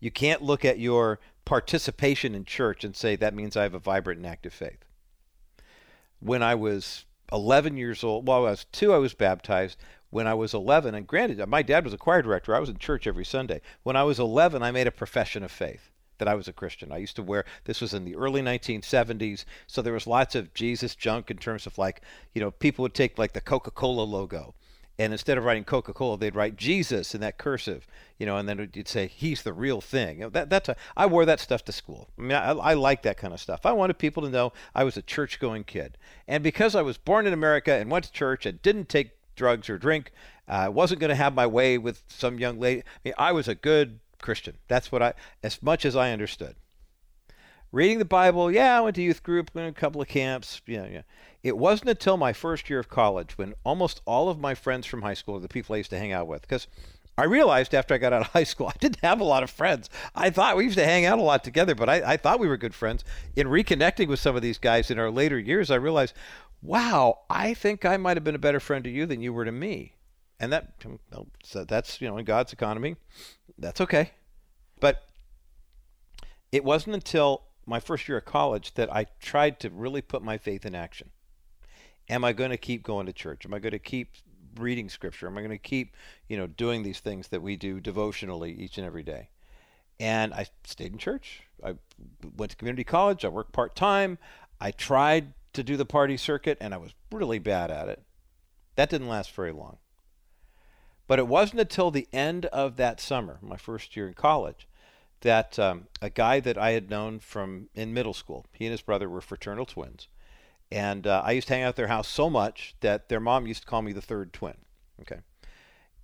you 0.00 0.10
can't 0.10 0.42
look 0.42 0.64
at 0.64 0.78
your 0.78 1.20
participation 1.44 2.34
in 2.34 2.44
church 2.44 2.84
and 2.84 2.96
say 2.96 3.16
that 3.16 3.34
means 3.34 3.56
I 3.56 3.62
have 3.62 3.74
a 3.74 3.78
vibrant 3.78 4.18
and 4.18 4.26
active 4.26 4.52
faith. 4.52 4.84
When 6.20 6.42
I 6.42 6.54
was 6.54 7.04
11 7.32 7.76
years 7.76 8.02
old, 8.02 8.26
well, 8.26 8.46
I 8.46 8.50
was 8.50 8.66
two, 8.72 8.92
I 8.92 8.98
was 8.98 9.14
baptized. 9.14 9.78
When 10.10 10.26
I 10.26 10.34
was 10.34 10.54
11, 10.54 10.94
and 10.94 11.06
granted, 11.06 11.44
my 11.48 11.62
dad 11.62 11.84
was 11.84 11.92
a 11.92 11.98
choir 11.98 12.22
director, 12.22 12.54
I 12.54 12.60
was 12.60 12.68
in 12.68 12.78
church 12.78 13.06
every 13.06 13.24
Sunday. 13.24 13.60
When 13.82 13.96
I 13.96 14.04
was 14.04 14.20
11, 14.20 14.62
I 14.62 14.70
made 14.70 14.86
a 14.86 14.92
profession 14.92 15.42
of 15.42 15.50
faith 15.50 15.90
that 16.18 16.28
I 16.28 16.34
was 16.34 16.46
a 16.46 16.52
Christian. 16.52 16.92
I 16.92 16.98
used 16.98 17.16
to 17.16 17.22
wear 17.22 17.44
this 17.64 17.80
was 17.80 17.92
in 17.92 18.04
the 18.04 18.14
early 18.14 18.40
1970s, 18.40 19.44
so 19.66 19.82
there 19.82 19.92
was 19.92 20.06
lots 20.06 20.36
of 20.36 20.54
Jesus 20.54 20.94
junk 20.94 21.30
in 21.30 21.38
terms 21.38 21.66
of 21.66 21.76
like, 21.78 22.02
you 22.32 22.40
know, 22.40 22.52
people 22.52 22.84
would 22.84 22.94
take 22.94 23.18
like 23.18 23.32
the 23.32 23.40
Coca-Cola 23.40 24.02
logo 24.02 24.54
and 24.98 25.12
instead 25.12 25.38
of 25.38 25.44
writing 25.44 25.64
Coca-Cola, 25.64 26.18
they'd 26.18 26.36
write 26.36 26.56
Jesus 26.56 27.14
in 27.14 27.20
that 27.20 27.38
cursive, 27.38 27.86
you 28.18 28.26
know, 28.26 28.36
and 28.36 28.48
then 28.48 28.70
you'd 28.74 28.88
say 28.88 29.06
he's 29.06 29.42
the 29.42 29.52
real 29.52 29.80
thing. 29.80 30.18
You 30.18 30.24
know, 30.24 30.30
that 30.30 30.50
that's 30.50 30.68
a, 30.68 30.76
I 30.96 31.06
wore 31.06 31.24
that 31.26 31.40
stuff 31.40 31.64
to 31.64 31.72
school. 31.72 32.08
I 32.18 32.22
mean, 32.22 32.32
I, 32.32 32.52
I 32.52 32.74
like 32.74 33.02
that 33.02 33.16
kind 33.16 33.34
of 33.34 33.40
stuff. 33.40 33.66
I 33.66 33.72
wanted 33.72 33.98
people 33.98 34.22
to 34.22 34.30
know 34.30 34.52
I 34.74 34.84
was 34.84 34.96
a 34.96 35.02
church-going 35.02 35.64
kid, 35.64 35.98
and 36.28 36.44
because 36.44 36.74
I 36.74 36.82
was 36.82 36.96
born 36.96 37.26
in 37.26 37.32
America 37.32 37.72
and 37.72 37.90
went 37.90 38.04
to 38.04 38.12
church 38.12 38.46
and 38.46 38.62
didn't 38.62 38.88
take 38.88 39.10
drugs 39.36 39.68
or 39.68 39.78
drink, 39.78 40.12
I 40.46 40.66
uh, 40.66 40.70
wasn't 40.70 41.00
going 41.00 41.10
to 41.10 41.16
have 41.16 41.34
my 41.34 41.46
way 41.46 41.78
with 41.78 42.02
some 42.08 42.38
young 42.38 42.60
lady. 42.60 42.82
I 42.82 42.84
mean, 43.04 43.14
I 43.18 43.32
was 43.32 43.48
a 43.48 43.54
good 43.54 43.98
Christian. 44.20 44.56
That's 44.68 44.92
what 44.92 45.02
I, 45.02 45.14
as 45.42 45.62
much 45.62 45.84
as 45.84 45.96
I 45.96 46.12
understood. 46.12 46.54
Reading 47.72 47.98
the 47.98 48.04
Bible, 48.04 48.52
yeah, 48.52 48.78
I 48.78 48.80
went 48.80 48.94
to 48.96 49.02
youth 49.02 49.22
group, 49.24 49.50
went 49.52 49.66
to 49.74 49.76
a 49.76 49.80
couple 49.80 50.00
of 50.00 50.06
camps. 50.06 50.62
Yeah, 50.66 50.86
yeah. 50.86 51.02
It 51.44 51.58
wasn't 51.58 51.90
until 51.90 52.16
my 52.16 52.32
first 52.32 52.70
year 52.70 52.78
of 52.78 52.88
college 52.88 53.36
when 53.36 53.52
almost 53.64 54.00
all 54.06 54.30
of 54.30 54.40
my 54.40 54.54
friends 54.54 54.86
from 54.86 55.02
high 55.02 55.12
school 55.12 55.36
are 55.36 55.40
the 55.40 55.46
people 55.46 55.74
I 55.74 55.78
used 55.78 55.90
to 55.90 55.98
hang 55.98 56.10
out 56.10 56.26
with. 56.26 56.40
Because 56.40 56.66
I 57.18 57.24
realized 57.24 57.74
after 57.74 57.92
I 57.94 57.98
got 57.98 58.14
out 58.14 58.22
of 58.22 58.26
high 58.32 58.44
school, 58.44 58.68
I 58.68 58.78
didn't 58.80 59.02
have 59.02 59.20
a 59.20 59.24
lot 59.24 59.42
of 59.42 59.50
friends. 59.50 59.90
I 60.14 60.30
thought 60.30 60.56
we 60.56 60.64
used 60.64 60.78
to 60.78 60.86
hang 60.86 61.04
out 61.04 61.18
a 61.18 61.22
lot 61.22 61.44
together, 61.44 61.74
but 61.74 61.90
I, 61.90 62.14
I 62.14 62.16
thought 62.16 62.40
we 62.40 62.48
were 62.48 62.56
good 62.56 62.74
friends. 62.74 63.04
In 63.36 63.46
reconnecting 63.46 64.08
with 64.08 64.20
some 64.20 64.34
of 64.34 64.40
these 64.40 64.56
guys 64.56 64.90
in 64.90 64.98
our 64.98 65.10
later 65.10 65.38
years, 65.38 65.70
I 65.70 65.74
realized, 65.76 66.14
wow, 66.62 67.20
I 67.28 67.52
think 67.52 67.84
I 67.84 67.98
might 67.98 68.16
have 68.16 68.24
been 68.24 68.34
a 68.34 68.38
better 68.38 68.58
friend 68.58 68.82
to 68.84 68.90
you 68.90 69.04
than 69.04 69.20
you 69.20 69.34
were 69.34 69.44
to 69.44 69.52
me. 69.52 69.96
And 70.40 70.50
that 70.50 70.80
mm, 70.80 70.98
so 71.42 71.64
that's 71.64 72.00
you 72.00 72.08
know 72.08 72.16
in 72.16 72.24
God's 72.24 72.52
economy, 72.52 72.96
that's 73.58 73.80
okay. 73.82 74.12
But 74.80 75.04
it 76.50 76.64
wasn't 76.64 76.96
until 76.96 77.42
my 77.66 77.80
first 77.80 78.08
year 78.08 78.18
of 78.18 78.24
college 78.24 78.74
that 78.74 78.92
I 78.92 79.06
tried 79.20 79.60
to 79.60 79.70
really 79.70 80.02
put 80.02 80.22
my 80.22 80.38
faith 80.38 80.66
in 80.66 80.74
action. 80.74 81.10
Am 82.08 82.24
I 82.24 82.32
going 82.32 82.50
to 82.50 82.56
keep 82.56 82.82
going 82.82 83.06
to 83.06 83.12
church? 83.12 83.46
Am 83.46 83.54
I 83.54 83.58
going 83.58 83.72
to 83.72 83.78
keep 83.78 84.10
reading 84.58 84.88
scripture? 84.88 85.26
Am 85.26 85.36
I 85.38 85.40
going 85.40 85.50
to 85.50 85.58
keep, 85.58 85.96
you 86.28 86.36
know, 86.36 86.46
doing 86.46 86.82
these 86.82 87.00
things 87.00 87.28
that 87.28 87.42
we 87.42 87.56
do 87.56 87.80
devotionally 87.80 88.52
each 88.52 88.78
and 88.78 88.86
every 88.86 89.02
day? 89.02 89.28
And 89.98 90.34
I 90.34 90.46
stayed 90.64 90.92
in 90.92 90.98
church. 90.98 91.42
I 91.64 91.76
went 92.36 92.50
to 92.50 92.56
community 92.56 92.84
college. 92.84 93.24
I 93.24 93.28
worked 93.28 93.52
part 93.52 93.74
time. 93.74 94.18
I 94.60 94.70
tried 94.70 95.32
to 95.52 95.62
do 95.62 95.76
the 95.76 95.86
party 95.86 96.16
circuit, 96.16 96.58
and 96.60 96.74
I 96.74 96.78
was 96.78 96.94
really 97.12 97.38
bad 97.38 97.70
at 97.70 97.88
it. 97.88 98.02
That 98.76 98.90
didn't 98.90 99.08
last 99.08 99.30
very 99.32 99.52
long. 99.52 99.78
But 101.06 101.18
it 101.18 101.28
wasn't 101.28 101.60
until 101.60 101.90
the 101.90 102.08
end 102.12 102.46
of 102.46 102.76
that 102.76 103.00
summer, 103.00 103.38
my 103.40 103.56
first 103.56 103.96
year 103.96 104.08
in 104.08 104.14
college, 104.14 104.66
that 105.20 105.58
um, 105.58 105.86
a 106.02 106.10
guy 106.10 106.40
that 106.40 106.58
I 106.58 106.72
had 106.72 106.90
known 106.90 107.18
from 107.18 107.68
in 107.74 107.94
middle 107.94 108.14
school, 108.14 108.46
he 108.52 108.66
and 108.66 108.72
his 108.72 108.82
brother 108.82 109.08
were 109.08 109.20
fraternal 109.20 109.66
twins. 109.66 110.08
And 110.74 111.06
uh, 111.06 111.22
I 111.24 111.30
used 111.30 111.46
to 111.46 111.54
hang 111.54 111.62
out 111.62 111.68
at 111.68 111.76
their 111.76 111.86
house 111.86 112.08
so 112.08 112.28
much 112.28 112.74
that 112.80 113.08
their 113.08 113.20
mom 113.20 113.46
used 113.46 113.62
to 113.62 113.66
call 113.68 113.80
me 113.80 113.92
the 113.92 114.02
third 114.02 114.32
twin. 114.32 114.56
Okay. 115.02 115.20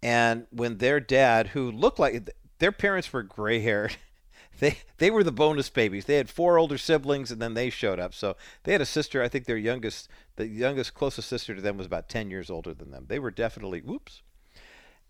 And 0.01 0.47
when 0.53 0.79
their 0.79 1.01
dad, 1.01 1.49
who 1.49 1.73
looked 1.73 1.99
like 1.99 2.31
their 2.61 2.71
parents 2.71 3.13
were 3.13 3.25
gray 3.25 3.59
haired, 3.59 3.97
they 4.61 4.79
they 4.99 5.11
were 5.11 5.25
the 5.25 5.33
bonus 5.33 5.69
babies. 5.71 6.05
They 6.05 6.15
had 6.15 6.31
four 6.31 6.57
older 6.57 6.79
siblings, 6.79 7.33
and 7.33 7.43
then 7.43 7.55
they 7.55 7.69
showed 7.69 7.99
up. 7.99 8.15
So 8.15 8.37
they 8.63 8.71
had 8.71 8.81
a 8.81 8.87
sister. 8.87 9.21
I 9.21 9.29
think 9.29 9.47
their 9.47 9.57
youngest, 9.57 10.09
the 10.37 10.47
youngest 10.47 10.95
closest 10.95 11.29
sister 11.29 11.53
to 11.57 11.61
them 11.61 11.77
was 11.77 11.87
about 11.87 12.09
ten 12.09 12.31
years 12.31 12.49
older 12.49 12.73
than 12.73 12.93
them. 12.93 13.07
They 13.09 13.19
were 13.19 13.33
definitely 13.33 13.81
whoops, 13.81 14.23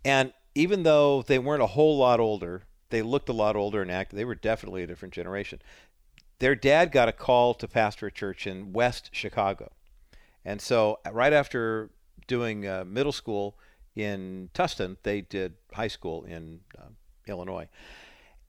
and 0.06 0.32
even 0.54 0.84
though 0.84 1.20
they 1.20 1.38
weren't 1.38 1.62
a 1.62 1.66
whole 1.66 1.98
lot 1.98 2.18
older, 2.18 2.62
they 2.88 3.02
looked 3.02 3.28
a 3.28 3.34
lot 3.34 3.56
older 3.56 3.82
and 3.82 3.90
acted. 3.90 4.16
They 4.16 4.24
were 4.24 4.34
definitely 4.34 4.82
a 4.82 4.86
different 4.86 5.12
generation. 5.12 5.60
Their 6.40 6.54
dad 6.54 6.90
got 6.90 7.08
a 7.08 7.12
call 7.12 7.54
to 7.54 7.68
pastor 7.68 8.08
a 8.08 8.12
church 8.12 8.46
in 8.46 8.72
West 8.72 9.10
Chicago, 9.12 9.70
and 10.44 10.60
so 10.60 10.98
right 11.10 11.32
after 11.32 11.90
doing 12.26 12.66
uh, 12.66 12.84
middle 12.86 13.12
school 13.12 13.56
in 13.94 14.50
Tustin, 14.54 14.96
they 15.02 15.20
did 15.20 15.54
high 15.72 15.88
school 15.88 16.24
in 16.24 16.60
uh, 16.78 16.86
Illinois. 17.26 17.68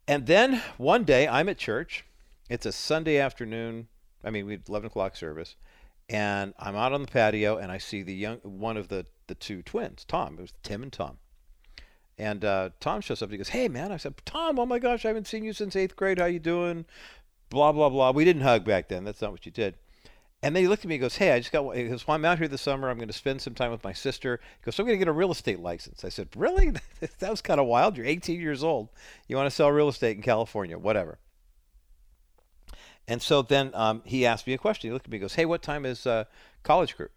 And 0.08 0.26
then 0.26 0.62
one 0.78 1.04
day 1.04 1.28
I'm 1.28 1.50
at 1.50 1.58
church. 1.58 2.06
It's 2.50 2.66
a 2.66 2.72
Sunday 2.72 3.18
afternoon. 3.18 3.88
I 4.24 4.30
mean, 4.30 4.46
we 4.46 4.54
had 4.54 4.68
11 4.68 4.88
o'clock 4.88 5.16
service, 5.16 5.56
and 6.10 6.54
I'm 6.60 6.76
out 6.76 6.94
on 6.94 7.02
the 7.02 7.08
patio 7.08 7.58
and 7.58 7.72
I 7.72 7.78
see 7.78 8.04
the 8.04 8.14
young 8.14 8.38
one 8.38 8.78
of 8.78 8.88
the 8.88 9.06
the 9.28 9.36
two 9.36 9.62
twins, 9.62 10.04
Tom. 10.04 10.36
It 10.38 10.42
was 10.42 10.54
Tim 10.62 10.84
and 10.84 10.92
Tom. 10.92 11.18
And 12.18 12.44
uh, 12.44 12.72
Tom 12.82 13.00
shows 13.00 13.22
up. 13.22 13.28
And 13.28 13.34
He 13.34 13.38
goes, 13.38 13.50
"Hey, 13.50 13.70
man!" 13.70 13.92
I 13.92 13.98
said, 13.98 14.14
"Tom, 14.26 14.60
oh 14.60 14.66
my 14.66 14.78
gosh, 14.78 15.06
I 15.06 15.08
haven't 15.08 15.28
seen 15.28 15.46
you 15.46 15.54
since 15.54 15.76
eighth 15.76 15.96
grade. 15.96 16.20
How 16.20 16.26
you 16.26 16.40
doing?" 16.40 16.86
Blah 17.52 17.72
blah 17.72 17.90
blah. 17.90 18.10
We 18.10 18.26
didn't 18.26 18.42
hug 18.42 18.66
back 18.66 18.88
then. 18.88 19.04
That's 19.04 19.22
not 19.22 19.32
what 19.32 19.46
you 19.46 19.52
did. 19.52 19.76
And 20.42 20.56
then 20.56 20.64
he 20.64 20.68
looked 20.68 20.84
at 20.84 20.90
me 20.90 20.96
and 20.96 21.02
goes, 21.04 21.18
Hey, 21.18 21.32
I 21.32 21.40
just 21.40 21.52
got, 21.52 21.70
he 21.76 21.88
goes, 21.88 22.08
well, 22.08 22.16
I'm 22.16 22.26
out 22.26 22.40
here 22.40 22.48
this 22.48 22.64
summer. 22.64 22.90
I'm 22.90 22.98
going 22.98 23.08
to 23.08 23.14
spend 23.14 23.44
some 23.44 23.54
time 23.54 23.70
with 23.70 23.84
my 23.84 23.94
sister. 23.94 24.40
He 24.60 24.66
goes, 24.66 24.74
so 24.74 24.82
I'm 24.82 24.88
going 24.88 24.98
to 24.98 25.06
get 25.06 25.08
a 25.08 25.14
real 25.14 25.32
estate 25.32 25.60
license. 25.60 26.04
I 26.04 26.10
said, 26.10 26.30
Really? 26.36 26.74
that 27.20 27.30
was 27.30 27.42
kind 27.42 27.60
of 27.60 27.68
wild. 27.68 27.96
You're 27.96 28.08
18 28.08 28.42
years 28.42 28.64
old. 28.64 28.90
You 29.28 29.36
want 29.36 29.46
to 29.46 29.56
sell 29.56 29.72
real 29.72 29.90
estate 29.90 30.18
in 30.18 30.24
California, 30.24 30.80
whatever. 30.80 31.20
And 33.08 33.22
so 33.22 33.44
then 33.44 33.70
um, 33.76 34.02
he 34.04 34.26
asked 34.26 34.48
me 34.48 34.54
a 34.54 34.58
question. 34.58 34.90
He 34.90 34.94
looked 34.94 35.06
at 35.06 35.12
me 35.12 35.18
and 35.18 35.22
goes, 35.22 35.36
Hey, 35.36 35.46
what 35.46 35.62
time 35.62 35.86
is 35.86 36.08
uh, 36.08 36.24
college 36.64 36.98
group? 36.98 37.12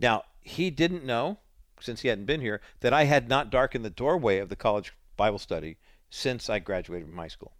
Now, 0.00 0.22
he 0.40 0.70
didn't 0.70 1.04
know 1.04 1.38
since 1.80 2.00
he 2.00 2.08
hadn't 2.08 2.26
been 2.26 2.40
here, 2.40 2.60
that 2.80 2.92
I 2.92 3.04
had 3.04 3.28
not 3.28 3.50
darkened 3.50 3.84
the 3.84 3.90
doorway 3.90 4.38
of 4.38 4.48
the 4.48 4.56
college 4.56 4.92
Bible 5.16 5.38
study 5.38 5.76
since 6.10 6.48
I 6.48 6.58
graduated 6.58 7.08
from 7.08 7.16
high 7.16 7.28
school. 7.28 7.52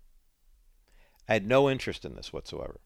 I 1.28 1.34
had 1.34 1.46
no 1.46 1.68
interest 1.68 2.04
in 2.04 2.14
this 2.14 2.32
whatsoever. 2.32 2.80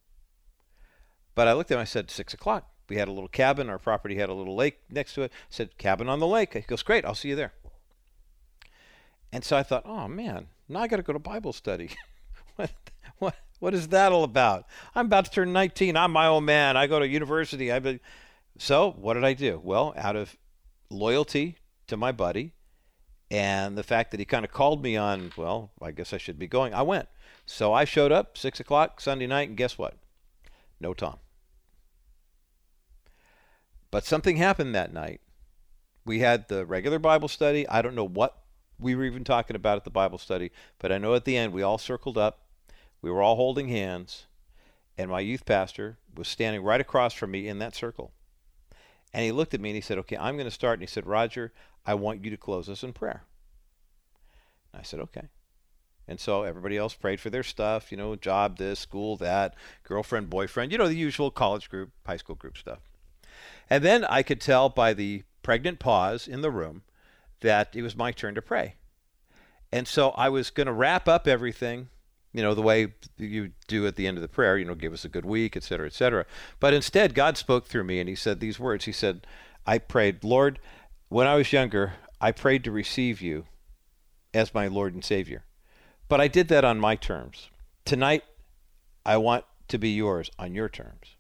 But 1.35 1.49
I 1.49 1.53
looked 1.53 1.71
at 1.71 1.77
him, 1.77 1.81
I 1.81 1.85
said, 1.85 2.11
six 2.11 2.35
o'clock. 2.35 2.69
We 2.89 2.97
had 2.97 3.09
a 3.09 3.13
little 3.13 3.29
cabin. 3.29 3.71
Our 3.71 3.79
property 3.79 4.17
had 4.17 4.29
a 4.29 4.35
little 4.35 4.57
lake 4.57 4.81
next 4.91 5.15
to 5.15 5.23
it. 5.23 5.33
I 5.33 5.47
said, 5.49 5.79
cabin 5.79 6.09
on 6.09 6.19
the 6.19 6.27
lake. 6.27 6.55
He 6.55 6.61
goes, 6.61 6.83
great, 6.83 7.05
I'll 7.05 7.15
see 7.15 7.29
you 7.29 7.37
there. 7.37 7.53
And 9.33 9.45
so 9.45 9.57
I 9.57 9.63
thought, 9.63 9.85
oh 9.87 10.09
man, 10.09 10.49
now 10.69 10.81
I 10.81 10.89
got 10.89 10.97
to 10.97 11.03
go 11.03 11.13
to 11.13 11.19
Bible 11.19 11.53
study. 11.53 11.91
what, 12.57 12.73
what, 13.19 13.37
what 13.61 13.75
is 13.75 13.89
that 13.89 14.11
all 14.11 14.25
about? 14.25 14.67
I'm 14.95 15.07
about 15.07 15.27
to 15.27 15.31
turn 15.31 15.53
19. 15.53 15.97
I'm 15.97 16.11
my 16.11 16.27
own 16.27 16.45
man. 16.45 16.77
I 16.77 16.87
go 16.87 16.99
to 16.99 17.07
university. 17.07 17.71
I've 17.71 17.85
been... 17.85 18.01
So 18.59 18.91
what 18.99 19.15
did 19.15 19.25
I 19.25 19.35
do? 19.35 19.61
Well, 19.63 19.95
out 19.97 20.17
of 20.17 20.37
loyalty 20.91 21.59
to 21.87 21.97
my 21.97 22.11
buddy 22.13 22.53
and 23.31 23.79
the 23.79 23.83
fact 23.83 24.11
that 24.11 24.21
he 24.21 24.27
kind 24.27 24.45
of 24.45 24.51
called 24.51 24.83
me 24.83 24.97
on, 24.97 25.33
well, 25.37 25.71
I 25.81 25.93
guess 25.93 26.13
I 26.13 26.19
should 26.19 26.39
be 26.39 26.49
going, 26.49 26.75
I 26.75 26.83
went. 26.83 27.09
So 27.53 27.73
I 27.73 27.85
showed 27.85 28.13
up, 28.13 28.39
6 28.39 28.61
o'clock 28.61 29.01
Sunday 29.01 29.27
night, 29.27 29.49
and 29.49 29.57
guess 29.57 29.77
what? 29.77 29.95
No 30.79 30.95
Tom. 30.95 31.17
But 33.91 34.05
something 34.05 34.37
happened 34.37 34.73
that 34.73 34.93
night. 34.93 35.21
We 36.07 36.21
had 36.21 36.47
the 36.47 36.65
regular 36.65 37.01
Bible 37.01 37.27
study. 37.27 37.69
I 37.69 37.83
don't 37.83 37.97
know 37.97 38.07
what 38.07 38.39
we 38.79 38.95
were 38.95 39.05
even 39.05 39.25
talking 39.25 39.57
about 39.57 39.77
at 39.77 39.83
the 39.83 39.91
Bible 39.91 40.17
study, 40.17 40.53
but 40.79 40.93
I 40.93 40.99
know 40.99 41.17
at 41.17 41.25
the 41.25 41.37
end 41.37 41.53
we 41.53 41.61
all 41.61 41.77
circled 41.77 42.17
up. 42.17 42.47
We 43.03 43.11
were 43.11 43.21
all 43.21 43.35
holding 43.35 43.67
hands. 43.67 44.27
And 44.97 45.11
my 45.11 45.21
youth 45.21 45.45
pastor 45.45 45.99
was 46.15 46.29
standing 46.29 46.63
right 46.63 46.81
across 46.81 47.15
from 47.15 47.33
me 47.33 47.49
in 47.49 47.59
that 47.59 47.75
circle. 47.75 48.13
And 49.13 49.25
he 49.25 49.33
looked 49.33 49.55
at 49.55 49.61
me 49.61 49.71
and 49.71 49.77
he 49.77 49.83
said, 49.83 49.99
Okay, 49.99 50.17
I'm 50.17 50.37
going 50.37 50.45
to 50.45 50.53
start. 50.53 50.75
And 50.75 50.89
he 50.89 50.93
said, 50.93 51.05
Roger, 51.05 51.53
I 51.85 51.95
want 51.95 52.25
you 52.25 52.31
to 52.31 52.37
close 52.37 52.69
us 52.69 52.85
in 52.85 52.93
prayer. 52.93 53.25
And 54.73 54.81
I 54.81 54.85
said, 54.85 55.01
Okay. 55.01 55.29
And 56.09 56.19
so 56.19 56.43
everybody 56.43 56.77
else 56.77 56.95
prayed 56.95 57.21
for 57.21 57.31
their 57.31 57.45
stuff, 57.45 57.93
you 57.93 57.97
know, 57.97 58.17
job 58.17 58.59
this, 58.59 58.81
school 58.81 59.17
that, 59.19 59.55
girlfriend, 59.85 60.29
boyfriend, 60.29 60.73
you 60.73 60.79
know, 60.79 60.89
the 60.89 60.95
usual 60.95 61.31
college 61.31 61.71
group, 61.71 61.91
high 62.05 62.17
school 62.17 62.35
group 62.35 62.59
stuff. 62.59 62.81
And 63.69 63.85
then 63.85 64.05
I 64.05 64.23
could 64.23 64.41
tell 64.41 64.69
by 64.69 64.93
the 64.93 65.23
pregnant 65.43 65.79
pause 65.79 66.27
in 66.27 66.41
the 66.41 66.51
room 66.51 66.83
that 67.41 67.75
it 67.75 67.83
was 67.83 67.97
my 67.97 68.11
turn 68.11 68.35
to 68.35 68.43
pray. 68.43 68.75
And 69.73 69.87
so 69.87 70.11
I 70.11 70.29
was 70.29 70.51
going 70.51 70.67
to 70.67 70.73
wrap 70.73 71.09
up 71.09 71.29
everything, 71.29 71.89
you 72.33 72.43
know, 72.43 72.55
the 72.55 72.63
way 72.63 72.93
you 73.17 73.53
do 73.69 73.87
at 73.87 73.95
the 73.95 74.09
end 74.09 74.19
of 74.19 74.23
the 74.23 74.29
prayer, 74.29 74.59
you 74.59 74.65
know, 74.65 74.75
give 74.75 74.93
us 74.93 75.05
a 75.05 75.09
good 75.09 75.25
week, 75.25 75.57
et 75.57 75.63
cetera, 75.63 75.87
et 75.87 75.93
cetera. 75.93 76.27
But 76.59 76.75
instead, 76.75 77.15
God 77.15 77.37
spoke 77.37 77.67
through 77.67 77.85
me 77.85 78.01
and 78.01 78.09
He 78.09 78.17
said 78.17 78.41
these 78.41 78.59
words. 78.59 78.85
He 78.85 78.93
said, 78.93 79.27
I 79.65 79.79
prayed, 79.79 80.25
Lord, 80.25 80.59
when 81.09 81.29
I 81.29 81.37
was 81.37 81.53
younger, 81.53 81.93
I 82.21 82.33
prayed 82.33 82.65
to 82.65 82.73
receive 82.73 83.21
you 83.21 83.47
as 84.35 84.55
my 84.55 84.67
Lord 84.67 84.95
and 84.95 85.05
Savior. 85.05 85.45
But 86.11 86.21
I 86.21 86.27
did 86.27 86.49
that 86.49 86.65
on 86.65 86.81
my 86.81 86.97
terms. 86.97 87.51
Tonight, 87.85 88.25
I 89.07 89.17
want 89.17 89.45
to 89.69 89.79
be 89.79 89.91
yours 89.91 90.29
on 90.41 90.57
your 90.57 90.69
terms. 90.69 91.15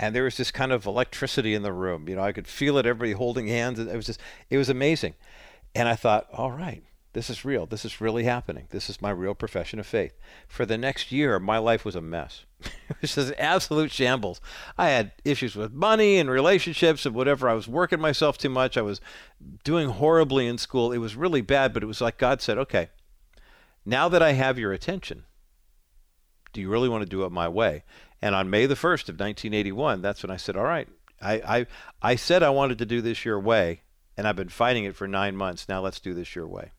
And 0.00 0.16
there 0.16 0.24
was 0.24 0.36
this 0.36 0.50
kind 0.50 0.72
of 0.72 0.84
electricity 0.84 1.54
in 1.54 1.62
the 1.62 1.72
room. 1.72 2.08
You 2.08 2.16
know, 2.16 2.22
I 2.22 2.32
could 2.32 2.48
feel 2.48 2.76
it, 2.76 2.86
everybody 2.86 3.12
holding 3.12 3.46
hands. 3.46 3.78
It 3.78 3.94
was 3.94 4.06
just, 4.06 4.20
it 4.50 4.58
was 4.58 4.68
amazing. 4.68 5.14
And 5.76 5.88
I 5.88 5.94
thought, 5.94 6.26
all 6.32 6.50
right, 6.50 6.82
this 7.12 7.30
is 7.30 7.44
real. 7.44 7.66
This 7.66 7.84
is 7.84 8.00
really 8.00 8.24
happening. 8.24 8.66
This 8.70 8.90
is 8.90 9.00
my 9.00 9.10
real 9.10 9.36
profession 9.36 9.78
of 9.78 9.86
faith. 9.86 10.12
For 10.48 10.66
the 10.66 10.76
next 10.76 11.12
year, 11.12 11.38
my 11.38 11.58
life 11.58 11.84
was 11.84 11.94
a 11.94 12.00
mess. 12.00 12.46
it 12.60 12.96
was 13.00 13.14
just 13.14 13.32
absolute 13.38 13.92
shambles. 13.92 14.40
I 14.76 14.88
had 14.88 15.12
issues 15.24 15.54
with 15.54 15.72
money 15.72 16.18
and 16.18 16.28
relationships 16.28 17.06
and 17.06 17.14
whatever. 17.14 17.48
I 17.48 17.54
was 17.54 17.68
working 17.68 18.00
myself 18.00 18.38
too 18.38 18.48
much. 18.48 18.76
I 18.76 18.82
was 18.82 19.00
doing 19.62 19.90
horribly 19.90 20.48
in 20.48 20.58
school. 20.58 20.90
It 20.90 20.98
was 20.98 21.14
really 21.14 21.42
bad, 21.42 21.72
but 21.72 21.84
it 21.84 21.86
was 21.86 22.00
like 22.00 22.18
God 22.18 22.42
said, 22.42 22.58
okay, 22.58 22.88
now 23.88 24.08
that 24.08 24.22
I 24.22 24.32
have 24.32 24.58
your 24.58 24.72
attention, 24.72 25.24
do 26.52 26.60
you 26.60 26.68
really 26.68 26.88
want 26.88 27.02
to 27.02 27.08
do 27.08 27.24
it 27.24 27.32
my 27.32 27.48
way? 27.48 27.84
And 28.20 28.34
on 28.34 28.50
May 28.50 28.66
the 28.66 28.74
1st 28.74 29.08
of 29.08 29.20
1981, 29.20 30.02
that's 30.02 30.22
when 30.22 30.30
I 30.30 30.36
said, 30.36 30.56
all 30.56 30.64
right, 30.64 30.88
I, 31.20 31.34
I, 31.34 31.66
I 32.02 32.16
said 32.16 32.42
I 32.42 32.50
wanted 32.50 32.78
to 32.78 32.86
do 32.86 33.00
this 33.00 33.24
your 33.24 33.38
way, 33.38 33.82
and 34.16 34.26
I've 34.26 34.36
been 34.36 34.48
fighting 34.48 34.84
it 34.84 34.96
for 34.96 35.08
nine 35.08 35.36
months. 35.36 35.68
Now 35.68 35.80
let's 35.80 36.00
do 36.00 36.14
this 36.14 36.34
your 36.34 36.46
way 36.46 36.72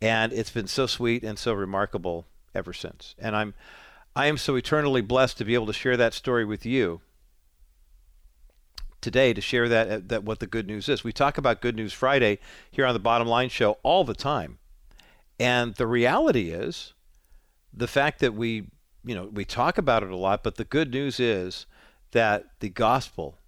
and 0.00 0.32
it's 0.32 0.50
been 0.50 0.66
so 0.66 0.86
sweet 0.86 1.22
and 1.22 1.38
so 1.38 1.52
remarkable 1.52 2.26
ever 2.54 2.72
since. 2.72 3.14
And 3.18 3.34
I'm 3.34 3.54
I 4.14 4.26
am 4.26 4.38
so 4.38 4.54
eternally 4.54 5.02
blessed 5.02 5.38
to 5.38 5.44
be 5.44 5.54
able 5.54 5.66
to 5.66 5.72
share 5.72 5.96
that 5.96 6.14
story 6.14 6.44
with 6.44 6.64
you 6.64 7.00
today 9.00 9.34
to 9.34 9.40
share 9.40 9.68
that 9.68 10.08
that 10.08 10.24
what 10.24 10.40
the 10.40 10.46
good 10.46 10.66
news 10.66 10.88
is. 10.88 11.04
We 11.04 11.12
talk 11.12 11.38
about 11.38 11.60
Good 11.60 11.76
News 11.76 11.92
Friday 11.92 12.38
here 12.70 12.86
on 12.86 12.94
the 12.94 13.00
Bottom 13.00 13.28
Line 13.28 13.48
show 13.48 13.78
all 13.82 14.04
the 14.04 14.14
time. 14.14 14.58
And 15.38 15.74
the 15.74 15.86
reality 15.86 16.50
is 16.50 16.94
the 17.72 17.88
fact 17.88 18.20
that 18.20 18.34
we, 18.34 18.68
you 19.04 19.14
know, 19.14 19.26
we 19.26 19.44
talk 19.44 19.78
about 19.78 20.02
it 20.02 20.10
a 20.10 20.16
lot, 20.16 20.42
but 20.42 20.56
the 20.56 20.64
good 20.64 20.90
news 20.90 21.20
is 21.20 21.66
that 22.12 22.46
the 22.60 22.70
gospel, 22.70 23.38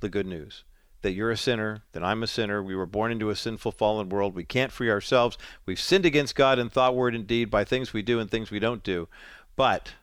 the 0.00 0.08
good 0.08 0.26
news, 0.26 0.64
that 1.02 1.12
you're 1.12 1.30
a 1.30 1.36
sinner, 1.36 1.82
that 1.92 2.04
I'm 2.04 2.22
a 2.22 2.26
sinner. 2.26 2.62
We 2.62 2.74
were 2.74 2.86
born 2.86 3.12
into 3.12 3.30
a 3.30 3.36
sinful, 3.36 3.72
fallen 3.72 4.08
world. 4.08 4.34
We 4.34 4.44
can't 4.44 4.72
free 4.72 4.90
ourselves. 4.90 5.38
We've 5.64 5.80
sinned 5.80 6.04
against 6.04 6.34
God 6.34 6.58
in 6.58 6.68
thought, 6.68 6.94
word, 6.94 7.14
and 7.14 7.26
deed 7.26 7.50
by 7.50 7.64
things 7.64 7.92
we 7.92 8.02
do 8.02 8.18
and 8.18 8.30
things 8.30 8.50
we 8.50 8.58
don't 8.58 8.82
do. 8.82 9.08
But 9.56 9.94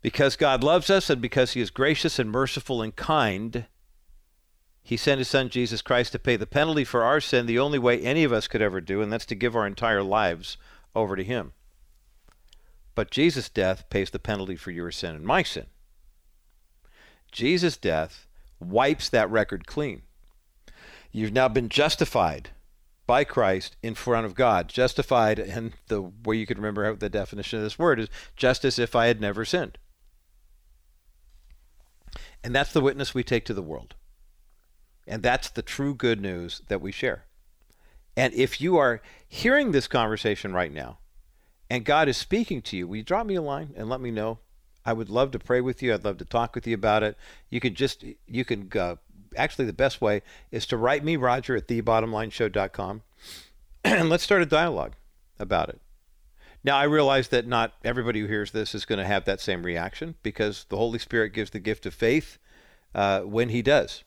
because 0.00 0.36
God 0.36 0.64
loves 0.64 0.88
us 0.88 1.10
and 1.10 1.20
because 1.20 1.52
He 1.52 1.60
is 1.60 1.70
gracious 1.70 2.18
and 2.18 2.30
merciful 2.30 2.80
and 2.80 2.94
kind, 2.94 3.66
He 4.82 4.96
sent 4.96 5.18
His 5.18 5.28
Son 5.28 5.48
Jesus 5.48 5.82
Christ 5.82 6.12
to 6.12 6.18
pay 6.18 6.36
the 6.36 6.46
penalty 6.46 6.84
for 6.84 7.04
our 7.04 7.20
sin 7.20 7.46
the 7.46 7.58
only 7.58 7.78
way 7.78 8.00
any 8.00 8.24
of 8.24 8.32
us 8.32 8.48
could 8.48 8.62
ever 8.62 8.80
do, 8.80 9.00
and 9.00 9.12
that's 9.12 9.26
to 9.26 9.34
give 9.34 9.54
our 9.54 9.66
entire 9.66 10.02
lives 10.02 10.56
over 10.94 11.16
to 11.16 11.24
Him. 11.24 11.52
But 12.94 13.10
Jesus' 13.10 13.48
death 13.48 13.88
pays 13.90 14.10
the 14.10 14.18
penalty 14.18 14.56
for 14.56 14.70
your 14.70 14.90
sin 14.90 15.14
and 15.14 15.24
my 15.24 15.42
sin. 15.42 15.66
Jesus' 17.30 17.76
death 17.76 18.26
wipes 18.60 19.08
that 19.08 19.30
record 19.30 19.66
clean. 19.66 20.02
You've 21.10 21.32
now 21.32 21.48
been 21.48 21.68
justified 21.68 22.50
by 23.06 23.24
Christ 23.24 23.76
in 23.82 23.94
front 23.94 24.26
of 24.26 24.34
God. 24.34 24.68
Justified, 24.68 25.38
and 25.38 25.72
the 25.88 26.02
way 26.02 26.36
you 26.36 26.46
can 26.46 26.58
remember 26.58 26.94
the 26.94 27.08
definition 27.08 27.58
of 27.58 27.64
this 27.64 27.78
word 27.78 28.00
is 28.00 28.08
just 28.36 28.64
as 28.64 28.78
if 28.78 28.94
I 28.94 29.06
had 29.06 29.20
never 29.20 29.44
sinned. 29.44 29.78
And 32.44 32.54
that's 32.54 32.72
the 32.72 32.80
witness 32.80 33.14
we 33.14 33.22
take 33.22 33.44
to 33.46 33.54
the 33.54 33.62
world. 33.62 33.94
And 35.06 35.22
that's 35.22 35.50
the 35.50 35.62
true 35.62 35.94
good 35.94 36.20
news 36.20 36.62
that 36.68 36.80
we 36.80 36.92
share. 36.92 37.24
And 38.16 38.32
if 38.34 38.60
you 38.60 38.76
are 38.76 39.00
hearing 39.26 39.72
this 39.72 39.88
conversation 39.88 40.52
right 40.52 40.72
now, 40.72 40.98
and 41.70 41.84
God 41.84 42.08
is 42.08 42.16
speaking 42.16 42.60
to 42.62 42.76
you, 42.76 42.86
will 42.86 42.96
you 42.96 43.02
drop 43.02 43.26
me 43.26 43.34
a 43.34 43.42
line 43.42 43.70
and 43.76 43.88
let 43.88 44.00
me 44.00 44.10
know 44.10 44.38
I 44.84 44.92
would 44.92 45.08
love 45.08 45.30
to 45.32 45.38
pray 45.38 45.60
with 45.60 45.82
you. 45.82 45.94
I'd 45.94 46.04
love 46.04 46.18
to 46.18 46.24
talk 46.24 46.54
with 46.54 46.66
you 46.66 46.74
about 46.74 47.02
it. 47.02 47.16
You 47.50 47.60
can 47.60 47.74
just, 47.74 48.04
you 48.26 48.44
can, 48.44 48.70
uh, 48.74 48.96
actually, 49.36 49.66
the 49.66 49.72
best 49.72 50.00
way 50.00 50.22
is 50.50 50.66
to 50.66 50.76
write 50.76 51.04
me, 51.04 51.16
Roger, 51.16 51.56
at 51.56 51.68
thebottomlineshow.com, 51.68 53.02
and 53.84 54.10
let's 54.10 54.24
start 54.24 54.42
a 54.42 54.46
dialogue 54.46 54.94
about 55.38 55.68
it. 55.68 55.80
Now, 56.64 56.76
I 56.76 56.84
realize 56.84 57.28
that 57.28 57.46
not 57.46 57.74
everybody 57.84 58.20
who 58.20 58.26
hears 58.26 58.52
this 58.52 58.74
is 58.74 58.84
going 58.84 58.98
to 58.98 59.04
have 59.04 59.24
that 59.24 59.40
same 59.40 59.64
reaction 59.64 60.14
because 60.22 60.66
the 60.68 60.76
Holy 60.76 60.98
Spirit 60.98 61.32
gives 61.32 61.50
the 61.50 61.58
gift 61.58 61.86
of 61.86 61.94
faith 61.94 62.38
uh, 62.94 63.20
when 63.20 63.48
He 63.48 63.62
does 63.62 64.04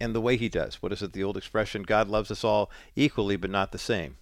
and 0.00 0.14
the 0.14 0.20
way 0.20 0.36
He 0.36 0.48
does. 0.48 0.76
What 0.76 0.92
is 0.92 1.02
it, 1.02 1.12
the 1.12 1.24
old 1.24 1.36
expression, 1.36 1.82
God 1.82 2.08
loves 2.08 2.30
us 2.30 2.44
all 2.44 2.70
equally 2.96 3.36
but 3.36 3.50
not 3.50 3.72
the 3.72 3.78
same? 3.78 4.16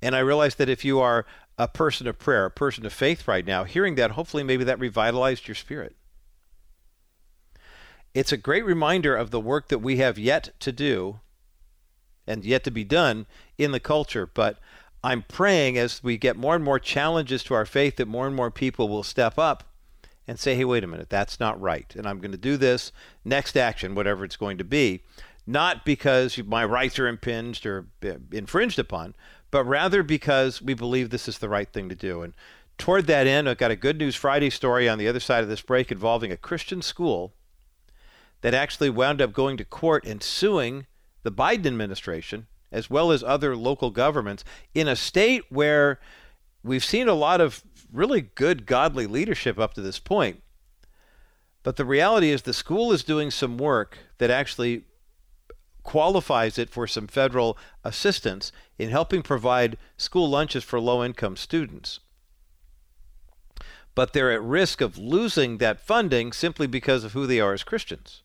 And 0.00 0.14
I 0.14 0.20
realize 0.20 0.54
that 0.56 0.68
if 0.68 0.84
you 0.84 1.00
are 1.00 1.26
a 1.58 1.66
person 1.66 2.06
of 2.06 2.18
prayer, 2.18 2.44
a 2.44 2.50
person 2.50 2.86
of 2.86 2.92
faith 2.92 3.26
right 3.26 3.44
now, 3.44 3.64
hearing 3.64 3.96
that, 3.96 4.12
hopefully 4.12 4.44
maybe 4.44 4.64
that 4.64 4.78
revitalized 4.78 5.48
your 5.48 5.56
spirit. 5.56 5.96
It's 8.14 8.32
a 8.32 8.36
great 8.36 8.64
reminder 8.64 9.16
of 9.16 9.30
the 9.30 9.40
work 9.40 9.68
that 9.68 9.80
we 9.80 9.96
have 9.96 10.18
yet 10.18 10.50
to 10.60 10.72
do 10.72 11.20
and 12.26 12.44
yet 12.44 12.62
to 12.64 12.70
be 12.70 12.84
done 12.84 13.26
in 13.56 13.72
the 13.72 13.80
culture. 13.80 14.26
But 14.26 14.58
I'm 15.02 15.22
praying 15.22 15.78
as 15.78 16.02
we 16.02 16.16
get 16.16 16.36
more 16.36 16.54
and 16.54 16.64
more 16.64 16.78
challenges 16.78 17.42
to 17.44 17.54
our 17.54 17.66
faith 17.66 17.96
that 17.96 18.06
more 18.06 18.26
and 18.26 18.36
more 18.36 18.50
people 18.50 18.88
will 18.88 19.02
step 19.02 19.38
up 19.38 19.64
and 20.28 20.38
say, 20.38 20.54
hey, 20.54 20.64
wait 20.64 20.84
a 20.84 20.86
minute, 20.86 21.08
that's 21.08 21.40
not 21.40 21.60
right. 21.60 21.92
And 21.96 22.06
I'm 22.06 22.18
going 22.18 22.32
to 22.32 22.38
do 22.38 22.58
this 22.58 22.92
next 23.24 23.56
action, 23.56 23.94
whatever 23.94 24.24
it's 24.24 24.36
going 24.36 24.58
to 24.58 24.64
be, 24.64 25.00
not 25.46 25.86
because 25.86 26.38
my 26.44 26.64
rights 26.64 26.98
are 26.98 27.08
impinged 27.08 27.64
or 27.64 27.86
infringed 28.30 28.78
upon, 28.78 29.16
but 29.50 29.64
rather 29.64 30.02
because 30.02 30.60
we 30.60 30.74
believe 30.74 31.08
this 31.08 31.26
is 31.26 31.38
the 31.38 31.48
right 31.48 31.72
thing 31.72 31.88
to 31.88 31.94
do. 31.94 32.20
And 32.20 32.34
toward 32.76 33.06
that 33.06 33.26
end, 33.26 33.48
I've 33.48 33.56
got 33.56 33.70
a 33.70 33.76
Good 33.76 33.96
News 33.96 34.14
Friday 34.14 34.50
story 34.50 34.86
on 34.86 34.98
the 34.98 35.08
other 35.08 35.18
side 35.18 35.42
of 35.42 35.48
this 35.48 35.62
break 35.62 35.90
involving 35.90 36.30
a 36.30 36.36
Christian 36.36 36.82
school 36.82 37.32
that 38.42 38.52
actually 38.52 38.90
wound 38.90 39.22
up 39.22 39.32
going 39.32 39.56
to 39.56 39.64
court 39.64 40.04
and 40.04 40.22
suing 40.22 40.86
the 41.22 41.32
Biden 41.32 41.66
administration 41.66 42.46
as 42.70 42.90
well 42.90 43.10
as 43.10 43.24
other 43.24 43.56
local 43.56 43.90
governments 43.90 44.44
in 44.74 44.86
a 44.86 44.94
state 44.94 45.44
where 45.48 45.98
we've 46.62 46.84
seen 46.84 47.08
a 47.08 47.14
lot 47.14 47.40
of 47.40 47.64
really 47.92 48.22
good 48.22 48.66
godly 48.66 49.06
leadership 49.06 49.58
up 49.58 49.74
to 49.74 49.80
this 49.80 49.98
point. 49.98 50.42
But 51.62 51.76
the 51.76 51.84
reality 51.84 52.30
is 52.30 52.42
the 52.42 52.54
school 52.54 52.92
is 52.92 53.02
doing 53.04 53.30
some 53.30 53.58
work 53.58 53.98
that 54.18 54.30
actually 54.30 54.84
qualifies 55.82 56.58
it 56.58 56.70
for 56.70 56.86
some 56.86 57.06
federal 57.06 57.56
assistance 57.82 58.52
in 58.78 58.90
helping 58.90 59.22
provide 59.22 59.78
school 59.96 60.28
lunches 60.28 60.62
for 60.62 60.78
low 60.78 61.02
income 61.04 61.36
students. 61.36 62.00
But 63.94 64.12
they're 64.12 64.32
at 64.32 64.42
risk 64.42 64.80
of 64.80 64.98
losing 64.98 65.58
that 65.58 65.80
funding 65.80 66.32
simply 66.32 66.66
because 66.66 67.04
of 67.04 67.14
who 67.14 67.26
they 67.26 67.40
are 67.40 67.52
as 67.52 67.64
Christians. 67.64 68.22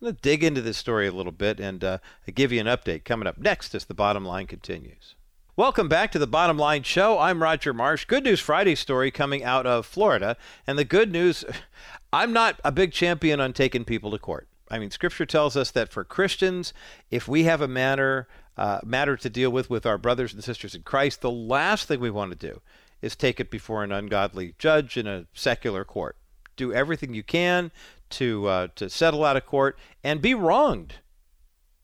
I'm 0.00 0.04
going 0.04 0.14
to 0.14 0.20
dig 0.20 0.44
into 0.44 0.60
this 0.60 0.76
story 0.76 1.08
a 1.08 1.12
little 1.12 1.32
bit 1.32 1.58
and 1.58 1.82
uh, 1.82 1.98
give 2.34 2.52
you 2.52 2.60
an 2.60 2.66
update 2.66 3.04
coming 3.04 3.26
up 3.26 3.38
next 3.38 3.74
as 3.74 3.86
the 3.86 3.94
bottom 3.94 4.24
line 4.24 4.46
continues. 4.46 5.16
Welcome 5.58 5.88
back 5.88 6.12
to 6.12 6.20
the 6.20 6.28
Bottom 6.28 6.56
Line 6.56 6.84
Show. 6.84 7.18
I'm 7.18 7.42
Roger 7.42 7.74
Marsh. 7.74 8.04
Good 8.04 8.22
News 8.22 8.38
Friday 8.38 8.76
story 8.76 9.10
coming 9.10 9.42
out 9.42 9.66
of 9.66 9.86
Florida. 9.86 10.36
And 10.68 10.78
the 10.78 10.84
good 10.84 11.10
news 11.10 11.44
I'm 12.12 12.32
not 12.32 12.60
a 12.62 12.70
big 12.70 12.92
champion 12.92 13.40
on 13.40 13.52
taking 13.52 13.84
people 13.84 14.12
to 14.12 14.20
court. 14.20 14.46
I 14.70 14.78
mean, 14.78 14.92
Scripture 14.92 15.26
tells 15.26 15.56
us 15.56 15.72
that 15.72 15.88
for 15.88 16.04
Christians, 16.04 16.72
if 17.10 17.26
we 17.26 17.42
have 17.42 17.60
a 17.60 17.66
matter 17.66 18.28
uh, 18.56 18.78
matter 18.84 19.16
to 19.16 19.28
deal 19.28 19.50
with 19.50 19.68
with 19.68 19.84
our 19.84 19.98
brothers 19.98 20.32
and 20.32 20.44
sisters 20.44 20.76
in 20.76 20.82
Christ, 20.82 21.22
the 21.22 21.30
last 21.32 21.88
thing 21.88 21.98
we 21.98 22.08
want 22.08 22.30
to 22.30 22.38
do 22.38 22.60
is 23.02 23.16
take 23.16 23.40
it 23.40 23.50
before 23.50 23.82
an 23.82 23.90
ungodly 23.90 24.54
judge 24.60 24.96
in 24.96 25.08
a 25.08 25.26
secular 25.34 25.84
court. 25.84 26.16
Do 26.54 26.72
everything 26.72 27.14
you 27.14 27.24
can 27.24 27.72
to 28.10 28.46
uh, 28.46 28.68
to 28.76 28.88
settle 28.88 29.24
out 29.24 29.36
of 29.36 29.44
court 29.44 29.76
and 30.04 30.22
be 30.22 30.34
wronged 30.34 30.94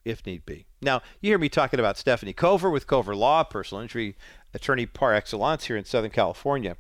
if 0.04 0.24
need 0.26 0.46
be. 0.46 0.66
Now, 0.84 1.00
you 1.22 1.30
hear 1.30 1.38
me 1.38 1.48
talking 1.48 1.80
about 1.80 1.96
Stephanie 1.96 2.34
Cover 2.34 2.68
with 2.68 2.86
Cover 2.86 3.16
Law, 3.16 3.42
personal 3.42 3.80
injury 3.80 4.16
attorney 4.52 4.84
par 4.84 5.14
excellence 5.14 5.64
here 5.64 5.78
in 5.78 5.86
Southern 5.86 6.10
California. 6.10 6.76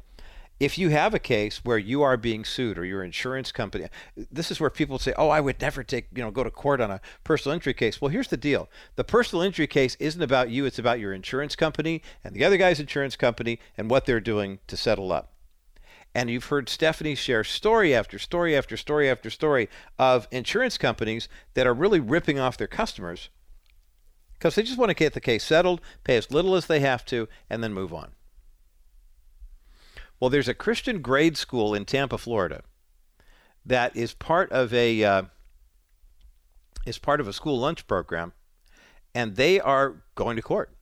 If 0.60 0.76
you 0.76 0.90
have 0.90 1.14
a 1.14 1.18
case 1.18 1.64
where 1.64 1.78
you 1.78 2.02
are 2.02 2.18
being 2.18 2.44
sued 2.44 2.76
or 2.76 2.84
your 2.84 3.02
insurance 3.02 3.50
company, 3.50 3.88
this 4.14 4.50
is 4.50 4.60
where 4.60 4.68
people 4.68 4.98
say, 4.98 5.14
"Oh, 5.16 5.30
I 5.30 5.40
would 5.40 5.58
never 5.58 5.82
take, 5.82 6.08
you 6.14 6.22
know, 6.22 6.30
go 6.30 6.44
to 6.44 6.50
court 6.50 6.82
on 6.82 6.90
a 6.90 7.00
personal 7.24 7.54
injury 7.54 7.72
case." 7.72 7.98
Well, 7.98 8.10
here's 8.10 8.28
the 8.28 8.36
deal. 8.36 8.68
The 8.96 9.04
personal 9.04 9.42
injury 9.42 9.66
case 9.66 9.96
isn't 9.98 10.22
about 10.22 10.50
you, 10.50 10.66
it's 10.66 10.78
about 10.78 11.00
your 11.00 11.14
insurance 11.14 11.56
company 11.56 12.02
and 12.22 12.34
the 12.34 12.44
other 12.44 12.58
guy's 12.58 12.80
insurance 12.80 13.16
company 13.16 13.58
and 13.78 13.88
what 13.88 14.04
they're 14.04 14.20
doing 14.20 14.58
to 14.66 14.76
settle 14.76 15.12
up. 15.12 15.32
And 16.14 16.28
you've 16.28 16.44
heard 16.44 16.68
Stephanie 16.68 17.14
share 17.14 17.42
story 17.42 17.94
after 17.94 18.18
story 18.18 18.54
after 18.54 18.76
story 18.76 19.08
after 19.08 19.30
story 19.30 19.70
of 19.98 20.28
insurance 20.30 20.76
companies 20.76 21.26
that 21.54 21.66
are 21.66 21.74
really 21.74 22.00
ripping 22.00 22.38
off 22.38 22.58
their 22.58 22.68
customers 22.68 23.30
because 24.44 24.56
they 24.56 24.62
just 24.62 24.76
want 24.76 24.90
to 24.90 24.94
get 24.94 25.14
the 25.14 25.22
case 25.22 25.42
settled, 25.42 25.80
pay 26.04 26.18
as 26.18 26.30
little 26.30 26.54
as 26.54 26.66
they 26.66 26.80
have 26.80 27.02
to, 27.02 27.26
and 27.48 27.64
then 27.64 27.72
move 27.72 27.94
on. 27.94 28.10
Well, 30.20 30.28
there's 30.28 30.48
a 30.48 30.52
Christian 30.52 31.00
grade 31.00 31.38
school 31.38 31.74
in 31.74 31.86
Tampa, 31.86 32.18
Florida, 32.18 32.60
that 33.64 33.96
is 33.96 34.12
part 34.12 34.52
of 34.52 34.74
a 34.74 35.02
uh, 35.02 35.22
is 36.84 36.98
part 36.98 37.22
of 37.22 37.28
a 37.28 37.32
school 37.32 37.58
lunch 37.58 37.86
program, 37.86 38.34
and 39.14 39.36
they 39.36 39.60
are 39.60 40.02
going 40.14 40.36
to 40.36 40.42
court. 40.42 40.76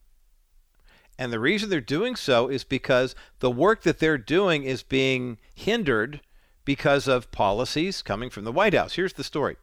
And 1.16 1.32
the 1.32 1.38
reason 1.38 1.70
they're 1.70 1.80
doing 1.80 2.16
so 2.16 2.48
is 2.48 2.64
because 2.64 3.14
the 3.38 3.48
work 3.48 3.82
that 3.84 4.00
they're 4.00 4.18
doing 4.18 4.64
is 4.64 4.82
being 4.82 5.38
hindered 5.54 6.20
because 6.64 7.06
of 7.06 7.30
policies 7.30 8.02
coming 8.02 8.28
from 8.28 8.42
the 8.42 8.50
White 8.50 8.74
House. 8.74 8.94
Here's 8.94 9.12
the 9.12 9.22
story. 9.22 9.54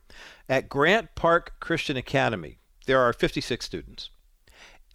At 0.48 0.70
Grant 0.70 1.16
Park 1.16 1.56
Christian 1.60 1.98
Academy, 1.98 2.59
there 2.90 3.00
are 3.00 3.14
56 3.14 3.64
students. 3.64 4.10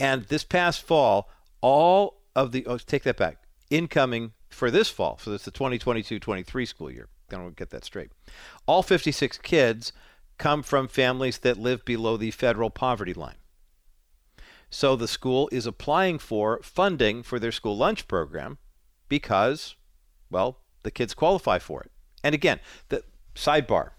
And 0.01 0.25
this 0.25 0.43
past 0.43 0.83
fall, 0.83 1.31
all 1.61 2.23
of 2.35 2.51
the, 2.51 2.67
oh, 2.67 2.77
take 2.77 3.05
that 3.05 3.17
back, 3.17 3.37
incoming 3.71 4.33
for 4.49 4.69
this 4.69 4.89
fall, 4.89 5.17
so 5.23 5.33
it's 5.33 5.45
the 5.45 5.53
2022 5.53 6.19
23 6.19 6.67
school 6.67 6.91
year. 6.91 7.09
I 7.31 7.37
don't 7.37 7.55
get 7.55 7.71
that 7.71 7.85
straight. 7.85 8.11
All 8.67 8.83
56 8.83 9.39
kids 9.39 9.93
come 10.39 10.65
from 10.65 10.89
families 10.89 11.39
that 11.39 11.57
live 11.57 11.85
below 11.85 12.17
the 12.17 12.33
federal 12.33 12.69
poverty 12.69 13.15
line. 13.15 13.37
So 14.71 14.97
the 14.97 15.07
school 15.07 15.49
is 15.53 15.65
applying 15.65 16.19
for 16.19 16.61
funding 16.65 17.23
for 17.23 17.39
their 17.39 17.53
school 17.53 17.77
lunch 17.77 18.09
program 18.09 18.59
because, 19.09 19.77
well, 20.31 20.59
the 20.83 20.91
kids 20.91 21.15
qualify 21.15 21.61
for 21.61 21.83
it. 21.83 21.93
And 22.25 22.35
again, 22.35 22.59
the 22.89 23.05
sidebar. 23.37 23.91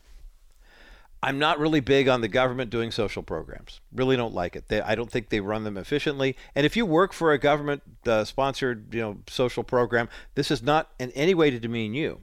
I'm 1.25 1.39
not 1.39 1.57
really 1.57 1.79
big 1.79 2.07
on 2.07 2.21
the 2.21 2.27
government 2.27 2.69
doing 2.69 2.91
social 2.91 3.23
programs. 3.23 3.81
Really 3.91 4.15
don't 4.15 4.35
like 4.35 4.55
it. 4.55 4.67
They, 4.67 4.79
I 4.79 4.93
don't 4.93 5.09
think 5.09 5.29
they 5.29 5.39
run 5.39 5.63
them 5.63 5.75
efficiently. 5.75 6.37
And 6.53 6.67
if 6.67 6.77
you 6.77 6.85
work 6.85 7.13
for 7.13 7.31
a 7.31 7.39
government 7.39 7.81
uh, 8.05 8.25
sponsored, 8.25 8.93
you 8.93 9.01
know, 9.01 9.17
social 9.27 9.63
program, 9.63 10.07
this 10.35 10.51
is 10.51 10.61
not 10.61 10.91
in 10.99 11.09
any 11.13 11.33
way 11.33 11.49
to 11.49 11.59
demean 11.59 11.95
you, 11.95 12.21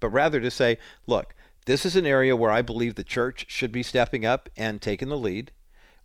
but 0.00 0.08
rather 0.08 0.40
to 0.40 0.50
say, 0.50 0.78
look, 1.06 1.36
this 1.66 1.86
is 1.86 1.94
an 1.94 2.04
area 2.04 2.34
where 2.34 2.50
I 2.50 2.62
believe 2.62 2.96
the 2.96 3.04
church 3.04 3.46
should 3.48 3.70
be 3.70 3.84
stepping 3.84 4.26
up 4.26 4.48
and 4.56 4.82
taking 4.82 5.08
the 5.08 5.16
lead, 5.16 5.52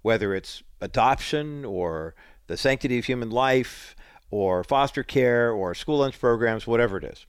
whether 0.03 0.35
it's 0.35 0.61
adoption 0.79 1.65
or 1.65 2.13
the 2.45 2.55
sanctity 2.55 2.99
of 2.99 3.05
human 3.05 3.31
life 3.31 3.95
or 4.29 4.63
foster 4.63 5.01
care 5.01 5.51
or 5.51 5.73
school 5.73 5.97
lunch 5.97 6.19
programs, 6.19 6.67
whatever 6.67 6.97
it 6.97 7.03
is. 7.03 7.25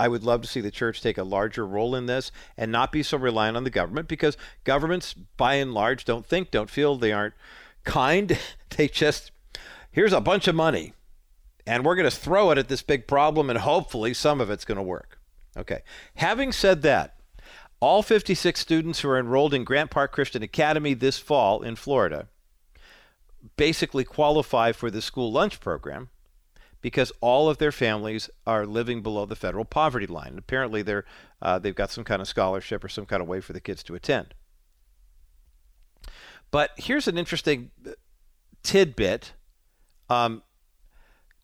I 0.00 0.08
would 0.08 0.24
love 0.24 0.40
to 0.40 0.48
see 0.48 0.62
the 0.62 0.70
church 0.70 1.02
take 1.02 1.18
a 1.18 1.24
larger 1.24 1.66
role 1.66 1.94
in 1.94 2.06
this 2.06 2.32
and 2.56 2.72
not 2.72 2.90
be 2.90 3.02
so 3.02 3.18
reliant 3.18 3.58
on 3.58 3.64
the 3.64 3.70
government 3.70 4.08
because 4.08 4.38
governments, 4.64 5.12
by 5.12 5.56
and 5.56 5.74
large, 5.74 6.06
don't 6.06 6.24
think, 6.24 6.50
don't 6.50 6.70
feel, 6.70 6.96
they 6.96 7.12
aren't 7.12 7.34
kind. 7.84 8.38
they 8.78 8.88
just, 8.88 9.30
here's 9.90 10.14
a 10.14 10.20
bunch 10.22 10.48
of 10.48 10.54
money 10.54 10.94
and 11.66 11.84
we're 11.84 11.96
going 11.96 12.08
to 12.08 12.16
throw 12.16 12.50
it 12.50 12.56
at 12.56 12.68
this 12.68 12.80
big 12.80 13.06
problem 13.06 13.50
and 13.50 13.58
hopefully 13.58 14.14
some 14.14 14.40
of 14.40 14.48
it's 14.48 14.64
going 14.64 14.76
to 14.76 14.82
work. 14.82 15.18
Okay. 15.54 15.82
Having 16.14 16.52
said 16.52 16.80
that, 16.80 17.16
all 17.78 18.02
56 18.02 18.58
students 18.58 19.00
who 19.00 19.10
are 19.10 19.18
enrolled 19.18 19.52
in 19.52 19.64
Grant 19.64 19.90
Park 19.90 20.12
Christian 20.12 20.42
Academy 20.42 20.94
this 20.94 21.18
fall 21.18 21.60
in 21.60 21.76
Florida 21.76 22.26
basically 23.58 24.04
qualify 24.04 24.72
for 24.72 24.90
the 24.90 25.02
school 25.02 25.30
lunch 25.30 25.60
program 25.60 26.08
because 26.80 27.12
all 27.20 27.48
of 27.48 27.58
their 27.58 27.72
families 27.72 28.30
are 28.46 28.66
living 28.66 29.02
below 29.02 29.26
the 29.26 29.36
federal 29.36 29.64
poverty 29.64 30.06
line. 30.06 30.28
And 30.28 30.38
Apparently, 30.38 30.82
they're 30.82 31.04
uh, 31.42 31.58
they've 31.58 31.74
got 31.74 31.90
some 31.90 32.04
kind 32.04 32.20
of 32.20 32.28
scholarship 32.28 32.84
or 32.84 32.88
some 32.88 33.06
kind 33.06 33.22
of 33.22 33.28
way 33.28 33.40
for 33.40 33.52
the 33.52 33.60
kids 33.60 33.82
to 33.84 33.94
attend. 33.94 34.34
But 36.50 36.70
here's 36.76 37.08
an 37.08 37.16
interesting 37.16 37.70
uh, 37.86 37.92
tidbit. 38.62 39.32
Um, 40.08 40.42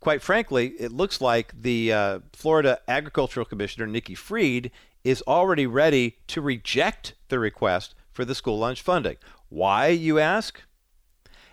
quite 0.01 0.23
frankly, 0.23 0.75
it 0.79 0.93
looks 0.93 1.21
like 1.21 1.53
the 1.61 1.93
uh, 1.93 2.19
Florida 2.33 2.81
Agricultural 2.89 3.47
Commissioner 3.47 3.87
Nikki 3.87 4.15
Fried 4.15 4.71
is 5.05 5.23
already 5.27 5.67
ready 5.67 6.19
to 6.27 6.41
reject 6.41 7.15
the 7.29 7.39
request 7.39 7.95
for 8.13 8.25
the 8.25 8.35
school 8.35 8.59
lunch 8.59 8.83
funding. 8.83 9.17
Why, 9.49 9.89
you 9.89 10.19
ask? 10.19 10.63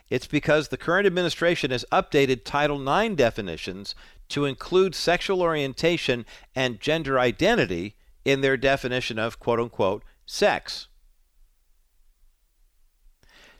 It's 0.09 0.27
because 0.27 0.67
the 0.67 0.77
current 0.77 1.07
administration 1.07 1.71
has 1.71 1.85
updated 1.91 2.43
Title 2.43 2.87
IX 2.87 3.15
definitions 3.15 3.95
to 4.29 4.45
include 4.45 4.95
sexual 4.95 5.41
orientation 5.41 6.25
and 6.55 6.79
gender 6.79 7.19
identity 7.19 7.95
in 8.25 8.41
their 8.41 8.57
definition 8.57 9.19
of 9.19 9.39
quote 9.39 9.59
unquote 9.59 10.03
sex. 10.25 10.87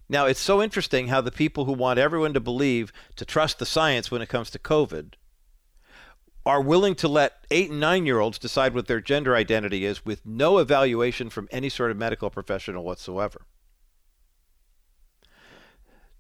Now, 0.09 0.25
it's 0.25 0.39
so 0.39 0.61
interesting 0.61 1.07
how 1.07 1.21
the 1.21 1.31
people 1.31 1.65
who 1.65 1.73
want 1.73 1.97
everyone 1.97 2.33
to 2.33 2.39
believe 2.39 2.91
to 3.15 3.25
trust 3.25 3.57
the 3.57 3.65
science 3.65 4.11
when 4.11 4.21
it 4.21 4.29
comes 4.29 4.49
to 4.51 4.59
COVID 4.59 5.13
are 6.45 6.61
willing 6.61 6.93
to 6.95 7.07
let 7.07 7.45
eight 7.51 7.71
and 7.71 7.79
nine 7.79 8.05
year 8.05 8.19
olds 8.19 8.37
decide 8.37 8.73
what 8.73 8.87
their 8.87 8.99
gender 8.99 9.35
identity 9.35 9.85
is 9.85 10.05
with 10.05 10.25
no 10.25 10.57
evaluation 10.57 11.29
from 11.29 11.47
any 11.51 11.69
sort 11.69 11.89
of 11.89 11.97
medical 11.97 12.29
professional 12.29 12.83
whatsoever. 12.83 13.45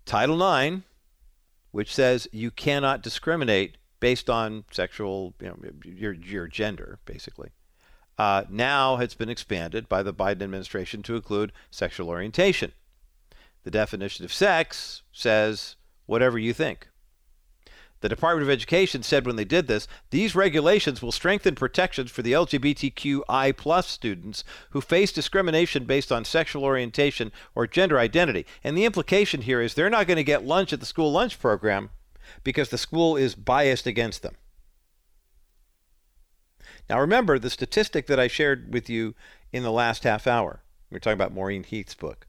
Title 0.05 0.41
IX, 0.55 0.81
which 1.71 1.93
says 1.93 2.27
you 2.31 2.51
cannot 2.51 3.01
discriminate 3.01 3.77
based 3.99 4.29
on 4.29 4.65
sexual, 4.71 5.33
you 5.39 5.47
know, 5.47 5.57
your, 5.83 6.13
your 6.13 6.47
gender, 6.47 6.99
basically, 7.05 7.49
uh, 8.17 8.43
now 8.49 8.97
has 8.97 9.13
been 9.13 9.29
expanded 9.29 9.87
by 9.87 10.03
the 10.03 10.13
Biden 10.13 10.43
administration 10.43 11.01
to 11.03 11.15
include 11.15 11.51
sexual 11.71 12.09
orientation. 12.09 12.73
The 13.63 13.71
definition 13.71 14.25
of 14.25 14.33
sex 14.33 15.03
says 15.11 15.77
whatever 16.05 16.37
you 16.37 16.53
think. 16.53 16.89
The 18.03 18.09
Department 18.09 18.43
of 18.43 18.49
Education 18.49 19.01
said 19.01 19.25
when 19.25 19.37
they 19.37 19.45
did 19.45 19.67
this, 19.67 19.87
these 20.09 20.35
regulations 20.35 21.01
will 21.01 21.13
strengthen 21.13 21.55
protections 21.55 22.11
for 22.11 22.21
the 22.21 22.33
LGBTQI 22.33 23.55
plus 23.55 23.87
students 23.87 24.43
who 24.71 24.81
face 24.81 25.13
discrimination 25.13 25.85
based 25.85 26.11
on 26.11 26.25
sexual 26.25 26.65
orientation 26.65 27.31
or 27.55 27.65
gender 27.65 27.97
identity. 27.97 28.45
And 28.61 28.77
the 28.77 28.83
implication 28.83 29.43
here 29.43 29.61
is 29.61 29.73
they're 29.73 29.89
not 29.89 30.05
going 30.05 30.17
to 30.17 30.23
get 30.25 30.43
lunch 30.43 30.73
at 30.73 30.81
the 30.81 30.85
school 30.85 31.13
lunch 31.13 31.39
program 31.39 31.91
because 32.43 32.67
the 32.67 32.77
school 32.77 33.15
is 33.15 33.35
biased 33.35 33.87
against 33.87 34.21
them. 34.21 34.35
Now 36.89 36.99
remember 36.99 37.39
the 37.39 37.49
statistic 37.49 38.07
that 38.07 38.19
I 38.19 38.27
shared 38.27 38.73
with 38.73 38.89
you 38.89 39.15
in 39.53 39.63
the 39.63 39.71
last 39.71 40.03
half 40.03 40.27
hour. 40.27 40.61
We 40.91 40.97
are 40.97 40.99
talking 40.99 41.13
about 41.13 41.33
Maureen 41.33 41.63
Heath's 41.63 41.95
book. 41.95 42.27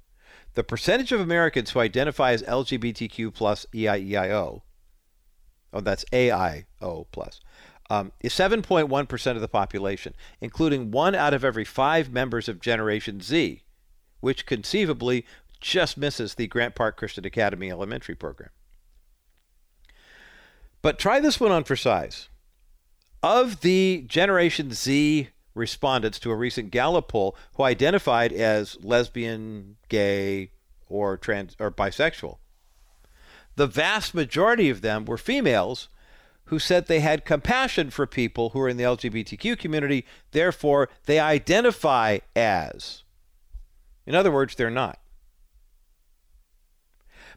The 0.55 0.63
percentage 0.63 1.11
of 1.11 1.21
Americans 1.21 1.73
who 1.73 1.81
identify 1.81 2.31
as 2.31 2.45
LGBTQ 2.45 3.35
plus 3.35 3.67
EIEIO 3.75 4.63
oh, 5.75 5.81
that's 5.81 6.05
AIO 6.13 7.07
plus, 7.13 7.41
um, 7.91 8.13
is 8.21 8.33
7.1% 8.33 9.31
of 9.35 9.41
the 9.41 9.49
population, 9.49 10.15
including 10.41 10.91
one 10.91 11.15
out 11.15 11.35
of 11.35 11.45
every 11.45 11.65
five 11.65 12.11
members 12.11 12.49
of 12.49 12.61
Generation 12.61 13.21
Z, 13.21 13.63
which 14.21 14.47
conceivably 14.47 15.27
just 15.61 15.99
misses 15.99 16.35
the 16.35 16.47
Grant 16.47 16.75
Park 16.75 16.97
Christian 16.97 17.27
Academy 17.27 17.71
elementary 17.71 18.15
program. 18.15 18.51
But 20.81 20.99
try 20.99 21.21
this 21.21 21.41
one 21.41 21.53
on 21.53 21.65
for 21.65 21.77
size. 21.77 22.29
Of 23.23 23.63
the 23.63 24.05
Generation 24.07 24.73
Z 24.73 25.31
respondents 25.55 26.19
to 26.19 26.31
a 26.31 26.37
recent 26.37 26.71
Gallup 26.71 27.09
poll 27.09 27.37
who 27.55 27.63
identified 27.63 28.33
as 28.33 28.77
lesbian, 28.85 29.77
gay, 29.89 30.51
or 30.87 31.17
trans 31.17 31.57
or 31.59 31.71
bisexual, 31.71 32.39
the 33.57 33.67
vast 33.67 34.15
majority 34.15 34.71
of 34.71 34.81
them 34.81 35.05
were 35.05 35.19
females 35.19 35.89
who 36.47 36.59
said 36.59 36.87
they 36.87 37.01
had 37.01 37.25
compassion 37.25 37.91
for 37.91 38.07
people 38.07 38.51
who 38.51 38.61
are 38.61 38.69
in 38.69 38.77
the 38.77 38.85
LGBTQ 38.85 39.59
community, 39.59 40.05
therefore, 40.33 40.89
they 41.07 41.19
identify 41.19 42.19
as. 42.37 43.03
In 44.07 44.15
other 44.15 44.31
words, 44.31 44.55
they're 44.55 44.71
not. 44.71 44.99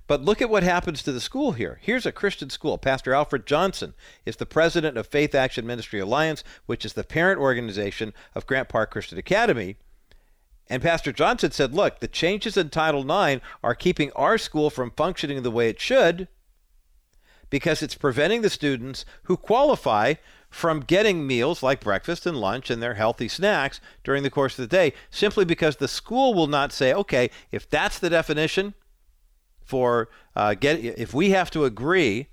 But 0.07 0.23
look 0.23 0.41
at 0.41 0.49
what 0.49 0.63
happens 0.63 1.03
to 1.03 1.11
the 1.11 1.19
school 1.19 1.53
here. 1.53 1.79
Here's 1.81 2.05
a 2.05 2.13
Christian 2.13 2.49
school. 2.49 2.77
Pastor 2.77 3.13
Alfred 3.13 3.45
Johnson 3.45 3.93
is 4.25 4.37
the 4.37 4.45
president 4.45 4.97
of 4.97 5.07
Faith 5.07 5.35
Action 5.35 5.67
Ministry 5.67 5.99
Alliance, 5.99 6.43
which 6.65 6.85
is 6.85 6.93
the 6.93 7.03
parent 7.03 7.39
organization 7.39 8.13
of 8.33 8.47
Grant 8.47 8.69
Park 8.69 8.91
Christian 8.91 9.17
Academy. 9.17 9.75
And 10.69 10.81
Pastor 10.81 11.11
Johnson 11.11 11.51
said, 11.51 11.73
look, 11.73 11.99
the 11.99 12.07
changes 12.07 12.57
in 12.57 12.69
Title 12.69 13.01
IX 13.09 13.41
are 13.63 13.75
keeping 13.75 14.11
our 14.13 14.37
school 14.37 14.69
from 14.69 14.91
functioning 14.91 15.41
the 15.43 15.51
way 15.51 15.69
it 15.69 15.79
should 15.79 16.27
because 17.49 17.81
it's 17.81 17.95
preventing 17.95 18.41
the 18.41 18.49
students 18.49 19.05
who 19.23 19.37
qualify 19.37 20.15
from 20.49 20.81
getting 20.81 21.25
meals 21.25 21.63
like 21.63 21.79
breakfast 21.79 22.25
and 22.25 22.37
lunch 22.37 22.69
and 22.69 22.81
their 22.81 22.95
healthy 22.95 23.27
snacks 23.27 23.79
during 24.03 24.23
the 24.23 24.29
course 24.29 24.57
of 24.57 24.69
the 24.69 24.75
day 24.75 24.93
simply 25.09 25.45
because 25.45 25.77
the 25.77 25.87
school 25.87 26.33
will 26.33 26.47
not 26.47 26.71
say, 26.71 26.93
okay, 26.93 27.29
if 27.51 27.69
that's 27.69 27.99
the 27.99 28.09
definition 28.09 28.73
for 29.63 30.09
uh, 30.35 30.53
get, 30.53 30.79
if 30.79 31.13
we 31.13 31.31
have 31.31 31.51
to 31.51 31.65
agree 31.65 32.27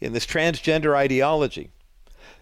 in 0.00 0.12
this 0.12 0.26
transgender 0.26 0.94
ideology 0.96 1.70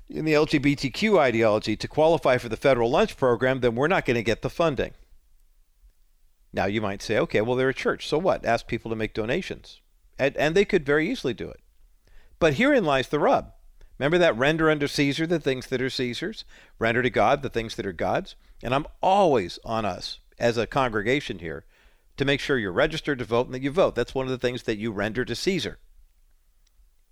in 0.09 0.25
the 0.25 0.33
LGBTQ 0.33 1.19
ideology 1.19 1.77
to 1.77 1.89
qualify 1.89 2.39
for 2.39 2.49
the 2.49 2.57
federal 2.57 2.91
lunch 2.91 3.17
program, 3.17 3.61
then 3.61 3.75
we're 3.75 3.89
not 3.89 4.05
going 4.05 4.15
to 4.15 4.23
get 4.23 4.43
the 4.43 4.51
funding. 4.51 4.93
Now, 6.53 6.67
you 6.67 6.81
might 6.81 7.03
say, 7.03 7.19
okay, 7.19 7.41
well, 7.41 7.57
they're 7.57 7.69
a 7.69 7.75
church. 7.75 8.09
So 8.09 8.19
what? 8.19 8.45
Ask 8.45 8.67
people 8.67 8.91
to 8.91 8.97
make 8.97 9.15
donations. 9.15 9.81
And, 10.19 10.37
and 10.37 10.55
they 10.55 10.65
could 10.65 10.87
very 10.87 11.11
easily 11.11 11.35
do 11.35 11.49
it. 11.51 11.61
But 12.39 12.55
herein 12.55 12.85
lies 12.85 13.09
the 13.09 13.19
rub. 13.19 13.53
Remember 13.99 14.19
that 14.19 14.37
render 14.37 14.71
unto 14.71 14.87
Caesar 14.87 15.27
the 15.27 15.41
things 15.41 15.67
that 15.67 15.83
are 15.83 15.91
Caesar's, 15.91 16.45
render 16.79 17.03
to 17.03 17.11
God 17.11 17.43
the 17.43 17.49
things 17.49 17.77
that 17.77 17.87
are 17.87 17.93
God's? 17.93 18.37
And 18.63 18.75
I'm 18.75 18.87
always 19.03 19.59
on 19.65 19.85
us 19.85 20.21
as 20.39 20.57
a 20.57 20.67
congregation 20.67 21.41
here 21.41 21.65
to 22.17 22.25
make 22.25 22.41
sure 22.41 22.59
you're 22.59 22.73
registered 22.73 23.19
to 23.19 23.25
vote 23.25 23.47
and 23.47 23.55
that 23.55 23.63
you 23.63 23.71
vote. 23.71 23.95
That's 23.95 24.15
one 24.15 24.27
of 24.27 24.31
the 24.31 24.39
things 24.39 24.63
that 24.65 24.79
you 24.79 24.93
render 24.93 25.25
to 25.25 25.35
Caesar 25.35 25.79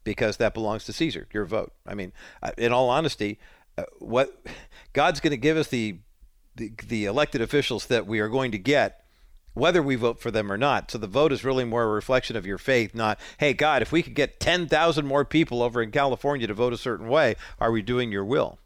because 0.05 0.37
that 0.37 0.55
belongs 0.55 0.85
to 0.85 0.93
Caesar, 0.93 1.27
your 1.33 1.45
vote. 1.45 1.73
I 1.87 1.95
mean, 1.95 2.13
uh, 2.43 2.53
in 2.57 2.73
all 2.73 2.89
honesty, 2.91 3.39
uh, 3.77 3.85
what 3.99 4.47
God's 4.93 5.21
going 5.21 5.33
to 5.33 5.37
give 5.37 5.57
us 5.57 5.69
the, 5.69 5.99
the 6.55 6.73
the 6.87 7.07
elected 7.07 7.41
officials 7.41 7.87
that 7.87 8.07
we 8.07 8.21
are 8.21 8.29
going 8.29 8.53
to 8.53 8.59
get 8.59 9.05
whether 9.55 9.83
we 9.83 9.95
vote 9.95 10.19
for 10.19 10.31
them 10.31 10.51
or 10.51 10.59
not. 10.59 10.91
So 10.91 10.99
the 10.99 11.07
vote 11.07 11.33
is 11.33 11.45
really 11.45 11.65
more 11.65 11.85
a 11.85 11.89
reflection 11.89 12.37
of 12.37 12.45
your 12.45 12.59
faith, 12.59 12.95
not, 12.95 13.19
hey, 13.39 13.55
God, 13.55 13.83
if 13.83 13.93
we 13.93 14.03
could 14.03 14.15
get 14.15 14.41
10,000 14.41 15.07
more 15.07 15.25
people 15.25 15.63
over 15.63 15.81
in 15.81 15.93
California 15.93 16.47
to 16.49 16.55
vote 16.55 16.73
a 16.73 16.77
certain 16.77 17.09
way, 17.09 17.37
are 17.61 17.71
we 17.71 17.81
doing 17.81 18.11
your 18.11 18.25
will? 18.25 18.59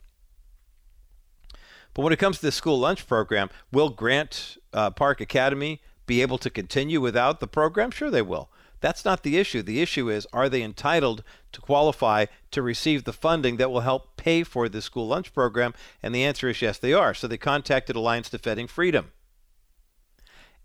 But 1.94 2.02
when 2.02 2.12
it 2.12 2.18
comes 2.18 2.38
to 2.38 2.46
the 2.46 2.52
school 2.52 2.78
lunch 2.78 3.06
program, 3.06 3.50
will 3.70 3.90
Grant 3.90 4.56
uh, 4.72 4.90
Park 4.90 5.20
Academy 5.20 5.82
be 6.06 6.22
able 6.22 6.38
to 6.38 6.48
continue 6.48 7.00
without 7.00 7.40
the 7.40 7.46
program? 7.46 7.90
Sure, 7.90 8.10
they 8.10 8.22
will. 8.22 8.48
That's 8.80 9.04
not 9.04 9.22
the 9.22 9.38
issue. 9.38 9.62
The 9.62 9.80
issue 9.80 10.08
is 10.10 10.26
are 10.32 10.48
they 10.48 10.62
entitled 10.62 11.22
to 11.52 11.60
qualify 11.60 12.26
to 12.50 12.62
receive 12.62 13.04
the 13.04 13.12
funding 13.12 13.56
that 13.56 13.70
will 13.70 13.80
help 13.80 14.16
pay 14.16 14.42
for 14.42 14.68
the 14.68 14.82
school 14.82 15.08
lunch 15.08 15.32
program? 15.32 15.74
And 16.02 16.14
the 16.14 16.24
answer 16.24 16.48
is 16.48 16.62
yes, 16.62 16.78
they 16.78 16.92
are. 16.92 17.14
So 17.14 17.26
they 17.26 17.38
contacted 17.38 17.96
Alliance 17.96 18.30
Defending 18.30 18.66
Freedom. 18.66 19.12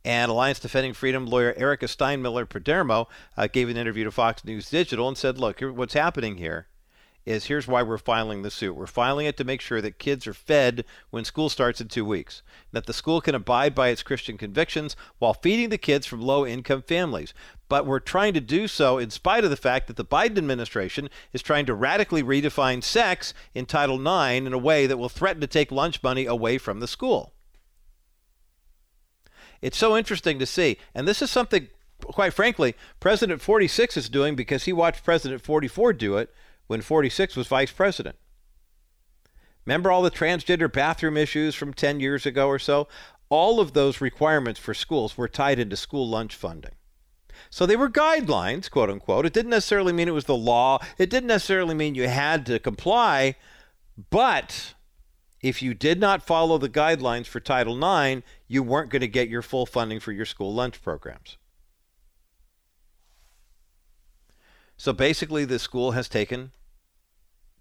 And 0.06 0.30
Alliance 0.30 0.60
Defending 0.60 0.94
Freedom 0.94 1.26
lawyer 1.26 1.54
Erica 1.56 1.86
Steinmiller 1.86 2.46
Perdomo 2.46 3.08
uh, 3.38 3.48
gave 3.48 3.70
an 3.70 3.78
interview 3.78 4.04
to 4.04 4.12
Fox 4.12 4.44
News 4.44 4.70
Digital 4.70 5.08
and 5.08 5.18
said, 5.18 5.38
look, 5.38 5.62
what's 5.62 5.94
happening 5.94 6.38
here 6.38 6.68
is 7.26 7.46
here's 7.46 7.68
why 7.68 7.82
we're 7.82 7.98
filing 7.98 8.42
the 8.42 8.52
suit. 8.52 8.76
We're 8.76 8.86
filing 8.86 9.26
it 9.26 9.38
to 9.38 9.44
make 9.44 9.62
sure 9.62 9.82
that 9.82 10.00
kids 10.00 10.28
are 10.28 10.34
fed 10.34 10.84
when 11.10 11.24
school 11.24 11.50
starts 11.50 11.80
in 11.80 11.88
two 11.88 12.04
weeks, 12.04 12.42
that 12.72 12.86
the 12.86 12.94
school 12.94 13.22
can 13.22 13.36
abide 13.36 13.74
by 13.74 13.90
its 13.90 14.04
Christian 14.04 14.38
convictions 14.38 14.96
while 15.20 15.34
feeding 15.34 15.70
the 15.70 15.78
kids 15.78 16.06
from 16.06 16.22
low 16.22 16.46
income 16.46 16.82
families. 16.82 17.34
But 17.70 17.86
we're 17.86 18.00
trying 18.00 18.34
to 18.34 18.42
do 18.42 18.68
so 18.68 18.98
in 18.98 19.10
spite 19.10 19.44
of 19.44 19.50
the 19.50 19.56
fact 19.56 19.88
that 19.88 19.96
the 19.96 20.06
Biden 20.06 20.38
administration 20.38 21.10
is 21.32 21.42
trying 21.42 21.66
to 21.68 21.74
radically 21.74 22.22
redefine 22.22 22.84
sex 22.84 23.34
in 23.54 23.66
Title 23.66 24.00
IX 24.00 24.46
in 24.46 24.54
a 24.54 24.58
way 24.58 24.86
that 24.86 24.98
will 24.98 25.10
threaten 25.10 25.42
to 25.42 25.48
take 25.48 25.72
lunch 25.72 26.04
money 26.04 26.26
away 26.26 26.58
from 26.58 26.82
the 26.82 26.88
school. 26.88 27.34
It's 29.62 29.78
so 29.78 29.96
interesting 29.98 30.40
to 30.40 30.46
see. 30.46 30.78
And 30.94 31.08
this 31.08 31.22
is 31.22 31.32
something, 31.32 31.70
quite 32.02 32.34
frankly, 32.34 32.76
President 33.00 33.42
46 33.42 33.96
is 33.96 34.10
doing 34.10 34.36
because 34.36 34.66
he 34.66 34.74
watched 34.74 35.06
President 35.06 35.42
44 35.42 35.94
do 35.94 36.18
it 36.18 36.34
when 36.74 36.82
46 36.82 37.36
was 37.36 37.46
vice 37.46 37.72
president. 37.72 38.16
Remember 39.64 39.92
all 39.92 40.02
the 40.02 40.10
transgender 40.10 40.74
bathroom 40.74 41.18
issues 41.18 41.54
from 41.54 41.72
10 41.72 42.00
years 42.00 42.26
ago 42.26 42.48
or 42.48 42.58
so? 42.58 42.88
All 43.30 43.60
of 43.60 43.74
those 43.74 44.02
requirements 44.02 44.60
for 44.60 44.74
schools 44.74 45.16
were 45.16 45.28
tied 45.28 45.60
into 45.60 45.78
school 45.78 46.10
lunch 46.10 46.34
funding. 46.34 46.74
So 47.52 47.68
they 47.68 47.76
were 47.76 47.92
guidelines, 47.92 48.72
quote 48.72 48.90
unquote. 48.90 49.28
It 49.28 49.34
didn't 49.34 49.52
necessarily 49.52 49.94
mean 49.94 50.08
it 50.08 50.16
was 50.16 50.26
the 50.26 50.36
law. 50.36 50.80
It 50.98 51.12
didn't 51.12 51.28
necessarily 51.28 51.76
mean 51.76 51.94
you 51.94 52.08
had 52.08 52.44
to 52.48 52.58
comply. 52.58 53.36
But 54.10 54.74
if 55.42 55.62
you 55.62 55.76
did 55.76 56.00
not 56.00 56.26
follow 56.26 56.58
the 56.58 56.70
guidelines 56.70 57.28
for 57.28 57.40
Title 57.40 57.78
IX, 57.78 58.24
you 58.48 58.64
weren't 58.64 58.90
going 58.90 59.02
to 59.02 59.08
get 59.08 59.30
your 59.30 59.44
full 59.44 59.68
funding 59.68 60.00
for 60.00 60.12
your 60.12 60.26
school 60.26 60.52
lunch 60.52 60.82
programs. 60.82 61.38
So 64.76 64.92
basically, 64.92 65.46
the 65.46 65.60
school 65.60 65.92
has 65.92 66.10
taken 66.10 66.52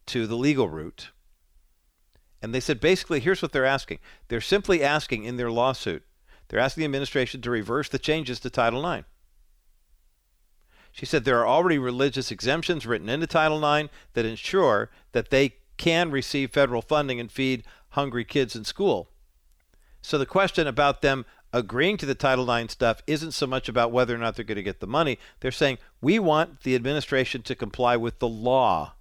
to 0.06 0.26
the 0.26 0.36
legal 0.36 0.68
route. 0.68 1.10
And 2.40 2.52
they 2.52 2.60
said 2.60 2.80
basically, 2.80 3.20
here's 3.20 3.40
what 3.40 3.52
they're 3.52 3.64
asking. 3.64 4.00
They're 4.28 4.40
simply 4.40 4.82
asking 4.82 5.24
in 5.24 5.36
their 5.36 5.50
lawsuit, 5.50 6.02
they're 6.48 6.60
asking 6.60 6.82
the 6.82 6.86
administration 6.86 7.40
to 7.42 7.50
reverse 7.50 7.88
the 7.88 7.98
changes 7.98 8.40
to 8.40 8.50
Title 8.50 8.86
IX. 8.86 9.06
She 10.90 11.06
said 11.06 11.24
there 11.24 11.38
are 11.38 11.48
already 11.48 11.78
religious 11.78 12.30
exemptions 12.30 12.84
written 12.84 13.08
into 13.08 13.26
Title 13.26 13.64
IX 13.64 13.88
that 14.12 14.26
ensure 14.26 14.90
that 15.12 15.30
they 15.30 15.54
can 15.78 16.10
receive 16.10 16.50
federal 16.50 16.82
funding 16.82 17.18
and 17.18 17.32
feed 17.32 17.64
hungry 17.90 18.24
kids 18.24 18.54
in 18.54 18.64
school. 18.64 19.08
So 20.02 20.18
the 20.18 20.26
question 20.26 20.66
about 20.66 21.00
them 21.00 21.24
agreeing 21.52 21.96
to 21.98 22.06
the 22.06 22.14
Title 22.14 22.50
IX 22.50 22.72
stuff 22.72 23.02
isn't 23.06 23.32
so 23.32 23.46
much 23.46 23.68
about 23.68 23.92
whether 23.92 24.14
or 24.14 24.18
not 24.18 24.36
they're 24.36 24.44
going 24.44 24.56
to 24.56 24.62
get 24.62 24.80
the 24.80 24.86
money. 24.86 25.18
They're 25.40 25.50
saying, 25.50 25.78
we 26.00 26.18
want 26.18 26.62
the 26.62 26.74
administration 26.74 27.42
to 27.42 27.54
comply 27.54 27.96
with 27.96 28.18
the 28.18 28.28
law. 28.28 28.94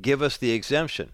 Give 0.00 0.22
us 0.22 0.36
the 0.36 0.52
exemption. 0.52 1.12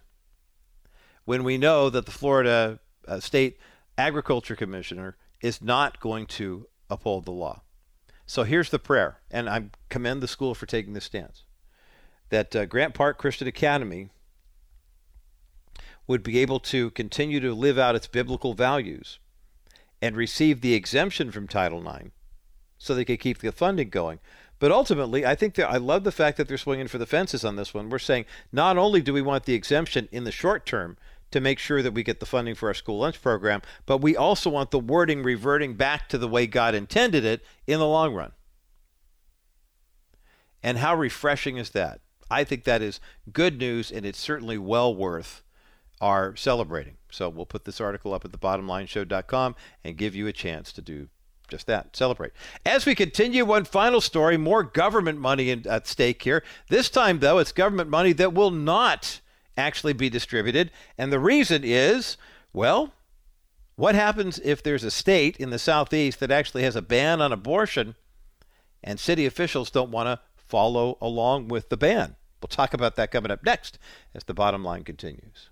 When 1.24 1.44
we 1.44 1.58
know 1.58 1.90
that 1.90 2.06
the 2.06 2.12
Florida 2.12 2.80
uh, 3.08 3.20
State 3.20 3.58
Agriculture 3.96 4.56
Commissioner 4.56 5.16
is 5.40 5.62
not 5.62 6.00
going 6.00 6.26
to 6.26 6.66
uphold 6.90 7.24
the 7.24 7.32
law. 7.32 7.62
So 8.26 8.44
here's 8.44 8.70
the 8.70 8.78
prayer, 8.78 9.20
and 9.30 9.48
I 9.48 9.66
commend 9.88 10.22
the 10.22 10.28
school 10.28 10.54
for 10.54 10.66
taking 10.66 10.94
this 10.94 11.04
stance 11.04 11.44
that 12.30 12.56
uh, 12.56 12.66
Grant 12.66 12.94
Park 12.94 13.18
Christian 13.18 13.46
Academy 13.46 14.08
would 16.06 16.22
be 16.22 16.38
able 16.38 16.60
to 16.60 16.90
continue 16.90 17.40
to 17.40 17.54
live 17.54 17.78
out 17.78 17.94
its 17.94 18.06
biblical 18.06 18.54
values 18.54 19.18
and 20.02 20.16
receive 20.16 20.60
the 20.60 20.74
exemption 20.74 21.30
from 21.30 21.48
Title 21.48 21.86
IX 21.86 22.10
so 22.76 22.94
they 22.94 23.04
could 23.04 23.20
keep 23.20 23.38
the 23.38 23.52
funding 23.52 23.88
going. 23.88 24.18
But 24.64 24.72
ultimately, 24.72 25.26
I 25.26 25.34
think 25.34 25.56
that 25.56 25.68
I 25.68 25.76
love 25.76 26.04
the 26.04 26.10
fact 26.10 26.38
that 26.38 26.48
they're 26.48 26.56
swinging 26.56 26.88
for 26.88 26.96
the 26.96 27.04
fences 27.04 27.44
on 27.44 27.56
this 27.56 27.74
one. 27.74 27.90
We're 27.90 27.98
saying 27.98 28.24
not 28.50 28.78
only 28.78 29.02
do 29.02 29.12
we 29.12 29.20
want 29.20 29.44
the 29.44 29.52
exemption 29.52 30.08
in 30.10 30.24
the 30.24 30.32
short 30.32 30.64
term 30.64 30.96
to 31.32 31.38
make 31.38 31.58
sure 31.58 31.82
that 31.82 31.92
we 31.92 32.02
get 32.02 32.18
the 32.18 32.24
funding 32.24 32.54
for 32.54 32.68
our 32.68 32.74
school 32.74 33.00
lunch 33.00 33.20
program, 33.20 33.60
but 33.84 33.98
we 33.98 34.16
also 34.16 34.48
want 34.48 34.70
the 34.70 34.78
wording 34.78 35.22
reverting 35.22 35.74
back 35.74 36.08
to 36.08 36.16
the 36.16 36.28
way 36.28 36.46
God 36.46 36.74
intended 36.74 37.26
it 37.26 37.44
in 37.66 37.78
the 37.78 37.86
long 37.86 38.14
run. 38.14 38.32
And 40.62 40.78
how 40.78 40.96
refreshing 40.96 41.58
is 41.58 41.68
that? 41.72 42.00
I 42.30 42.42
think 42.42 42.64
that 42.64 42.80
is 42.80 43.00
good 43.34 43.58
news, 43.58 43.92
and 43.92 44.06
it's 44.06 44.18
certainly 44.18 44.56
well 44.56 44.96
worth 44.96 45.42
our 46.00 46.34
celebrating. 46.36 46.96
So 47.10 47.28
we'll 47.28 47.44
put 47.44 47.66
this 47.66 47.82
article 47.82 48.14
up 48.14 48.24
at 48.24 48.32
thebottomlineshow.com 48.32 49.56
and 49.84 49.98
give 49.98 50.14
you 50.14 50.26
a 50.26 50.32
chance 50.32 50.72
to 50.72 50.80
do 50.80 51.10
just 51.48 51.66
that 51.66 51.96
celebrate. 51.96 52.32
As 52.64 52.86
we 52.86 52.94
continue 52.94 53.44
one 53.44 53.64
final 53.64 54.00
story 54.00 54.36
more 54.36 54.62
government 54.62 55.18
money 55.18 55.50
in, 55.50 55.66
at 55.66 55.86
stake 55.86 56.22
here. 56.22 56.42
This 56.68 56.88
time 56.90 57.20
though 57.20 57.38
it's 57.38 57.52
government 57.52 57.90
money 57.90 58.12
that 58.14 58.34
will 58.34 58.50
not 58.50 59.20
actually 59.56 59.92
be 59.92 60.08
distributed. 60.08 60.70
And 60.98 61.12
the 61.12 61.20
reason 61.20 61.62
is 61.64 62.16
well 62.52 62.92
what 63.76 63.94
happens 63.94 64.38
if 64.44 64.62
there's 64.62 64.84
a 64.84 64.90
state 64.90 65.36
in 65.38 65.50
the 65.50 65.58
southeast 65.58 66.20
that 66.20 66.30
actually 66.30 66.62
has 66.62 66.76
a 66.76 66.82
ban 66.82 67.20
on 67.20 67.32
abortion 67.32 67.96
and 68.82 69.00
city 69.00 69.26
officials 69.26 69.70
don't 69.70 69.90
want 69.90 70.06
to 70.06 70.20
follow 70.36 70.96
along 71.00 71.48
with 71.48 71.68
the 71.68 71.76
ban? 71.76 72.16
We'll 72.40 72.48
talk 72.48 72.74
about 72.74 72.96
that 72.96 73.10
coming 73.10 73.30
up 73.30 73.44
next 73.44 73.78
as 74.14 74.24
the 74.24 74.34
bottom 74.34 74.62
line 74.62 74.84
continues 74.84 75.50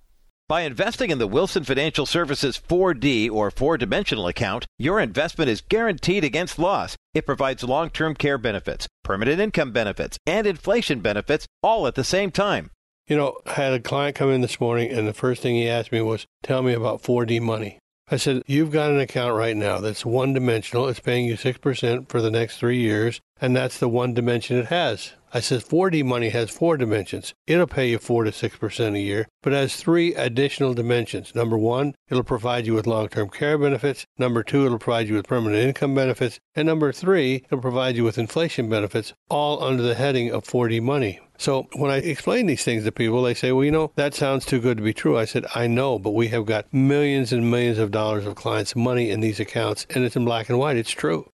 by 0.48 0.62
investing 0.62 1.10
in 1.10 1.19
the 1.19 1.27
Wilson 1.27 1.64
Financial 1.64 2.06
Services 2.06 2.60
4D 2.69 3.31
or 3.31 3.51
four 3.51 3.78
dimensional 3.78 4.27
account, 4.27 4.66
your 4.78 5.01
investment 5.01 5.48
is 5.48 5.60
guaranteed 5.60 6.24
against 6.24 6.59
loss. 6.59 6.97
It 7.14 7.27
provides 7.27 7.64
long 7.64 7.90
term 7.90 8.14
care 8.14 8.39
benefits, 8.39 8.89
permanent 9.05 9.40
income 9.40 9.73
benefits, 9.73 10.19
and 10.27 10.47
inflation 10.47 11.01
benefits 11.01 11.47
all 11.62 11.86
at 11.86 11.94
the 11.94 12.05
same 12.05 12.31
time. 12.31 12.70
You 13.06 13.16
know, 13.16 13.39
I 13.47 13.52
had 13.52 13.73
a 13.73 13.81
client 13.81 14.16
come 14.16 14.31
in 14.31 14.40
this 14.40 14.60
morning, 14.60 14.90
and 14.90 15.09
the 15.09 15.12
first 15.12 15.43
thing 15.43 15.55
he 15.55 15.69
asked 15.69 15.93
me 15.93 16.01
was, 16.01 16.27
Tell 16.43 16.62
me 16.62 16.73
about 16.73 17.02
4D 17.02 17.40
money. 17.40 17.78
I 18.10 18.16
said, 18.16 18.43
You've 18.47 18.73
got 18.73 18.90
an 18.90 19.01
account 19.01 19.35
right 19.35 19.56
now 19.56 19.81
that's 19.81 20.05
one 20.05 20.35
dimensional. 20.35 20.89
It's 20.89 21.01
paying 21.01 21.27
you 21.27 21.36
6% 21.36 22.09
for 22.09 22.20
the 22.20 22.31
next 22.31 22.59
three 22.59 22.78
years 22.78 23.20
and 23.43 23.56
that's 23.56 23.78
the 23.78 23.89
one 23.89 24.14
dimension 24.14 24.56
it 24.56 24.66
has. 24.66 25.12
I 25.35 25.40
said 25.40 25.62
4D 25.62 26.05
money 26.05 26.28
has 26.28 26.51
four 26.51 26.77
dimensions. 26.77 27.35
It'll 27.47 27.66
pay 27.66 27.89
you 27.89 27.98
4 27.98 28.24
to 28.24 28.31
6% 28.31 28.94
a 28.94 29.01
year, 29.01 29.27
but 29.43 29.52
has 29.52 29.74
three 29.74 30.14
additional 30.14 30.74
dimensions. 30.74 31.35
Number 31.35 31.59
one, 31.59 31.94
it'll 32.09 32.23
provide 32.23 32.66
you 32.66 32.74
with 32.74 32.86
long 32.86 33.09
term 33.09 33.31
care 33.31 33.59
benefits. 33.59 34.06
Number 34.16 34.43
two, 34.44 34.66
it'll 34.66 34.78
provide 34.78 35.09
you 35.09 35.14
with 35.14 35.27
permanent 35.27 35.60
income 35.60 35.94
benefits. 35.94 36.39
And 36.55 36.66
number 36.66 36.93
three, 36.93 37.36
it'll 37.47 37.60
provide 37.60 37.97
you 37.97 38.05
with 38.05 38.19
inflation 38.19 38.69
benefits, 38.69 39.12
all 39.28 39.62
under 39.64 39.82
the 39.82 39.94
heading 39.94 40.31
of 40.31 40.44
4D 40.44 40.81
money. 40.81 41.19
So 41.39 41.66
when 41.74 41.90
I 41.90 41.97
explain 41.97 42.47
these 42.47 42.62
things 42.62 42.85
to 42.85 42.93
people, 42.93 43.23
they 43.23 43.35
say, 43.35 43.51
well, 43.51 43.64
you 43.64 43.73
know, 43.73 43.90
that 43.97 44.14
sounds 44.14 44.44
too 44.44 44.60
good 44.60 44.77
to 44.77 44.85
be 44.85 44.94
true. 44.94 45.19
I 45.19 45.24
said, 45.24 45.47
I 45.55 45.66
know, 45.66 45.98
but 45.98 46.10
we 46.12 46.28
have 46.28 46.47
got 46.47 46.73
millions 46.73 47.32
and 47.32 47.51
millions 47.51 47.78
of 47.78 47.90
dollars 47.90 48.27
of 48.27 48.36
clients' 48.36 48.77
money 48.77 49.10
in 49.10 49.20
these 49.20 49.40
accounts, 49.40 49.86
and 49.90 50.05
it's 50.05 50.14
in 50.14 50.24
black 50.24 50.48
and 50.48 50.59
white. 50.59 50.77
It's 50.77 50.93
true. 50.93 51.27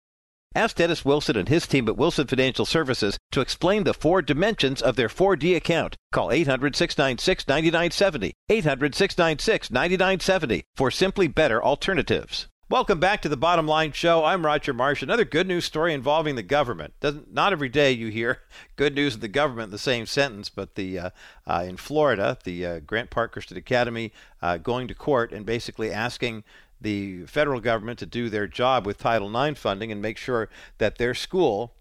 Ask 0.55 0.77
Dennis 0.77 1.05
Wilson 1.05 1.37
and 1.37 1.49
his 1.49 1.67
team 1.67 1.87
at 1.89 1.97
Wilson 1.99 2.27
Financial 2.27 2.65
Services 2.65 3.19
to 3.33 3.43
explain 3.43 3.85
the 3.85 3.93
four 3.93 4.23
dimensions 4.23 4.81
of 4.81 4.97
their 4.97 5.09
4D 5.09 5.55
account. 5.55 5.95
Call 6.11 6.33
800 6.33 6.75
696 6.75 7.47
9970. 7.47 8.33
800 8.49 8.95
696 8.95 9.71
9970 9.71 10.65
for 10.75 10.91
simply 10.91 11.29
better 11.29 11.63
alternatives. 11.63 12.49
Welcome 12.71 13.01
back 13.01 13.23
to 13.23 13.31
the 13.31 13.37
Bottom 13.37 13.67
Line 13.67 13.93
Show. 13.93 14.25
I'm 14.25 14.45
Roger 14.45 14.75
Marsh. 14.75 15.03
Another 15.03 15.25
good 15.25 15.47
news 15.47 15.65
story 15.65 15.95
involving 15.95 16.35
the 16.35 16.43
government. 16.43 16.93
Doesn't 17.01 17.33
not 17.33 17.53
every 17.53 17.71
day 17.71 17.93
you 17.93 18.09
hear 18.09 18.41
good 18.77 18.95
news 18.95 19.15
of 19.15 19.21
the 19.23 19.29
government 19.29 19.69
in 19.69 19.73
the 19.73 19.79
same 19.79 20.05
sentence, 20.05 20.49
but 20.49 20.75
the 20.75 20.99
uh, 20.99 21.11
uh, 21.47 21.65
in 21.67 21.77
Florida, 21.77 22.37
the 22.45 22.67
uh, 22.67 22.81
Grant 22.81 23.11
Park 23.11 23.33
Christian 23.33 23.57
Academy 23.57 24.13
uh, 24.43 24.59
going 24.59 24.89
to 24.89 24.95
court 24.95 25.33
and 25.33 25.47
basically 25.47 25.91
asking 25.93 26.45
the 26.81 27.27
federal 27.27 27.61
government 27.61 27.99
to 27.99 28.07
do 28.07 28.29
their 28.29 28.47
job 28.47 28.87
with 28.87 28.99
Title 28.99 29.35
IX 29.37 29.59
funding 29.59 29.91
and 29.91 30.01
make 30.01 30.17
sure 30.17 30.49
that 30.79 30.99
their 30.99 31.15
school 31.15 31.75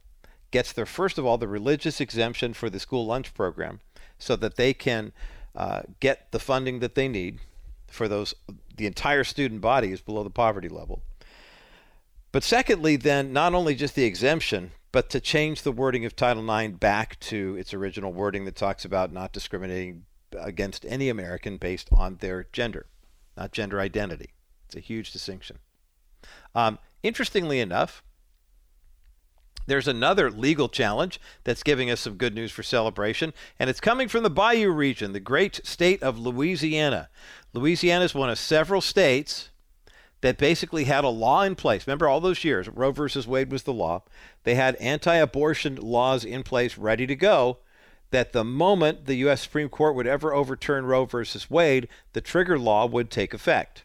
gets 0.52 0.72
their, 0.72 0.86
first 0.86 1.18
of 1.18 1.26
all, 1.26 1.38
the 1.38 1.48
religious 1.48 2.02
exemption 2.02 2.54
for 2.54 2.70
the 2.70 2.80
school 2.80 3.06
lunch 3.06 3.34
program 3.34 3.80
so 4.18 4.36
that 4.36 4.56
they 4.56 4.74
can 4.74 5.12
uh, 5.56 5.82
get 6.00 6.32
the 6.32 6.40
funding 6.40 6.80
that 6.80 6.96
they 6.96 7.08
need 7.08 7.40
for 7.88 8.08
those, 8.08 8.34
the 8.76 8.86
entire 8.86 9.24
student 9.24 9.62
body 9.62 9.92
is 9.92 10.02
below 10.02 10.24
the 10.24 10.30
poverty 10.30 10.70
level. 10.70 11.02
But 12.32 12.44
secondly, 12.44 12.96
then, 12.98 13.34
not 13.34 13.54
only 13.54 13.74
just 13.74 13.96
the 13.96 14.04
exemption, 14.04 14.72
but 14.92 15.10
to 15.10 15.20
change 15.20 15.62
the 15.62 15.72
wording 15.72 16.06
of 16.06 16.16
Title 16.16 16.50
IX 16.50 16.74
back 16.78 17.20
to 17.22 17.56
its 17.58 17.74
original 17.74 18.12
wording 18.12 18.46
that 18.46 18.56
talks 18.56 18.86
about 18.86 19.14
not 19.14 19.34
discriminating 19.34 20.04
against 20.38 20.86
any 20.86 21.10
American 21.10 21.58
based 21.58 21.90
on 21.92 22.18
their 22.18 22.48
gender, 22.52 22.86
not 23.36 23.52
gender 23.52 23.80
identity. 23.80 24.32
It's 24.68 24.76
a 24.76 24.82
huge 24.82 25.12
distinction. 25.12 25.58
Um, 26.54 26.78
interestingly 27.02 27.60
enough, 27.60 28.04
there's 29.66 29.88
another 29.88 30.32
legal 30.32 30.70
challenge 30.70 31.20
that's 31.44 31.64
giving 31.64 31.92
us 31.92 32.02
some 32.02 32.16
good 32.16 32.34
news 32.34 32.52
for 32.52 32.64
celebration, 32.64 33.34
and 33.60 33.70
it's 33.70 33.82
coming 33.82 34.08
from 34.08 34.24
the 34.24 34.30
Bayou 34.30 34.72
region, 34.72 35.14
the 35.14 35.20
great 35.20 35.66
state 35.66 36.02
of 36.02 36.18
Louisiana. 36.18 37.10
Louisiana 37.54 38.06
is 38.06 38.16
one 38.16 38.30
of 38.30 38.40
several 38.40 38.82
states 38.82 39.50
that 40.22 40.38
basically 40.38 40.86
had 40.86 41.04
a 41.04 41.10
law 41.10 41.44
in 41.44 41.56
place. 41.56 41.86
Remember 41.86 42.08
all 42.08 42.22
those 42.22 42.44
years, 42.44 42.68
Roe 42.70 42.92
versus 42.92 43.28
Wade 43.28 43.52
was 43.52 43.64
the 43.64 43.74
law. 43.74 44.04
They 44.44 44.56
had 44.56 44.76
anti 44.78 45.16
abortion 45.16 45.76
laws 45.76 46.26
in 46.26 46.44
place 46.44 46.78
ready 46.78 47.06
to 47.06 47.16
go. 47.16 47.60
That 48.12 48.32
the 48.32 48.46
moment 48.46 49.06
the 49.06 49.16
U.S. 49.16 49.42
Supreme 49.42 49.68
Court 49.68 49.94
would 49.94 50.08
ever 50.08 50.34
overturn 50.34 50.86
Roe 50.86 51.04
versus 51.04 51.50
Wade, 51.50 51.90
the 52.14 52.22
trigger 52.22 52.58
law 52.58 52.86
would 52.86 53.12
take 53.12 53.34
effect 53.34 53.84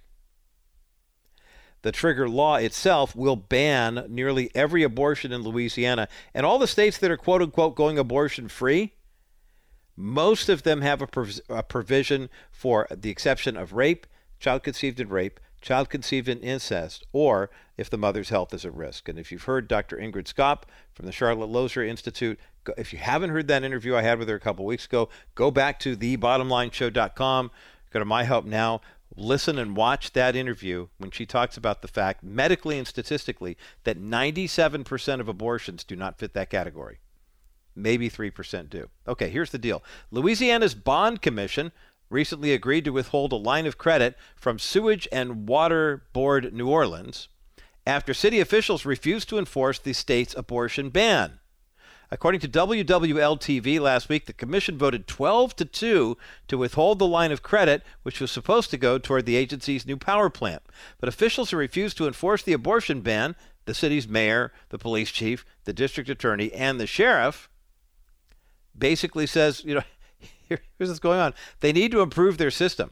the 1.83 1.93
trigger 1.93 2.29
law 2.29 2.57
itself 2.57 3.15
will 3.15 3.37
ban 3.37 4.07
nearly 4.09 4.51
every 4.55 4.83
abortion 4.83 5.33
in 5.33 5.43
Louisiana. 5.43 6.09
And 6.33 6.47
all 6.47 6.59
the 6.59 6.67
states 6.67 6.99
that 6.99 7.11
are 7.11 7.17
quote 7.17 7.43
unquote 7.43 7.75
going 7.75 7.99
abortion 7.99 8.49
free, 8.49 8.95
most 9.97 10.49
of 10.49 10.63
them 10.63 10.81
have 10.81 11.03
a, 11.03 11.07
prov- 11.07 11.41
a, 11.49 11.63
provision 11.63 12.31
for 12.51 12.87
the 12.91 13.11
exception 13.11 13.57
of 13.57 13.73
rape, 13.73 14.07
child 14.39 14.63
conceived 14.63 15.01
in 15.01 15.09
rape, 15.09 15.39
child 15.61 15.91
conceived 15.91 16.29
in 16.29 16.41
incest, 16.41 17.05
or 17.13 17.51
if 17.77 17.91
the 17.91 17.99
mother's 17.99 18.31
health 18.31 18.55
is 18.55 18.65
at 18.65 18.75
risk. 18.75 19.09
And 19.09 19.19
if 19.19 19.31
you've 19.31 19.45
heard 19.45 19.69
Dr. 19.69 19.97
Ingrid 19.97 20.33
Skop 20.33 20.63
from 20.95 21.07
the 21.07 21.13
Charlotte 21.13 21.51
Lozier 21.51 21.85
Institute, 21.85 22.39
if 22.79 22.93
you 22.93 22.99
haven't 22.99 23.31
heard 23.31 23.49
that 23.49 23.65
interview 23.65 23.95
I 23.95 24.03
had 24.03 24.19
with 24.19 24.29
her 24.29 24.37
a 24.37 24.41
couple 24.41 24.65
weeks 24.65 24.87
ago, 24.87 25.09
go 25.35 25.51
back 25.51 25.79
to 25.81 25.97
thebottomlineshow.com. 25.97 27.51
Go 27.91 27.99
to 27.99 28.05
My 28.05 28.25
Help 28.25 28.47
Now 28.47 28.81
listen 29.17 29.59
and 29.59 29.77
watch 29.77 30.13
that 30.13 30.37
interview 30.37 30.89
when 30.99 31.11
she 31.11 31.27
talks 31.27 31.57
about 31.57 31.83
the 31.83 31.89
fact, 31.89 32.23
medically 32.23 32.79
and 32.79 32.87
statistically, 32.87 33.57
that 33.85 34.01
97% 34.01 35.21
of 35.21 35.29
abortions 35.29 35.85
do 35.85 35.97
not 35.97 36.19
fit 36.19 36.35
that 36.35 36.51
category. 36.51 36.99
Maybe 37.75 38.11
3% 38.11 38.69
do. 38.69 38.89
Okay, 39.09 39.31
here's 39.31 39.51
the 39.51 39.59
deal 39.59 39.83
Louisiana's 40.11 40.75
Bond 40.75 41.23
Commission 41.23 41.73
recently 42.11 42.53
agreed 42.53 42.85
to 42.85 42.93
withhold 42.93 43.33
a 43.33 43.37
line 43.37 43.67
of 43.67 43.79
credit 43.79 44.17
from 44.37 44.59
Sewage 44.59 45.09
and 45.11 45.49
Water 45.49 46.05
Board 46.13 46.53
New 46.53 46.69
Orleans 46.69 47.29
after 47.87 48.15
city 48.15 48.39
officials 48.39 48.85
refused 48.85 49.29
to 49.29 49.39
enforce 49.39 49.79
the 49.79 49.93
state's 49.93 50.35
abortion 50.35 50.91
ban. 50.91 51.41
According 52.13 52.43
to 52.43 52.49
WWL-TV 52.49 53.81
last 53.81 54.11
week, 54.11 54.27
the 54.27 54.35
commission 54.35 54.77
voted 54.77 55.07
12 55.07 55.57
to 55.57 55.65
2 55.65 56.19
to 56.47 56.59
withhold 56.59 56.99
the 56.99 57.07
line 57.07 57.33
of 57.33 57.43
credit, 57.43 57.83
which 58.03 58.21
was 58.21 58.31
supposed 58.31 58.69
to 58.69 58.77
go 58.77 58.99
toward 58.99 59.25
the 59.25 59.35
agency's 59.35 59.87
new 59.87 59.97
power 59.97 60.29
plant. 60.29 60.63
But 61.01 61.09
officials 61.09 61.51
who 61.51 61.57
refused 61.57 61.97
to 61.97 62.07
enforce 62.07 62.43
the 62.43 62.53
abortion 62.53 63.01
ban, 63.01 63.35
the 63.65 63.73
city's 63.73 64.07
mayor, 64.07 64.53
the 64.69 64.77
police 64.77 65.11
chief, 65.11 65.47
the 65.65 65.73
district 65.73 66.11
attorney, 66.11 66.53
and 66.53 66.79
the 66.79 66.87
sheriff, 66.87 67.49
basically 68.77 69.27
says, 69.27 69.65
you 69.65 69.77
know, 69.77 69.83
here's 70.51 70.61
what's 70.77 70.99
going 70.99 71.19
on. 71.19 71.33
They 71.61 71.73
need 71.73 71.93
to 71.93 72.03
improve 72.03 72.37
their 72.37 72.51
system. 72.51 72.91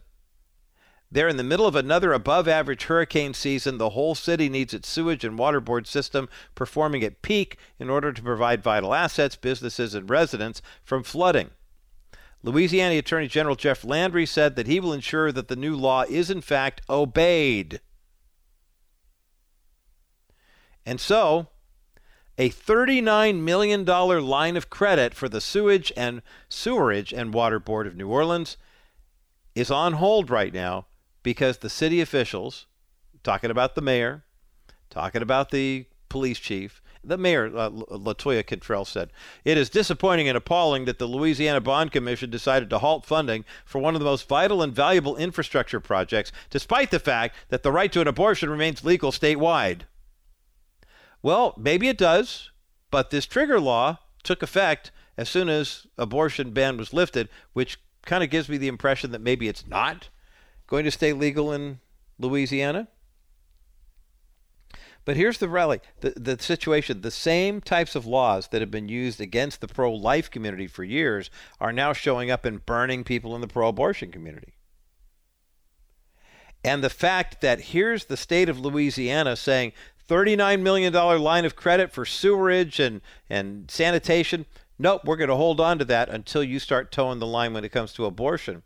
They're 1.12 1.28
in 1.28 1.36
the 1.36 1.42
middle 1.42 1.66
of 1.66 1.74
another 1.74 2.12
above 2.12 2.46
average 2.46 2.84
hurricane 2.84 3.34
season. 3.34 3.78
The 3.78 3.90
whole 3.90 4.14
city 4.14 4.48
needs 4.48 4.72
its 4.72 4.88
sewage 4.88 5.24
and 5.24 5.36
water 5.36 5.60
board 5.60 5.88
system 5.88 6.28
performing 6.54 7.02
at 7.02 7.20
peak 7.20 7.56
in 7.80 7.90
order 7.90 8.12
to 8.12 8.22
provide 8.22 8.62
vital 8.62 8.94
assets, 8.94 9.34
businesses, 9.34 9.92
and 9.94 10.08
residents 10.08 10.62
from 10.84 11.02
flooding. 11.02 11.50
Louisiana 12.44 12.96
Attorney 12.96 13.26
General 13.26 13.56
Jeff 13.56 13.84
Landry 13.84 14.24
said 14.24 14.54
that 14.54 14.68
he 14.68 14.78
will 14.78 14.92
ensure 14.92 15.32
that 15.32 15.48
the 15.48 15.56
new 15.56 15.74
law 15.74 16.04
is 16.08 16.30
in 16.30 16.40
fact 16.40 16.80
obeyed. 16.88 17.80
And 20.86 21.00
so, 21.00 21.48
a 22.38 22.50
$39 22.50 23.40
million 23.40 23.84
line 23.84 24.56
of 24.56 24.70
credit 24.70 25.14
for 25.14 25.28
the 25.28 25.40
Sewage 25.40 25.92
and 25.96 26.22
Sewerage 26.48 27.12
and 27.12 27.34
Water 27.34 27.58
Board 27.58 27.86
of 27.88 27.96
New 27.96 28.08
Orleans 28.08 28.56
is 29.56 29.70
on 29.70 29.94
hold 29.94 30.30
right 30.30 30.54
now 30.54 30.86
because 31.22 31.58
the 31.58 31.70
city 31.70 32.00
officials, 32.00 32.66
talking 33.22 33.50
about 33.50 33.74
the 33.74 33.82
mayor, 33.82 34.24
talking 34.88 35.22
about 35.22 35.50
the 35.50 35.86
police 36.08 36.38
chief, 36.38 36.82
the 37.02 37.16
mayor, 37.16 37.46
uh, 37.56 37.70
Latoya 37.70 38.46
Cantrell, 38.46 38.84
said, 38.84 39.10
It 39.44 39.56
is 39.56 39.70
disappointing 39.70 40.28
and 40.28 40.36
appalling 40.36 40.84
that 40.84 40.98
the 40.98 41.06
Louisiana 41.06 41.60
Bond 41.60 41.92
Commission 41.92 42.28
decided 42.28 42.68
to 42.70 42.78
halt 42.78 43.06
funding 43.06 43.44
for 43.64 43.78
one 43.78 43.94
of 43.94 44.00
the 44.00 44.04
most 44.04 44.28
vital 44.28 44.62
and 44.62 44.74
valuable 44.74 45.16
infrastructure 45.16 45.80
projects, 45.80 46.30
despite 46.50 46.90
the 46.90 46.98
fact 46.98 47.34
that 47.48 47.62
the 47.62 47.72
right 47.72 47.90
to 47.92 48.02
an 48.02 48.08
abortion 48.08 48.50
remains 48.50 48.84
legal 48.84 49.12
statewide. 49.12 49.82
Well, 51.22 51.54
maybe 51.56 51.88
it 51.88 51.98
does, 51.98 52.50
but 52.90 53.10
this 53.10 53.26
trigger 53.26 53.60
law 53.60 53.98
took 54.22 54.42
effect 54.42 54.90
as 55.16 55.28
soon 55.28 55.48
as 55.48 55.86
abortion 55.96 56.50
ban 56.50 56.76
was 56.76 56.92
lifted, 56.92 57.28
which 57.52 57.78
kind 58.04 58.22
of 58.22 58.30
gives 58.30 58.48
me 58.48 58.58
the 58.58 58.68
impression 58.68 59.10
that 59.12 59.20
maybe 59.20 59.48
it's 59.48 59.66
not 59.66 60.08
going 60.70 60.84
to 60.84 60.90
stay 60.90 61.12
legal 61.12 61.52
in 61.52 61.80
Louisiana? 62.18 62.88
But 65.04 65.16
here's 65.16 65.38
the 65.38 65.48
rally, 65.48 65.80
the, 66.00 66.10
the 66.10 66.38
situation. 66.40 67.00
The 67.00 67.10
same 67.10 67.60
types 67.60 67.94
of 67.94 68.06
laws 68.06 68.48
that 68.48 68.60
have 68.60 68.70
been 68.70 68.88
used 68.88 69.20
against 69.20 69.60
the 69.60 69.68
pro 69.68 69.92
life 69.92 70.30
community 70.30 70.66
for 70.66 70.84
years 70.84 71.30
are 71.60 71.72
now 71.72 71.92
showing 71.92 72.30
up 72.30 72.44
and 72.44 72.64
burning 72.64 73.04
people 73.04 73.34
in 73.34 73.40
the 73.40 73.48
pro 73.48 73.68
abortion 73.68 74.12
community. 74.12 74.54
And 76.62 76.84
the 76.84 76.90
fact 76.90 77.40
that 77.40 77.60
here's 77.60 78.04
the 78.04 78.16
state 78.16 78.48
of 78.48 78.60
Louisiana 78.60 79.34
saying 79.34 79.72
$39 80.08 80.60
million 80.60 80.92
line 80.92 81.44
of 81.44 81.56
credit 81.56 81.90
for 81.92 82.04
sewerage 82.04 82.78
and, 82.78 83.00
and 83.30 83.70
sanitation. 83.70 84.44
Nope, 84.78 85.02
we're 85.04 85.16
going 85.16 85.30
to 85.30 85.36
hold 85.36 85.60
on 85.60 85.78
to 85.78 85.84
that 85.86 86.08
until 86.08 86.42
you 86.44 86.58
start 86.58 86.92
toeing 86.92 87.18
the 87.18 87.26
line 87.26 87.54
when 87.54 87.64
it 87.64 87.72
comes 87.72 87.92
to 87.94 88.04
abortion. 88.04 88.62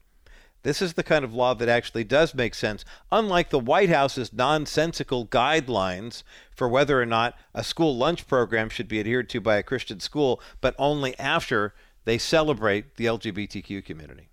This 0.65 0.81
is 0.81 0.95
the 0.95 1.03
kind 1.03 1.27
of 1.27 1.35
law 1.35 1.53
that 1.55 1.69
actually 1.69 2.05
does 2.05 2.35
make 2.35 2.55
sense, 2.55 2.87
unlike 3.13 3.51
the 3.51 3.59
White 3.59 3.91
House's 3.91 4.33
nonsensical 4.33 5.27
guidelines 5.27 6.23
for 6.57 6.69
whether 6.69 7.01
or 7.01 7.05
not 7.07 7.37
a 7.55 7.63
school 7.63 7.95
lunch 7.97 8.27
program 8.27 8.71
should 8.71 8.89
be 8.89 8.99
adhered 8.99 9.29
to 9.29 9.43
by 9.43 9.57
a 9.57 9.63
Christian 9.63 10.01
school, 10.01 10.41
but 10.63 10.75
only 10.79 11.17
after 11.19 11.75
they 12.07 12.17
celebrate 12.17 12.97
the 12.97 13.05
LGBTQ 13.05 13.85
community. 13.85 14.31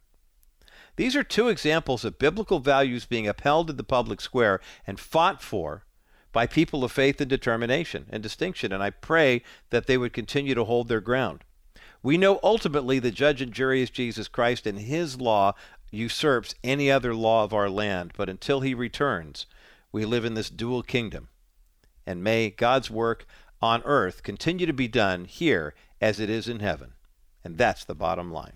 These 0.96 1.18
are 1.18 1.24
two 1.24 1.50
examples 1.50 2.06
of 2.06 2.18
biblical 2.18 2.60
values 2.60 3.06
being 3.06 3.28
upheld 3.28 3.70
in 3.70 3.76
the 3.76 3.84
public 3.84 4.22
square 4.22 4.62
and 4.88 5.00
fought 5.00 5.42
for 5.42 5.84
by 6.32 6.48
people 6.48 6.86
of 6.86 6.94
faith 6.94 7.20
and 7.20 7.30
determination 7.30 8.06
and 8.10 8.24
distinction, 8.24 8.72
and 8.72 8.82
I 8.82 8.92
pray 8.92 9.44
that 9.70 9.86
they 9.86 9.98
would 9.98 10.14
continue 10.14 10.56
to 10.56 10.64
hold 10.64 10.88
their 10.88 11.02
ground. 11.02 11.44
We 12.04 12.18
know 12.18 12.40
ultimately 12.42 13.00
the 13.00 13.12
judge 13.12 13.42
and 13.42 13.52
jury 13.52 13.82
is 13.82 13.90
Jesus 13.90 14.28
Christ, 14.28 14.66
and 14.66 14.80
his 14.80 15.20
law 15.20 15.54
usurps 15.92 16.56
any 16.64 16.90
other 16.90 17.14
law 17.14 17.44
of 17.44 17.54
our 17.54 17.70
land. 17.70 18.14
But 18.18 18.30
until 18.30 18.62
he 18.62 18.74
returns, 18.74 19.46
we 19.92 20.06
live 20.06 20.26
in 20.26 20.34
this 20.34 20.50
dual 20.50 20.82
kingdom. 20.82 21.30
And 22.08 22.24
may 22.24 22.50
God's 22.50 22.90
work 22.90 23.26
on 23.62 23.84
earth 23.84 24.24
continue 24.24 24.66
to 24.66 24.74
be 24.74 24.88
done 24.88 25.26
here 25.26 25.76
as 26.00 26.20
it 26.20 26.30
is 26.30 26.48
in 26.48 26.62
heaven. 26.62 26.94
And 27.44 27.58
that's 27.58 27.86
the 27.86 27.96
bottom 27.96 28.32
line. 28.32 28.54